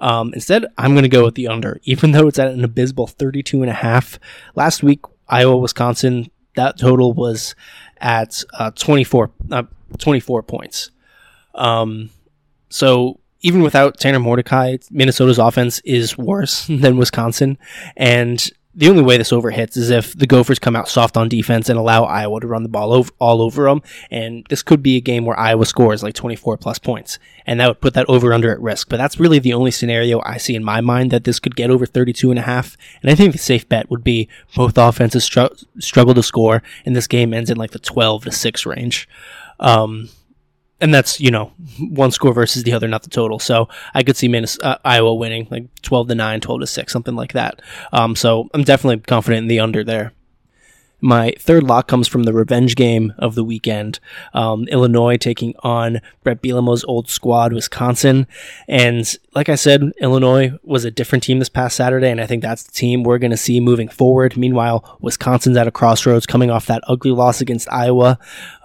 Um, 0.00 0.32
instead, 0.34 0.66
I'm 0.78 0.92
going 0.92 1.02
to 1.02 1.08
go 1.08 1.24
with 1.24 1.34
the 1.34 1.48
under, 1.48 1.80
even 1.84 2.12
though 2.12 2.26
it's 2.26 2.38
at 2.38 2.50
an 2.50 2.64
abysmal 2.64 3.06
32 3.06 3.62
and 3.62 3.70
a 3.70 3.74
half. 3.74 4.18
Last 4.54 4.82
week, 4.82 5.00
Iowa, 5.28 5.56
Wisconsin, 5.56 6.30
that 6.56 6.78
total 6.78 7.12
was 7.12 7.54
at 7.98 8.42
uh, 8.54 8.70
24, 8.72 9.30
uh, 9.52 9.62
24 9.98 10.42
points. 10.42 10.90
Um, 11.54 12.10
so 12.70 13.20
even 13.42 13.62
without 13.62 13.98
Tanner 13.98 14.18
Mordecai, 14.18 14.78
Minnesota's 14.90 15.38
offense 15.38 15.80
is 15.80 16.16
worse 16.16 16.66
than 16.68 16.96
Wisconsin. 16.96 17.58
And 17.96 18.50
the 18.80 18.88
only 18.88 19.02
way 19.02 19.18
this 19.18 19.30
overhits 19.30 19.76
is 19.76 19.90
if 19.90 20.16
the 20.16 20.26
Gophers 20.26 20.58
come 20.58 20.74
out 20.74 20.88
soft 20.88 21.18
on 21.18 21.28
defense 21.28 21.68
and 21.68 21.78
allow 21.78 22.04
Iowa 22.04 22.40
to 22.40 22.46
run 22.46 22.62
the 22.62 22.68
ball 22.70 22.94
over, 22.94 23.12
all 23.18 23.42
over 23.42 23.64
them. 23.64 23.82
And 24.10 24.46
this 24.48 24.62
could 24.62 24.82
be 24.82 24.96
a 24.96 25.02
game 25.02 25.26
where 25.26 25.38
Iowa 25.38 25.66
scores 25.66 26.02
like 26.02 26.14
24 26.14 26.56
plus 26.56 26.78
points. 26.78 27.18
And 27.44 27.60
that 27.60 27.68
would 27.68 27.82
put 27.82 27.92
that 27.92 28.08
over 28.08 28.32
under 28.32 28.50
at 28.50 28.58
risk. 28.58 28.88
But 28.88 28.96
that's 28.96 29.20
really 29.20 29.38
the 29.38 29.52
only 29.52 29.70
scenario 29.70 30.22
I 30.24 30.38
see 30.38 30.54
in 30.54 30.64
my 30.64 30.80
mind 30.80 31.10
that 31.10 31.24
this 31.24 31.38
could 31.38 31.56
get 31.56 31.68
over 31.68 31.84
32 31.84 32.30
and 32.30 32.38
a 32.38 32.42
half. 32.42 32.78
And 33.02 33.10
I 33.10 33.14
think 33.14 33.32
the 33.32 33.38
safe 33.38 33.68
bet 33.68 33.90
would 33.90 34.02
be 34.02 34.30
both 34.56 34.78
offenses 34.78 35.24
str- 35.24 35.52
struggle 35.78 36.14
to 36.14 36.22
score 36.22 36.62
and 36.86 36.96
this 36.96 37.06
game 37.06 37.34
ends 37.34 37.50
in 37.50 37.58
like 37.58 37.72
the 37.72 37.78
12 37.78 38.24
to 38.24 38.32
6 38.32 38.64
range. 38.64 39.06
Um, 39.58 40.08
and 40.80 40.94
that's 40.94 41.20
you 41.20 41.30
know 41.30 41.52
one 41.78 42.10
score 42.10 42.32
versus 42.32 42.62
the 42.62 42.72
other, 42.72 42.88
not 42.88 43.02
the 43.02 43.10
total. 43.10 43.38
So 43.38 43.68
I 43.94 44.02
could 44.02 44.16
see 44.16 44.34
uh, 44.62 44.76
Iowa 44.84 45.14
winning 45.14 45.48
like 45.50 45.66
twelve 45.82 46.08
to 46.08 46.14
nine, 46.14 46.40
12 46.40 46.60
to 46.60 46.66
six, 46.66 46.92
something 46.92 47.16
like 47.16 47.32
that. 47.32 47.60
Um, 47.92 48.16
so 48.16 48.48
I'm 48.54 48.64
definitely 48.64 49.00
confident 49.00 49.42
in 49.42 49.48
the 49.48 49.60
under 49.60 49.84
there. 49.84 50.12
My 51.00 51.32
third 51.38 51.62
lock 51.62 51.88
comes 51.88 52.08
from 52.08 52.24
the 52.24 52.32
revenge 52.32 52.76
game 52.76 53.14
of 53.18 53.34
the 53.34 53.44
weekend. 53.44 54.00
Um, 54.34 54.68
Illinois 54.68 55.16
taking 55.16 55.54
on 55.60 56.00
Bret 56.22 56.42
Bielema's 56.42 56.84
old 56.84 57.08
squad, 57.08 57.52
Wisconsin. 57.52 58.26
And 58.68 59.10
like 59.34 59.48
I 59.48 59.54
said, 59.54 59.92
Illinois 60.00 60.52
was 60.62 60.84
a 60.84 60.90
different 60.90 61.24
team 61.24 61.38
this 61.38 61.48
past 61.48 61.76
Saturday, 61.76 62.10
and 62.10 62.20
I 62.20 62.26
think 62.26 62.42
that's 62.42 62.64
the 62.64 62.72
team 62.72 63.02
we're 63.02 63.18
going 63.18 63.30
to 63.30 63.36
see 63.36 63.60
moving 63.60 63.88
forward. 63.88 64.36
Meanwhile, 64.36 64.98
Wisconsin's 65.00 65.56
at 65.56 65.66
a 65.66 65.72
crossroads 65.72 66.26
coming 66.26 66.50
off 66.50 66.66
that 66.66 66.82
ugly 66.86 67.12
loss 67.12 67.40
against 67.40 67.72
Iowa 67.72 68.18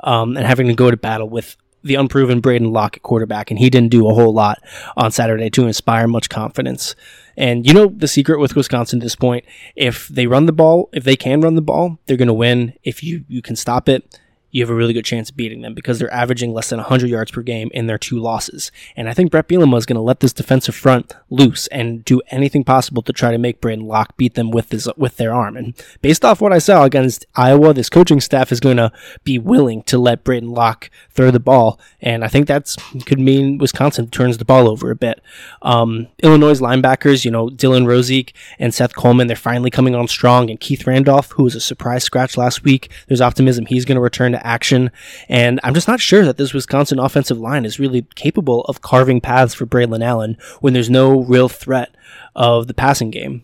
um, 0.03 0.35
and 0.35 0.45
having 0.45 0.67
to 0.67 0.73
go 0.73 0.91
to 0.91 0.97
battle 0.97 1.29
with 1.29 1.55
the 1.85 1.95
unproven 1.95 2.41
Braedyn 2.41 2.73
Locke 2.73 2.97
at 2.97 3.03
quarterback, 3.03 3.51
and 3.51 3.59
he 3.59 3.69
didn't 3.69 3.91
do 3.91 4.07
a 4.07 4.13
whole 4.13 4.33
lot 4.33 4.61
on 4.97 5.11
Saturday 5.11 5.49
to 5.51 5.67
inspire 5.67 6.07
much 6.07 6.29
confidence. 6.29 6.95
And 7.37 7.65
you 7.65 7.73
know 7.73 7.87
the 7.87 8.07
secret 8.07 8.39
with 8.39 8.55
Wisconsin 8.55 8.99
at 8.99 9.03
this 9.03 9.15
point: 9.15 9.45
if 9.75 10.07
they 10.07 10.27
run 10.27 10.47
the 10.47 10.51
ball, 10.51 10.89
if 10.91 11.03
they 11.03 11.15
can 11.15 11.41
run 11.41 11.55
the 11.55 11.61
ball, 11.61 11.99
they're 12.05 12.17
going 12.17 12.27
to 12.27 12.33
win. 12.33 12.73
If 12.83 13.03
you 13.03 13.23
you 13.27 13.41
can 13.41 13.55
stop 13.55 13.87
it, 13.87 14.19
you 14.55 14.61
have 14.61 14.69
a 14.69 14.73
really 14.73 14.93
good 14.93 15.03
chance 15.03 15.29
of 15.29 15.35
beating 15.35 15.63
them 15.63 15.73
because 15.73 15.99
they're 15.99 16.13
averaging 16.13 16.53
less 16.53 16.69
than 16.69 16.79
100 16.79 17.09
yards 17.09 17.29
per 17.29 17.41
game 17.41 17.69
in 17.73 17.87
their 17.87 17.97
two 17.97 18.17
losses. 18.17 18.71
And 18.95 19.09
I 19.09 19.13
think 19.13 19.29
Bret 19.29 19.49
Bielema 19.49 19.77
is 19.77 19.85
going 19.85 19.97
to 19.97 20.01
let 20.01 20.21
this 20.21 20.31
defensive 20.31 20.73
front 20.73 21.13
loose 21.29 21.67
and 21.67 22.05
do 22.05 22.21
anything 22.29 22.63
possible 22.63 23.01
to 23.01 23.11
try 23.11 23.31
to 23.31 23.37
make 23.37 23.59
Braedyn 23.59 23.83
Locke 23.83 24.15
beat 24.15 24.35
them 24.35 24.51
with 24.51 24.71
his 24.71 24.87
with 24.95 25.17
their 25.17 25.33
arm. 25.33 25.57
And 25.57 25.73
based 26.01 26.23
off 26.23 26.39
what 26.39 26.53
I 26.53 26.59
saw 26.59 26.85
against 26.85 27.25
Iowa, 27.35 27.73
this 27.73 27.89
coaching 27.89 28.21
staff 28.21 28.49
is 28.49 28.61
going 28.61 28.77
to 28.77 28.93
be 29.25 29.37
willing 29.37 29.83
to 29.83 29.97
let 29.97 30.23
Braedyn 30.23 30.55
Locke 30.55 30.89
throw 31.09 31.31
the 31.31 31.39
ball, 31.41 31.77
and 31.99 32.23
I 32.23 32.29
think 32.29 32.47
that's 32.47 32.77
could 33.05 33.19
mean 33.19 33.57
Wisconsin 33.57 34.09
turns 34.09 34.37
the 34.37 34.45
ball 34.45 34.69
over 34.69 34.89
a 34.89 34.95
bit. 34.95 35.21
Um, 35.63 36.07
Illinois' 36.23 36.61
linebackers, 36.61 37.25
you 37.25 37.31
know, 37.31 37.49
Dylan 37.49 37.85
Rosiek 37.85 38.31
and 38.57 38.73
Seth 38.73 38.95
Coleman, 38.95 39.27
they're 39.27 39.35
finally 39.35 39.69
coming 39.69 39.95
on 39.95 40.07
strong, 40.07 40.49
and 40.49 40.61
Keith 40.61 40.87
Randolph, 40.87 41.31
who 41.31 41.43
was 41.43 41.55
a 41.55 41.59
surprise 41.59 42.05
scratch 42.05 42.37
last 42.37 42.63
week, 42.63 42.89
there's 43.07 43.19
optimism 43.19 43.65
he's 43.65 43.83
going 43.83 43.97
to 43.97 44.01
return 44.01 44.31
to 44.31 44.44
action, 44.45 44.91
and 45.27 45.59
I'm 45.63 45.73
just 45.73 45.87
not 45.87 45.99
sure 45.99 46.23
that 46.25 46.37
this 46.37 46.53
Wisconsin 46.53 46.99
offensive 46.99 47.39
line 47.39 47.65
is 47.65 47.79
really 47.79 48.03
capable 48.15 48.61
of 48.65 48.81
carving 48.81 49.21
paths 49.21 49.53
for 49.53 49.65
Braylon 49.65 50.03
Allen 50.03 50.37
when 50.61 50.73
there's 50.73 50.89
no 50.89 51.21
real 51.21 51.49
threat 51.49 51.95
of 52.35 52.67
the 52.67 52.73
passing 52.73 53.11
game. 53.11 53.43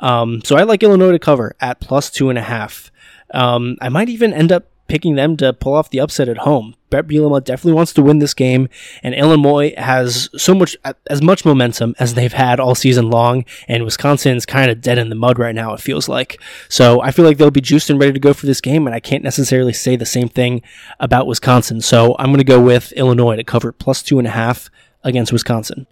Um, 0.00 0.42
so 0.44 0.56
I 0.56 0.62
like 0.62 0.82
Illinois 0.82 1.12
to 1.12 1.18
cover 1.18 1.56
at 1.60 1.80
plus 1.80 2.10
two 2.10 2.30
and 2.30 2.38
a 2.38 2.42
half. 2.42 2.90
Um, 3.34 3.76
I 3.80 3.88
might 3.88 4.08
even 4.08 4.32
end 4.32 4.52
up 4.52 4.70
picking 4.88 5.14
them 5.14 5.36
to 5.36 5.52
pull 5.52 5.74
off 5.74 5.90
the 5.90 6.00
upset 6.00 6.28
at 6.28 6.38
home. 6.38 6.74
Bret 6.90 7.06
Bielema 7.06 7.44
definitely 7.44 7.74
wants 7.74 7.92
to 7.92 8.02
win 8.02 8.18
this 8.18 8.32
game, 8.32 8.68
and 9.02 9.14
Illinois 9.14 9.74
has 9.76 10.30
so 10.36 10.54
much 10.54 10.76
as 11.08 11.20
much 11.22 11.44
momentum 11.44 11.94
as 11.98 12.14
they've 12.14 12.32
had 12.32 12.58
all 12.58 12.74
season 12.74 13.10
long, 13.10 13.44
and 13.68 13.84
Wisconsin's 13.84 14.46
kind 14.46 14.70
of 14.70 14.80
dead 14.80 14.98
in 14.98 15.10
the 15.10 15.14
mud 15.14 15.38
right 15.38 15.54
now. 15.54 15.74
It 15.74 15.80
feels 15.80 16.08
like 16.08 16.40
so. 16.68 17.00
I 17.02 17.10
feel 17.10 17.26
like 17.26 17.36
they'll 17.36 17.50
be 17.50 17.60
juiced 17.60 17.90
and 17.90 18.00
ready 18.00 18.14
to 18.14 18.18
go 18.18 18.32
for 18.32 18.46
this 18.46 18.62
game, 18.62 18.86
and 18.86 18.96
I 18.96 19.00
can't 19.00 19.22
necessarily 19.22 19.74
say 19.74 19.96
the 19.96 20.06
same 20.06 20.28
thing 20.28 20.62
about 20.98 21.26
Wisconsin. 21.26 21.82
So 21.82 22.16
I'm 22.18 22.28
going 22.28 22.38
to 22.38 22.44
go 22.44 22.60
with 22.60 22.92
Illinois 22.92 23.36
to 23.36 23.44
cover 23.44 23.70
plus 23.70 24.02
two 24.02 24.18
and 24.18 24.26
a 24.26 24.30
half 24.30 24.70
against 25.04 25.32
Wisconsin. 25.32 25.86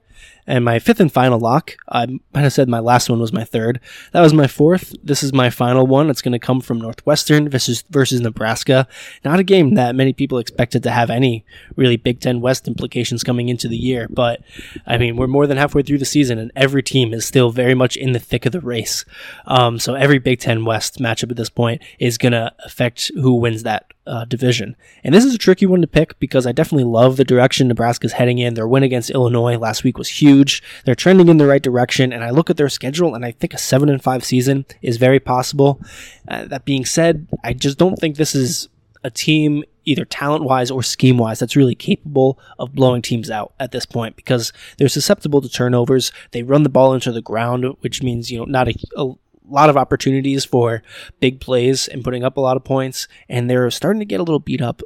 And 0.47 0.65
my 0.65 0.79
fifth 0.79 1.01
and 1.01 1.13
final 1.13 1.39
lock, 1.39 1.77
I 1.89 2.07
might 2.07 2.43
have 2.43 2.53
said 2.53 2.69
my 2.69 2.79
last 2.79 3.11
one 3.11 3.21
was 3.21 3.33
my 3.33 3.45
third. 3.45 3.81
That 4.13 4.21
was 4.21 4.33
my 4.33 4.47
fourth. 4.47 4.95
This 5.03 5.23
is 5.23 5.33
my 5.33 5.51
final 5.51 5.87
one. 5.87 6.09
It's 6.09 6.23
going 6.23 6.33
to 6.33 6.39
come 6.39 6.61
from 6.61 6.81
Northwestern 6.81 7.49
versus, 7.49 7.85
versus 7.91 8.21
Nebraska. 8.21 8.87
Not 9.25 9.41
a 9.41 9.45
game 9.45 9.75
that 9.75 9.95
many 9.95 10.13
people 10.13 10.39
expected 10.39 10.83
to 10.85 10.91
have 10.91 11.11
any 11.11 11.45
really 11.75 11.97
Big 11.97 12.21
Ten 12.21 12.41
West 12.41 12.69
implications 12.69 13.25
coming 13.25 13.49
into 13.49 13.69
the 13.69 13.77
year. 13.77 14.07
But 14.09 14.43
I 14.87 14.99
mean, 14.99 15.17
we're 15.17 15.27
more 15.27 15.47
than 15.47 15.57
halfway 15.57 15.83
through 15.83 15.99
the 15.99 16.05
season 16.05 16.39
and 16.39 16.53
every 16.55 16.83
team 16.83 17.13
is 17.13 17.27
still 17.27 17.51
very 17.51 17.75
much 17.75 17.97
in 17.97 18.13
the 18.13 18.19
thick 18.19 18.47
of 18.47 18.53
the 18.53 18.61
race. 18.61 19.05
Um, 19.47 19.79
so 19.79 19.95
every 19.95 20.19
Big 20.19 20.41
Ten 20.41 20.65
West 20.65 20.99
matchup 20.99 21.31
at 21.31 21.37
this 21.37 21.51
point 21.51 21.83
is 21.99 22.19
going 22.19 22.33
to 22.33 22.55
affect 22.65 23.11
who 23.15 23.35
wins 23.35 23.65
that 23.65 23.93
uh, 24.07 24.25
division. 24.25 24.77
And 25.05 25.15
this 25.15 25.25
is 25.25 25.35
a 25.35 25.39
tricky 25.39 25.67
one 25.67 25.81
to 25.81 25.87
pick 25.87 26.19
because 26.19 26.47
I 26.47 26.53
definitely 26.53 26.85
love 26.85 27.17
the 27.17 27.25
direction 27.25 27.69
Nebraska's 27.69 28.13
heading 28.13 28.39
in. 28.39 28.55
Their 28.55 28.69
win 28.69 28.83
against 28.83 29.11
Illinois 29.11 29.59
last 29.59 29.85
week 29.85 29.99
was 29.99 30.09
huge. 30.09 30.63
They're 30.85 30.95
trending 30.95 31.29
in 31.29 31.39
the 31.39 31.47
right 31.47 31.63
direction, 31.63 32.13
and 32.13 32.25
I 32.25 32.31
look 32.31 32.51
at 32.51 32.57
their 32.57 32.69
schedule 32.69 33.15
and 33.15 33.25
I 33.25 33.33
think 33.33 33.55
a 33.55 33.59
seven 33.59 33.89
and 33.89 34.03
five 34.03 34.25
season 34.25 34.65
is 34.83 34.97
very 34.97 35.21
possible. 35.21 35.81
Uh, 36.29 36.45
that 36.47 36.65
being 36.65 36.85
said, 36.85 37.27
I 37.45 37.53
just 37.53 37.79
don't 37.79 37.97
think 37.97 38.17
this 38.17 38.35
is 38.35 38.69
a 39.05 39.11
team 39.11 39.63
either 39.87 40.05
talent 40.05 40.43
wise 40.43 40.71
or 40.71 40.83
scheme 40.83 41.17
wise 41.17 41.39
that's 41.39 41.57
really 41.57 41.75
capable 41.75 42.39
of 42.59 42.75
blowing 42.75 43.01
teams 43.01 43.31
out 43.31 43.55
at 43.61 43.71
this 43.71 43.87
point 43.87 44.17
because 44.17 44.53
they're 44.77 44.89
susceptible 44.89 45.41
to 45.41 45.49
turnovers. 45.49 46.11
They 46.33 46.43
run 46.43 46.65
the 46.65 46.69
ball 46.69 46.93
into 46.93 47.13
the 47.13 47.23
ground, 47.23 47.65
which 47.81 48.03
means, 48.03 48.31
you 48.31 48.39
know, 48.39 48.45
not 48.45 48.69
a, 48.69 48.75
a 48.97 49.15
lot 49.49 49.71
of 49.71 49.77
opportunities 49.77 50.45
for 50.45 50.83
big 51.21 51.41
plays 51.41 51.89
and 51.89 52.05
putting 52.05 52.25
up 52.25 52.37
a 52.37 52.41
lot 52.41 52.57
of 52.57 52.65
points, 52.65 53.09
and 53.29 53.49
they're 53.49 53.71
starting 53.71 54.01
to 54.01 54.07
get 54.07 54.21
a 54.21 54.25
little 54.25 54.41
beat 54.41 54.61
up 54.61 54.83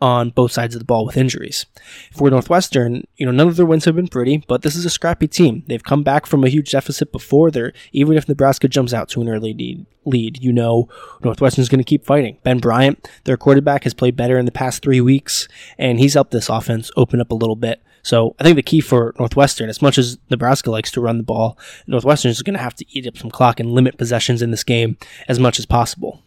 on 0.00 0.30
both 0.30 0.52
sides 0.52 0.74
of 0.74 0.78
the 0.78 0.84
ball 0.84 1.04
with 1.04 1.16
injuries. 1.16 1.66
For 2.12 2.30
Northwestern, 2.30 3.04
you 3.16 3.26
know, 3.26 3.32
none 3.32 3.48
of 3.48 3.56
their 3.56 3.66
wins 3.66 3.84
have 3.84 3.96
been 3.96 4.08
pretty, 4.08 4.44
but 4.46 4.62
this 4.62 4.76
is 4.76 4.84
a 4.84 4.90
scrappy 4.90 5.26
team. 5.26 5.64
They've 5.66 5.82
come 5.82 6.02
back 6.02 6.26
from 6.26 6.44
a 6.44 6.48
huge 6.48 6.70
deficit 6.70 7.10
before. 7.10 7.50
They're 7.50 7.72
even 7.92 8.16
if 8.16 8.28
Nebraska 8.28 8.68
jumps 8.68 8.92
out 8.92 9.08
to 9.10 9.20
an 9.20 9.28
early 9.28 9.86
lead, 10.04 10.42
you 10.42 10.52
know 10.52 10.88
Northwestern's 11.22 11.68
going 11.68 11.80
to 11.80 11.84
keep 11.84 12.04
fighting. 12.04 12.38
Ben 12.44 12.58
Bryant, 12.58 13.08
their 13.24 13.36
quarterback, 13.36 13.84
has 13.84 13.94
played 13.94 14.16
better 14.16 14.38
in 14.38 14.46
the 14.46 14.52
past 14.52 14.82
three 14.82 15.00
weeks, 15.00 15.48
and 15.78 15.98
he's 15.98 16.14
helped 16.14 16.30
this 16.30 16.48
offense 16.48 16.90
open 16.96 17.20
up 17.20 17.32
a 17.32 17.36
little 17.36 17.56
bit. 17.56 17.82
So 18.02 18.34
I 18.38 18.44
think 18.44 18.56
the 18.56 18.62
key 18.62 18.80
for 18.80 19.14
Northwestern, 19.18 19.68
as 19.68 19.82
much 19.82 19.98
as 19.98 20.18
Nebraska 20.30 20.70
likes 20.70 20.90
to 20.92 21.00
run 21.00 21.18
the 21.18 21.24
ball, 21.24 21.58
Northwestern 21.86 22.30
is 22.30 22.42
going 22.42 22.56
to 22.56 22.62
have 22.62 22.74
to 22.76 22.84
eat 22.90 23.06
up 23.06 23.18
some 23.18 23.30
clock 23.30 23.60
and 23.60 23.72
limit 23.72 23.98
possessions 23.98 24.42
in 24.42 24.50
this 24.50 24.64
game 24.64 24.96
as 25.28 25.38
much 25.38 25.58
as 25.58 25.66
possible. 25.66 26.22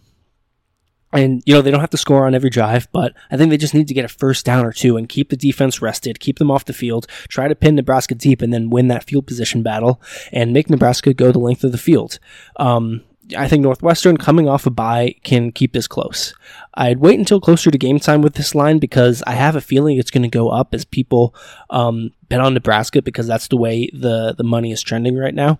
And, 1.13 1.43
you 1.45 1.53
know, 1.53 1.61
they 1.61 1.71
don't 1.71 1.81
have 1.81 1.89
to 1.89 1.97
score 1.97 2.25
on 2.25 2.33
every 2.33 2.49
drive, 2.49 2.87
but 2.93 3.13
I 3.29 3.37
think 3.37 3.49
they 3.49 3.57
just 3.57 3.73
need 3.73 3.89
to 3.89 3.93
get 3.93 4.05
a 4.05 4.09
first 4.09 4.45
down 4.45 4.65
or 4.65 4.71
two 4.71 4.95
and 4.95 5.09
keep 5.09 5.29
the 5.29 5.35
defense 5.35 5.81
rested, 5.81 6.21
keep 6.21 6.39
them 6.39 6.49
off 6.49 6.65
the 6.65 6.73
field, 6.73 7.05
try 7.27 7.49
to 7.49 7.55
pin 7.55 7.75
Nebraska 7.75 8.15
deep, 8.15 8.41
and 8.41 8.53
then 8.53 8.69
win 8.69 8.87
that 8.87 9.03
field 9.03 9.27
position 9.27 9.61
battle 9.61 10.01
and 10.31 10.53
make 10.53 10.69
Nebraska 10.69 11.13
go 11.13 11.31
the 11.31 11.39
length 11.39 11.65
of 11.65 11.73
the 11.73 11.77
field. 11.77 12.17
Um, 12.55 13.03
I 13.37 13.47
think 13.47 13.61
Northwestern 13.61 14.17
coming 14.17 14.49
off 14.49 14.65
a 14.65 14.69
bye 14.69 15.15
can 15.23 15.51
keep 15.51 15.73
this 15.73 15.87
close. 15.87 16.33
I'd 16.73 16.99
wait 16.99 17.19
until 17.19 17.39
closer 17.39 17.71
to 17.71 17.77
game 17.77 17.99
time 17.99 18.21
with 18.21 18.33
this 18.33 18.55
line 18.55 18.79
because 18.79 19.23
I 19.27 19.33
have 19.33 19.55
a 19.55 19.61
feeling 19.61 19.97
it's 19.97 20.11
going 20.11 20.23
to 20.23 20.29
go 20.29 20.49
up 20.49 20.73
as 20.73 20.85
people 20.85 21.35
um, 21.69 22.11
bet 22.29 22.39
on 22.39 22.53
Nebraska 22.53 23.01
because 23.01 23.27
that's 23.27 23.47
the 23.47 23.57
way 23.57 23.89
the 23.93 24.33
the 24.37 24.43
money 24.43 24.71
is 24.71 24.81
trending 24.81 25.17
right 25.17 25.35
now. 25.35 25.59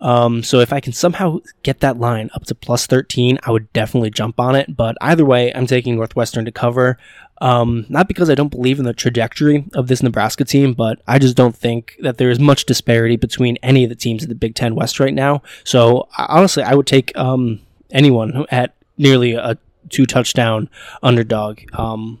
Um, 0.00 0.42
so 0.42 0.60
if 0.60 0.72
I 0.72 0.80
can 0.80 0.92
somehow 0.92 1.38
get 1.62 1.80
that 1.80 1.98
line 1.98 2.30
up 2.34 2.44
to 2.44 2.54
plus 2.54 2.86
13, 2.86 3.38
I 3.44 3.50
would 3.50 3.72
definitely 3.72 4.10
jump 4.10 4.38
on 4.38 4.54
it. 4.54 4.76
But 4.76 4.96
either 5.00 5.24
way, 5.24 5.52
I'm 5.54 5.66
taking 5.66 5.96
Northwestern 5.96 6.44
to 6.44 6.52
cover. 6.52 6.98
Um, 7.40 7.84
not 7.88 8.08
because 8.08 8.30
I 8.30 8.34
don't 8.34 8.48
believe 8.48 8.78
in 8.78 8.86
the 8.86 8.94
trajectory 8.94 9.66
of 9.74 9.88
this 9.88 10.02
Nebraska 10.02 10.44
team, 10.44 10.72
but 10.72 11.02
I 11.06 11.18
just 11.18 11.36
don't 11.36 11.54
think 11.54 11.96
that 12.00 12.16
there 12.16 12.30
is 12.30 12.38
much 12.38 12.64
disparity 12.64 13.16
between 13.16 13.58
any 13.62 13.84
of 13.84 13.90
the 13.90 13.96
teams 13.96 14.22
in 14.22 14.28
the 14.28 14.34
Big 14.34 14.54
Ten 14.54 14.74
West 14.74 14.98
right 14.98 15.12
now. 15.12 15.42
So 15.64 16.08
honestly, 16.16 16.62
I 16.62 16.74
would 16.74 16.86
take 16.86 17.16
um, 17.16 17.60
anyone 17.90 18.46
at 18.50 18.74
nearly 18.96 19.34
a 19.34 19.58
two 19.90 20.06
touchdown 20.06 20.70
underdog 21.02 21.60
um, 21.74 22.20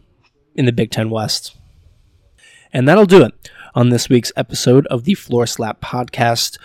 in 0.54 0.66
the 0.66 0.72
Big 0.72 0.90
Ten 0.90 1.10
West. 1.10 1.56
And 2.72 2.86
that'll 2.86 3.06
do 3.06 3.24
it 3.24 3.32
on 3.74 3.90
this 3.90 4.08
week's 4.08 4.32
episode 4.36 4.86
of 4.88 5.04
the 5.04 5.14
Floor 5.14 5.46
Slap 5.46 5.80
Podcast. 5.80 6.58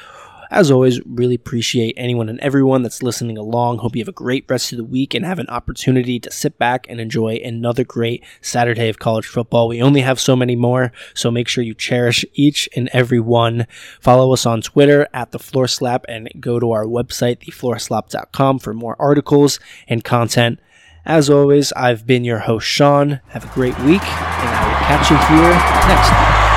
As 0.51 0.69
always, 0.69 0.99
really 1.05 1.35
appreciate 1.35 1.93
anyone 1.95 2.27
and 2.27 2.37
everyone 2.41 2.83
that's 2.83 3.01
listening 3.01 3.37
along. 3.37 3.77
Hope 3.77 3.95
you 3.95 4.01
have 4.01 4.09
a 4.09 4.11
great 4.11 4.43
rest 4.49 4.73
of 4.73 4.77
the 4.77 4.83
week 4.83 5.13
and 5.13 5.25
have 5.25 5.39
an 5.39 5.47
opportunity 5.47 6.19
to 6.19 6.29
sit 6.29 6.57
back 6.57 6.85
and 6.89 6.99
enjoy 6.99 7.35
another 7.35 7.85
great 7.85 8.21
Saturday 8.41 8.89
of 8.89 8.99
college 8.99 9.25
football. 9.25 9.69
We 9.69 9.81
only 9.81 10.01
have 10.01 10.19
so 10.19 10.35
many 10.35 10.57
more, 10.57 10.91
so 11.13 11.31
make 11.31 11.47
sure 11.47 11.63
you 11.63 11.73
cherish 11.73 12.25
each 12.33 12.67
and 12.75 12.89
every 12.91 13.21
one. 13.21 13.65
Follow 14.01 14.33
us 14.33 14.45
on 14.45 14.61
Twitter 14.61 15.07
at 15.13 15.31
the 15.31 15.39
Floor 15.39 15.69
Slap 15.69 16.03
and 16.09 16.29
go 16.37 16.59
to 16.59 16.71
our 16.71 16.85
website, 16.85 17.39
thefloorslap.com, 17.39 18.59
for 18.59 18.73
more 18.73 18.97
articles 18.99 19.57
and 19.87 20.03
content. 20.03 20.59
As 21.05 21.29
always, 21.29 21.71
I've 21.73 22.05
been 22.05 22.25
your 22.25 22.39
host, 22.39 22.67
Sean. 22.67 23.21
Have 23.29 23.49
a 23.49 23.53
great 23.53 23.79
week, 23.79 24.03
and 24.03 24.49
I 24.49 24.67
will 24.67 24.85
catch 24.85 25.09
you 25.09 25.17
here 25.17 25.53
next 25.87 26.09
time. 26.09 26.50